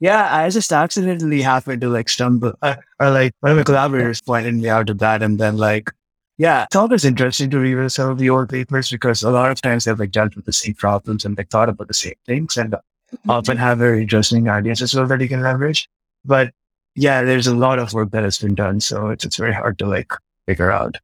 Yeah, 0.00 0.28
I 0.34 0.50
just 0.50 0.72
accidentally 0.72 1.42
happened 1.42 1.80
to 1.82 1.88
like 1.88 2.08
stumble, 2.08 2.54
uh, 2.62 2.76
or 2.98 3.10
like 3.10 3.32
one 3.40 3.52
of 3.52 3.58
my 3.58 3.64
collaborators 3.64 4.20
pointed 4.20 4.54
me 4.54 4.68
out 4.68 4.88
to 4.88 4.94
that, 4.94 5.22
and 5.22 5.38
then 5.38 5.56
like 5.56 5.90
yeah, 6.38 6.64
it's 6.64 6.76
always 6.76 7.04
interesting 7.04 7.50
to 7.50 7.58
read 7.58 7.90
some 7.90 8.10
of 8.10 8.18
the 8.18 8.30
old 8.30 8.48
papers 8.48 8.90
because 8.90 9.24
a 9.24 9.30
lot 9.30 9.50
of 9.50 9.60
times 9.60 9.84
they've 9.84 9.98
like 9.98 10.12
dealt 10.12 10.36
with 10.36 10.44
the 10.44 10.52
same 10.52 10.74
problems 10.74 11.24
and 11.24 11.36
they 11.36 11.42
thought 11.42 11.68
about 11.68 11.88
the 11.88 11.94
same 11.94 12.14
things 12.26 12.56
and 12.56 12.72
mm-hmm. 12.72 13.30
often 13.30 13.56
have 13.56 13.78
very 13.78 14.02
interesting 14.02 14.48
ideas 14.48 14.80
as 14.80 14.94
well 14.94 15.06
that 15.08 15.20
you 15.20 15.28
can 15.28 15.42
leverage. 15.42 15.90
But 16.24 16.54
yeah, 16.94 17.22
there's 17.22 17.48
a 17.48 17.56
lot 17.56 17.80
of 17.80 17.92
work 17.92 18.12
that 18.12 18.22
has 18.22 18.38
been 18.38 18.54
done. 18.54 18.80
So 18.80 19.08
it's, 19.08 19.24
it's 19.24 19.36
very 19.36 19.52
hard 19.52 19.80
to 19.80 19.86
like 19.86 20.12
figure 20.46 20.70
out. 20.70 20.96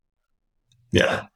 Yeah. 0.92 1.26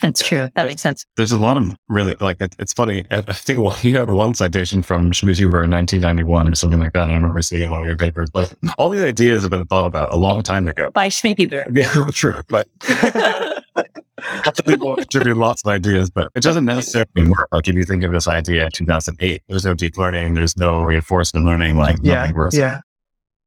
That's 0.00 0.26
true. 0.26 0.48
That 0.54 0.66
makes 0.66 0.82
sense. 0.82 1.04
There's 1.16 1.32
a 1.32 1.38
lot 1.38 1.56
of 1.56 1.76
really 1.88 2.16
like 2.20 2.40
it, 2.40 2.56
it's 2.58 2.72
funny. 2.72 3.04
I 3.10 3.20
think 3.20 3.58
well, 3.58 3.76
you 3.82 3.96
have 3.96 4.08
one 4.08 4.34
citation 4.34 4.82
from 4.82 5.10
Schmidhuber 5.12 5.64
in 5.64 5.70
1991 5.70 6.48
or 6.48 6.54
something 6.54 6.80
like 6.80 6.92
that. 6.94 7.10
I 7.10 7.14
remember 7.14 7.42
seeing 7.42 7.70
one 7.70 7.80
of 7.80 7.86
your 7.86 7.96
papers. 7.96 8.30
But 8.30 8.54
all 8.78 8.88
these 8.90 9.02
ideas 9.02 9.42
have 9.42 9.50
been 9.50 9.66
thought 9.66 9.86
about 9.86 10.12
a 10.12 10.16
long 10.16 10.42
time 10.42 10.68
ago 10.68 10.90
by 10.90 11.08
Schmidhuber. 11.08 11.66
Yeah, 11.80 12.10
true. 12.12 12.42
But 12.48 12.68
people 14.66 14.96
contribute 14.96 15.36
lots 15.36 15.62
of 15.64 15.70
ideas, 15.70 16.10
but 16.10 16.30
it 16.34 16.42
doesn't 16.42 16.64
necessarily 16.64 17.28
work. 17.28 17.48
Like 17.52 17.68
if 17.68 17.74
you 17.74 17.84
think 17.84 18.02
of 18.04 18.12
this 18.12 18.28
idea 18.28 18.64
in 18.64 18.70
2008, 18.70 19.42
there's 19.48 19.64
no 19.64 19.74
deep 19.74 19.96
learning, 19.96 20.34
there's 20.34 20.56
no 20.58 20.82
reinforcement 20.82 21.46
learning. 21.46 21.76
Like 21.76 21.96
yeah, 22.02 22.30
yeah. 22.52 22.80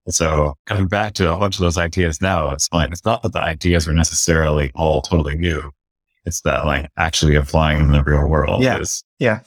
So 0.10 0.56
coming 0.66 0.88
back 0.88 1.14
to 1.16 1.32
a 1.32 1.38
bunch 1.38 1.56
of 1.56 1.62
those 1.62 1.78
ideas 1.78 2.22
now, 2.22 2.50
it's 2.52 2.68
fine. 2.68 2.92
It's 2.92 3.06
not 3.06 3.22
that 3.24 3.34
the 3.34 3.42
ideas 3.42 3.88
are 3.88 3.94
necessarily 3.94 4.72
all 4.74 5.02
totally 5.02 5.36
new 5.36 5.72
it's 6.26 6.42
that 6.42 6.66
like 6.66 6.90
actually 6.98 7.36
applying 7.36 7.80
in 7.80 7.92
the 7.92 8.04
real 8.04 8.28
world. 8.28 8.64
Yeah. 8.64 8.80
Is, 8.80 9.04
yeah. 9.20 9.42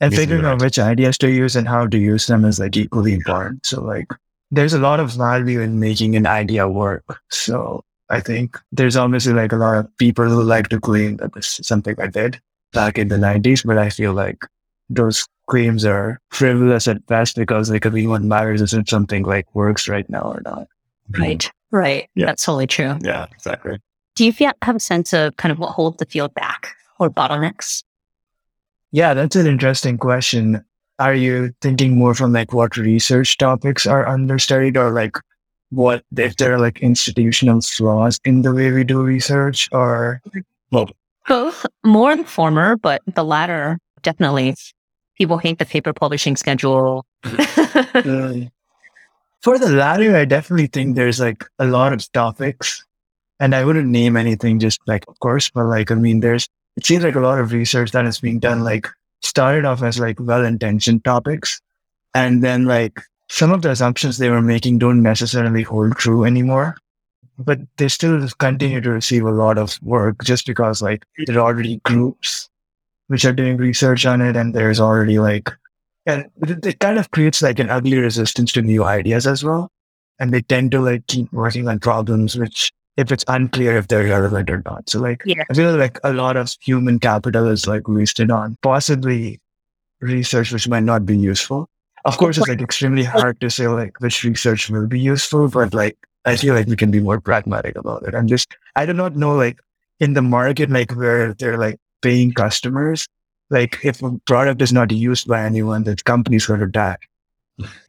And 0.00 0.12
figuring 0.12 0.44
out 0.44 0.60
which 0.60 0.80
ideas 0.80 1.16
to 1.18 1.30
use 1.30 1.54
and 1.54 1.68
how 1.68 1.86
to 1.86 1.96
use 1.96 2.26
them 2.26 2.44
is 2.44 2.58
like 2.58 2.76
equally 2.76 3.14
important. 3.14 3.64
So 3.64 3.80
like 3.80 4.08
there's 4.50 4.74
a 4.74 4.80
lot 4.80 4.98
of 4.98 5.12
value 5.12 5.60
in 5.60 5.78
making 5.78 6.16
an 6.16 6.26
idea 6.26 6.68
work. 6.68 7.04
So 7.30 7.84
I 8.10 8.20
think 8.20 8.58
there's 8.72 8.96
obviously 8.96 9.32
like 9.32 9.52
a 9.52 9.56
lot 9.56 9.78
of 9.78 9.96
people 9.98 10.28
who 10.28 10.42
like 10.42 10.68
to 10.70 10.80
claim 10.80 11.18
that 11.18 11.34
this 11.34 11.60
is 11.60 11.66
something 11.66 11.94
I 12.00 12.08
did 12.08 12.40
back 12.72 12.98
in 12.98 13.08
the 13.08 13.18
nineties, 13.18 13.62
but 13.62 13.78
I 13.78 13.90
feel 13.90 14.12
like 14.12 14.44
those 14.90 15.26
claims 15.48 15.84
are 15.84 16.18
frivolous 16.30 16.88
at 16.88 17.06
best 17.06 17.36
because 17.36 17.70
like 17.70 17.86
I 17.86 17.90
mean 17.90 18.08
what 18.08 18.22
matters 18.22 18.60
is 18.60 18.74
if 18.74 18.88
something 18.88 19.22
like 19.22 19.54
works 19.54 19.88
right 19.88 20.08
now 20.10 20.22
or 20.22 20.42
not. 20.44 20.66
Right. 21.16 21.48
Right. 21.70 22.10
Yeah. 22.14 22.26
That's 22.26 22.44
totally 22.44 22.66
true. 22.66 22.98
Yeah, 23.02 23.26
exactly. 23.32 23.78
Do 24.14 24.24
you 24.24 24.32
feel, 24.32 24.52
have 24.62 24.76
a 24.76 24.80
sense 24.80 25.12
of 25.12 25.36
kind 25.36 25.52
of 25.52 25.58
what 25.58 25.70
holds 25.70 25.96
the 25.96 26.06
field 26.06 26.34
back 26.34 26.74
or 26.98 27.10
bottlenecks? 27.10 27.82
Yeah, 28.90 29.14
that's 29.14 29.36
an 29.36 29.46
interesting 29.46 29.96
question. 29.96 30.64
Are 30.98 31.14
you 31.14 31.54
thinking 31.62 31.96
more 31.96 32.14
from 32.14 32.32
like 32.32 32.52
what 32.52 32.76
research 32.76 33.38
topics 33.38 33.86
are 33.86 34.06
understudied 34.06 34.76
or 34.76 34.90
like 34.90 35.16
what 35.70 36.04
if 36.16 36.36
there 36.36 36.52
are 36.54 36.58
like 36.58 36.80
institutional 36.80 37.62
flaws 37.62 38.20
in 38.24 38.42
the 38.42 38.52
way 38.52 38.70
we 38.70 38.84
do 38.84 39.02
research 39.02 39.70
or 39.72 40.20
well 40.70 40.90
both 41.26 41.64
more 41.82 42.14
the 42.14 42.24
former, 42.24 42.76
but 42.76 43.00
the 43.06 43.24
latter 43.24 43.78
definitely 44.02 44.54
people 45.16 45.38
hate 45.38 45.58
the 45.58 45.64
paper 45.64 45.92
publishing 45.92 46.36
schedule. 46.36 47.06
Mm. 47.92 48.50
For 49.42 49.58
the 49.58 49.68
latter, 49.70 50.16
I 50.16 50.24
definitely 50.24 50.68
think 50.68 50.94
there's 50.94 51.18
like 51.18 51.44
a 51.58 51.66
lot 51.66 51.92
of 51.92 52.10
topics 52.12 52.84
and 53.42 53.56
I 53.56 53.64
wouldn't 53.64 53.88
name 53.88 54.16
anything 54.16 54.60
just 54.60 54.80
like, 54.86 55.04
of 55.08 55.18
course, 55.18 55.50
but 55.50 55.64
like, 55.64 55.90
I 55.90 55.96
mean, 55.96 56.20
there's, 56.20 56.48
it 56.76 56.86
seems 56.86 57.02
like 57.02 57.16
a 57.16 57.20
lot 57.20 57.40
of 57.40 57.50
research 57.50 57.90
that 57.90 58.06
is 58.06 58.20
being 58.20 58.38
done, 58.38 58.62
like 58.62 58.86
started 59.20 59.64
off 59.64 59.82
as 59.82 59.98
like 59.98 60.20
well-intentioned 60.20 61.04
topics. 61.04 61.60
And 62.14 62.44
then 62.44 62.66
like 62.66 63.00
some 63.28 63.50
of 63.50 63.62
the 63.62 63.72
assumptions 63.72 64.18
they 64.18 64.30
were 64.30 64.40
making 64.40 64.78
don't 64.78 65.02
necessarily 65.02 65.64
hold 65.64 65.96
true 65.96 66.24
anymore, 66.24 66.76
but 67.36 67.58
they 67.78 67.88
still 67.88 68.28
continue 68.38 68.80
to 68.80 68.90
receive 68.90 69.24
a 69.24 69.32
lot 69.32 69.58
of 69.58 69.76
work 69.82 70.22
just 70.22 70.46
because 70.46 70.80
like 70.80 71.04
there 71.26 71.38
are 71.38 71.46
already 71.46 71.78
groups 71.78 72.48
which 73.08 73.24
are 73.24 73.32
doing 73.32 73.56
research 73.56 74.06
on 74.06 74.20
it. 74.20 74.36
And 74.36 74.54
there's 74.54 74.78
already 74.78 75.18
like, 75.18 75.50
and 76.06 76.30
it 76.46 76.78
kind 76.78 76.96
of 76.96 77.10
creates 77.10 77.42
like 77.42 77.58
an 77.58 77.70
ugly 77.70 77.98
resistance 77.98 78.52
to 78.52 78.62
new 78.62 78.84
ideas 78.84 79.26
as 79.26 79.42
well. 79.42 79.68
And 80.20 80.32
they 80.32 80.42
tend 80.42 80.70
to 80.70 80.80
like 80.80 81.08
keep 81.08 81.32
working 81.32 81.66
on 81.66 81.80
problems 81.80 82.36
which 82.38 82.70
if 82.96 83.10
it's 83.10 83.24
unclear 83.28 83.76
if 83.78 83.88
they're 83.88 84.04
relevant 84.04 84.50
or 84.50 84.62
not. 84.64 84.88
So 84.88 85.00
like, 85.00 85.22
yeah. 85.24 85.44
I 85.50 85.54
feel 85.54 85.76
like 85.76 85.98
a 86.04 86.12
lot 86.12 86.36
of 86.36 86.54
human 86.60 86.98
capital 86.98 87.48
is 87.48 87.66
like 87.66 87.88
wasted 87.88 88.30
on 88.30 88.56
possibly 88.62 89.40
research 90.00 90.52
which 90.52 90.68
might 90.68 90.82
not 90.82 91.06
be 91.06 91.16
useful. 91.16 91.68
Of 92.04 92.18
course, 92.18 92.36
it's 92.36 92.48
like 92.48 92.60
extremely 92.60 93.04
hard 93.04 93.40
to 93.40 93.48
say 93.48 93.68
like 93.68 94.00
which 94.00 94.24
research 94.24 94.68
will 94.68 94.88
be 94.88 94.98
useful, 94.98 95.48
but 95.48 95.72
like 95.72 95.96
I 96.24 96.36
feel 96.36 96.54
like 96.54 96.66
we 96.66 96.76
can 96.76 96.90
be 96.90 97.00
more 97.00 97.20
pragmatic 97.20 97.76
about 97.76 98.02
it. 98.02 98.14
And 98.14 98.28
just 98.28 98.56
I 98.74 98.86
do 98.86 98.92
not 98.92 99.16
know 99.16 99.34
like 99.36 99.60
in 100.00 100.14
the 100.14 100.22
market 100.22 100.68
like 100.68 100.90
where 100.92 101.32
they're 101.34 101.58
like 101.58 101.78
paying 102.02 102.32
customers, 102.32 103.06
like 103.50 103.78
if 103.84 104.02
a 104.02 104.18
product 104.26 104.60
is 104.60 104.72
not 104.72 104.90
used 104.90 105.28
by 105.28 105.42
anyone, 105.42 105.84
that 105.84 106.04
company's 106.04 106.46
going 106.46 106.60
to 106.60 106.66
die. 106.66 106.96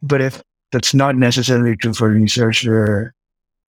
But 0.04 0.22
if 0.22 0.44
that's 0.72 0.94
not 0.94 1.16
necessarily 1.16 1.76
true 1.76 1.94
for 1.94 2.10
research 2.10 2.66
where 2.66 3.16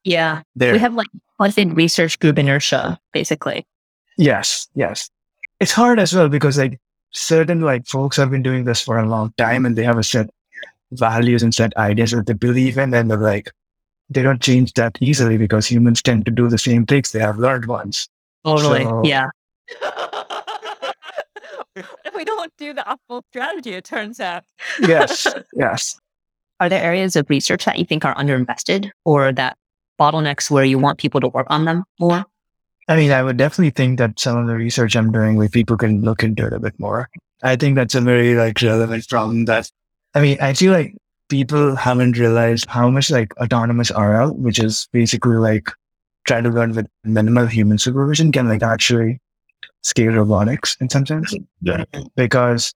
yeah. 0.06 0.44
There. 0.56 0.73
We 0.73 0.80
have 0.80 0.94
like 0.94 1.07
within 1.40 1.73
research 1.73 2.19
group 2.19 2.40
inertia, 2.40 2.98
basically. 3.11 3.65
Yes. 4.18 4.68
Yes. 4.76 5.10
It's 5.60 5.72
hard 5.72 5.99
as 5.99 6.14
well 6.14 6.30
because 6.30 6.57
like 6.57 6.80
certain 7.11 7.61
like 7.61 7.88
folks 7.88 8.18
have 8.18 8.30
been 8.30 8.44
doing 8.44 8.64
this 8.64 8.82
for 8.82 8.98
a 8.98 9.06
long 9.06 9.34
time 9.38 9.65
and 9.65 9.76
they 9.76 9.84
have 9.84 9.98
a 9.98 10.03
set 10.03 10.30
values 10.91 11.44
and 11.44 11.53
set 11.53 11.76
ideas 11.77 12.11
that 12.11 12.27
they 12.27 12.34
believe 12.34 12.77
in 12.77 12.94
and 12.94 13.10
they're 13.10 13.18
like 13.18 13.52
they 14.10 14.22
don't 14.22 14.41
change 14.41 14.73
that 14.73 14.98
easily 15.02 15.38
because 15.38 15.65
humans 15.65 16.02
tend 16.02 16.26
to 16.26 16.32
do 16.32 16.48
the 16.48 16.57
same 16.57 16.86
things 16.86 17.11
they 17.11 17.19
have 17.19 17.40
learned 17.40 17.65
once. 17.65 18.07
Totally. 18.45 18.84
So, 18.84 19.02
yeah. 19.03 19.30
we 22.15 22.23
don't 22.23 22.53
do 22.57 22.73
the 22.73 22.84
optimal 22.84 23.23
strategy, 23.30 23.72
it 23.72 23.84
turns 23.84 24.19
out. 24.19 24.44
yes. 24.80 25.27
Yes. 25.53 25.99
Are 26.60 26.69
there 26.69 26.82
areas 26.82 27.15
of 27.15 27.30
research 27.30 27.65
that 27.65 27.80
you 27.80 27.86
think 27.86 28.06
are 28.06 28.15
underinvested 28.15 28.91
or 29.03 29.34
that 29.34 29.57
bottlenecks 30.00 30.50
where 30.52 30.64
you 30.64 30.80
want 30.80 31.00
people 31.00 31.22
to 31.22 31.28
work 31.28 31.48
on 31.50 31.66
them 31.66 31.84
more? 32.00 32.26
I 32.88 32.96
mean, 32.96 33.12
I 33.12 33.24
would 33.24 33.38
definitely 33.38 33.72
think 33.72 33.98
that 34.00 34.20
some 34.20 34.38
of 34.38 34.48
the 34.48 34.56
research 34.56 34.96
I'm 34.96 35.12
doing 35.12 35.38
with 35.38 35.52
people 35.52 35.76
can 35.78 36.02
look 36.02 36.24
into 36.24 36.46
it 36.46 36.54
a 36.54 36.60
bit 36.60 36.80
more. 36.80 37.10
I 37.42 37.56
think 37.56 37.76
that's 37.76 37.96
a 37.96 38.02
very 38.02 38.36
like 38.36 38.62
relevant 38.62 39.08
problem 39.10 39.46
that, 39.46 39.72
I 40.14 40.22
mean, 40.22 40.38
I 40.40 40.54
feel 40.54 40.72
like 40.72 40.96
people 41.30 41.76
haven't 41.76 42.18
realized 42.18 42.68
how 42.68 42.90
much 42.90 43.10
like 43.10 43.36
autonomous 43.38 43.92
RL, 43.92 44.34
which 44.36 44.60
is 44.60 44.88
basically 44.92 45.38
like 45.38 45.70
trying 46.26 46.44
to 46.44 46.50
learn 46.50 46.74
with 46.74 46.88
minimal 47.04 47.48
human 47.48 47.78
supervision 47.78 48.32
can 48.32 48.48
like 48.48 48.64
actually 48.64 49.20
scale 49.82 50.14
robotics 50.14 50.78
in 50.80 50.90
some 50.90 51.06
sense. 51.06 51.36
Yeah. 51.62 51.86
Because 52.16 52.74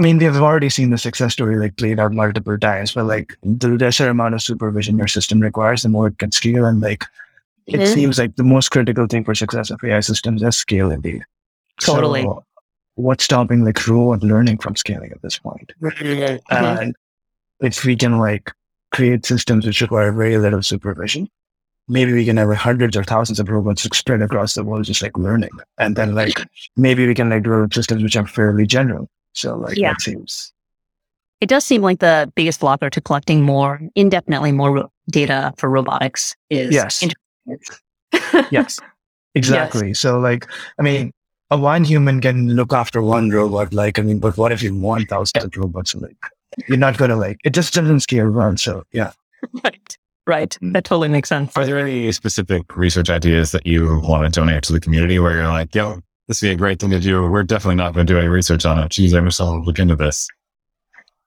I 0.00 0.02
mean, 0.02 0.16
we've 0.16 0.34
already 0.34 0.70
seen 0.70 0.88
the 0.88 0.96
success 0.96 1.34
story 1.34 1.58
like 1.58 1.76
played 1.76 2.00
out 2.00 2.12
multiple 2.14 2.56
times, 2.58 2.94
but 2.94 3.04
like 3.04 3.36
the 3.42 3.68
lesser 3.68 4.08
amount 4.08 4.32
of 4.34 4.40
supervision 4.40 4.96
your 4.96 5.08
system 5.08 5.40
requires, 5.40 5.82
the 5.82 5.90
more 5.90 6.06
it 6.06 6.16
can 6.18 6.32
scale. 6.32 6.64
And 6.64 6.80
like 6.80 7.04
it 7.66 7.80
Mhm. 7.80 7.86
seems 7.92 8.18
like 8.18 8.34
the 8.36 8.42
most 8.42 8.70
critical 8.70 9.06
thing 9.06 9.24
for 9.24 9.34
success 9.34 9.70
of 9.70 9.84
AI 9.84 10.00
systems 10.00 10.42
is 10.42 10.56
scale 10.56 10.90
indeed. 10.90 11.22
Totally. 11.82 12.22
So 12.22 12.42
what's 12.94 13.24
stopping 13.24 13.62
like 13.62 13.86
robot 13.86 14.22
learning 14.22 14.56
from 14.58 14.74
scaling 14.74 15.12
at 15.12 15.20
this 15.20 15.38
point? 15.38 15.70
And 16.50 16.94
if 17.60 17.84
we 17.84 17.94
can 17.94 18.18
like 18.18 18.52
create 18.92 19.26
systems 19.26 19.66
which 19.66 19.82
require 19.82 20.12
very 20.12 20.38
little 20.38 20.62
supervision, 20.62 21.28
maybe 21.88 22.14
we 22.14 22.24
can 22.24 22.38
have 22.38 22.50
hundreds 22.54 22.96
or 22.96 23.04
thousands 23.04 23.38
of 23.38 23.50
robots 23.50 23.82
spread 23.82 24.22
across 24.22 24.54
the 24.54 24.64
world 24.64 24.86
just 24.86 25.02
like 25.02 25.18
learning. 25.18 25.50
And 25.76 25.94
then 25.94 26.14
like 26.14 26.40
maybe 26.74 27.06
we 27.06 27.14
can 27.14 27.28
like 27.28 27.42
develop 27.42 27.74
systems 27.74 28.02
which 28.02 28.16
are 28.16 28.26
fairly 28.26 28.66
general. 28.66 29.10
So 29.32 29.56
like 29.56 29.76
Yeah. 29.76 29.92
that 29.92 30.00
seems 30.00 30.52
It 31.40 31.48
does 31.48 31.64
seem 31.64 31.80
like 31.82 32.00
the 32.00 32.30
biggest 32.34 32.60
blocker 32.60 32.90
to 32.90 33.00
collecting 33.00 33.42
more, 33.42 33.80
indefinitely 33.94 34.52
more 34.52 34.72
ro- 34.72 34.92
data 35.10 35.52
for 35.56 35.70
robotics 35.70 36.36
is 36.50 36.74
Yes. 36.74 37.02
yes. 38.50 38.78
Exactly. 39.34 39.94
So 39.94 40.18
like 40.18 40.46
I 40.78 40.82
mean 40.82 41.12
a 41.50 41.56
one 41.58 41.84
human 41.84 42.20
can 42.20 42.50
look 42.54 42.72
after 42.72 43.02
one 43.02 43.30
robot, 43.30 43.72
like 43.72 43.98
I 43.98 44.02
mean, 44.02 44.18
but 44.20 44.36
what 44.36 44.52
if 44.52 44.62
you 44.62 44.74
want 44.74 45.08
thousands 45.08 45.44
of 45.44 45.56
robots? 45.56 45.94
Like 45.94 46.16
you're 46.68 46.76
not 46.78 46.96
gonna 46.98 47.16
like 47.16 47.38
it 47.44 47.50
just 47.54 47.74
doesn't 47.74 48.00
scale 48.00 48.30
well. 48.30 48.56
So 48.56 48.84
yeah. 48.92 49.12
right. 49.64 49.96
Right. 50.26 50.56
Mm. 50.62 50.74
That 50.74 50.84
totally 50.84 51.08
makes 51.08 51.28
sense. 51.28 51.56
Are 51.56 51.64
there 51.64 51.78
any 51.78 52.12
specific 52.12 52.76
research 52.76 53.08
ideas 53.10 53.52
that 53.52 53.66
you 53.66 54.00
want 54.04 54.32
to 54.32 54.40
donate 54.40 54.62
to 54.64 54.72
the 54.72 54.78
community 54.78 55.18
where 55.18 55.34
you're 55.34 55.48
like, 55.48 55.74
yo, 55.74 56.02
this 56.30 56.40
would 56.40 56.46
be 56.48 56.52
a 56.52 56.56
great 56.56 56.78
thing 56.78 56.90
to 56.90 57.00
do. 57.00 57.28
We're 57.28 57.42
definitely 57.42 57.74
not 57.74 57.92
going 57.92 58.06
to 58.06 58.12
do 58.12 58.16
any 58.16 58.28
research 58.28 58.64
on 58.64 58.78
it. 58.78 58.90
Geez, 58.90 59.12
I 59.14 59.18
wish 59.20 59.34
someone 59.34 59.58
would 59.58 59.66
look 59.66 59.80
into 59.80 59.96
this. 59.96 60.28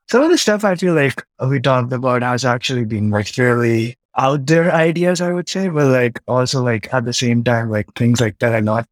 Some 0.10 0.24
of 0.24 0.30
the 0.30 0.38
stuff 0.38 0.64
I 0.64 0.76
feel 0.76 0.94
like 0.94 1.22
we 1.46 1.60
talked 1.60 1.92
about 1.92 2.22
has 2.22 2.46
actually 2.46 2.86
been 2.86 3.10
like 3.10 3.28
fairly 3.28 3.98
out 4.18 4.46
there 4.46 4.72
ideas, 4.74 5.20
I 5.20 5.34
would 5.34 5.50
say, 5.50 5.68
but 5.68 5.88
like 5.88 6.22
also 6.26 6.64
like 6.64 6.94
at 6.94 7.04
the 7.04 7.12
same 7.12 7.44
time, 7.44 7.70
like 7.70 7.94
things 7.96 8.22
like 8.22 8.40
that 8.40 8.54
are 8.54 8.62
not 8.62 8.88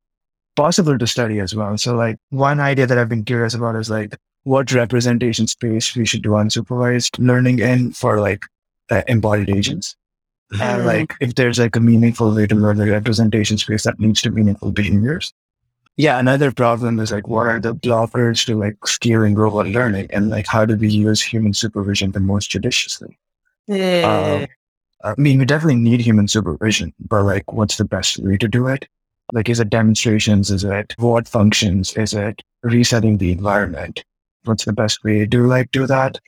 possible 0.58 0.98
to 0.98 1.08
study 1.08 1.40
as 1.40 1.56
well. 1.56 1.78
So 1.78 1.96
like 1.96 2.18
one 2.30 2.60
idea 2.60 2.88
that 2.88 2.98
I've 2.98 3.08
been 3.08 3.24
curious 3.24 3.54
about 3.54 3.78
is 3.78 3.90
like 3.90 4.14
what 4.44 4.74
representation 4.74 5.48
space 5.48 5.96
we 5.96 6.06
should 6.06 6.24
do 6.24 6.32
unsupervised 6.32 7.20
learning 7.20 7.60
in 7.60 7.94
for 7.94 8.20
like 8.20 8.44
uh, 8.90 9.04
embodied 9.08 9.50
agents. 9.50 9.96
And 10.60 10.82
Mhm. 10.82 10.86
like 10.86 11.14
if 11.22 11.36
there's 11.36 11.58
like 11.60 11.78
a 11.78 11.80
meaningful 11.80 12.36
way 12.36 12.48
to 12.48 12.56
learn 12.56 12.76
the 12.80 12.92
representation 12.92 13.58
space 13.58 13.84
that 13.84 13.98
leads 13.98 14.22
to 14.24 14.32
meaningful 14.32 14.74
behaviors. 14.74 15.32
Yeah, 15.98 16.20
another 16.20 16.52
problem 16.52 17.00
is 17.00 17.12
like 17.12 17.28
what 17.28 17.48
are 17.48 17.60
the 17.60 17.76
blockers 17.76 18.46
to 18.46 18.58
like 18.58 18.88
steering 18.88 19.36
robot 19.36 19.68
learning 19.68 20.08
and 20.12 20.30
like 20.30 20.48
how 20.48 20.66
do 20.66 20.76
we 20.76 20.90
use 20.90 21.22
human 21.22 21.54
supervision 21.54 22.12
the 22.12 22.20
most 22.20 22.50
judiciously? 22.50 23.18
Um, 24.04 24.48
I 25.04 25.14
mean, 25.18 25.40
we 25.40 25.46
definitely 25.46 25.76
need 25.76 26.02
human 26.02 26.28
supervision, 26.28 26.94
but 27.00 27.24
like 27.24 27.52
what's 27.52 27.78
the 27.78 27.86
best 27.86 28.20
way 28.20 28.38
to 28.38 28.48
do 28.48 28.68
it? 28.68 28.88
Like 29.34 29.50
is 29.50 29.60
it 29.60 29.70
demonstrations? 29.70 30.50
Is 30.50 30.64
it 30.64 30.96
what 30.98 31.28
functions? 31.28 31.94
Is 31.94 32.14
it 32.14 32.42
resetting 32.64 33.18
the 33.18 33.32
environment? 33.32 34.04
What's 34.46 34.66
the 34.66 34.74
best 34.74 35.04
way 35.04 35.26
to 35.26 35.48
like 35.48 35.72
do 35.72 35.86
that? 35.88 36.20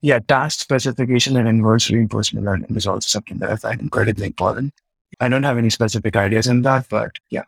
Yeah, 0.00 0.20
task 0.20 0.60
specification 0.60 1.36
and 1.36 1.48
inverse 1.48 1.90
reinforcement 1.90 2.46
learning 2.46 2.76
is 2.76 2.86
also 2.86 3.06
something 3.06 3.38
that 3.38 3.50
I 3.50 3.56
find 3.56 3.80
incredibly 3.80 4.26
important. 4.26 4.72
I 5.18 5.28
don't 5.28 5.42
have 5.42 5.58
any 5.58 5.70
specific 5.70 6.14
ideas 6.14 6.46
in 6.46 6.62
that, 6.62 6.86
but 6.88 7.18
yeah. 7.30 7.42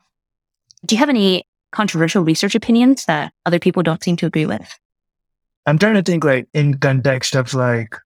Do 0.84 0.94
you 0.94 0.98
have 0.98 1.08
any 1.08 1.44
controversial 1.72 2.24
research 2.24 2.54
opinions 2.54 3.04
that 3.04 3.32
other 3.46 3.58
people 3.58 3.82
don't 3.82 4.02
seem 4.02 4.16
to 4.16 4.26
agree 4.26 4.46
with? 4.46 4.78
I'm 5.66 5.78
trying 5.78 5.94
to 5.94 6.02
think 6.02 6.24
like 6.24 6.48
in 6.54 6.78
context 6.78 7.36
of 7.36 7.54
like 7.54 7.96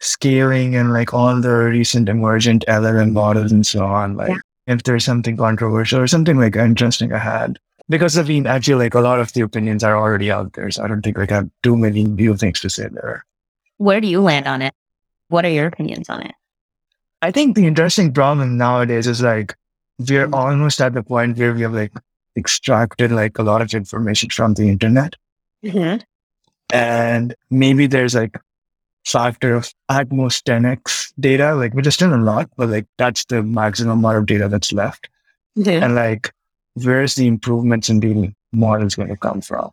scaling 0.00 0.74
and 0.74 0.92
like 0.92 1.12
all 1.12 1.40
the 1.40 1.50
recent 1.50 2.08
emergent 2.08 2.64
LLM 2.66 3.12
models 3.12 3.52
and 3.52 3.66
so 3.66 3.84
on. 3.84 4.16
Like 4.16 4.30
Yeah. 4.30 4.74
if 4.74 4.82
there's 4.84 5.04
something 5.04 5.36
controversial 5.36 6.00
or 6.00 6.06
something 6.06 6.38
like 6.38 6.56
interesting 6.56 7.12
I 7.12 7.18
had. 7.18 7.58
Because 7.88 8.16
I 8.16 8.22
mean, 8.22 8.46
I 8.46 8.60
feel 8.60 8.78
like 8.78 8.94
a 8.94 9.00
lot 9.00 9.18
of 9.18 9.32
the 9.32 9.40
opinions 9.40 9.82
are 9.82 9.96
already 9.96 10.30
out 10.30 10.52
there. 10.52 10.70
So 10.70 10.84
I 10.84 10.88
don't 10.88 11.02
think 11.02 11.18
like 11.18 11.32
I 11.32 11.36
have 11.36 11.50
too 11.62 11.76
many 11.76 12.04
new 12.04 12.36
things 12.36 12.60
to 12.60 12.70
say 12.70 12.88
there. 12.88 13.26
Where 13.78 14.00
do 14.00 14.06
you 14.06 14.20
land 14.20 14.46
on 14.46 14.62
it? 14.62 14.72
What 15.28 15.44
are 15.44 15.50
your 15.50 15.66
opinions 15.66 16.08
on 16.08 16.22
it? 16.22 16.34
I 17.22 17.30
think 17.30 17.56
the 17.56 17.66
interesting 17.66 18.14
problem 18.14 18.56
nowadays 18.56 19.06
is 19.06 19.20
like 19.20 19.54
we're 19.98 20.28
mm. 20.28 20.34
almost 20.34 20.80
at 20.80 20.94
the 20.94 21.02
point 21.02 21.36
where 21.36 21.52
we 21.52 21.62
have 21.62 21.74
like 21.74 21.92
extracted 22.36 23.12
like 23.12 23.38
a 23.38 23.42
lot 23.42 23.62
of 23.62 23.72
information 23.74 24.30
from 24.30 24.54
the 24.54 24.68
internet. 24.68 25.14
Mm-hmm. 25.62 26.00
and 26.72 27.34
maybe 27.50 27.86
there's 27.86 28.14
like 28.14 28.38
factor 29.04 29.56
of 29.56 29.74
at 29.90 30.10
most 30.10 30.46
10x 30.46 31.12
data, 31.20 31.54
like 31.54 31.74
which 31.74 31.86
is 31.86 31.94
still 31.94 32.14
a 32.14 32.16
lot, 32.16 32.48
but 32.56 32.70
like 32.70 32.86
that's 32.96 33.24
the 33.26 33.42
maximum 33.42 33.98
amount 33.98 34.18
of 34.18 34.26
data 34.26 34.48
that's 34.48 34.72
left. 34.72 35.10
Mm-hmm. 35.58 35.82
And 35.82 35.94
like, 35.94 36.32
where's 36.74 37.14
the 37.14 37.26
improvements 37.26 37.90
in 37.90 38.00
the 38.00 38.32
models 38.52 38.94
going 38.94 39.08
to 39.08 39.16
come 39.16 39.40
from? 39.42 39.70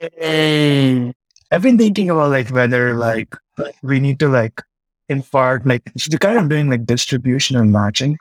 Mm. 0.00 1.12
I've 1.50 1.62
been 1.62 1.78
thinking 1.78 2.10
about 2.10 2.30
like 2.30 2.48
whether 2.50 2.94
like 2.94 3.34
we 3.82 4.00
need 4.00 4.18
to 4.20 4.28
like 4.28 4.62
impart 5.08 5.66
like 5.66 5.84
the 5.94 6.18
kind 6.18 6.38
of 6.38 6.48
doing 6.48 6.70
like 6.70 6.86
distribution 6.86 7.56
and 7.56 7.72
matching 7.72 8.18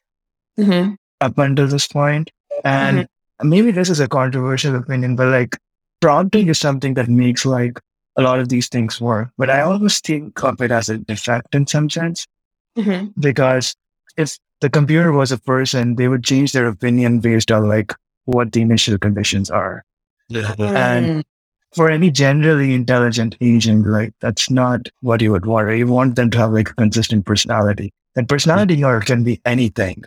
Mm-hmm. 0.60 0.94
up 1.20 1.38
until 1.38 1.68
this 1.68 1.88
point. 1.88 2.32
And 2.64 2.98
mm-hmm. 2.98 3.06
Maybe 3.44 3.72
this 3.72 3.90
is 3.90 4.00
a 4.00 4.08
controversial 4.08 4.76
opinion, 4.76 5.16
but 5.16 5.28
like 5.28 5.58
prompting 6.02 6.48
is 6.48 6.60
something 6.60 6.94
that 6.96 7.08
makes 7.10 7.46
like 7.46 7.80
a 8.18 8.22
lot 8.22 8.40
of 8.40 8.50
these 8.50 8.68
things 8.68 9.02
work. 9.02 9.30
But 9.38 9.50
I 9.50 9.62
always 9.62 10.00
think 10.00 10.44
of 10.44 10.62
it 10.62 10.72
as 10.72 10.90
a 10.90 10.98
defect 10.98 11.54
in 11.56 11.68
some 11.68 11.90
sense 11.90 12.28
Mm-hmm. 12.78 13.20
because 13.22 13.74
if 14.18 14.38
the 14.60 14.70
computer 14.70 15.14
was 15.14 15.32
a 15.32 15.38
person, 15.38 15.96
they 15.96 16.10
would 16.10 16.26
change 16.26 16.52
their 16.52 16.68
opinion 16.68 17.22
based 17.22 17.50
on 17.50 17.70
like 17.70 17.94
what 18.26 18.52
the 18.52 18.62
initial 18.62 18.98
conditions 18.98 19.50
are. 19.50 19.86
And 20.76 21.24
for 21.74 21.90
any 21.90 22.12
generally 22.12 22.74
intelligent 22.74 23.38
agent, 23.40 23.88
like 23.88 24.14
that's 24.20 24.50
not 24.50 24.90
what 25.00 25.22
you 25.22 25.32
would 25.32 25.46
want. 25.46 25.76
You 25.78 25.88
want 25.88 26.16
them 26.18 26.30
to 26.32 26.38
have 26.38 26.52
like 26.52 26.70
a 26.70 26.74
consistent 26.74 27.26
personality. 27.26 27.94
And 28.18 28.28
personality 28.28 28.84
or 28.84 29.00
can 29.00 29.24
be 29.24 29.40
anything. 29.46 30.04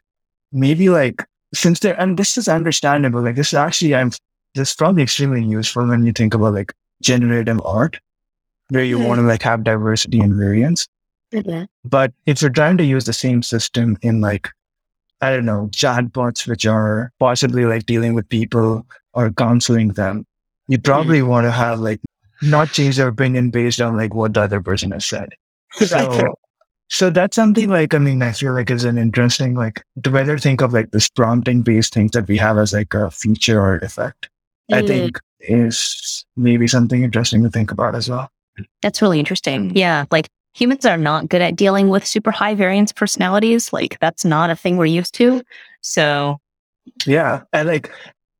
Maybe 0.52 0.90
like 0.90 1.24
since 1.54 1.80
they're 1.80 1.98
and 2.00 2.16
this 2.18 2.36
is 2.38 2.48
understandable. 2.48 3.22
Like 3.22 3.36
this 3.36 3.48
is 3.48 3.54
actually 3.54 3.94
I'm 3.94 4.10
this 4.54 4.70
is 4.70 4.76
probably 4.76 5.02
extremely 5.02 5.42
useful 5.44 5.86
when 5.86 6.04
you 6.06 6.12
think 6.12 6.34
about 6.34 6.54
like 6.54 6.72
generative 7.02 7.60
art, 7.64 8.00
where 8.70 8.84
you 8.84 8.98
Mhm. 8.98 9.06
want 9.08 9.18
to 9.20 9.26
like 9.26 9.42
have 9.42 9.64
diversity 9.64 10.20
and 10.20 10.34
variance. 10.34 10.88
But 11.84 12.12
if 12.26 12.40
you're 12.40 12.50
trying 12.50 12.78
to 12.78 12.84
use 12.84 13.04
the 13.04 13.12
same 13.12 13.42
system 13.42 13.96
in 14.02 14.20
like, 14.20 14.48
I 15.20 15.30
don't 15.30 15.44
know, 15.44 15.68
chatbots, 15.72 16.46
which 16.48 16.64
are 16.66 17.12
possibly 17.18 17.66
like 17.66 17.86
dealing 17.86 18.14
with 18.14 18.28
people 18.28 18.86
or 19.12 19.30
counseling 19.32 19.88
them, 19.88 20.26
you 20.68 20.78
probably 20.78 21.22
want 21.22 21.44
to 21.44 21.50
have 21.50 21.80
like 21.80 22.00
not 22.42 22.70
change 22.70 22.96
their 22.96 23.08
opinion 23.08 23.50
based 23.50 23.80
on 23.80 23.96
like 23.96 24.14
what 24.14 24.34
the 24.34 24.42
other 24.42 24.60
person 24.62 24.90
has 24.92 25.04
said. 25.06 25.30
So, 25.72 26.34
so 26.88 27.10
that's 27.10 27.36
something 27.36 27.68
like, 27.68 27.94
I 27.94 27.98
mean, 27.98 28.22
I 28.22 28.32
feel 28.32 28.54
like 28.54 28.70
is 28.70 28.84
an 28.84 28.98
interesting, 28.98 29.54
like 29.54 29.82
to 30.02 30.10
whether 30.10 30.38
think 30.38 30.60
of 30.62 30.72
like 30.72 30.90
this 30.90 31.08
prompting 31.08 31.62
based 31.62 31.92
things 31.94 32.12
that 32.12 32.26
we 32.28 32.36
have 32.38 32.58
as 32.58 32.72
like 32.72 32.94
a 32.94 33.10
feature 33.10 33.60
or 33.60 33.76
effect, 33.78 34.28
I 34.72 34.82
Mm. 34.82 34.86
think 34.88 35.20
is 35.40 36.24
maybe 36.36 36.66
something 36.66 37.02
interesting 37.02 37.42
to 37.44 37.50
think 37.50 37.70
about 37.70 37.94
as 37.94 38.08
well. 38.08 38.30
That's 38.82 39.00
really 39.02 39.18
interesting. 39.18 39.74
Yeah. 39.76 40.06
Like 40.10 40.28
humans 40.54 40.84
are 40.86 40.96
not 40.96 41.28
good 41.28 41.42
at 41.42 41.56
dealing 41.56 41.88
with 41.90 42.04
super 42.06 42.30
high 42.30 42.54
variance 42.54 42.92
personalities. 42.92 43.72
Like 43.72 43.98
that's 44.00 44.24
not 44.24 44.50
a 44.50 44.56
thing 44.56 44.76
we're 44.76 44.86
used 44.86 45.14
to. 45.14 45.42
So 45.82 46.40
Yeah. 47.06 47.42
And 47.52 47.68
like, 47.68 47.90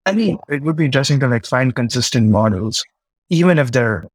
I 0.07 0.13
mean, 0.13 0.39
it 0.49 0.63
would 0.63 0.77
be 0.77 0.87
interesting 0.87 1.21
to 1.21 1.29
like 1.29 1.45
find 1.47 1.75
consistent 1.75 2.31
models, 2.31 2.83
even 3.29 3.59
if 3.59 3.73
they're 3.73 4.07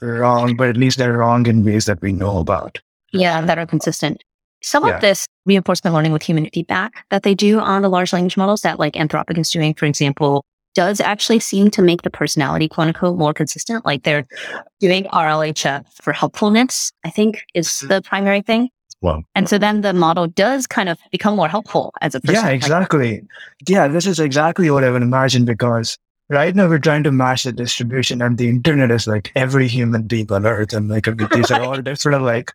wrong, 0.00 0.56
but 0.56 0.68
at 0.68 0.76
least 0.76 0.98
they're 0.98 1.18
wrong 1.18 1.46
in 1.46 1.64
ways 1.64 1.86
that 1.86 2.00
we 2.00 2.12
know 2.12 2.38
about. 2.38 2.78
Yeah, 3.12 3.40
that 3.40 3.58
are 3.58 3.66
consistent. 3.66 4.22
Some 4.62 4.86
Yeah. 4.86 4.94
of 4.94 5.00
this 5.00 5.26
reinforcement 5.44 5.94
learning 5.94 6.12
with 6.12 6.22
human 6.22 6.48
feedback 6.52 7.04
that 7.10 7.24
they 7.24 7.34
do 7.34 7.58
on 7.58 7.82
the 7.82 7.88
large 7.88 8.12
language 8.12 8.36
models 8.36 8.62
that 8.62 8.78
like 8.78 8.94
Anthropic 8.94 9.36
is 9.38 9.50
doing, 9.50 9.74
for 9.74 9.86
example, 9.86 10.44
does 10.74 11.00
actually 11.00 11.40
seem 11.40 11.70
to 11.70 11.82
make 11.82 12.02
the 12.02 12.10
personality 12.10 12.68
quote 12.68 12.88
unquote 12.88 13.18
more 13.18 13.34
consistent. 13.34 13.84
Like 13.84 14.04
they're 14.04 14.24
doing 14.80 15.04
RLHF 15.04 15.84
for 16.00 16.12
helpfulness, 16.12 16.92
I 17.04 17.10
think 17.10 17.44
is 17.54 17.68
mm-hmm. 17.68 17.88
the 17.88 18.02
primary 18.02 18.40
thing. 18.42 18.68
Well, 19.02 19.24
And 19.34 19.48
so 19.48 19.58
then 19.58 19.80
the 19.80 19.92
model 19.92 20.28
does 20.28 20.68
kind 20.68 20.88
of 20.88 20.96
become 21.10 21.34
more 21.34 21.48
helpful 21.48 21.92
as 22.00 22.14
a 22.14 22.20
person. 22.20 22.36
Yeah, 22.36 22.42
Like, 22.42 22.54
exactly. 22.54 23.22
Yeah, 23.66 23.88
this 23.88 24.06
is 24.06 24.20
exactly 24.20 24.70
what 24.70 24.84
I 24.84 24.90
would 24.90 25.02
imagine 25.02 25.44
because 25.44 25.98
right 26.28 26.54
now 26.54 26.68
we're 26.68 26.78
trying 26.78 27.02
to 27.02 27.10
match 27.10 27.42
the 27.42 27.52
distribution 27.52 28.22
and 28.22 28.38
the 28.38 28.48
internet 28.48 28.92
is 28.92 29.08
like 29.08 29.32
every 29.34 29.66
human 29.66 30.06
being 30.06 30.30
on 30.30 30.46
earth 30.46 30.72
and 30.72 30.88
like 30.88 31.04
these 31.34 31.50
are 31.50 31.60
all 31.60 31.76
different 31.82 32.16
of 32.16 32.22
like 32.22 32.52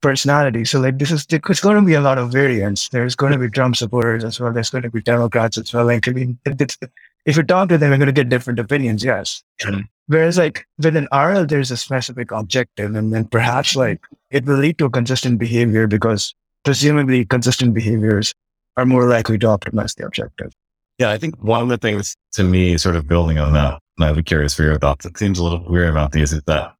personalities. 0.00 0.70
So 0.70 0.80
like 0.80 0.98
this 0.98 1.10
is 1.10 1.26
it's 1.30 1.60
going 1.60 1.76
to 1.76 1.82
be 1.82 1.94
a 1.94 2.00
lot 2.00 2.18
of 2.18 2.30
variance. 2.30 2.88
There's 2.88 3.16
going 3.16 3.32
to 3.32 3.38
be 3.38 3.48
Trump 3.48 3.76
supporters 3.76 4.24
as 4.24 4.38
well. 4.40 4.52
There's 4.52 4.70
going 4.70 4.82
to 4.82 4.90
be 4.90 5.02
Democrats 5.02 5.58
as 5.58 5.72
well. 5.72 5.86
Like 5.86 6.08
I 6.08 6.12
mean, 6.12 6.38
it's 6.44 6.78
if 7.26 7.36
you 7.36 7.42
talk 7.42 7.68
to 7.68 7.78
them, 7.78 7.90
you're 7.90 7.98
going 7.98 8.06
to 8.06 8.12
get 8.12 8.28
different 8.28 8.58
opinions. 8.58 9.04
Yes. 9.04 9.42
Mhm. 9.62 9.88
Whereas 10.06 10.38
like 10.38 10.66
within 10.78 11.08
RL, 11.12 11.44
there's 11.46 11.70
a 11.70 11.76
specific 11.76 12.30
objective 12.30 12.94
and 12.94 13.12
then 13.12 13.26
perhaps 13.26 13.76
like 13.76 14.00
it 14.30 14.46
will 14.46 14.56
lead 14.56 14.78
to 14.78 14.86
a 14.86 14.90
consistent 14.90 15.38
behavior 15.38 15.86
because 15.86 16.34
presumably 16.64 17.24
consistent 17.24 17.74
behaviors 17.74 18.34
are 18.76 18.86
more 18.86 19.08
likely 19.08 19.38
to 19.38 19.46
optimize 19.46 19.94
the 19.96 20.06
objective. 20.06 20.52
Yeah, 20.98 21.10
I 21.10 21.18
think 21.18 21.36
one 21.42 21.62
of 21.62 21.68
the 21.68 21.78
things 21.78 22.16
to 22.32 22.44
me, 22.44 22.76
sort 22.78 22.96
of 22.96 23.06
building 23.06 23.38
on 23.38 23.52
that, 23.52 23.78
and 23.96 24.04
I'd 24.04 24.16
be 24.16 24.22
curious 24.22 24.54
for 24.54 24.62
your 24.62 24.78
thoughts. 24.78 25.04
It 25.06 25.16
seems 25.18 25.38
a 25.38 25.44
little 25.44 25.64
weird 25.68 25.90
about 25.90 26.12
these 26.12 26.32
is 26.32 26.42
that 26.46 26.74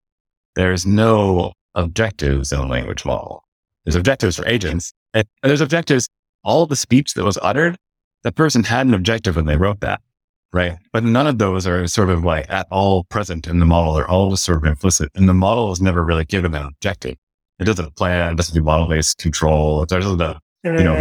there's 0.56 0.86
no 0.86 1.52
objectives 1.78 2.52
in 2.52 2.58
a 2.58 2.66
language 2.66 3.04
model. 3.04 3.44
There's 3.84 3.96
objectives 3.96 4.36
for 4.36 4.46
agents, 4.46 4.92
and 5.14 5.26
there's 5.42 5.60
objectives. 5.60 6.08
All 6.44 6.66
the 6.66 6.76
speech 6.76 7.14
that 7.14 7.24
was 7.24 7.38
uttered, 7.42 7.76
the 8.22 8.32
person 8.32 8.64
had 8.64 8.86
an 8.86 8.94
objective 8.94 9.36
when 9.36 9.46
they 9.46 9.56
wrote 9.56 9.80
that, 9.80 10.00
right? 10.52 10.76
But 10.92 11.04
none 11.04 11.26
of 11.26 11.38
those 11.38 11.66
are 11.66 11.86
sort 11.86 12.10
of 12.10 12.24
like 12.24 12.46
at 12.50 12.66
all 12.70 13.04
present 13.04 13.46
in 13.46 13.58
the 13.58 13.66
model. 13.66 13.94
They're 13.94 14.08
all 14.08 14.30
just 14.30 14.44
sort 14.44 14.58
of 14.58 14.64
implicit, 14.64 15.10
and 15.14 15.28
the 15.28 15.34
model 15.34 15.72
is 15.72 15.80
never 15.80 16.04
really 16.04 16.24
given 16.24 16.54
an 16.54 16.66
objective. 16.66 17.16
It 17.58 17.64
doesn't 17.64 17.96
plan, 17.96 18.32
it 18.32 18.36
doesn't 18.36 18.54
do 18.54 18.62
model 18.62 18.88
based 18.88 19.18
control. 19.18 19.82
It 19.82 19.88
doesn't 19.88 20.20
you 20.64 20.72
know, 20.72 20.98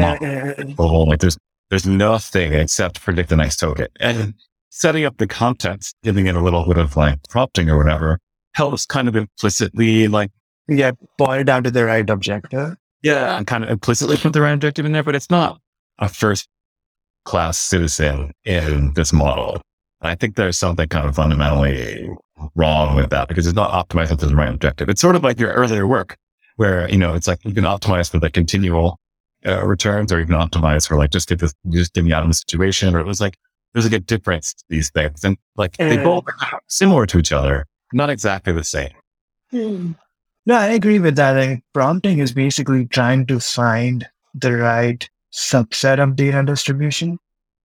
model 0.78 1.06
like 1.08 1.20
there's 1.20 1.38
there's 1.70 1.86
nothing 1.86 2.54
except 2.54 3.02
predict 3.02 3.30
the 3.30 3.36
next 3.36 3.58
token. 3.58 3.88
And 4.00 4.34
setting 4.70 5.06
up 5.06 5.18
the 5.18 5.28
context, 5.28 5.96
giving 6.04 6.28
it 6.28 6.36
a 6.36 6.42
little 6.42 6.66
bit 6.66 6.78
of 6.78 6.96
like 6.96 7.20
prompting 7.30 7.70
or 7.70 7.78
whatever, 7.78 8.20
helps 8.54 8.86
kind 8.86 9.08
of 9.08 9.16
implicitly 9.16 10.08
like 10.08 10.32
Yeah, 10.68 10.92
boil 11.18 11.40
it 11.40 11.44
down 11.46 11.64
to 11.64 11.72
the 11.72 11.86
right 11.86 12.10
objective. 12.10 12.76
yeah, 13.02 13.38
and 13.38 13.48
kind 13.48 13.64
of 13.64 13.70
implicitly 13.70 14.18
put 14.18 14.34
the 14.34 14.42
right 14.42 14.52
objective 14.54 14.86
in 14.86 14.92
there, 14.92 15.04
but 15.04 15.16
it's 15.16 15.30
not 15.30 15.60
a 16.00 16.10
first 16.10 16.48
class 17.26 17.58
citizen 17.58 18.32
in 18.46 18.94
this 18.94 19.12
model. 19.14 19.62
I 20.02 20.16
think 20.16 20.36
there's 20.36 20.58
something 20.58 20.88
kind 20.88 21.08
of 21.08 21.16
fundamentally 21.16 22.10
wrong 22.56 22.96
with 22.96 23.10
that 23.10 23.28
because 23.28 23.48
it's 23.48 23.56
not 23.56 23.72
optimized 23.72 24.18
to 24.20 24.26
the 24.28 24.36
right 24.36 24.50
objective. 24.50 24.90
It's 24.90 25.02
sort 25.02 25.16
of 25.16 25.24
like 25.24 25.40
your 25.40 25.52
earlier 25.54 25.88
work 25.88 26.18
where, 26.58 26.90
you 26.90 26.98
know, 26.98 27.16
it's 27.16 27.28
like 27.28 27.44
you 27.44 27.54
can 27.54 27.64
optimize 27.64 28.10
for 28.10 28.20
the 28.20 28.30
continual 28.30 29.00
uh, 29.46 29.66
returns 29.66 30.12
or 30.12 30.20
even 30.20 30.36
optimize 30.36 30.88
for 30.88 30.98
like 30.98 31.10
just 31.12 31.28
get 31.28 31.40
this, 31.40 31.54
just 31.70 31.94
get 31.94 32.04
me 32.04 32.14
out 32.14 32.24
of 32.24 32.30
the 32.30 32.34
situation. 32.34 32.96
Or 32.96 33.00
it 33.00 33.06
was 33.08 33.20
like, 33.20 33.38
there's 33.74 33.86
like 33.86 33.94
a 33.94 34.00
difference 34.00 34.54
to 34.54 34.64
these 34.70 34.90
things. 34.92 35.24
And 35.24 35.38
like 35.56 35.78
they 35.78 35.98
both 35.98 36.26
are 36.28 36.62
similar 36.68 37.06
to 37.08 37.18
each 37.18 37.32
other, 37.32 37.66
not 37.92 38.10
exactly 38.10 38.54
the 38.54 38.64
same. 38.64 38.92
No, 40.48 40.56
I 40.56 40.68
agree 40.68 41.00
with 41.00 41.18
that. 41.18 41.34
Like, 41.34 41.62
prompting 41.74 42.20
is 42.20 42.32
basically 42.32 42.86
trying 42.86 43.26
to 43.26 43.38
find 43.42 44.08
the 44.34 44.54
right 44.56 45.08
subset 45.34 46.02
of 46.02 46.16
data 46.16 46.42
distribution 46.42 47.20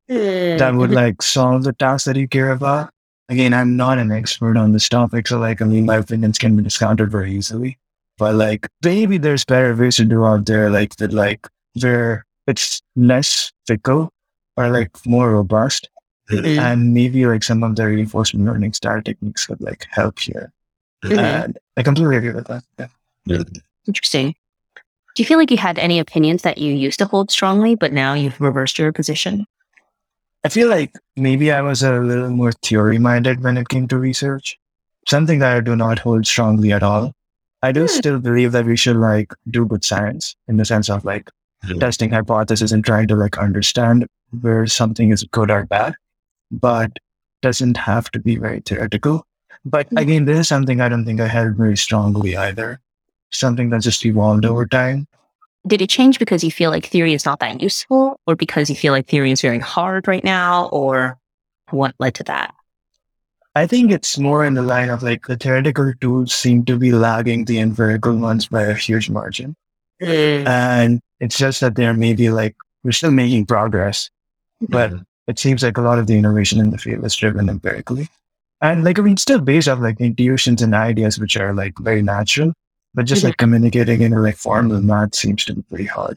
that 0.09 0.75
would 0.75 0.91
like 0.91 1.23
solve 1.23 1.63
the 1.63 1.73
task 1.75 2.07
that 2.07 2.17
you 2.17 2.27
care 2.27 2.51
about. 2.51 2.91
Again, 3.29 3.55
I'm 3.55 3.77
not 3.77 3.99
an 3.99 4.11
expert 4.11 4.57
on 4.57 4.73
this 4.73 4.89
topic, 4.89 5.29
so 5.29 5.39
like, 5.39 5.63
I 5.63 5.65
mean, 5.65 5.87
my 5.87 5.99
opinions 5.99 6.39
can 6.39 6.57
be 6.57 6.65
discounted 6.65 7.09
very 7.13 7.33
easily. 7.33 7.79
But 8.19 8.35
like, 8.35 8.67
maybe 8.85 9.17
there's 9.17 9.45
better 9.45 9.77
ways 9.77 9.97
to 9.97 10.05
do 10.05 10.25
out 10.25 10.47
there, 10.47 10.69
like 10.69 10.97
that, 10.97 11.13
like 11.13 11.47
where 11.81 12.27
it's 12.49 12.83
less 12.97 13.53
fickle 13.65 14.11
or 14.57 14.69
like 14.71 14.91
more 15.07 15.31
robust, 15.31 15.89
mm-hmm. 16.33 16.59
and 16.59 16.93
maybe 16.93 17.25
like 17.27 17.45
some 17.45 17.63
of 17.63 17.77
the 17.77 17.87
reinforcement 17.87 18.45
learning 18.45 18.73
style 18.73 19.01
techniques 19.01 19.47
could 19.47 19.61
like 19.61 19.87
help 19.93 20.19
here. 20.19 20.53
And 21.03 21.59
I 21.77 21.83
completely 21.83 22.16
agree 22.16 22.33
with 22.33 22.47
that. 22.47 22.62
Yeah. 23.27 23.43
Interesting. 23.87 24.35
Do 25.15 25.23
you 25.23 25.27
feel 25.27 25.39
like 25.39 25.51
you 25.51 25.57
had 25.59 25.79
any 25.79 25.99
opinions 25.99 26.43
that 26.43 26.59
you 26.59 26.73
used 26.73 26.99
to 27.01 27.05
hold 27.07 27.31
strongly, 27.31 27.74
but 27.74 27.93
now 27.93 28.15
you've 28.15 28.41
reversed 28.41 28.79
your 28.79 28.93
position? 28.93 29.47
I 30.45 30.49
feel 30.49 30.69
like 30.69 30.93
maybe 31.16 31.53
I 31.53 31.61
was 31.61 31.83
a 31.83 32.01
little 32.01 32.31
more 32.31 32.53
theory 32.53 32.99
minded 32.99 33.43
when 33.43 33.57
it 33.57 33.69
came 33.69 33.87
to 33.89 33.99
research, 33.99 34.59
something 35.07 35.39
that 35.41 35.57
I 35.57 35.61
do 35.61 35.77
not 35.77 35.99
hold 36.01 36.27
strongly 36.27 36.73
at 36.73 36.83
all. 36.83 37.12
I 37.62 37.70
do 37.73 37.83
Hmm. 37.83 37.87
still 37.89 38.19
believe 38.19 38.53
that 38.53 38.65
we 38.65 38.77
should 38.77 38.97
like 38.97 39.33
do 39.51 39.66
good 39.66 39.85
science 39.85 40.35
in 40.49 40.57
the 40.57 40.65
sense 40.65 40.89
of 40.91 41.05
like 41.05 41.31
Mhm. 41.65 41.79
testing 41.79 42.11
hypotheses 42.11 42.73
and 42.73 42.85
trying 42.85 43.07
to 43.09 43.15
like 43.15 43.39
understand 43.39 44.07
where 44.41 44.66
something 44.66 45.11
is 45.11 45.23
good 45.31 45.51
or 45.51 45.65
bad, 45.66 45.95
but 46.51 46.99
doesn't 47.43 47.77
have 47.77 48.11
to 48.12 48.19
be 48.19 48.37
very 48.37 48.61
theoretical. 48.61 49.27
But 49.65 49.89
again, 49.97 50.25
this 50.25 50.39
is 50.39 50.49
something 50.49 50.81
I 50.81 50.89
don't 50.89 51.05
think 51.05 51.21
I 51.21 51.29
held 51.29 51.57
very 51.57 51.77
strongly 51.77 52.37
either. 52.37 52.81
Something 53.31 53.71
that 53.71 53.83
just 53.83 54.05
evolved 54.05 54.45
over 54.45 54.67
time. 54.67 55.07
Did 55.67 55.81
it 55.81 55.91
change 55.91 56.19
because 56.19 56.43
you 56.43 56.51
feel 56.51 56.71
like 56.71 56.87
theory 56.87 57.15
is 57.15 57.25
not 57.25 57.39
that 57.39 57.63
useful, 57.63 58.21
or 58.27 58.35
because 58.35 58.69
you 58.69 58.75
feel 58.77 58.93
like 58.93 59.07
theory 59.07 59.31
is 59.31 59.41
very 59.41 59.61
hard 59.61 60.09
right 60.09 60.25
now, 60.25 60.67
or 60.67 61.19
what 61.71 61.95
led 62.01 62.15
to 62.15 62.25
that? 62.25 62.55
I 63.55 63.67
think 63.67 63.93
it's 63.93 64.19
more 64.19 64.45
in 64.45 64.55
the 64.55 64.63
line 64.63 64.89
of 64.89 65.03
like 65.03 65.27
the 65.27 65.37
theoretical 65.37 65.93
tools 66.01 66.35
seem 66.35 66.65
to 66.65 66.77
be 66.77 66.91
lagging 66.91 67.45
the 67.45 67.61
empirical 67.61 68.17
ones 68.17 68.49
by 68.49 68.63
a 68.63 68.75
huge 68.75 69.11
margin. 69.11 69.55
Mm. 70.01 70.47
And 70.47 71.01
it's 71.21 71.39
just 71.39 71.61
that 71.61 71.77
they're 71.77 71.95
maybe 71.95 72.31
like, 72.31 72.57
we're 72.83 72.93
still 72.93 73.11
making 73.11 73.47
progress, 73.47 74.11
but 74.61 74.91
mm-hmm. 74.91 75.03
it 75.29 75.39
seems 75.39 75.63
like 75.63 75.77
a 75.77 75.83
lot 75.83 75.99
of 75.99 76.07
the 76.07 76.17
innovation 76.17 76.59
in 76.59 76.71
the 76.71 76.79
field 76.79 77.05
is 77.05 77.15
driven 77.15 77.49
empirically. 77.49 78.09
And 78.63 78.85
like, 78.85 78.99
I 78.99 79.03
mean, 79.03 79.17
still 79.17 79.41
based 79.41 79.69
off 79.69 79.81
like 79.81 80.01
intuitions 80.01 80.63
and 80.63 80.75
ideas, 80.75 81.19
which 81.19 81.37
are 81.37 81.53
like 81.53 81.77
very 81.79 82.01
natural, 82.01 82.53
but 82.95 83.07
just 83.07 83.25
like 83.25 83.37
communicating 83.37 84.03
in 84.03 84.13
a 84.13 84.21
like 84.21 84.37
formal 84.37 84.81
math 84.81 85.17
seems 85.17 85.45
to 85.47 85.55
be 85.55 85.63
pretty 85.63 85.85
hard. 85.85 86.17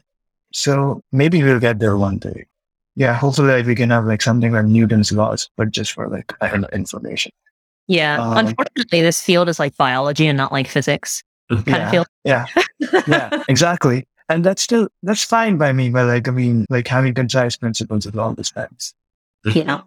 So 0.52 1.02
maybe 1.10 1.42
we'll 1.42 1.60
get 1.60 1.80
there 1.80 1.96
one 1.96 2.18
day. 2.18 2.46
Yeah, 2.94 3.14
hopefully 3.14 3.48
like, 3.48 3.66
we 3.66 3.74
can 3.74 3.90
have 3.90 4.06
like 4.06 4.22
something 4.22 4.52
like 4.52 4.64
Newton's 4.64 5.12
laws, 5.12 5.50
but 5.56 5.70
just 5.70 5.92
for 5.92 6.08
like, 6.08 6.32
I 6.40 6.48
don't 6.48 6.62
know, 6.62 6.68
information. 6.72 7.32
Yeah. 7.88 8.22
Um, 8.22 8.46
Unfortunately, 8.46 9.02
this 9.02 9.20
field 9.20 9.48
is 9.48 9.58
like 9.58 9.76
biology 9.76 10.26
and 10.26 10.36
not 10.36 10.52
like 10.52 10.68
physics. 10.68 11.22
Kind 11.50 11.66
Yeah. 11.66 12.04
Yeah. 12.24 12.46
yeah, 13.06 13.44
exactly. 13.48 14.06
And 14.28 14.44
that's 14.44 14.62
still 14.62 14.88
that's 15.02 15.22
fine 15.22 15.56
by 15.56 15.72
me. 15.72 15.90
But 15.90 16.06
like, 16.06 16.26
I 16.28 16.30
mean, 16.30 16.66
like 16.70 16.88
having 16.88 17.14
concise 17.14 17.56
principles 17.56 18.06
is 18.06 18.16
all 18.16 18.34
this 18.34 18.50
times. 18.50 18.94
yeah. 19.44 19.82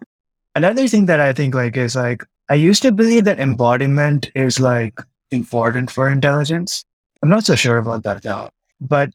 Another 0.54 0.88
thing 0.88 1.06
that 1.06 1.20
I 1.20 1.32
think 1.32 1.54
like 1.54 1.76
is 1.76 1.96
like 1.96 2.24
I 2.50 2.54
used 2.54 2.82
to 2.82 2.92
believe 2.92 3.24
that 3.24 3.38
embodiment 3.38 4.30
is 4.34 4.60
like 4.60 5.00
important 5.30 5.90
for 5.90 6.08
intelligence. 6.08 6.84
I'm 7.22 7.28
not 7.28 7.44
so 7.44 7.54
sure 7.54 7.78
about 7.78 8.02
that 8.02 8.24
now, 8.24 8.50
but 8.80 9.10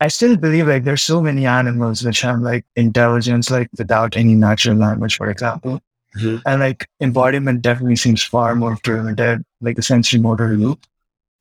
I 0.00 0.08
still 0.08 0.36
believe 0.36 0.68
like 0.68 0.84
there's 0.84 1.02
so 1.02 1.20
many 1.20 1.46
animals 1.46 2.04
which 2.04 2.20
have 2.20 2.40
like 2.40 2.64
intelligence 2.76 3.50
like 3.50 3.68
without 3.76 4.16
any 4.16 4.34
natural 4.34 4.76
language, 4.76 5.16
for 5.16 5.28
example. 5.28 5.80
Mhm. 6.16 6.42
And 6.46 6.60
like 6.60 6.86
embodiment 7.00 7.62
definitely 7.62 7.96
seems 7.96 8.22
far 8.22 8.54
more 8.54 8.78
primitive. 8.82 9.42
Like 9.60 9.76
the 9.76 9.82
sensory 9.82 10.20
motor 10.20 10.56
loop 10.56 10.86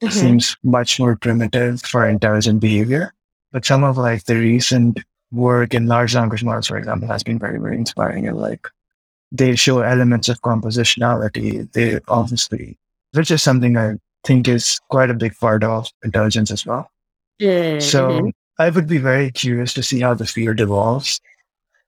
seems 0.09 0.57
much 0.63 0.99
more 0.99 1.15
primitive 1.15 1.81
for 1.81 2.07
intelligent 2.07 2.59
behavior. 2.59 3.13
But 3.51 3.65
some 3.65 3.83
of 3.83 3.97
like 3.97 4.25
the 4.25 4.35
recent 4.35 4.99
work 5.31 5.73
in 5.73 5.87
large 5.87 6.15
language 6.15 6.43
models, 6.43 6.67
for 6.67 6.77
example, 6.77 7.07
has 7.07 7.23
been 7.23 7.39
very, 7.39 7.59
very 7.59 7.77
inspiring. 7.77 8.27
And 8.27 8.37
like 8.37 8.67
they 9.37 9.55
show 9.55 9.79
elements 9.79 10.29
of 10.29 10.41
compositionality. 10.41 11.71
They 11.73 11.99
obviously, 12.07 12.77
which 13.13 13.31
is 13.31 13.41
something 13.41 13.77
I 13.77 13.95
think 14.23 14.47
is 14.47 14.79
quite 14.89 15.09
a 15.09 15.13
big 15.13 15.37
part 15.37 15.63
of 15.63 15.89
intelligence 16.03 16.51
as 16.51 16.65
well. 16.65 16.89
So 17.79 18.31
I 18.57 18.69
would 18.69 18.87
be 18.87 18.97
very 18.97 19.31
curious 19.31 19.73
to 19.73 19.83
see 19.83 19.99
how 19.99 20.13
the 20.13 20.25
field 20.25 20.59
evolves 20.59 21.19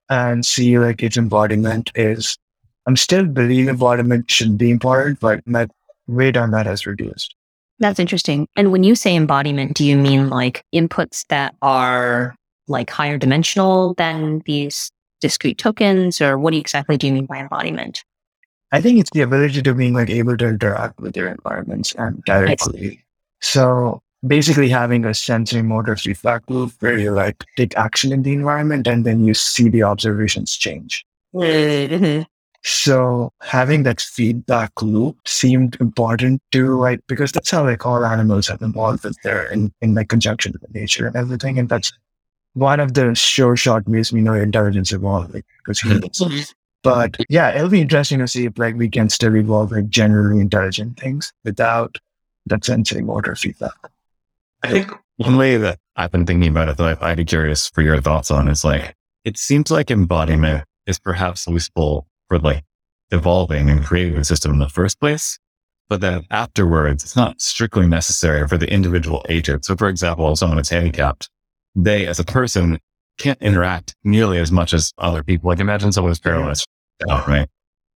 and 0.09 0.45
see 0.45 0.77
like 0.77 1.01
its 1.03 1.17
embodiment 1.17 1.91
is. 1.95 2.37
I'm 2.85 2.95
still 2.95 3.25
believing 3.25 3.69
embodiment 3.69 4.31
should 4.31 4.57
be 4.57 4.71
important, 4.71 5.19
but 5.19 5.45
my 5.45 5.67
weight 6.07 6.37
on 6.37 6.51
that 6.51 6.65
has 6.65 6.85
reduced. 6.85 7.35
That's 7.79 7.99
interesting. 7.99 8.47
And 8.55 8.71
when 8.71 8.83
you 8.83 8.95
say 8.95 9.15
embodiment, 9.15 9.75
do 9.75 9.85
you 9.85 9.97
mean 9.97 10.29
like 10.29 10.63
inputs 10.73 11.25
that 11.27 11.55
are 11.61 12.35
like 12.67 12.89
higher 12.89 13.17
dimensional 13.17 13.93
than 13.95 14.41
these 14.45 14.89
discrete 15.22 15.57
tokens, 15.57 16.22
or 16.22 16.38
what 16.38 16.53
exactly 16.53 16.98
do 16.98 17.07
you 17.07 17.14
mean 17.14 17.26
by 17.26 17.38
embodiment? 17.38 18.03
I 18.72 18.81
think 18.81 18.99
it's 18.99 19.11
the 19.11 19.22
ability 19.22 19.61
to 19.61 19.73
being 19.73 19.94
like 19.94 20.10
able 20.10 20.38
to 20.38 20.48
interact 20.48 20.99
with 20.99 21.15
your 21.15 21.30
environments 21.30 21.94
and 21.95 22.22
directly. 22.26 23.03
So 23.39 24.02
basically 24.26 24.69
having 24.69 25.06
a 25.06 25.14
sensory 25.14 25.61
motor 25.61 25.95
feedback 25.95 26.44
loop 26.49 26.73
where 26.80 26.98
you 26.98 27.11
like 27.11 27.44
take 27.56 27.77
action 27.77 28.11
in 28.11 28.23
the 28.23 28.34
environment 28.34 28.88
and 28.88 29.06
then 29.06 29.23
you 29.26 29.34
see 29.34 29.69
the 29.69 29.84
observations 29.84 30.56
change. 30.56 31.06
Mm-hmm. 31.34 32.23
So 32.64 33.31
having 33.41 33.84
that 33.84 34.02
feedback 34.02 34.81
loop 34.81 35.15
seemed 35.26 35.77
important 35.80 36.41
to 36.52 36.77
like 36.77 36.99
because 37.07 37.31
that's 37.31 37.52
how 37.52 37.64
like 37.64 37.85
all 37.85 38.03
animals 38.03 38.48
have 38.48 38.61
evolved 38.61 39.03
with 39.03 39.15
their 39.23 39.49
in, 39.52 39.72
in 39.81 39.94
like 39.94 40.10
conjunction 40.10 40.53
with 40.53 40.73
nature 40.73 41.07
and 41.07 41.15
everything. 41.15 41.60
And 41.60 41.69
that's 41.69 41.94
one 42.57 42.79
of 42.79 42.93
the 42.93 43.13
sure 43.13 43.55
shot 43.55 43.88
ways 43.88 44.11
we 44.11 44.21
know 44.21 44.34
intelligence 44.34 44.91
evolved 44.91 45.34
like, 45.34 45.45
because 45.59 45.79
humans. 45.79 46.53
But 46.84 47.17
yeah, 47.27 47.53
it'll 47.53 47.69
be 47.69 47.81
interesting 47.81 48.19
to 48.19 48.27
see 48.27 48.45
if 48.45 48.57
like 48.57 48.75
we 48.75 48.88
can 48.88 49.09
still 49.09 49.35
evolve 49.35 49.71
like 49.71 49.89
generally 49.89 50.39
intelligent 50.39 50.97
things 50.97 51.34
without 51.43 51.97
that 52.45 52.63
sensory 52.63 53.01
motor 53.01 53.35
feedback. 53.35 53.73
I 54.63 54.69
think 54.69 54.91
one 55.17 55.38
way 55.38 55.57
that 55.57 55.79
I've 55.97 56.11
been 56.11 56.25
thinking 56.25 56.49
about 56.49 56.69
it 56.69 56.77
that 56.77 57.03
I'd 57.03 57.17
be 57.17 57.25
curious 57.25 57.67
for 57.67 57.81
your 57.81 57.99
thoughts 57.99 58.31
on 58.31 58.47
is 58.47 58.63
like, 58.63 58.95
it 59.25 59.38
seems 59.38 59.69
like 59.69 59.91
embodiment 59.91 60.63
is 60.85 60.97
perhaps 60.97 61.45
useful 61.47 62.07
for 62.29 62.39
like 62.39 62.63
evolving 63.11 63.69
and 63.69 63.84
creating 63.84 64.15
the 64.15 64.23
system 64.23 64.53
in 64.53 64.59
the 64.59 64.69
first 64.69 64.99
place. 64.99 65.39
But 65.89 65.99
then 65.99 66.25
afterwards, 66.31 67.03
it's 67.03 67.15
not 67.15 67.41
strictly 67.41 67.88
necessary 67.88 68.47
for 68.47 68.57
the 68.57 68.71
individual 68.71 69.25
agent. 69.27 69.65
So 69.65 69.75
for 69.75 69.89
example, 69.89 70.31
if 70.31 70.38
someone 70.38 70.59
is 70.59 70.69
handicapped, 70.69 71.29
they 71.76 72.07
as 72.07 72.19
a 72.19 72.23
person 72.23 72.80
can't 73.18 73.41
interact 73.41 73.95
nearly 74.03 74.38
as 74.38 74.52
much 74.52 74.73
as 74.73 74.94
other 74.98 75.23
people. 75.23 75.49
Like 75.49 75.60
imagine 75.60 75.91
someone 75.91 76.11
who's 76.11 76.19
paralyzed, 76.19 76.68
right? 77.07 77.48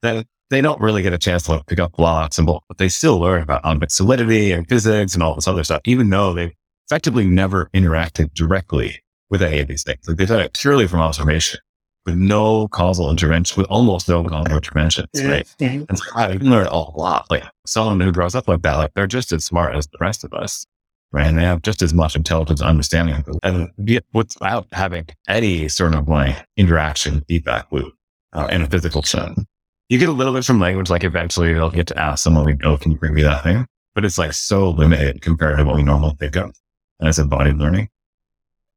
Then 0.02 0.26
they 0.49 0.61
don't 0.61 0.81
really 0.81 1.02
get 1.02 1.14
a 1.14 1.18
chance 1.18 1.43
to 1.43 1.53
like, 1.53 1.65
pick 1.68 1.80
up 1.80 1.93
blocks 1.93 2.38
and 2.38 2.45
bulk, 2.45 2.64
but 2.68 2.77
they 2.77 2.89
still 2.89 3.19
learn 3.19 3.41
about 3.41 3.61
atomic 3.61 3.91
solidity 3.91 4.52
and 4.52 4.68
physics 4.68 5.14
and 5.14 5.23
all 5.23 5.35
this 5.35 5.48
other 5.48 5.64
stuff, 5.64 5.81
even 5.85 6.10
though 6.10 6.34
they've 6.34 6.53
effectively 6.88 7.26
never 7.26 7.69
interacted 7.73 8.34
directly 8.34 9.02
with 9.30 9.41
any 9.41 9.60
of 9.60 9.68
these 9.68 9.84
things. 9.84 10.07
Like 10.07 10.18
they've 10.18 10.27
done 10.27 10.41
it 10.41 10.53
purely 10.53 10.88
from 10.88 10.99
observation 10.99 11.60
with 12.06 12.15
no 12.15 12.68
causal 12.68 13.10
intervention, 13.11 13.61
with 13.61 13.69
almost 13.69 14.10
no 14.10 14.23
causal 14.23 14.56
interventions, 14.56 15.07
right? 15.15 15.45
Mm-hmm. 15.60 15.84
And 15.88 15.98
so 15.98 16.30
you 16.31 16.39
can 16.39 16.49
learn 16.49 16.68
a 16.68 16.77
lot. 16.98 17.27
Like 17.30 17.43
someone 17.65 17.99
who 17.99 18.11
grows 18.11 18.35
up 18.35 18.48
like 18.48 18.64
that, 18.64 18.76
like 18.76 18.93
they're 18.95 19.07
just 19.07 19.31
as 19.31 19.45
smart 19.45 19.76
as 19.76 19.88
the 19.88 19.99
rest 20.02 20.23
of 20.23 20.34
us, 20.34 20.65
right? 21.11 21.27
And 21.27 21.38
they 21.38 21.43
have 21.43 21.61
just 21.61 21.81
as 21.81 21.93
much 21.93 22.15
intelligence 22.15 22.61
and 22.61 22.69
understanding 22.69 23.23
and 23.43 23.69
without 24.13 24.67
having 24.71 25.07
any 25.27 25.67
sort 25.67 25.93
of 25.93 26.07
like 26.07 26.45
interaction 26.57 27.23
feedback 27.27 27.71
loop 27.71 27.93
uh, 28.33 28.47
in 28.51 28.61
a 28.61 28.67
physical 28.67 29.03
sense. 29.03 29.43
You 29.89 29.99
get 29.99 30.09
a 30.09 30.13
little 30.13 30.33
bit 30.33 30.45
from 30.45 30.59
language, 30.59 30.89
like 30.89 31.03
eventually 31.03 31.53
they'll 31.53 31.69
get 31.69 31.88
to 31.88 31.99
ask 31.99 32.23
someone, 32.23 32.45
like, 32.45 32.63
oh, 32.63 32.77
can 32.77 32.91
you 32.91 32.97
bring 32.97 33.13
me 33.13 33.23
that 33.23 33.43
thing? 33.43 33.65
But 33.93 34.05
it's 34.05 34.17
like 34.17 34.31
so 34.31 34.69
limited 34.69 35.21
compared 35.21 35.57
to 35.57 35.65
what 35.65 35.75
we 35.75 35.83
normally 35.83 36.15
think 36.17 36.38
of 36.38 36.55
as 37.01 37.19
embodied 37.19 37.57
learning. 37.57 37.89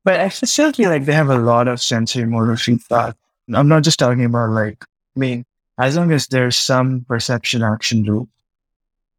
But 0.02 0.18
I 0.18 0.28
still 0.28 0.72
feel 0.72 0.90
like 0.90 1.04
they 1.04 1.12
have 1.12 1.30
a 1.30 1.38
lot 1.38 1.68
of 1.68 1.80
sensory 1.80 2.26
motor 2.26 2.56
feedback. 2.56 3.14
I'm 3.54 3.68
not 3.68 3.84
just 3.84 3.98
talking 3.98 4.24
about 4.24 4.50
like, 4.50 4.84
I 5.16 5.20
mean, 5.20 5.44
as 5.78 5.96
long 5.96 6.10
as 6.10 6.26
there's 6.26 6.56
some 6.56 7.04
perception 7.06 7.62
action 7.62 8.02
loop 8.02 8.28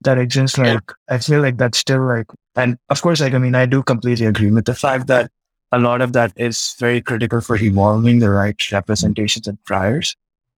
that 0.01 0.17
exists, 0.17 0.57
like, 0.57 0.81
yeah. 1.09 1.15
I 1.15 1.17
feel 1.19 1.41
like 1.41 1.57
that's 1.57 1.77
still 1.77 2.05
like, 2.05 2.27
and 2.55 2.77
of 2.89 3.01
course, 3.01 3.21
like, 3.21 3.33
I 3.33 3.37
mean, 3.37 3.55
I 3.55 3.65
do 3.65 3.83
completely 3.83 4.25
agree 4.25 4.51
with 4.51 4.65
the 4.65 4.75
fact 4.75 5.07
that 5.07 5.31
a 5.71 5.79
lot 5.79 6.01
of 6.01 6.13
that 6.13 6.31
is 6.35 6.75
very 6.79 7.01
critical 7.01 7.41
for 7.41 7.57
evolving 7.57 8.19
the 8.19 8.29
right 8.29 8.71
representations 8.71 9.47
and 9.47 9.61
priors. 9.65 10.15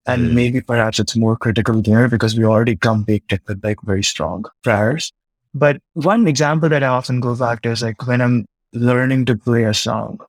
And 0.05 0.23
mm-hmm. 0.26 0.35
maybe 0.35 0.61
perhaps 0.61 0.99
it's 0.99 1.15
more 1.15 1.35
critical 1.35 1.81
there 1.81 2.07
because 2.07 2.38
we 2.38 2.45
already 2.45 2.76
come 2.76 3.03
baked 3.03 3.31
in 3.31 3.39
with 3.47 3.63
like 3.63 3.81
very 3.81 4.03
strong 4.03 4.45
priors. 4.61 5.11
But 5.53 5.81
one 5.93 6.27
example 6.27 6.69
that 6.69 6.84
I 6.84 6.88
often 6.88 7.22
go 7.22 7.35
back 7.35 7.61
to 7.61 7.72
is 7.72 7.81
like 7.81 8.05
when 8.05 8.22
I'm 8.22 8.45
learning 8.73 9.26
to 9.26 9.38
play 9.38 9.63
a 9.63 9.73
song 9.73 10.19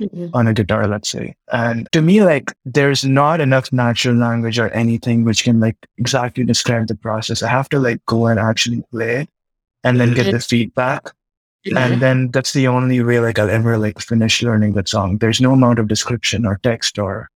mm-hmm. 0.00 0.26
on 0.34 0.48
a 0.48 0.52
guitar, 0.52 0.86
let's 0.88 1.08
say. 1.08 1.36
And 1.52 1.88
to 1.92 2.02
me, 2.02 2.24
like 2.24 2.52
there's 2.64 3.04
not 3.04 3.40
enough 3.40 3.72
natural 3.72 4.16
language 4.16 4.58
or 4.58 4.68
anything 4.70 5.24
which 5.24 5.44
can 5.44 5.60
like 5.60 5.76
exactly 5.96 6.44
describe 6.44 6.88
the 6.88 6.96
process. 6.96 7.42
I 7.42 7.48
have 7.48 7.68
to 7.70 7.78
like 7.78 8.04
go 8.06 8.26
and 8.26 8.38
actually 8.38 8.82
play 8.90 9.22
it 9.22 9.28
and 9.84 10.00
then 10.00 10.14
get 10.14 10.32
the 10.32 10.40
feedback. 10.40 11.12
Mm-hmm. 11.66 11.76
And 11.78 12.02
then 12.02 12.30
that's 12.30 12.52
the 12.52 12.66
only 12.66 13.02
way 13.02 13.20
like 13.20 13.38
I'll 13.38 13.48
ever 13.48 13.78
like 13.78 14.00
finish 14.00 14.42
learning 14.42 14.72
that 14.74 14.88
song. 14.88 15.18
There's 15.18 15.40
no 15.40 15.52
amount 15.52 15.78
of 15.78 15.88
description 15.88 16.44
or 16.44 16.58
text 16.62 16.98
or 16.98 17.30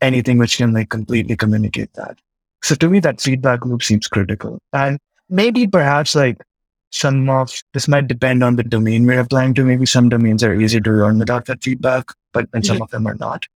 anything 0.00 0.38
which 0.38 0.56
can 0.56 0.72
like 0.72 0.88
completely 0.88 1.36
communicate 1.36 1.92
that. 1.94 2.18
So 2.62 2.74
to 2.76 2.88
me, 2.88 3.00
that 3.00 3.20
feedback 3.20 3.64
loop 3.64 3.82
seems 3.82 4.06
critical. 4.06 4.60
And 4.72 4.98
maybe 5.28 5.66
perhaps 5.66 6.14
like 6.14 6.38
some 6.90 7.28
of 7.28 7.52
this 7.74 7.86
might 7.86 8.08
depend 8.08 8.42
on 8.42 8.56
the 8.56 8.62
domain 8.62 9.06
we're 9.06 9.20
applying 9.20 9.54
to. 9.54 9.64
Maybe 9.64 9.86
some 9.86 10.08
domains 10.08 10.42
are 10.42 10.54
easier 10.54 10.80
to 10.80 10.90
learn 10.90 11.18
without 11.18 11.46
that 11.46 11.62
feedback, 11.62 12.12
but 12.32 12.48
and 12.54 12.64
some 12.64 12.80
of 12.80 12.90
them 12.90 13.06
are 13.06 13.14
not. 13.14 13.46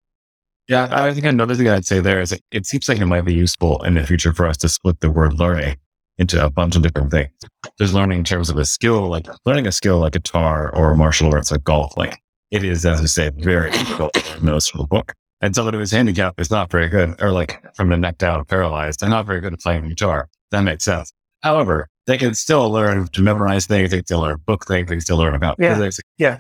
Yeah, 0.69 0.89
I 0.91 1.13
think 1.13 1.27
another 1.27 1.55
thing 1.55 1.69
I'd 1.69 1.85
say 1.85 2.01
there 2.01 2.21
is 2.21 2.33
it, 2.33 2.43
it 2.51 2.67
seems 2.67 2.89
like 2.89 2.99
it 2.99 3.07
might 3.07 3.25
be 3.27 3.35
useful 3.35 3.83
in 3.85 3.95
the 3.95 4.07
future 4.07 4.33
for 4.33 4.47
us 4.47 4.57
to 4.59 4.69
split 4.69 5.01
the 5.01 5.11
word 5.11 5.35
learning 5.35 5.77
into 6.19 6.45
a 6.45 6.51
bunch 6.51 6.77
of 6.77 6.83
different 6.83 7.11
things. 7.11 7.31
There's 7.79 7.95
learning 7.95 8.19
in 8.19 8.25
terms 8.25 8.51
of 8.51 8.57
a 8.57 8.65
skill, 8.65 9.09
like 9.09 9.27
learning 9.45 9.67
a 9.67 9.73
skill 9.73 9.99
like 9.99 10.13
guitar 10.13 10.75
or 10.75 10.95
martial 10.95 11.33
arts 11.33 11.51
like 11.51 11.65
golf. 11.65 11.97
Like 11.97 12.19
it 12.51 12.65
is, 12.65 12.87
as 12.87 13.01
I 13.01 13.07
say, 13.07 13.31
very 13.37 13.71
difficult 13.71 14.15
to 14.15 14.35
learn 14.35 14.47
those 14.47 14.69
from 14.69 14.81
a 14.81 14.87
book. 14.87 15.13
And 15.41 15.55
someone 15.55 15.75
who 15.75 15.81
is 15.81 15.91
handicapped 15.91 16.41
is 16.41 16.51
not 16.51 16.71
very 16.71 16.89
good, 16.89 17.21
or 17.21 17.31
like 17.31 17.63
from 17.75 17.91
the 17.91 17.97
neck 17.97 18.19
down, 18.19 18.45
paralyzed, 18.47 19.01
they're 19.01 19.11
not 19.11 19.27
very 19.27 19.41
good 19.41 19.53
at 19.53 19.61
playing 19.61 19.89
guitar. 19.89 20.29
That 20.51 20.63
makes 20.63 20.85
sense. 20.85 21.13
However, 21.43 21.89
they 22.07 22.17
can 22.17 22.35
still 22.35 22.71
learn 22.71 23.09
to 23.09 23.21
memorize 23.21 23.67
things. 23.67 23.91
They 23.91 23.99
can 23.99 24.07
still 24.07 24.21
learn 24.21 24.39
book 24.47 24.67
things. 24.67 24.89
They 24.89 24.95
can 24.95 25.01
still 25.01 25.19
learn 25.19 25.35
about 25.35 25.57
yeah. 25.59 25.75
physics. 25.75 26.01
Yeah. 26.17 26.39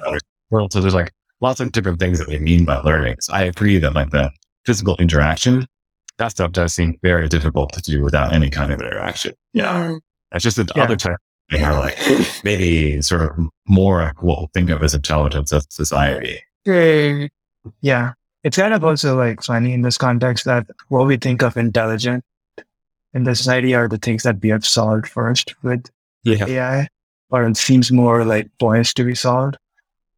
World. 0.51 0.72
So 0.72 0.80
there's 0.80 0.94
like 0.94 1.10
lots 1.40 1.60
of 1.60 1.72
different 1.72 1.98
things 1.98 2.18
that 2.18 2.28
we 2.28 2.38
mean 2.38 2.64
by 2.64 2.78
learning. 2.78 3.16
So 3.20 3.34
I 3.34 3.42
agree 3.42 3.78
that 3.78 3.94
like 3.94 4.10
the 4.10 4.30
physical 4.64 4.96
interaction, 4.96 5.66
that 6.18 6.28
stuff 6.28 6.52
does 6.52 6.74
seem 6.74 6.98
very 7.02 7.28
difficult 7.28 7.72
to 7.72 7.82
do 7.82 8.02
without 8.02 8.32
any 8.32 8.50
kind 8.50 8.72
of 8.72 8.80
interaction. 8.80 9.34
Yeah. 9.52 9.96
It's 10.32 10.44
just 10.44 10.56
that 10.56 10.70
yeah. 10.76 10.84
other 10.84 10.96
type 10.96 11.18
they 11.50 11.62
are 11.62 11.78
like 11.78 11.98
maybe 12.42 13.02
sort 13.02 13.22
of 13.22 13.46
more 13.68 14.12
what 14.20 14.24
we'll 14.38 14.50
think 14.54 14.70
of 14.70 14.82
as 14.82 14.94
intelligence 14.94 15.52
of 15.52 15.66
society. 15.68 16.40
Yeah. 16.64 18.12
It's 18.42 18.56
kind 18.56 18.74
of 18.74 18.84
also 18.84 19.16
like 19.16 19.42
funny 19.42 19.72
in 19.72 19.82
this 19.82 19.98
context 19.98 20.44
that 20.44 20.66
what 20.88 21.06
we 21.06 21.16
think 21.16 21.42
of 21.42 21.56
intelligent 21.56 22.24
in 23.12 23.24
the 23.24 23.34
society 23.34 23.74
are 23.74 23.88
the 23.88 23.98
things 23.98 24.22
that 24.24 24.40
we 24.42 24.48
have 24.50 24.66
solved 24.66 25.06
first 25.06 25.54
with 25.62 25.88
yeah. 26.24 26.46
AI, 26.46 26.88
or 27.30 27.46
it 27.46 27.56
seems 27.56 27.92
more 27.92 28.24
like 28.24 28.48
poised 28.58 28.96
to 28.96 29.04
be 29.04 29.14
solved. 29.14 29.56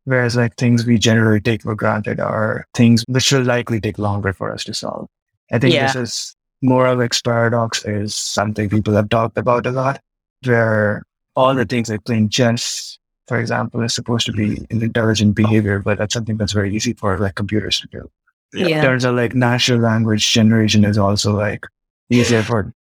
Whereas 0.05 0.36
like 0.36 0.56
things 0.56 0.86
we 0.86 0.98
generally 0.98 1.40
take 1.40 1.62
for 1.62 1.74
granted 1.74 2.20
are 2.20 2.64
things 2.74 3.05
which 3.09 3.32
will 3.32 3.43
likely 3.43 3.81
take 3.81 3.98
longer 3.98 4.32
for 4.32 4.52
us 4.52 4.64
to 4.64 4.74
solve. 4.74 5.09
I 5.52 5.59
think 5.59 5.74
yeah. 5.74 5.93
this 5.93 5.97
is 5.97 6.36
Moravec's 6.62 7.23
paradox 7.23 7.85
is 7.85 8.14
something 8.14 8.68
people 8.68 8.94
have 8.94 9.09
talked 9.09 9.39
about 9.39 9.66
a 9.66 9.70
lot, 9.70 10.01
where 10.44 11.02
all 11.35 11.55
the 11.55 11.64
things 11.64 11.90
like 11.90 12.05
playing 12.05 12.31
chess 12.31 12.98
for 13.27 13.39
example, 13.40 13.82
is 13.82 13.94
supposed 13.94 14.27
to 14.27 14.32
be 14.32 14.64
an 14.70 14.82
intelligent 14.82 15.35
behavior, 15.35 15.81
but 15.81 15.98
that's 15.98 16.14
something 16.14 16.36
that's 16.36 16.52
very 16.52 16.74
easy 16.74 16.93
for 16.93 17.18
like 17.18 17.35
computers 17.35 17.81
to 17.81 17.89
do. 17.89 18.10
Yeah. 18.52 18.81
There's 18.81 19.05
a 19.05 19.12
like 19.12 19.35
natural 19.35 19.81
language 19.81 20.31
generation 20.32 20.85
is 20.85 20.97
also 20.97 21.36
like 21.36 21.66
easier 22.09 22.43
for, 22.43 22.73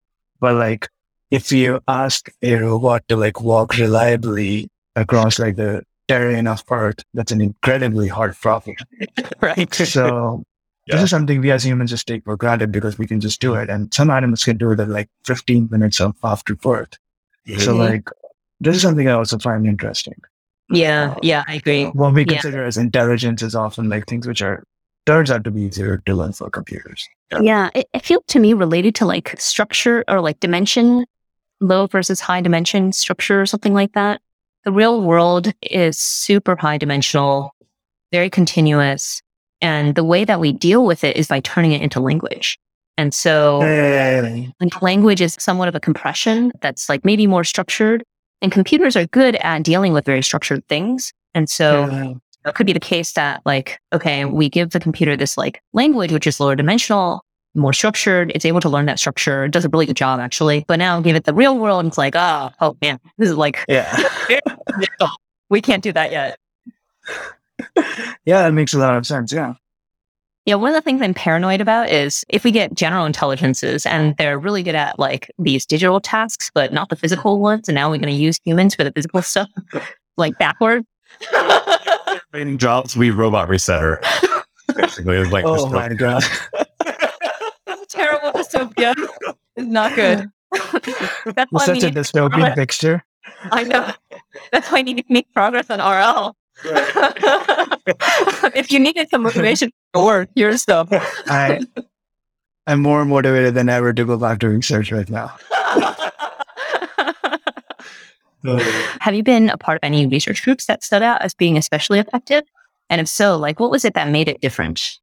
but 0.40 0.54
like 0.54 0.88
if 1.30 1.50
you 1.50 1.80
ask 1.88 2.30
a 2.42 2.54
robot 2.56 3.08
to 3.08 3.16
like 3.16 3.40
walk 3.40 3.76
reliably 3.78 4.68
across 4.94 5.38
like 5.38 5.56
the 5.56 5.82
terrain 6.08 6.46
of 6.46 6.62
Earth, 6.70 7.02
that's 7.14 7.32
an 7.32 7.40
incredibly 7.40 8.08
hard 8.08 8.36
problem. 8.36 8.76
right. 9.40 9.74
So 9.74 10.44
yeah. 10.86 10.97
this 10.97 11.05
is 11.05 11.11
something 11.11 11.40
we 11.40 11.51
as 11.51 11.65
humans 11.65 11.90
just 11.90 12.06
take 12.06 12.24
for 12.24 12.36
granted 12.36 12.73
because 12.73 12.98
we 12.98 13.06
can 13.06 13.20
just 13.20 13.40
do 13.40 13.55
it. 13.55 13.70
And 13.70 13.93
some 13.93 14.11
animals 14.11 14.44
can 14.44 14.56
do 14.56 14.70
it 14.73 14.81
in 14.81 14.90
like 14.90 15.09
15 15.24 15.69
minutes 15.70 16.01
of 16.01 16.16
after 16.23 16.55
birth. 16.55 16.98
Mm-hmm. 17.47 17.61
So 17.61 17.77
like, 17.77 18.09
this 18.61 18.77
is 18.77 18.82
something 18.82 19.09
I 19.09 19.12
also 19.12 19.39
find 19.39 19.66
interesting. 19.66 20.20
Yeah, 20.70 21.12
uh, 21.12 21.20
yeah, 21.23 21.44
I 21.47 21.56
agree. 21.56 21.85
What 21.86 22.15
we 22.15 22.24
consider 22.24 22.62
yeah. 22.62 22.66
as 22.66 22.77
intelligence 22.77 23.43
is 23.43 23.55
often 23.55 23.89
like 23.89 24.06
things 24.06 24.27
which 24.27 24.40
are 24.43 24.65
turns 25.06 25.31
out 25.31 25.44
to 25.44 25.51
be 25.51 25.62
easier 25.62 26.02
to 26.06 26.15
learn 26.15 26.32
for 26.32 26.48
computers. 26.48 27.06
Yeah, 27.31 27.40
yeah 27.40 27.70
it, 27.74 27.86
it 27.93 28.05
feels 28.05 28.24
to 28.28 28.39
me 28.39 28.55
related 28.55 28.94
to 28.97 29.06
like 29.06 29.39
structure 29.39 30.05
or 30.09 30.20
like 30.20 30.40
dimension, 30.40 31.05
low 31.61 31.86
versus 31.86 32.20
high 32.20 32.40
dimension 32.40 32.93
structure 32.93 33.40
or 33.40 33.47
something 33.47 33.74
like 33.74 33.93
that. 33.93 34.20
The 34.65 34.73
real 34.73 35.02
world 35.02 35.52
is 35.61 35.98
super 35.98 36.56
high 36.56 36.78
dimensional, 36.78 37.55
very 38.11 38.31
continuous. 38.31 39.23
And 39.64 39.94
the 39.94 40.04
way 40.04 40.26
that 40.26 40.40
we 40.40 40.52
deal 40.52 40.84
with 40.84 41.04
it 41.04 41.16
is 41.16 41.26
by 41.26 41.40
turning 41.40 41.72
it 41.72 41.80
into 41.80 41.98
language. 41.98 42.58
And 42.98 43.14
so 43.14 43.62
language 44.82 45.22
is 45.22 45.38
somewhat 45.40 45.68
of 45.68 45.74
a 45.74 45.80
compression 45.80 46.52
that's 46.60 46.90
like 46.90 47.02
maybe 47.02 47.26
more 47.26 47.44
structured 47.44 48.04
and 48.42 48.52
computers 48.52 48.94
are 48.94 49.06
good 49.06 49.36
at 49.36 49.62
dealing 49.62 49.94
with 49.94 50.04
very 50.04 50.22
structured 50.22 50.68
things. 50.68 51.14
And 51.34 51.48
so 51.48 52.14
it 52.44 52.54
could 52.54 52.66
be 52.66 52.74
the 52.74 52.78
case 52.78 53.12
that 53.12 53.40
like, 53.46 53.80
okay, 53.90 54.26
we 54.26 54.50
give 54.50 54.70
the 54.70 54.80
computer 54.80 55.16
this 55.16 55.38
like 55.38 55.62
language, 55.72 56.12
which 56.12 56.26
is 56.26 56.40
lower 56.40 56.54
dimensional, 56.54 57.24
more 57.54 57.72
structured. 57.72 58.32
It's 58.34 58.44
able 58.44 58.60
to 58.60 58.68
learn 58.68 58.84
that 58.84 58.98
structure. 58.98 59.46
It 59.46 59.52
does 59.52 59.64
a 59.64 59.70
really 59.70 59.86
good 59.86 59.96
job 59.96 60.20
actually. 60.20 60.66
But 60.68 60.78
now 60.78 61.00
give 61.00 61.16
it 61.16 61.24
the 61.24 61.32
real 61.32 61.58
world 61.58 61.80
and 61.80 61.88
it's 61.88 61.96
like, 61.96 62.14
oh, 62.14 62.50
oh 62.60 62.76
man, 62.82 63.00
this 63.16 63.30
is 63.30 63.36
like, 63.36 63.64
yeah, 63.66 63.96
we 65.48 65.62
can't 65.62 65.82
do 65.82 65.92
that 65.92 66.12
yet. 66.12 66.38
yeah, 68.24 68.42
that 68.42 68.52
makes 68.52 68.74
a 68.74 68.78
lot 68.78 68.96
of 68.96 69.06
sense. 69.06 69.32
Yeah. 69.32 69.54
Yeah, 70.46 70.56
one 70.56 70.68
of 70.68 70.74
the 70.74 70.82
things 70.82 71.00
I'm 71.00 71.14
paranoid 71.14 71.62
about 71.62 71.88
is 71.88 72.22
if 72.28 72.44
we 72.44 72.50
get 72.50 72.74
general 72.74 73.06
intelligences 73.06 73.86
and 73.86 74.14
they're 74.18 74.38
really 74.38 74.62
good 74.62 74.74
at 74.74 74.98
like 74.98 75.30
these 75.38 75.64
digital 75.64 76.00
tasks, 76.00 76.50
but 76.54 76.70
not 76.70 76.90
the 76.90 76.96
physical 76.96 77.40
ones, 77.40 77.66
and 77.66 77.74
now 77.74 77.88
we're 77.90 77.96
going 77.96 78.12
to 78.14 78.20
use 78.20 78.38
humans 78.44 78.74
for 78.74 78.84
the 78.84 78.92
physical 78.92 79.22
stuff, 79.22 79.48
like 80.18 80.36
backward. 80.38 80.84
Training 82.32 82.58
jobs, 82.58 82.94
we 82.94 83.10
robot 83.10 83.48
resetter. 83.48 84.02
Basically, 84.76 85.16
it's 85.16 85.32
like 85.32 85.44
oh 85.46 85.70
my 85.70 85.88
god, 85.88 86.22
terrible 87.88 88.32
dystopia. 88.32 88.94
It's 89.56 89.66
not 89.66 89.94
good. 89.94 90.28
That's 91.34 91.50
why 91.52 91.64
such 91.64 91.84
a 91.84 91.90
dystopian 91.90 92.54
picture. 92.54 93.02
I 93.50 93.62
know. 93.64 93.92
That's 94.52 94.70
why 94.70 94.78
I 94.78 94.82
need 94.82 94.98
to 94.98 95.04
make 95.08 95.32
progress 95.32 95.70
on 95.70 95.78
RL. 95.78 96.36
if 98.55 98.70
you 98.70 98.78
needed 98.78 99.09
some 99.10 99.22
motivation 99.22 99.70
for 99.93 100.05
work, 100.05 100.28
stuff. 100.56 100.89
I 101.26 101.60
I'm 102.66 102.81
more 102.81 103.05
motivated 103.05 103.55
than 103.55 103.68
ever 103.68 103.93
to 103.93 104.05
go 104.05 104.16
back 104.16 104.39
to 104.40 104.48
research 104.48 104.90
right 104.93 105.09
now. 105.10 105.36
Have 109.01 109.14
you 109.14 109.22
been 109.22 109.51
a 109.51 109.59
part 109.59 109.76
of 109.76 109.81
any 109.82 110.06
research 110.06 110.43
groups 110.43 110.66
that 110.66 110.85
stood 110.85 111.02
out 111.02 111.22
as 111.22 111.35
being 111.35 111.56
especially 111.56 111.98
effective? 111.98 112.44
And 112.89 113.01
if 113.01 113.09
so, 113.09 113.36
like 113.36 113.59
what 113.59 113.70
was 113.70 113.85
it 113.85 113.94
that 113.94 114.09
made 114.09 114.28
it 114.28 114.40
different? 114.40 114.98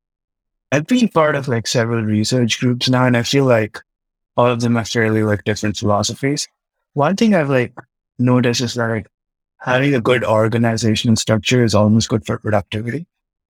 I've 0.72 0.88
been 0.88 1.10
part 1.10 1.36
of 1.36 1.48
like 1.48 1.68
several 1.68 2.04
research 2.04 2.60
groups 2.60 2.90
now, 2.90 3.06
and 3.06 3.18
I 3.18 3.24
feel 3.24 3.46
like 3.46 3.80
all 4.38 4.46
of 4.48 4.62
them 4.62 4.78
are 4.78 4.86
fairly 4.86 5.24
like 5.24 5.44
different 5.44 5.78
philosophies. 5.78 6.48
One 6.94 7.16
thing 7.16 7.36
I've 7.36 7.50
like 7.50 7.74
noticed 8.18 8.62
is 8.62 8.76
that 8.76 8.88
like 8.88 9.08
having 9.62 9.96
a 9.96 10.02
good 10.02 10.24
organizational 10.24 11.16
structure 11.16 11.64
is 11.64 11.76
almost 11.76 12.10
good 12.10 12.26
for 12.26 12.38
productivity. 12.38 13.06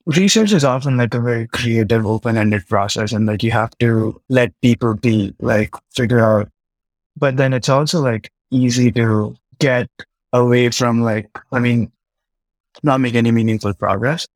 Research 0.06 0.52
is 0.52 0.64
often 0.64 0.96
like 0.96 1.14
a 1.14 1.20
very 1.20 1.46
creative, 1.48 2.06
open-ended 2.06 2.66
process, 2.66 3.12
and 3.12 3.26
like 3.26 3.42
you 3.42 3.50
have 3.52 3.70
to 3.78 4.20
let 4.28 4.52
people 4.60 4.94
be 4.94 5.34
like 5.40 5.74
figure 5.94 6.20
out. 6.20 6.48
But 7.16 7.36
then 7.36 7.52
it's 7.52 7.68
also 7.68 8.00
like 8.00 8.30
easy 8.50 8.90
to 8.92 9.36
get 9.58 9.88
away 10.32 10.70
from 10.70 11.02
like, 11.02 11.28
I 11.52 11.58
mean, 11.58 11.92
not 12.82 13.00
make 13.00 13.14
any 13.14 13.30
meaningful 13.30 13.74
progress. 13.74 14.26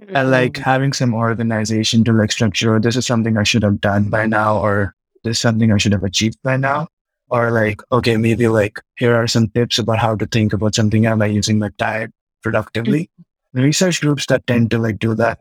Mm-hmm. 0.00 0.16
And 0.16 0.30
like 0.30 0.56
having 0.56 0.92
some 0.92 1.14
organization 1.14 2.04
to 2.04 2.12
like 2.12 2.32
structure, 2.32 2.78
this 2.78 2.96
is 2.96 3.06
something 3.06 3.36
I 3.36 3.42
should 3.42 3.64
have 3.64 3.80
done 3.80 4.08
by 4.08 4.26
now, 4.26 4.58
or 4.58 4.94
this 5.24 5.38
is 5.38 5.40
something 5.40 5.72
I 5.72 5.78
should 5.78 5.92
have 5.92 6.04
achieved 6.04 6.38
by 6.42 6.56
now. 6.56 6.86
Or 7.30 7.50
like, 7.50 7.80
okay, 7.92 8.16
maybe 8.16 8.48
like 8.48 8.80
here 8.96 9.14
are 9.14 9.26
some 9.26 9.48
tips 9.48 9.78
about 9.78 9.98
how 9.98 10.16
to 10.16 10.26
think 10.26 10.52
about 10.52 10.74
something. 10.74 11.06
Am 11.06 11.20
I 11.20 11.26
using 11.26 11.58
my 11.58 11.70
time 11.78 12.12
productively? 12.42 13.10
Mm-hmm. 13.54 13.62
Research 13.62 14.00
groups 14.00 14.26
that 14.26 14.46
tend 14.46 14.70
to 14.70 14.78
like 14.78 14.98
do 14.98 15.14
that 15.14 15.40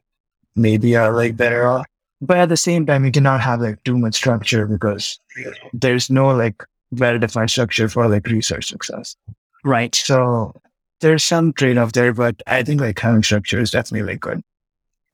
maybe 0.57 0.95
are 0.95 1.14
like 1.14 1.38
better 1.38 1.65
off. 1.68 1.85
But 2.19 2.38
at 2.38 2.49
the 2.49 2.57
same 2.57 2.85
time, 2.85 3.05
you 3.05 3.11
cannot 3.11 3.41
have 3.41 3.61
like 3.61 3.84
too 3.84 3.97
much 3.97 4.15
structure 4.15 4.65
because 4.65 5.19
there's 5.72 6.09
no 6.09 6.30
like 6.30 6.64
well 6.91 7.19
defined 7.19 7.51
structure 7.51 7.88
for 7.88 8.07
like 8.07 8.26
research 8.27 8.68
success. 8.68 9.15
Right. 9.64 9.93
So 9.93 10.59
there's 10.99 11.23
some 11.23 11.53
trade 11.53 11.77
off 11.77 11.91
there, 11.91 12.14
but 12.14 12.41
I 12.47 12.64
think 12.64 12.81
like 12.81 12.99
having 12.99 13.23
structure 13.23 13.59
is 13.59 13.72
definitely 13.72 14.14
like 14.14 14.22
good 14.22 14.41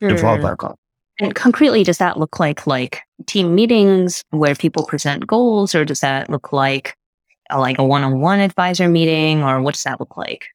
sure. 0.02 0.10
to 0.12 0.18
fall 0.18 0.38
back 0.38 0.64
on. 0.64 0.76
And 1.20 1.36
concretely, 1.36 1.84
does 1.84 2.00
that 2.00 2.18
look 2.18 2.40
like 2.40 2.66
like 2.66 3.02
team 3.28 3.54
meetings 3.56 4.24
where 4.32 4.56
people 4.56 4.86
present 4.86 5.28
goals, 5.28 5.76
or 5.76 5.86
does 5.86 6.00
that 6.00 6.30
look 6.30 6.52
like 6.52 6.98
a, 7.50 7.60
like 7.60 7.78
a 7.78 7.84
one-on-one 7.84 8.40
advisor 8.40 8.90
meeting, 8.90 9.44
or 9.44 9.62
what 9.62 9.76
does 9.76 9.84
that 9.84 10.00
look 10.00 10.18
like? 10.18 10.46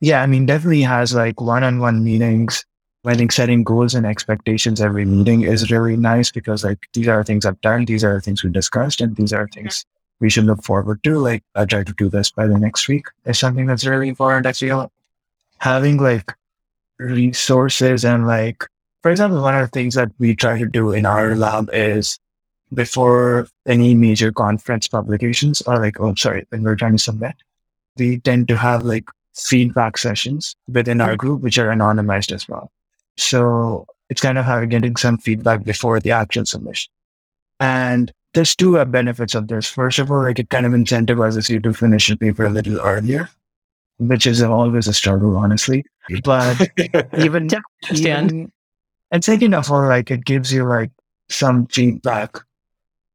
Yeah, 0.00 0.22
I 0.22 0.26
mean, 0.26 0.46
definitely 0.46 0.82
has 0.82 1.14
like 1.14 1.40
one-on-one 1.40 2.02
meetings. 2.02 2.64
I 3.04 3.14
think 3.14 3.30
setting 3.30 3.62
goals 3.62 3.94
and 3.94 4.04
expectations 4.04 4.80
every 4.80 5.04
meeting 5.04 5.42
is 5.42 5.70
really 5.70 5.96
nice 5.96 6.32
because 6.32 6.64
like 6.64 6.78
these 6.92 7.06
are 7.06 7.22
things 7.22 7.46
I've 7.46 7.60
done, 7.60 7.84
these 7.84 8.02
are 8.02 8.20
things 8.20 8.42
we 8.42 8.50
discussed, 8.50 9.00
and 9.00 9.14
these 9.14 9.32
are 9.32 9.46
things 9.54 9.84
we 10.18 10.28
should 10.28 10.44
look 10.44 10.64
forward 10.64 11.04
to. 11.04 11.18
Like 11.18 11.44
I 11.54 11.66
try 11.66 11.84
to 11.84 11.92
do 11.92 12.08
this 12.08 12.32
by 12.32 12.48
the 12.48 12.58
next 12.58 12.88
week 12.88 13.06
is 13.24 13.38
something 13.38 13.66
that's 13.66 13.86
really 13.86 14.08
important. 14.08 14.46
I 14.46 14.52
feel 14.52 14.90
having 15.58 15.98
like 15.98 16.32
resources 16.98 18.04
and 18.04 18.26
like, 18.26 18.66
for 19.06 19.12
example, 19.12 19.40
one 19.40 19.54
of 19.54 19.60
the 19.60 19.68
things 19.68 19.94
that 19.94 20.10
we 20.18 20.34
try 20.34 20.58
to 20.58 20.66
do 20.66 20.90
in 20.90 21.06
our 21.06 21.36
lab 21.36 21.70
is 21.72 22.18
before 22.74 23.46
any 23.64 23.94
major 23.94 24.32
conference 24.32 24.88
publications 24.88 25.62
or 25.62 25.78
like, 25.78 26.00
oh, 26.00 26.12
sorry, 26.16 26.44
when 26.48 26.64
we're 26.64 26.74
trying 26.74 26.96
to 26.96 26.98
submit, 26.98 27.36
we 27.96 28.18
tend 28.18 28.48
to 28.48 28.56
have 28.56 28.82
like 28.82 29.04
feedback 29.32 29.96
sessions 29.96 30.56
within 30.66 31.00
our 31.00 31.12
hmm. 31.12 31.18
group, 31.18 31.42
which 31.42 31.56
are 31.56 31.68
anonymized 31.68 32.32
as 32.32 32.48
well. 32.48 32.72
So 33.16 33.86
it's 34.10 34.20
kind 34.20 34.38
of 34.38 34.44
having 34.44 34.70
getting 34.70 34.96
some 34.96 35.18
feedback 35.18 35.62
before 35.62 36.00
the 36.00 36.10
actual 36.10 36.44
submission. 36.44 36.90
And 37.60 38.12
there's 38.34 38.56
two 38.56 38.84
benefits 38.86 39.36
of 39.36 39.46
this. 39.46 39.68
First 39.68 40.00
of 40.00 40.10
all, 40.10 40.24
like 40.24 40.40
it 40.40 40.50
kind 40.50 40.66
of 40.66 40.72
incentivizes 40.72 41.48
you 41.48 41.60
to 41.60 41.72
finish 41.72 42.08
the 42.08 42.16
paper 42.16 42.44
a 42.44 42.50
little 42.50 42.80
earlier, 42.80 43.30
which 43.98 44.26
is 44.26 44.42
always 44.42 44.88
a 44.88 44.92
struggle, 44.92 45.36
honestly. 45.36 45.84
But 46.24 46.60
even, 47.16 47.48
even 47.92 48.52
and 49.10 49.24
second 49.24 49.54
of 49.54 49.70
all, 49.70 49.86
like 49.86 50.10
it 50.10 50.24
gives 50.24 50.52
you 50.52 50.64
like 50.64 50.90
some 51.28 51.66
feedback 51.66 52.38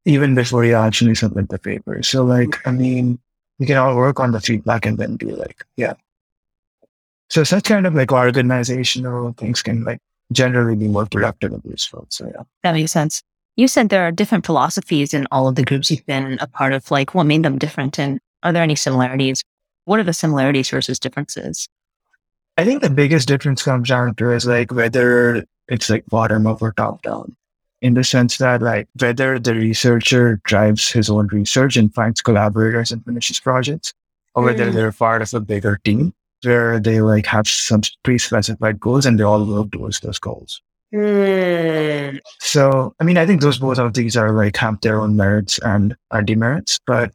even 0.06 0.36
before 0.36 0.66
you 0.66 0.76
actually 0.76 1.16
submit 1.16 1.50
the 1.50 1.60
paper. 1.60 2.02
So 2.04 2.24
like, 2.24 2.66
I 2.68 2.72
mean, 2.72 3.20
you 3.60 3.68
can 3.68 3.78
all 3.78 3.96
work 3.96 4.20
on 4.20 4.32
the 4.32 4.42
feedback 4.42 4.86
and 4.86 4.98
then 4.98 5.16
be 5.16 5.28
like, 5.34 5.64
yeah. 5.78 5.94
So 7.30 7.44
such 7.44 7.66
kind 7.66 7.86
of 7.86 7.96
like 7.96 8.12
organizational 8.12 9.34
things 9.34 9.62
can 9.62 9.84
like 9.84 10.00
generally 10.32 10.76
be 10.76 10.88
more 10.88 11.06
productive 11.06 11.54
and 11.54 11.64
useful. 11.66 12.06
So 12.10 12.28
yeah. 12.34 12.44
That 12.64 12.74
makes 12.74 12.92
sense. 12.92 13.22
You 13.58 13.68
said 13.68 13.90
there 13.90 14.04
are 14.08 14.12
different 14.12 14.46
philosophies 14.46 15.14
in 15.14 15.28
all 15.32 15.48
of 15.48 15.56
the 15.56 15.64
groups 15.64 15.92
you've 15.92 16.06
been 16.06 16.40
a 16.40 16.48
part 16.48 16.74
of. 16.74 16.90
Like, 16.90 17.14
what 17.14 17.26
made 17.26 17.44
them 17.44 17.60
different? 17.60 18.00
And 18.00 18.20
are 18.44 18.52
there 18.52 18.64
any 18.64 18.76
similarities? 18.76 19.44
What 19.86 20.00
are 20.00 20.04
the 20.04 20.14
similarities 20.14 20.70
versus 20.70 21.00
differences? 21.00 21.68
I 22.58 22.66
think 22.66 22.82
the 22.82 22.90
biggest 22.90 23.28
difference 23.28 23.64
comes 23.64 23.90
down 23.90 24.16
to 24.16 24.32
is 24.32 24.46
like 24.46 24.72
whether 24.72 25.46
it's 25.72 25.90
like 25.90 26.06
bottom 26.08 26.46
up 26.46 26.62
or 26.62 26.74
top 26.74 27.02
down 27.02 27.36
in 27.82 27.96
the 27.96 28.04
sense 28.04 28.38
that 28.38 28.62
like 28.62 28.88
whether 29.00 29.40
the 29.40 29.56
researcher 29.56 30.40
drives 30.44 30.92
his 30.92 31.10
own 31.10 31.28
research 31.28 31.78
and 31.78 31.94
finds 31.94 32.22
collaborators 32.22 32.92
and 32.92 33.04
finishes 33.06 33.40
projects 33.40 33.94
or 34.36 34.44
whether 34.44 34.70
mm. 34.70 34.74
they're 34.74 34.92
part 34.92 35.22
of 35.22 35.34
a 35.34 35.40
bigger 35.40 35.80
team 35.84 36.14
where 36.44 36.80
they 36.80 37.02
like 37.02 37.26
have 37.26 37.48
some 37.48 37.82
pre-specified 38.04 38.80
goals 38.80 39.06
and 39.06 39.18
they 39.18 39.24
all 39.24 39.46
work 39.46 39.72
towards 39.72 40.00
those 40.02 40.20
goals. 40.20 40.62
Mm. 40.94 42.20
So, 42.40 42.94
I 43.00 43.04
mean, 43.04 43.18
I 43.18 43.26
think 43.26 43.42
those 43.42 43.60
both 43.60 43.80
of 43.80 43.94
these 43.94 44.18
are 44.18 44.32
like 44.32 44.58
have 44.58 44.82
their 44.82 45.00
own 45.00 45.16
merits 45.16 45.58
and 45.60 45.96
demerits, 46.26 46.80
but 46.86 47.12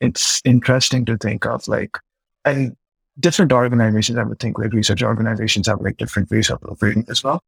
it's 0.00 0.42
interesting 0.44 1.04
to 1.06 1.16
think 1.16 1.46
of 1.46 1.66
like, 1.66 1.98
and 2.44 2.76
different 3.18 3.52
organizations, 3.52 4.18
I 4.18 4.24
would 4.24 4.38
think 4.38 4.58
like 4.58 4.72
research 4.72 5.02
organizations 5.02 5.68
have 5.68 5.80
like 5.80 5.96
different 5.96 6.30
ways 6.30 6.50
of 6.50 6.62
operating 6.68 7.06
as 7.08 7.24
well. 7.24 7.40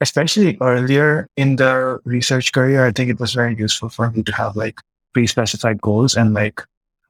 Especially 0.00 0.58
earlier 0.60 1.28
in 1.36 1.56
the 1.56 2.00
research 2.04 2.52
career, 2.52 2.86
I 2.86 2.92
think 2.92 3.10
it 3.10 3.20
was 3.20 3.34
very 3.34 3.56
useful 3.56 3.88
for 3.88 4.10
me 4.10 4.22
to 4.22 4.32
have 4.32 4.56
like 4.56 4.78
pre-specified 5.12 5.80
goals 5.80 6.16
and 6.16 6.34
like 6.34 6.62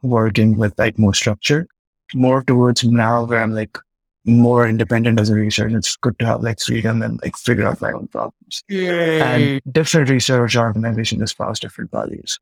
working 0.02 0.56
with 0.56 0.78
like 0.78 0.98
more 0.98 1.14
structure. 1.14 1.66
More 2.14 2.42
towards 2.42 2.84
now 2.84 3.24
where 3.24 3.42
I'm 3.42 3.54
like 3.54 3.78
more 4.24 4.68
independent 4.68 5.18
as 5.18 5.30
a 5.30 5.34
researcher. 5.34 5.76
It's 5.76 5.96
good 5.96 6.18
to 6.18 6.26
have 6.26 6.42
like 6.42 6.60
freedom 6.60 7.02
and 7.02 7.20
like 7.22 7.36
figure 7.36 7.66
out 7.66 7.80
my 7.80 7.92
own 7.92 8.08
problems. 8.08 8.62
And 8.70 9.62
different 9.72 10.10
research 10.10 10.56
organizations 10.56 11.22
espouse 11.22 11.58
different 11.58 11.90
values. 11.90 12.38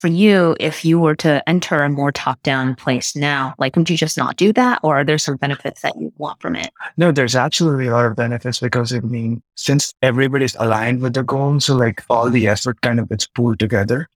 For 0.00 0.08
you, 0.08 0.54
if 0.60 0.84
you 0.84 1.00
were 1.00 1.16
to 1.16 1.46
enter 1.48 1.82
a 1.82 1.88
more 1.88 2.12
top 2.12 2.42
down 2.42 2.74
place 2.74 3.16
now, 3.16 3.54
like 3.58 3.76
would 3.76 3.88
you 3.88 3.96
just 3.96 4.18
not 4.18 4.36
do 4.36 4.52
that? 4.52 4.80
Or 4.82 4.98
are 4.98 5.04
there 5.04 5.16
some 5.16 5.36
benefits 5.36 5.80
that 5.80 5.94
you 5.98 6.12
want 6.18 6.40
from 6.40 6.54
it? 6.54 6.70
No, 6.98 7.12
there's 7.12 7.34
absolutely 7.34 7.86
a 7.86 7.92
lot 7.92 8.04
of 8.04 8.14
benefits 8.14 8.60
because 8.60 8.92
I 8.92 9.00
mean, 9.00 9.42
since 9.54 9.94
everybody's 10.02 10.54
aligned 10.56 11.00
with 11.00 11.14
the 11.14 11.22
goal, 11.22 11.60
so 11.60 11.74
like 11.76 12.02
all 12.10 12.28
the 12.28 12.46
effort 12.46 12.80
kind 12.82 13.00
of 13.00 13.08
gets 13.08 13.26
pooled 13.26 13.58
together. 13.58 14.08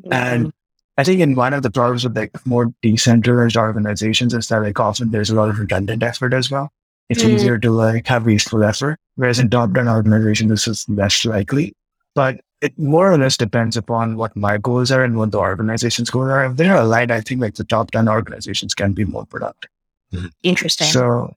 Mm-hmm. 0.00 0.12
And 0.12 0.52
I 0.96 1.04
think 1.04 1.20
in 1.20 1.34
one 1.34 1.52
of 1.52 1.62
the 1.62 1.70
problems 1.70 2.04
with 2.04 2.16
like 2.16 2.46
more 2.46 2.72
decentralized 2.80 3.56
organizations 3.56 4.32
is 4.32 4.48
that 4.48 4.62
like 4.62 4.80
often 4.80 5.10
there's 5.10 5.30
a 5.30 5.34
lot 5.34 5.50
of 5.50 5.58
redundant 5.58 6.02
effort 6.02 6.32
as 6.32 6.50
well. 6.50 6.72
It's 7.08 7.22
mm. 7.22 7.28
easier 7.28 7.58
to 7.58 7.70
like 7.70 8.06
have 8.06 8.26
wasteful 8.26 8.64
effort, 8.64 8.98
whereas 9.16 9.38
in 9.38 9.50
top-down 9.50 9.88
organization, 9.88 10.48
this 10.48 10.66
is 10.66 10.88
less 10.88 11.24
likely. 11.24 11.74
But 12.14 12.40
it 12.60 12.78
more 12.78 13.12
or 13.12 13.18
less 13.18 13.36
depends 13.36 13.76
upon 13.76 14.16
what 14.16 14.34
my 14.34 14.58
goals 14.58 14.90
are 14.90 15.04
and 15.04 15.16
what 15.18 15.30
the 15.30 15.38
organization's 15.38 16.10
goals 16.10 16.30
are. 16.30 16.46
If 16.46 16.56
they're 16.56 16.76
aligned, 16.76 17.12
I 17.12 17.20
think 17.20 17.40
like 17.40 17.54
the 17.54 17.64
top-down 17.64 18.08
organizations 18.08 18.74
can 18.74 18.92
be 18.92 19.04
more 19.04 19.26
productive. 19.26 19.70
Mm-hmm. 20.12 20.26
Interesting. 20.42 20.86
So, 20.86 21.34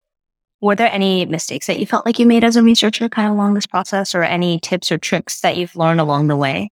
were 0.61 0.75
there 0.75 0.91
any 0.91 1.25
mistakes 1.25 1.67
that 1.67 1.79
you 1.79 1.85
felt 1.85 2.05
like 2.05 2.19
you 2.19 2.25
made 2.25 2.43
as 2.43 2.55
a 2.55 2.63
researcher 2.63 3.09
kind 3.09 3.27
of 3.27 3.33
along 3.33 3.53
this 3.53 3.65
process, 3.65 4.13
or 4.13 4.23
any 4.23 4.59
tips 4.59 4.91
or 4.91 4.97
tricks 4.97 5.41
that 5.41 5.57
you've 5.57 5.75
learned 5.75 5.99
along 5.99 6.27
the 6.27 6.35
way? 6.35 6.71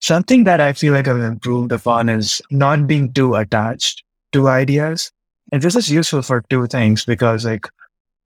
Something 0.00 0.44
that 0.44 0.60
I 0.60 0.72
feel 0.72 0.92
like 0.92 1.08
I've 1.08 1.20
improved 1.20 1.72
upon 1.72 2.08
is 2.08 2.40
not 2.50 2.86
being 2.86 3.12
too 3.12 3.34
attached 3.34 4.04
to 4.32 4.48
ideas. 4.48 5.10
And 5.50 5.62
this 5.62 5.74
is 5.74 5.90
useful 5.90 6.22
for 6.22 6.44
two 6.48 6.66
things 6.66 7.04
because 7.04 7.44
like, 7.44 7.66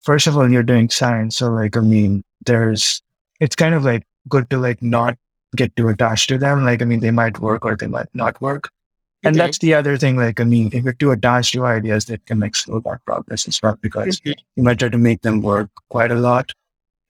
first 0.03 0.27
of 0.27 0.37
all, 0.37 0.51
you're 0.51 0.63
doing 0.63 0.91
science. 0.91 1.37
So 1.37 1.51
like, 1.51 1.77
I 1.77 1.81
mean, 1.81 2.25
there's, 2.45 3.01
it's 3.41 3.57
kind 3.57 3.75
of 3.75 3.85
like 3.85 4.05
good 4.29 4.51
to 4.51 4.59
like 4.59 4.83
not 4.83 5.17
get 5.57 5.75
too 5.77 5.89
attached 5.89 6.29
to 6.31 6.39
them. 6.39 6.65
Like, 6.65 6.83
I 6.83 6.85
mean, 6.85 7.01
they 7.01 7.11
might 7.11 7.39
work 7.39 7.65
or 7.65 7.77
they 7.77 7.87
might 7.87 8.09
not 8.15 8.41
work. 8.41 8.71
And 9.25 9.37
that's 9.37 9.59
the 9.59 9.75
other 9.75 9.97
thing. 9.97 10.17
Like, 10.17 10.41
I 10.41 10.45
mean, 10.45 10.71
if 10.73 10.83
you're 10.83 10.95
too 10.95 11.13
attached 11.13 11.53
to 11.53 11.65
ideas, 11.65 12.07
that 12.07 12.27
can 12.27 12.41
like 12.41 12.57
slow 12.57 12.81
down 12.81 12.99
progress 13.07 13.47
as 13.47 13.61
well 13.63 13.79
because 13.81 14.21
mm-hmm. 14.21 14.33
you 14.57 14.63
might 14.65 14.81
try 14.81 14.89
to 14.89 14.99
make 14.99 15.23
them 15.23 15.43
work 15.43 15.71
quite 15.91 16.11
a 16.11 16.17
lot. 16.17 16.51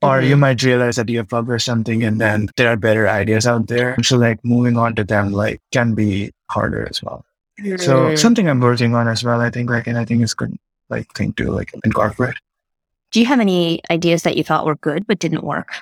Or 0.02 0.19
mm-hmm. 0.19 0.28
you 0.28 0.36
might 0.36 0.62
realize 0.62 0.97
that 0.97 1.09
you 1.09 1.19
have 1.19 1.28
published 1.28 1.64
something 1.64 2.02
and 2.02 2.20
then 2.20 2.51
there 2.56 2.69
are 2.69 2.77
better 2.77 3.09
ideas 3.09 3.47
out 3.47 3.69
there. 3.69 3.97
So 4.02 4.19
like 4.19 4.44
moving 4.44 4.77
on 4.77 4.94
to 4.97 5.05
them 5.05 5.32
like 5.32 5.62
can 5.73 5.94
be 5.94 6.32
harder 6.51 6.86
as 6.90 7.02
well. 7.02 7.24
Mm-hmm. 7.60 7.77
So 7.77 8.14
something 8.16 8.48
I'm 8.48 8.60
working 8.60 8.94
on 8.94 9.09
as 9.09 9.24
well, 9.24 9.40
I 9.40 9.48
think 9.48 9.70
like, 9.70 9.86
and 9.86 9.97
I 9.97 10.05
think 10.05 10.23
it's 10.23 10.35
good 10.35 10.55
like 10.90 11.10
thing 11.14 11.32
to 11.35 11.51
like 11.51 11.73
incorporate. 11.85 12.35
Do 13.12 13.20
you 13.20 13.27
have 13.27 13.40
any 13.40 13.81
ideas 13.90 14.23
that 14.24 14.36
you 14.36 14.44
thought 14.44 14.66
were 14.66 14.77
good 14.77 15.06
but 15.06 15.19
didn't 15.19 15.44
work? 15.44 15.73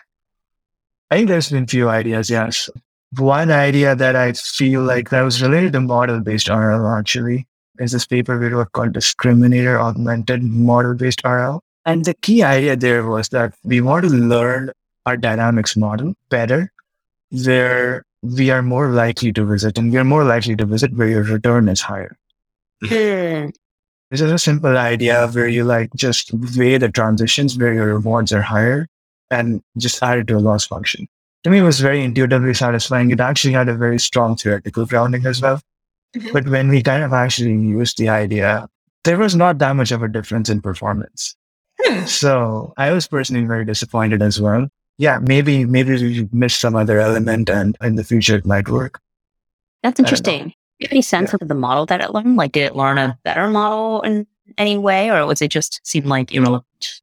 I 1.11 1.17
think 1.17 1.29
there's 1.29 1.51
been 1.51 1.67
few 1.67 1.89
ideas, 1.89 2.31
yes. 2.31 2.71
one 3.19 3.51
idea 3.51 3.97
that 3.97 4.15
I 4.15 4.33
feel 4.33 4.83
like 4.83 5.11
that 5.11 5.23
was 5.23 5.43
related 5.43 5.73
to 5.73 5.81
model 5.81 6.21
based 6.21 6.49
RL 6.49 6.87
actually 6.87 7.49
is 7.81 7.93
this 7.93 8.07
paper 8.07 8.39
we 8.39 8.49
wrote 8.49 8.71
called 8.73 8.93
Discriminator 8.93 9.81
Augmented 9.81 10.45
Model 10.45 10.95
Based 10.95 11.23
RL. 11.25 11.63
And 11.85 12.05
the 12.05 12.15
key 12.15 12.43
idea 12.43 12.77
there 12.77 13.05
was 13.07 13.31
that 13.31 13.55
we 13.65 13.81
want 13.81 14.05
to 14.05 14.11
learn 14.11 14.71
our 15.07 15.17
dynamics 15.17 15.77
model 15.77 16.15
better, 16.29 16.71
where 17.31 18.05
we 18.23 18.51
are 18.51 18.63
more 18.63 18.91
likely 18.91 19.33
to 19.33 19.45
visit 19.45 19.79
and 19.79 19.91
we 19.91 19.99
are 19.99 20.05
more 20.05 20.25
likely 20.25 20.55
to 20.55 20.67
visit 20.67 20.95
where 20.95 21.09
your 21.09 21.25
return 21.25 21.69
is 21.69 21.81
higher. 21.81 22.17
Hmm. 22.85 23.49
This 24.11 24.21
is 24.21 24.31
a 24.31 24.39
simple 24.39 24.77
idea 24.77 25.29
where 25.29 25.49
you 25.49 25.65
like 25.65 25.91
just 25.95 26.33
weigh 26.57 26.79
the 26.79 26.89
transitions 26.89 27.57
where 27.57 27.73
your 27.73 27.95
rewards 27.95 28.33
are 28.33 28.43
higher 28.43 28.87
and 29.31 29.63
just 29.79 30.03
add 30.03 30.19
it 30.19 30.27
to 30.29 30.37
a 30.37 30.41
loss 30.41 30.67
function. 30.67 31.09
To 31.45 31.51
me, 31.51 31.59
it 31.59 31.63
was 31.63 31.81
very 31.81 32.03
intuitively 32.05 32.55
satisfying. 32.55 33.11
It 33.11 33.21
actually 33.21 33.55
had 33.55 33.69
a 33.69 33.75
very 33.75 33.99
strong 33.99 34.37
theoretical 34.37 34.85
grounding 34.87 35.25
as 35.27 35.41
well. 35.41 35.61
Mhm. 36.17 36.33
But 36.33 36.49
when 36.49 36.69
we 36.69 36.83
kind 36.83 37.03
of 37.05 37.13
actually 37.13 37.53
used 37.53 37.99
the 37.99 38.09
idea, 38.09 38.69
there 39.05 39.17
was 39.17 39.35
not 39.35 39.59
that 39.59 39.77
much 39.77 39.93
of 39.93 40.03
a 40.03 40.09
difference 40.09 40.49
in 40.51 40.61
performance. 40.61 41.35
Hmm. 41.81 42.05
So 42.05 42.75
I 42.77 42.93
was 42.93 43.07
personally 43.07 43.47
very 43.47 43.65
disappointed 43.65 44.21
as 44.21 44.41
well. 44.41 44.69
Yeah, 44.99 45.19
maybe 45.19 45.65
maybe 45.65 45.93
we 45.93 46.29
missed 46.31 46.61
some 46.61 46.77
other 46.77 46.99
element, 47.01 47.49
and 47.49 47.77
in 47.81 47.95
the 47.95 48.05
future 48.05 48.37
it 48.37 48.45
might 48.45 48.69
work. 48.69 49.01
That's 49.83 49.99
interesting. 49.99 50.49
Do 50.49 50.55
you 50.81 50.87
have 50.89 50.93
any 50.93 51.03
sense 51.03 51.33
of 51.33 51.41
the 51.41 51.55
model 51.55 51.87
that 51.87 52.03
it 52.03 52.13
learned? 52.13 52.37
Like, 52.37 52.53
did 52.53 52.65
it 52.65 52.77
learn 52.77 52.99
a 52.99 53.19
better 53.25 53.49
model 53.49 54.03
in 54.03 54.27
any 54.59 54.77
way, 54.77 55.11
or 55.11 55.25
was 55.25 55.41
it 55.41 55.51
just 55.51 55.81
seem 55.85 56.05
like 56.05 56.35
irrelevant? 56.35 57.01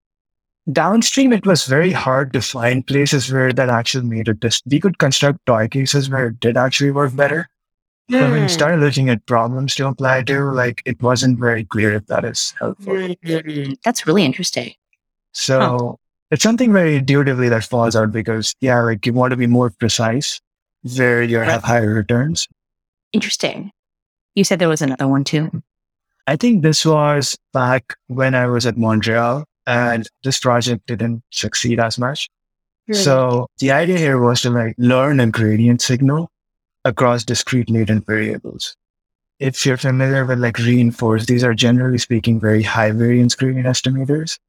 Downstream, 0.71 1.31
it 1.31 1.45
was 1.45 1.65
very 1.65 1.91
hard 1.93 2.33
to 2.33 2.41
find 2.41 2.85
places 2.85 3.31
where 3.31 3.53
that 3.53 3.69
actually 3.69 4.05
made 4.07 4.27
a 4.27 4.33
Dis- 4.33 4.61
we 4.65 4.79
could 4.79 4.97
construct 4.97 5.45
toy 5.45 5.67
cases 5.69 6.09
where 6.09 6.27
it 6.27 6.39
did 6.41 6.57
actually 6.57 6.91
work 6.91 7.15
better. 7.15 7.47
But 8.09 8.21
when 8.21 8.35
Hmm. 8.35 8.41
we 8.43 8.47
started 8.49 8.79
looking 8.79 9.09
at 9.09 9.25
problems 9.25 9.75
to 9.75 9.87
apply 9.87 10.23
to, 10.23 10.51
like 10.51 10.81
it 10.85 11.01
wasn't 11.01 11.39
very 11.39 11.63
clear 11.65 11.93
if 11.93 12.07
that 12.07 12.25
is 12.25 12.53
helpful. 12.59 13.15
Hmm. 13.25 13.73
That's 13.83 14.05
really 14.07 14.25
interesting. 14.25 14.73
So 15.31 15.99
it's 16.31 16.43
something 16.43 16.73
very 16.73 16.95
intuitively 16.97 17.47
that 17.49 17.63
falls 17.63 17.95
out 17.95 18.11
because 18.11 18.53
yeah, 18.59 18.81
like 18.81 19.05
you 19.05 19.13
want 19.13 19.31
to 19.31 19.37
be 19.37 19.47
more 19.47 19.69
precise 19.69 20.41
where 20.97 21.21
you 21.23 21.37
have 21.37 21.63
higher 21.63 21.93
returns. 21.93 22.47
Interesting. 23.13 23.71
You 24.35 24.43
said 24.43 24.59
there 24.59 24.69
was 24.69 24.81
another 24.81 25.07
one 25.07 25.23
too. 25.23 25.63
I 26.27 26.35
think 26.35 26.61
this 26.61 26.85
was 26.85 27.37
back 27.53 27.95
when 28.07 28.35
I 28.35 28.47
was 28.47 28.65
at 28.65 28.77
Montreal 28.77 29.45
and 29.67 30.09
this 30.23 30.39
project 30.39 30.87
didn't 30.87 31.21
succeed 31.31 31.79
as 31.79 31.99
much. 31.99 32.29
So 32.95 33.47
the 33.59 33.71
idea 33.71 33.97
here 33.97 34.17
was 34.17 34.41
to 34.41 34.49
like 34.49 34.73
learn 34.77 35.19
a 35.19 35.27
gradient 35.27 35.81
signal 35.81 36.31
across 36.85 37.23
discrete 37.25 37.69
latent 37.69 38.05
variables. 38.07 38.75
If 39.39 39.65
you're 39.65 39.77
familiar 39.77 40.25
with 40.25 40.39
like 40.39 40.57
reinforce, 40.57 41.25
these 41.27 41.43
are 41.43 41.53
generally 41.53 41.97
speaking 41.99 42.39
very 42.39 42.63
high 42.63 42.91
variance 42.91 43.35
gradient 43.35 43.67
estimators. 43.67 44.39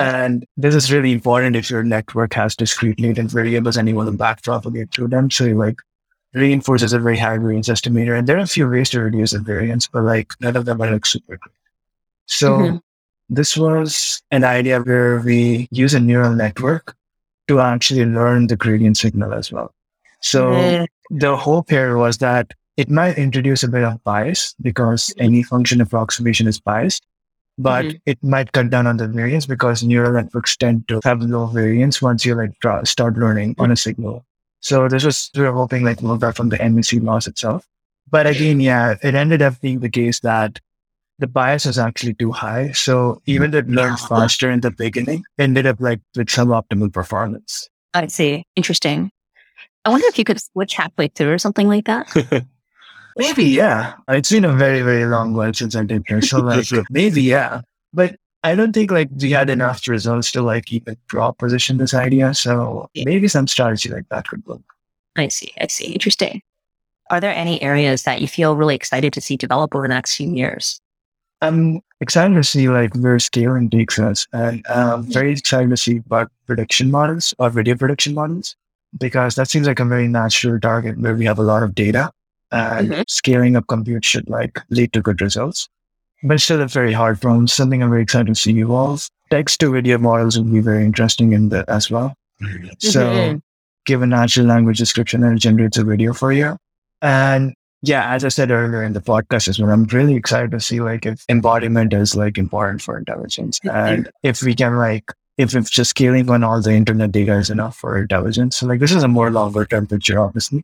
And 0.00 0.46
this 0.56 0.74
is 0.74 0.92
really 0.92 1.12
important 1.12 1.54
if 1.56 1.68
your 1.68 1.82
network 1.82 2.34
has 2.34 2.56
discrete 2.56 3.00
latent 3.00 3.30
variables 3.32 3.76
and 3.76 3.88
you 3.88 3.94
want 3.96 4.10
to 4.10 4.16
backpropagate 4.16 4.92
through 4.94 5.08
them. 5.08 5.30
So 5.30 5.46
like 5.46 5.80
reinforce 6.34 6.82
is 6.82 6.92
a 6.92 6.98
very 7.00 7.18
high 7.18 7.38
variance 7.38 7.68
estimator. 7.68 8.16
And 8.18 8.26
there 8.26 8.36
are 8.38 8.40
a 8.40 8.46
few 8.46 8.68
ways 8.68 8.90
to 8.90 9.00
reduce 9.00 9.32
the 9.32 9.40
variance, 9.40 9.86
but 9.88 10.04
like 10.04 10.32
none 10.40 10.56
of 10.56 10.64
them 10.66 10.80
are 10.80 10.90
like 10.92 11.04
super 11.06 11.36
great. 11.36 11.54
So 12.26 12.58
Mhm. 12.58 12.80
This 13.28 13.56
was 13.56 14.22
an 14.30 14.44
idea 14.44 14.80
where 14.80 15.20
we 15.20 15.68
use 15.70 15.94
a 15.94 16.00
neural 16.00 16.34
network 16.34 16.94
to 17.48 17.60
actually 17.60 18.04
learn 18.04 18.46
the 18.46 18.56
gradient 18.56 18.96
signal 18.96 19.32
as 19.34 19.52
well. 19.52 19.72
So 20.20 20.50
Mm. 20.50 20.86
the 21.10 21.36
hope 21.36 21.70
here 21.70 21.96
was 21.96 22.18
that 22.18 22.52
it 22.76 22.90
might 22.90 23.16
introduce 23.18 23.62
a 23.62 23.68
bit 23.68 23.84
of 23.84 24.02
bias 24.04 24.54
because 24.60 25.14
any 25.18 25.42
function 25.42 25.80
approximation 25.80 26.46
is 26.46 26.60
biased, 26.60 27.06
but 27.58 27.86
Mhm. 27.86 28.00
it 28.06 28.18
might 28.22 28.52
cut 28.52 28.70
down 28.70 28.86
on 28.86 28.96
the 28.98 29.08
variance 29.08 29.46
because 29.46 29.82
neural 29.82 30.12
networks 30.12 30.56
tend 30.56 30.86
to 30.88 31.00
have 31.04 31.22
low 31.22 31.46
variance 31.46 32.02
once 32.02 32.24
you 32.26 32.34
like 32.34 32.58
draw, 32.60 32.82
start 32.84 33.16
learning 33.16 33.54
on 33.58 33.70
a 33.70 33.76
signal. 33.76 34.24
So 34.60 34.88
this 34.88 35.04
was 35.04 35.30
we 35.34 35.42
were 35.42 35.52
hoping 35.52 35.84
like 35.84 36.02
more 36.02 36.18
back 36.18 36.36
from 36.36 36.48
the 36.50 36.60
MNC 36.60 36.98
loss 37.00 37.26
itself. 37.26 37.66
But 38.10 38.26
again, 38.26 38.60
yeah, 38.60 38.96
it 39.02 39.14
ended 39.14 39.42
up 39.42 39.60
being 39.60 39.80
the 39.80 39.88
case 39.90 40.20
that 40.20 40.60
the 41.18 41.26
bias 41.26 41.66
is 41.66 41.78
actually 41.78 42.14
too 42.14 42.32
high. 42.32 42.72
So 42.72 43.22
even 43.26 43.50
though 43.50 43.58
it 43.58 43.68
learned 43.68 43.98
faster 44.00 44.50
in 44.50 44.60
the 44.60 44.70
beginning, 44.70 45.24
ended 45.38 45.66
up 45.66 45.80
like 45.80 46.00
with 46.16 46.26
suboptimal 46.28 46.92
performance. 46.92 47.68
I 47.94 48.06
see. 48.08 48.44
Interesting. 48.56 49.10
I 49.84 49.88
wonder 49.90 50.06
if 50.08 50.18
you 50.18 50.24
could 50.24 50.40
switch 50.40 50.74
halfway 50.74 51.08
through 51.08 51.32
or 51.32 51.38
something 51.38 51.68
like 51.68 51.86
that. 51.86 52.12
Maybe, 53.16 53.44
yeah. 53.44 53.94
It's 54.08 54.30
been 54.30 54.44
a 54.44 54.52
very, 54.52 54.82
very 54.82 55.06
long 55.06 55.32
while 55.32 55.54
since 55.54 55.74
I 55.74 55.84
did 55.84 56.04
this. 56.06 56.28
So 56.28 56.40
like 56.40 56.66
maybe, 56.90 57.22
yeah. 57.22 57.62
But 57.94 58.16
I 58.44 58.54
don't 58.54 58.74
think 58.74 58.90
like 58.90 59.08
we 59.18 59.30
had 59.30 59.48
enough 59.48 59.88
results 59.88 60.30
to 60.32 60.42
like 60.42 60.70
even 60.70 60.98
drop 61.06 61.38
position 61.38 61.78
this 61.78 61.94
idea. 61.94 62.34
So 62.34 62.90
Yeah. 62.92 63.04
maybe 63.06 63.26
some 63.28 63.46
strategy 63.46 63.88
like 63.88 64.06
that 64.10 64.28
could 64.28 64.44
work. 64.44 64.60
I 65.16 65.28
see. 65.28 65.50
I 65.58 65.68
see. 65.68 65.92
Interesting. 65.92 66.42
Are 67.10 67.20
there 67.20 67.34
any 67.34 67.62
areas 67.62 68.02
that 68.02 68.20
you 68.20 68.28
feel 68.28 68.54
really 68.54 68.74
excited 68.74 69.14
to 69.14 69.20
see 69.22 69.36
develop 69.38 69.74
over 69.74 69.84
the 69.88 69.94
next 69.94 70.16
few 70.16 70.30
years? 70.30 70.78
I'm 71.46 71.80
excited 72.00 72.34
to 72.34 72.44
see 72.44 72.68
like 72.68 72.94
where 72.96 73.18
scaling 73.18 73.70
takes 73.70 73.98
us, 73.98 74.26
and 74.32 74.64
I'm 74.68 75.04
very 75.04 75.32
excited 75.32 75.70
to 75.70 75.76
see 75.76 75.98
about 75.98 76.30
prediction 76.46 76.90
models 76.90 77.34
or 77.38 77.50
video 77.50 77.76
prediction 77.76 78.14
models 78.14 78.56
because 78.98 79.34
that 79.36 79.48
seems 79.48 79.66
like 79.66 79.80
a 79.80 79.84
very 79.84 80.08
natural 80.08 80.58
target 80.58 80.98
where 80.98 81.14
we 81.14 81.24
have 81.24 81.38
a 81.38 81.42
lot 81.42 81.62
of 81.62 81.74
data, 81.74 82.10
and 82.50 82.90
Mhm. 82.90 83.04
scaling 83.08 83.56
up 83.56 83.66
compute 83.68 84.04
should 84.04 84.28
like 84.28 84.60
lead 84.70 84.92
to 84.92 85.00
good 85.02 85.20
results. 85.20 85.68
But 86.22 86.40
still 86.40 86.60
a 86.62 86.66
very 86.66 86.92
hard 86.92 87.20
problem. 87.20 87.46
Something 87.46 87.82
I'm 87.82 87.90
very 87.90 88.02
excited 88.02 88.28
to 88.28 88.34
see 88.34 88.58
evolve. 88.58 89.08
Text 89.30 89.60
to 89.60 89.70
video 89.70 89.98
models 89.98 90.38
will 90.38 90.52
be 90.52 90.60
very 90.60 90.84
interesting 90.84 91.32
in 91.32 91.50
that 91.50 91.68
as 91.68 91.90
well. 91.90 92.14
So 92.78 93.02
Mhm. 93.02 93.42
give 93.84 94.02
a 94.02 94.06
natural 94.06 94.46
language 94.46 94.78
description 94.78 95.22
and 95.22 95.36
it 95.36 95.40
generates 95.40 95.78
a 95.78 95.84
video 95.84 96.12
for 96.12 96.32
you. 96.32 96.56
And 97.02 97.54
yeah, 97.82 98.12
as 98.12 98.24
I 98.24 98.28
said 98.28 98.50
earlier 98.50 98.82
in 98.82 98.92
the 98.94 99.00
podcast 99.00 99.48
as 99.48 99.58
well, 99.60 99.70
I'm 99.70 99.84
really 99.84 100.14
excited 100.14 100.50
to 100.52 100.60
see 100.60 100.80
like 100.80 101.06
if 101.06 101.24
embodiment 101.28 101.92
is 101.92 102.16
like 102.16 102.38
important 102.38 102.82
for 102.82 102.96
intelligence. 102.98 103.60
And 103.64 104.10
if 104.22 104.42
we 104.42 104.54
can 104.54 104.76
like 104.76 105.12
if 105.38 105.54
it's 105.54 105.68
just 105.70 105.90
scaling 105.90 106.30
on 106.30 106.42
all 106.42 106.62
the 106.62 106.72
internet 106.72 107.12
data 107.12 107.34
is 107.34 107.50
enough 107.50 107.76
for 107.76 107.98
intelligence. 107.98 108.56
So 108.56 108.66
like 108.66 108.80
this 108.80 108.92
is 108.92 109.02
a 109.02 109.08
more 109.08 109.30
longer 109.30 109.66
term 109.66 109.86
picture, 109.86 110.18
obviously. 110.18 110.62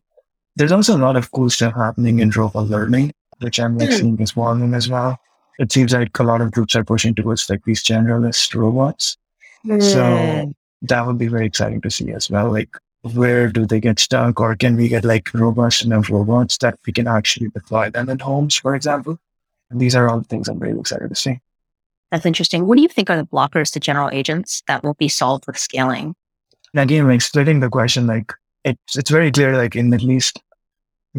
There's 0.55 0.71
also 0.71 0.97
a 0.97 0.99
lot 0.99 1.15
of 1.15 1.31
cool 1.31 1.49
stuff 1.49 1.75
happening 1.75 2.19
in 2.19 2.29
robot 2.31 2.67
learning, 2.67 3.13
which 3.39 3.59
I'm 3.59 3.77
like 3.77 3.89
Hmm. 3.91 3.95
seeing 3.95 4.21
as 4.21 4.35
well 4.35 4.75
as 4.75 4.89
well. 4.89 5.17
It 5.59 5.71
seems 5.71 5.93
like 5.93 6.17
a 6.19 6.23
lot 6.23 6.41
of 6.41 6.51
groups 6.51 6.75
are 6.75 6.83
pushing 6.83 7.13
towards 7.13 7.47
like 7.49 7.63
these 7.65 7.83
generalist 7.83 8.53
robots. 8.55 9.17
So 9.79 10.53
that 10.81 11.05
would 11.05 11.17
be 11.19 11.27
very 11.27 11.45
exciting 11.45 11.79
to 11.81 11.89
see 11.91 12.11
as 12.11 12.29
well. 12.29 12.51
Like, 12.51 12.69
where 13.03 13.49
do 13.49 13.65
they 13.65 13.79
get 13.79 13.99
stuck, 13.99 14.39
or 14.39 14.55
can 14.55 14.75
we 14.75 14.87
get 14.87 15.03
like 15.03 15.33
robust 15.33 15.83
enough 15.83 16.09
robots 16.09 16.57
that 16.59 16.79
we 16.87 16.93
can 16.93 17.07
actually 17.07 17.49
deploy 17.49 17.89
them 17.89 18.09
in 18.09 18.19
homes, 18.19 18.55
for 18.55 18.75
example? 18.75 19.19
And 19.69 19.79
these 19.79 19.95
are 19.95 20.09
all 20.09 20.19
the 20.19 20.25
things 20.25 20.47
I'm 20.47 20.59
really 20.59 20.79
excited 20.79 21.09
to 21.09 21.15
see. 21.15 21.39
That's 22.11 22.25
interesting. 22.25 22.65
What 22.65 22.75
do 22.77 22.81
you 22.81 22.87
think 22.87 23.09
are 23.09 23.17
the 23.17 23.25
blockers 23.25 23.73
to 23.73 23.79
general 23.79 24.09
agents 24.11 24.63
that 24.67 24.83
will 24.83 24.93
be 24.93 25.09
solved 25.09 25.47
with 25.47 25.57
scaling? 25.57 26.15
And 26.73 26.81
again, 26.81 27.07
like 27.07 27.21
splitting 27.21 27.59
the 27.59 27.69
question, 27.69 28.07
like 28.07 28.31
it's 28.63 28.95
it's 28.95 29.09
very 29.09 29.31
clear, 29.31 29.57
like 29.57 29.75
in 29.75 29.93
at 29.93 30.01
least 30.01 30.39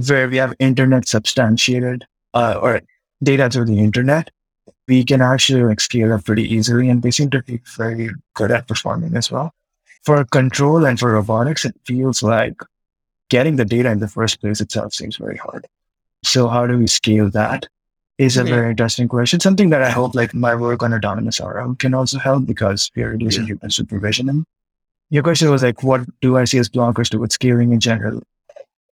where 0.09 0.29
we 0.29 0.39
have 0.39 0.55
internet 0.59 1.07
substantiated 1.07 2.07
uh, 2.33 2.59
or 2.61 2.81
data 3.23 3.51
through 3.51 3.67
the 3.67 3.79
internet, 3.79 4.31
we 4.89 5.05
can 5.05 5.21
actually 5.21 5.63
like 5.63 5.81
scale 5.81 6.13
up 6.13 6.25
pretty 6.25 6.43
easily, 6.55 6.89
and 6.89 7.03
they 7.03 7.11
seem 7.11 7.29
to 7.31 7.43
be 7.43 7.61
very 7.77 8.11
good 8.35 8.51
at 8.51 8.69
performing 8.69 9.17
as 9.17 9.31
well. 9.31 9.53
For 10.05 10.25
control 10.27 10.85
and 10.85 10.99
for 10.99 11.13
robotics, 11.13 11.65
it 11.65 11.75
feels 11.87 12.23
like 12.23 12.61
getting 13.31 13.57
the 13.57 13.65
data 13.65 13.91
in 13.91 14.01
the 14.01 14.09
first 14.09 14.41
place 14.41 14.61
itself 14.61 14.93
seems 14.93 15.17
very 15.17 15.37
hard. 15.39 15.67
So 16.25 16.49
how 16.49 16.67
do 16.67 16.79
we 16.79 16.87
scale 16.87 17.31
that? 17.31 17.67
Is 18.17 18.37
a 18.37 18.45
Mhm. 18.45 18.49
very 18.49 18.71
interesting 18.71 19.09
question. 19.09 19.41
Something 19.41 19.71
that 19.71 19.83
I 19.83 19.91
hope 19.91 20.15
like 20.15 20.33
my 20.35 20.55
work 20.55 20.83
on 20.85 20.95
autonomous 20.95 21.41
RL 21.41 21.75
can 21.75 21.95
also 21.95 22.19
help 22.19 22.47
because 22.47 22.91
we 22.95 23.03
are 23.03 23.11
reducing 23.11 23.45
human 23.47 23.71
supervision. 23.71 24.29
And 24.29 24.45
your 25.11 25.25
question 25.25 25.51
was 25.51 25.65
like, 25.65 25.83
what 25.83 26.03
do 26.21 26.37
I 26.37 26.45
see 26.45 26.59
as 26.59 26.69
blockers 26.69 27.09
to 27.11 27.19
with 27.19 27.33
scaling 27.33 27.73
in 27.73 27.81
general? 27.81 28.23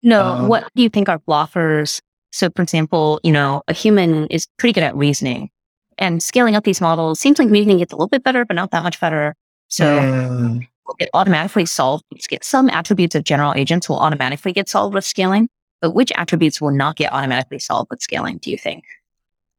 No, 0.05 0.23
Um, 0.23 0.49
what 0.49 0.69
do 0.77 0.83
you 0.85 0.89
think 0.89 1.09
are 1.09 1.19
blockers? 1.19 2.01
So, 2.31 2.49
for 2.55 2.63
example, 2.63 3.19
you 3.25 3.33
know, 3.33 3.63
a 3.67 3.73
human 3.73 4.27
is 4.29 4.47
pretty 4.59 4.73
good 4.75 4.85
at 4.85 4.95
reasoning, 4.95 5.51
and 5.97 6.23
scaling 6.23 6.55
up 6.55 6.63
these 6.63 6.81
models 6.81 7.19
seems 7.19 7.39
like 7.41 7.51
reasoning 7.51 7.79
gets 7.79 7.93
a 7.93 7.97
little 7.97 8.09
bit 8.09 8.23
better, 8.23 8.45
but 8.45 8.55
not 8.55 8.71
that 8.71 8.85
much 8.85 9.01
better. 9.01 9.35
So, 9.67 10.61
Mm, 10.89 10.95
it 10.99 11.11
automatically 11.15 11.67
solved. 11.67 12.05
Get 12.29 12.45
some 12.45 12.69
attributes 12.71 13.15
of 13.15 13.25
general 13.25 13.55
agents 13.55 13.89
will 13.89 13.99
automatically 13.99 14.53
get 14.53 14.69
solved 14.69 14.95
with 14.95 15.05
scaling, 15.05 15.49
but 15.81 15.91
which 15.93 16.13
attributes 16.17 16.61
will 16.61 16.71
not 16.71 16.97
get 16.97 17.13
automatically 17.13 17.59
solved 17.59 17.91
with 17.91 18.03
scaling? 18.03 18.39
Do 18.39 18.51
you 18.51 18.59
think? 18.59 18.85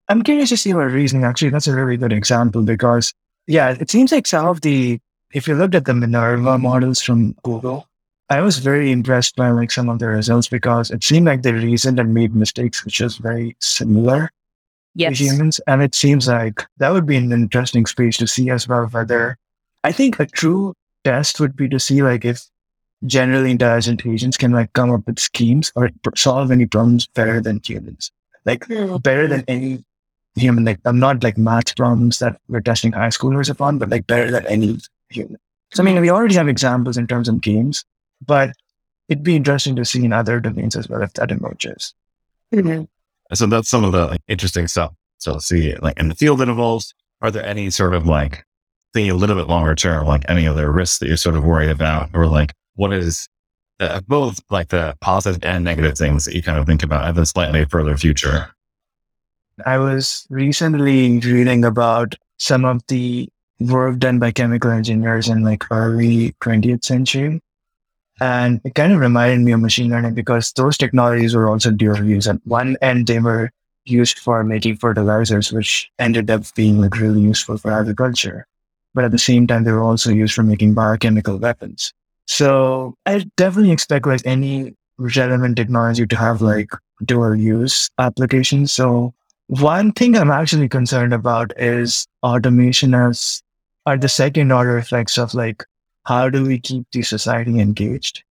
I'm 0.08 0.24
curious 0.24 0.50
to 0.50 0.58
see 0.58 0.72
about 0.72 0.92
reasoning. 0.92 1.24
Actually, 1.24 1.52
that's 1.52 1.68
a 1.68 1.76
really 1.76 1.98
good 1.98 2.12
example 2.12 2.64
because, 2.64 3.14
yeah, 3.48 3.76
it 3.80 3.92
seems 3.92 4.12
like 4.12 4.26
some 4.26 4.48
of 4.48 4.62
the, 4.62 5.00
if 5.34 5.48
you 5.48 5.56
looked 5.56 5.76
at 5.76 5.86
the 5.86 5.94
Minerva 5.94 6.58
models 6.58 7.02
from 7.02 7.34
Google, 7.44 7.88
I 8.32 8.42
was 8.42 8.60
very 8.60 8.92
impressed 8.92 9.36
by 9.36 9.50
like 9.50 9.72
some 9.72 9.90
of 9.90 10.00
the 10.00 10.08
results 10.08 10.48
because 10.48 10.92
it 10.92 11.04
seemed 11.04 11.26
like 11.26 11.42
they 11.42 11.54
reasoned 11.54 12.00
and 12.00 12.14
made 12.14 12.36
mistakes, 12.36 12.86
which 12.86 13.02
is 13.02 13.18
very 13.18 13.56
similar 13.60 14.32
yes. 14.94 15.18
to 15.18 15.24
humans. 15.24 15.60
And 15.66 15.82
it 15.82 15.96
seems 15.96 16.28
like 16.28 16.66
that 16.78 16.90
would 16.92 17.06
be 17.06 17.16
an 17.16 17.32
interesting 17.32 17.86
space 17.86 18.18
to 18.18 18.28
see 18.28 18.50
as 18.50 18.68
well 18.68 18.86
whether 18.86 19.38
I 19.84 19.92
think 19.92 20.20
a 20.20 20.26
true 20.26 20.76
test 21.10 21.40
would 21.40 21.56
be 21.56 21.68
to 21.70 21.80
see 21.80 22.02
like 22.04 22.24
if 22.24 22.46
generally 23.06 23.52
intelligent 23.52 24.06
agents 24.06 24.38
can 24.38 24.52
like 24.52 24.72
come 24.74 24.92
up 24.92 25.06
with 25.08 25.20
schemes 25.20 25.72
or 25.76 25.90
solve 26.16 26.52
any 26.52 26.66
problems 26.66 27.08
better 27.08 27.42
than 27.42 27.62
humans. 27.64 28.12
Like 28.46 28.66
mm. 28.68 29.02
better 29.02 29.28
than 29.28 29.44
any 29.48 29.84
human. 30.36 30.66
Like 30.66 30.80
I'm 30.86 31.00
not 31.00 31.24
like 31.24 31.38
math 31.38 31.76
problems 31.76 32.20
that 32.20 32.40
we're 32.48 32.62
testing 32.62 32.92
high 32.92 33.08
schoolers 33.08 33.50
upon, 33.50 33.78
but 33.78 33.90
like 33.90 34.08
better 34.08 34.32
than 34.32 34.46
any 34.48 34.78
human. 35.10 35.38
So 35.74 35.84
I 35.84 35.86
mean, 35.86 36.00
we 36.02 36.10
already 36.10 36.36
have 36.36 36.48
examples 36.48 36.98
in 36.98 37.08
terms 37.08 37.28
of 37.30 37.42
games, 37.42 37.86
but 38.26 38.52
it'd 39.08 39.24
be 39.24 39.36
interesting 39.36 39.76
to 39.76 39.86
see 39.86 40.04
in 40.04 40.14
other 40.14 40.40
domains 40.40 40.76
as 40.76 40.90
well 40.90 41.02
if 41.02 41.14
that 41.14 41.32
emerges. 41.32 41.94
Mm-hmm. 42.54 42.84
So 43.34 43.46
that's 43.46 43.70
some 43.70 43.84
of 43.84 43.92
the 43.92 44.08
like, 44.08 44.22
interesting 44.28 44.68
stuff. 44.68 44.94
So 45.18 45.38
see, 45.40 45.76
like 45.76 46.00
in 46.00 46.10
the 46.10 46.16
field 46.16 46.40
that 46.40 46.50
evolves, 46.50 46.94
are 47.22 47.32
there 47.32 47.46
any 47.46 47.70
sort 47.70 47.94
of 47.94 48.08
like 48.08 48.46
thinking 48.94 49.12
a 49.12 49.16
little 49.16 49.36
bit 49.36 49.48
longer 49.48 49.76
term, 49.76 50.08
like 50.08 50.26
any 50.28 50.48
other 50.48 50.72
risks 50.72 51.00
that 51.00 51.08
you're 51.08 51.18
sort 51.18 51.36
of 51.36 51.44
worried 51.44 51.70
about, 51.70 52.10
or 52.14 52.28
like 52.28 52.54
what 52.76 52.94
is 52.94 53.28
both 54.08 54.40
like 54.50 54.70
the 54.70 54.96
positive 55.00 55.44
and 55.44 55.64
negative 55.64 55.98
things 55.98 56.26
that 56.26 56.36
you 56.36 56.44
kind 56.44 56.58
of 56.58 56.66
think 56.66 56.84
about 56.84 57.08
in 57.08 57.16
the 57.16 57.26
slightly 57.26 57.66
further 57.66 57.96
future? 57.98 58.50
I 59.66 59.78
was 59.78 60.26
recently 60.30 61.20
reading 61.20 61.66
about 61.66 62.16
some 62.38 62.66
of 62.66 62.82
the 62.88 63.30
work 63.60 64.00
done 64.00 64.20
by 64.20 64.32
chemical 64.32 64.72
engineers 64.72 65.28
in 65.28 65.44
like 65.44 65.70
early 65.70 66.34
20th 66.42 66.84
century. 66.86 67.42
And 68.22 68.60
it 68.64 68.76
kind 68.76 68.92
of 68.92 69.00
reminded 69.00 69.42
me 69.46 69.52
of 69.54 69.62
machine 69.62 69.92
learning 69.92 70.14
because 70.14 70.52
those 70.54 70.78
technologies 70.78 71.36
were 71.36 71.48
also 71.48 71.72
dual 71.72 72.04
use. 72.04 72.28
At 72.28 72.46
one 72.46 72.76
end, 72.82 73.08
they 73.08 73.20
were 73.20 73.52
used 73.86 74.20
for 74.20 74.44
making 74.44 74.78
fertilizers, 74.78 75.52
which 75.54 75.90
ended 76.00 76.30
up 76.30 76.44
being 76.56 76.80
like 76.80 76.98
really 76.98 77.22
useful 77.22 77.58
for 77.58 77.72
agriculture. 77.72 78.46
But 78.94 79.06
at 79.06 79.12
the 79.12 79.20
same 79.20 79.48
time, 79.48 79.64
they 79.64 79.72
were 79.72 79.84
also 79.84 80.12
used 80.12 80.34
for 80.34 80.44
making 80.44 80.74
biochemical 80.74 81.38
weapons. 81.38 81.94
So 82.26 82.96
I 83.06 83.26
definitely 83.38 83.72
expect 83.72 84.06
like 84.06 84.22
any 84.26 84.76
relevant 84.98 85.56
technology 85.56 86.06
to 86.06 86.16
have 86.16 86.42
like 86.42 86.72
dual 87.06 87.36
use 87.36 87.90
applications. 87.98 88.74
So 88.74 89.14
one 89.48 89.92
thing 89.94 90.16
I'm 90.16 90.32
actually 90.32 90.70
concerned 90.70 91.14
about 91.14 91.54
is 91.58 92.06
automation 92.24 92.94
as 92.94 93.42
are 93.86 93.98
the 93.98 94.10
second 94.10 94.52
order 94.52 94.78
effects 94.78 95.18
of 95.18 95.34
like 95.34 95.66
how 96.06 96.30
do 96.30 96.46
we 96.46 96.60
keep 96.60 96.86
the 96.92 97.02
society 97.02 97.60
engaged? 97.60 98.24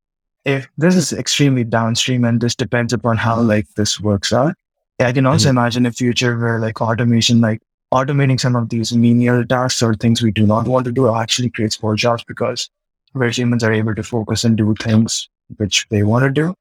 If 0.44 0.68
this 0.78 0.94
is 0.94 1.12
extremely 1.12 1.64
downstream 1.64 2.24
and 2.24 2.40
this 2.40 2.54
depends 2.54 2.92
upon 2.92 3.16
how 3.16 3.40
like 3.40 3.66
this 3.74 4.00
works 4.00 4.32
out, 4.32 4.54
I 5.00 5.12
can 5.12 5.26
also 5.26 5.48
mm-hmm. 5.48 5.58
imagine 5.58 5.86
a 5.86 5.92
future 5.92 6.38
where 6.38 6.58
like 6.58 6.80
automation, 6.80 7.40
like 7.40 7.60
automating 7.92 8.38
some 8.38 8.54
of 8.54 8.68
these 8.68 8.92
menial 8.94 9.44
tasks 9.44 9.82
or 9.82 9.94
things 9.94 10.22
we 10.22 10.30
do 10.30 10.46
not 10.46 10.68
want 10.68 10.84
to 10.84 10.92
do 10.92 11.14
actually 11.14 11.50
creates 11.50 11.82
more 11.82 11.96
jobs 11.96 12.24
because 12.24 12.68
where 13.12 13.30
humans 13.30 13.64
are 13.64 13.72
able 13.72 13.94
to 13.94 14.02
focus 14.02 14.44
and 14.44 14.56
do 14.56 14.74
things 14.80 15.28
which 15.56 15.86
they 15.88 16.02
want 16.02 16.24
to 16.24 16.30
do. 16.30 16.54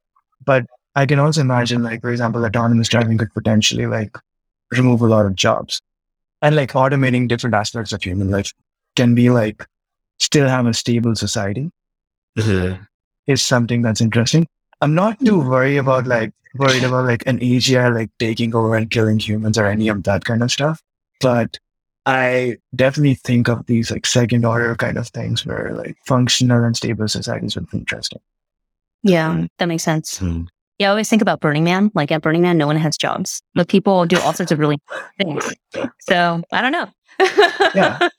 But 0.46 0.66
I 0.96 1.06
can 1.06 1.20
also 1.20 1.42
imagine, 1.42 1.84
like, 1.84 2.02
for 2.02 2.12
example, 2.12 2.46
autonomous 2.46 2.88
driving 2.88 3.18
could 3.18 3.34
potentially 3.34 3.86
like 3.86 4.18
remove 4.72 5.02
a 5.02 5.08
lot 5.08 5.26
of 5.26 5.36
jobs. 5.36 5.82
And 6.42 6.56
like 6.56 6.74
automating 6.74 7.28
different 7.28 7.56
aspects 7.56 7.94
of 7.94 8.02
human 8.02 8.30
life 8.30 8.54
can 8.96 9.16
be 9.16 9.30
like 9.30 9.66
still 10.20 10.48
have 10.48 10.66
a 10.66 10.74
stable 10.74 11.16
society 11.16 11.72
mm-hmm. 12.38 12.82
is 13.26 13.44
something 13.44 13.82
that's 13.82 14.02
interesting. 14.02 14.48
I'm 14.82 14.94
not 14.94 15.20
too 15.20 15.40
worried 15.40 15.78
about 15.78 16.06
like 16.06 16.32
worried 16.56 16.84
about 16.84 17.06
like 17.06 17.26
an 17.26 17.40
AGI 17.40 17.94
like 17.94 18.12
taking 18.20 18.56
over 18.56 18.76
and 18.76 18.90
killing 18.90 19.20
humans 19.20 19.58
or 19.58 19.66
any 19.66 19.88
of 19.88 20.04
that 20.04 20.26
kind 20.26 20.44
of 20.44 20.52
stuff. 20.52 20.82
But 21.20 21.60
I 22.06 22.58
definitely 22.76 23.16
think 23.16 23.50
of 23.50 23.66
these 23.66 23.92
like 23.92 24.06
second 24.06 24.46
order 24.46 24.76
kind 24.76 24.98
of 24.98 25.08
things 25.10 25.46
where 25.46 25.74
like 25.74 25.98
functional 26.06 26.64
and 26.64 26.76
stable 26.76 27.08
societies 27.08 27.56
would 27.56 27.70
be 27.70 27.80
interesting. 27.80 28.20
Yeah, 29.04 29.46
that 29.58 29.66
makes 29.68 29.84
sense. 29.84 30.18
Hmm. 30.18 30.44
Yeah, 30.80 30.88
I 30.88 30.90
always 30.92 31.10
think 31.10 31.22
about 31.22 31.40
Burning 31.40 31.64
Man. 31.64 31.92
Like 31.96 32.12
at 32.12 32.22
Burning 32.22 32.44
Man, 32.44 32.58
no 32.58 32.68
one 32.68 32.78
has 32.78 32.98
jobs, 32.98 33.42
but 33.56 33.68
people 33.68 34.06
do 34.06 34.20
all 34.20 34.34
sorts 34.34 34.52
of 34.52 34.60
really 34.60 34.78
things. 35.20 35.54
So 36.02 36.44
I 36.52 36.62
don't 36.62 36.72
know. 36.72 36.88
yeah, 37.76 38.10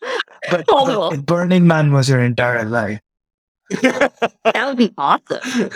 but, 0.50 0.66
but 0.66 1.24
Burning 1.24 1.66
Man 1.66 1.92
was 1.92 2.08
your 2.08 2.20
entire 2.20 2.64
life. 2.64 3.00
that 3.70 4.64
would 4.66 4.76
be 4.76 4.92
awesome. 4.98 5.70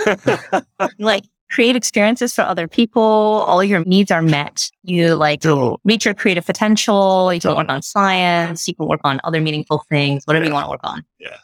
like 0.98 1.24
create 1.52 1.76
experiences 1.76 2.34
for 2.34 2.42
other 2.42 2.66
people. 2.66 3.02
All 3.02 3.62
your 3.62 3.84
needs 3.84 4.10
are 4.10 4.22
met. 4.22 4.70
You 4.82 5.14
like 5.14 5.44
reach 5.84 6.04
your 6.04 6.14
creative 6.14 6.46
potential. 6.46 7.32
You 7.32 7.40
can 7.40 7.54
work 7.54 7.68
on 7.68 7.82
science. 7.82 8.66
You 8.66 8.74
can 8.74 8.88
work 8.88 9.00
on 9.04 9.20
other 9.24 9.40
meaningful 9.40 9.84
things, 9.88 10.24
whatever 10.24 10.46
you 10.46 10.52
want 10.52 10.66
to 10.66 10.70
work 10.70 10.80
on. 10.82 11.04
Yeah. 11.20 11.36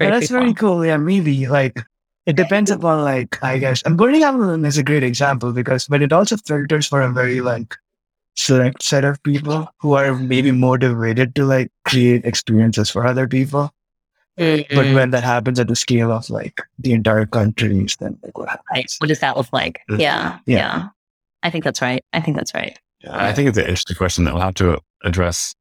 yeah 0.00 0.10
that's 0.10 0.30
very 0.30 0.52
cool. 0.52 0.84
Yeah, 0.84 0.96
maybe 0.96 1.46
like 1.46 1.80
it 2.26 2.36
depends 2.36 2.70
upon 2.70 3.02
like 3.04 3.42
I 3.42 3.58
guess 3.58 3.82
and 3.82 3.96
Burning 3.96 4.20
Man 4.20 4.64
is 4.64 4.78
a 4.78 4.82
great 4.82 5.04
example 5.04 5.52
because 5.52 5.86
but 5.86 6.02
it 6.02 6.12
also 6.12 6.36
filters 6.36 6.88
for 6.88 7.00
a 7.00 7.12
very 7.12 7.40
like 7.40 7.76
select 8.34 8.82
set 8.82 9.04
of 9.04 9.22
people 9.22 9.68
who 9.80 9.94
are 9.94 10.14
maybe 10.14 10.50
motivated 10.50 11.34
to 11.36 11.46
like 11.46 11.70
create 11.84 12.24
experiences 12.24 12.90
for 12.90 13.06
other 13.06 13.28
people. 13.28 13.70
Mm-hmm. 14.38 14.74
But 14.74 14.94
when 14.94 15.10
that 15.10 15.24
happens 15.24 15.58
at 15.58 15.68
the 15.68 15.76
scale 15.76 16.12
of 16.12 16.28
like 16.28 16.60
the 16.78 16.92
entire 16.92 17.26
countries, 17.26 17.96
then 17.98 18.18
like 18.22 18.36
what 18.36 18.48
happens? 18.48 18.66
Right. 18.72 18.92
What 18.98 19.08
does 19.08 19.20
that 19.20 19.36
look 19.36 19.52
like? 19.52 19.80
Mm-hmm. 19.90 20.00
Yeah, 20.00 20.38
yeah. 20.46 20.56
Yeah. 20.56 20.88
I 21.42 21.50
think 21.50 21.64
that's 21.64 21.80
right. 21.80 22.04
I 22.12 22.20
think 22.20 22.36
that's 22.36 22.54
right. 22.54 22.78
Yeah, 23.02 23.24
I 23.24 23.32
think 23.32 23.48
it's 23.48 23.58
an 23.58 23.64
interesting 23.64 23.96
question 23.96 24.24
that 24.24 24.34
we'll 24.34 24.42
have 24.42 24.54
to 24.54 24.78
address 25.04 25.54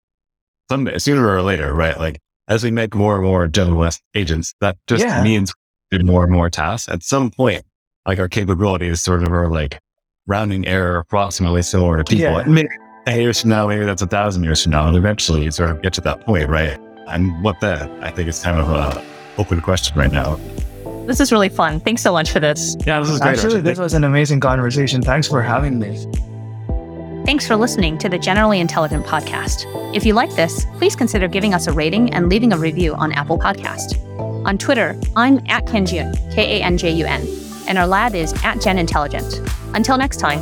someday, 0.70 0.98
sooner 0.98 1.28
or 1.28 1.42
later, 1.42 1.74
right? 1.74 1.98
Like 1.98 2.20
as 2.48 2.64
we 2.64 2.72
make 2.72 2.96
more 2.96 3.16
and 3.16 3.24
more 3.24 3.48
generalist 3.48 4.02
agents, 4.14 4.54
that 4.62 4.78
just 4.88 5.04
yeah. 5.04 5.24
means 5.24 5.54
do 5.92 6.00
more 6.00 6.24
and 6.24 6.34
more 6.34 6.50
tasks. 6.50 6.90
At 6.90 7.04
some 7.04 7.32
point, 7.32 7.64
like 8.06 8.20
our 8.20 8.28
capabilities 8.28 9.02
sort 9.02 9.24
of 9.24 9.32
are 9.32 9.50
like 9.50 9.80
rounding 10.28 10.68
error 10.68 10.98
approximately 10.98 11.62
similar 11.62 11.98
to 11.98 12.04
people. 12.04 12.26
Yeah. 12.26 12.44
Maybe 12.46 12.70
years 13.08 13.42
from 13.42 13.52
now, 13.52 13.68
maybe 13.68 13.86
that's 13.86 14.02
a 14.02 14.08
thousand 14.08 14.44
years 14.44 14.64
from 14.64 14.72
now, 14.72 14.88
and 14.88 14.98
eventually 14.98 15.44
you 15.44 15.52
sort 15.52 15.70
of 15.70 15.82
get 15.82 15.94
to 15.94 16.02
that 16.02 16.22
point, 16.22 16.50
right? 16.50 16.80
And 17.08 17.44
what 17.44 17.60
that, 17.62 17.90
I 18.02 18.12
think 18.12 18.28
it's 18.28 18.44
kind 18.44 18.60
of 18.60 18.70
a 18.70 19.04
open 19.38 19.62
question 19.62 19.98
right 19.98 20.12
now. 20.12 20.40
This 21.06 21.20
is 21.20 21.32
really 21.32 21.50
fun. 21.50 21.80
Thanks 21.80 22.02
so 22.02 22.12
much 22.12 22.32
for 22.32 22.40
this. 22.40 22.76
Yeah, 22.86 23.00
this 23.00 23.10
is 23.10 23.20
great. 23.20 23.38
Actually, 23.38 23.62
this 23.62 23.78
was 23.78 23.94
an 23.94 24.04
amazing 24.04 24.40
conversation. 24.40 25.02
Thanks 25.02 25.28
for 25.28 25.42
having 25.42 25.78
me. 25.78 26.04
Thanks 27.26 27.48
for 27.48 27.56
listening 27.56 27.98
to 28.00 28.10
the 28.10 28.18
Generally 28.20 28.60
Intelligent 28.60 29.06
podcast. 29.06 29.66
If 29.96 30.06
you 30.06 30.14
like 30.14 30.34
this, 30.36 30.66
please 30.78 30.96
consider 30.96 31.28
giving 31.28 31.54
us 31.54 31.68
a 31.68 31.72
rating 31.72 32.14
and 32.14 32.30
leaving 32.30 32.54
a 32.54 32.58
review 32.58 32.94
on 32.96 33.12
Apple 33.12 33.38
Podcast. 33.38 34.00
On 34.46 34.58
Twitter, 34.58 35.00
I'm 35.16 35.40
at 35.48 35.66
Kanjun, 35.66 36.14
K 36.34 36.60
A 36.60 36.64
N 36.64 36.78
J 36.78 36.92
U 36.92 37.06
N, 37.06 37.28
and 37.68 37.78
our 37.78 37.88
lab 37.88 38.14
is 38.14 38.34
at 38.44 38.62
Gen 38.62 38.78
Intelligent. 38.78 39.42
Until 39.74 39.98
next 39.98 40.18
time. 40.18 40.42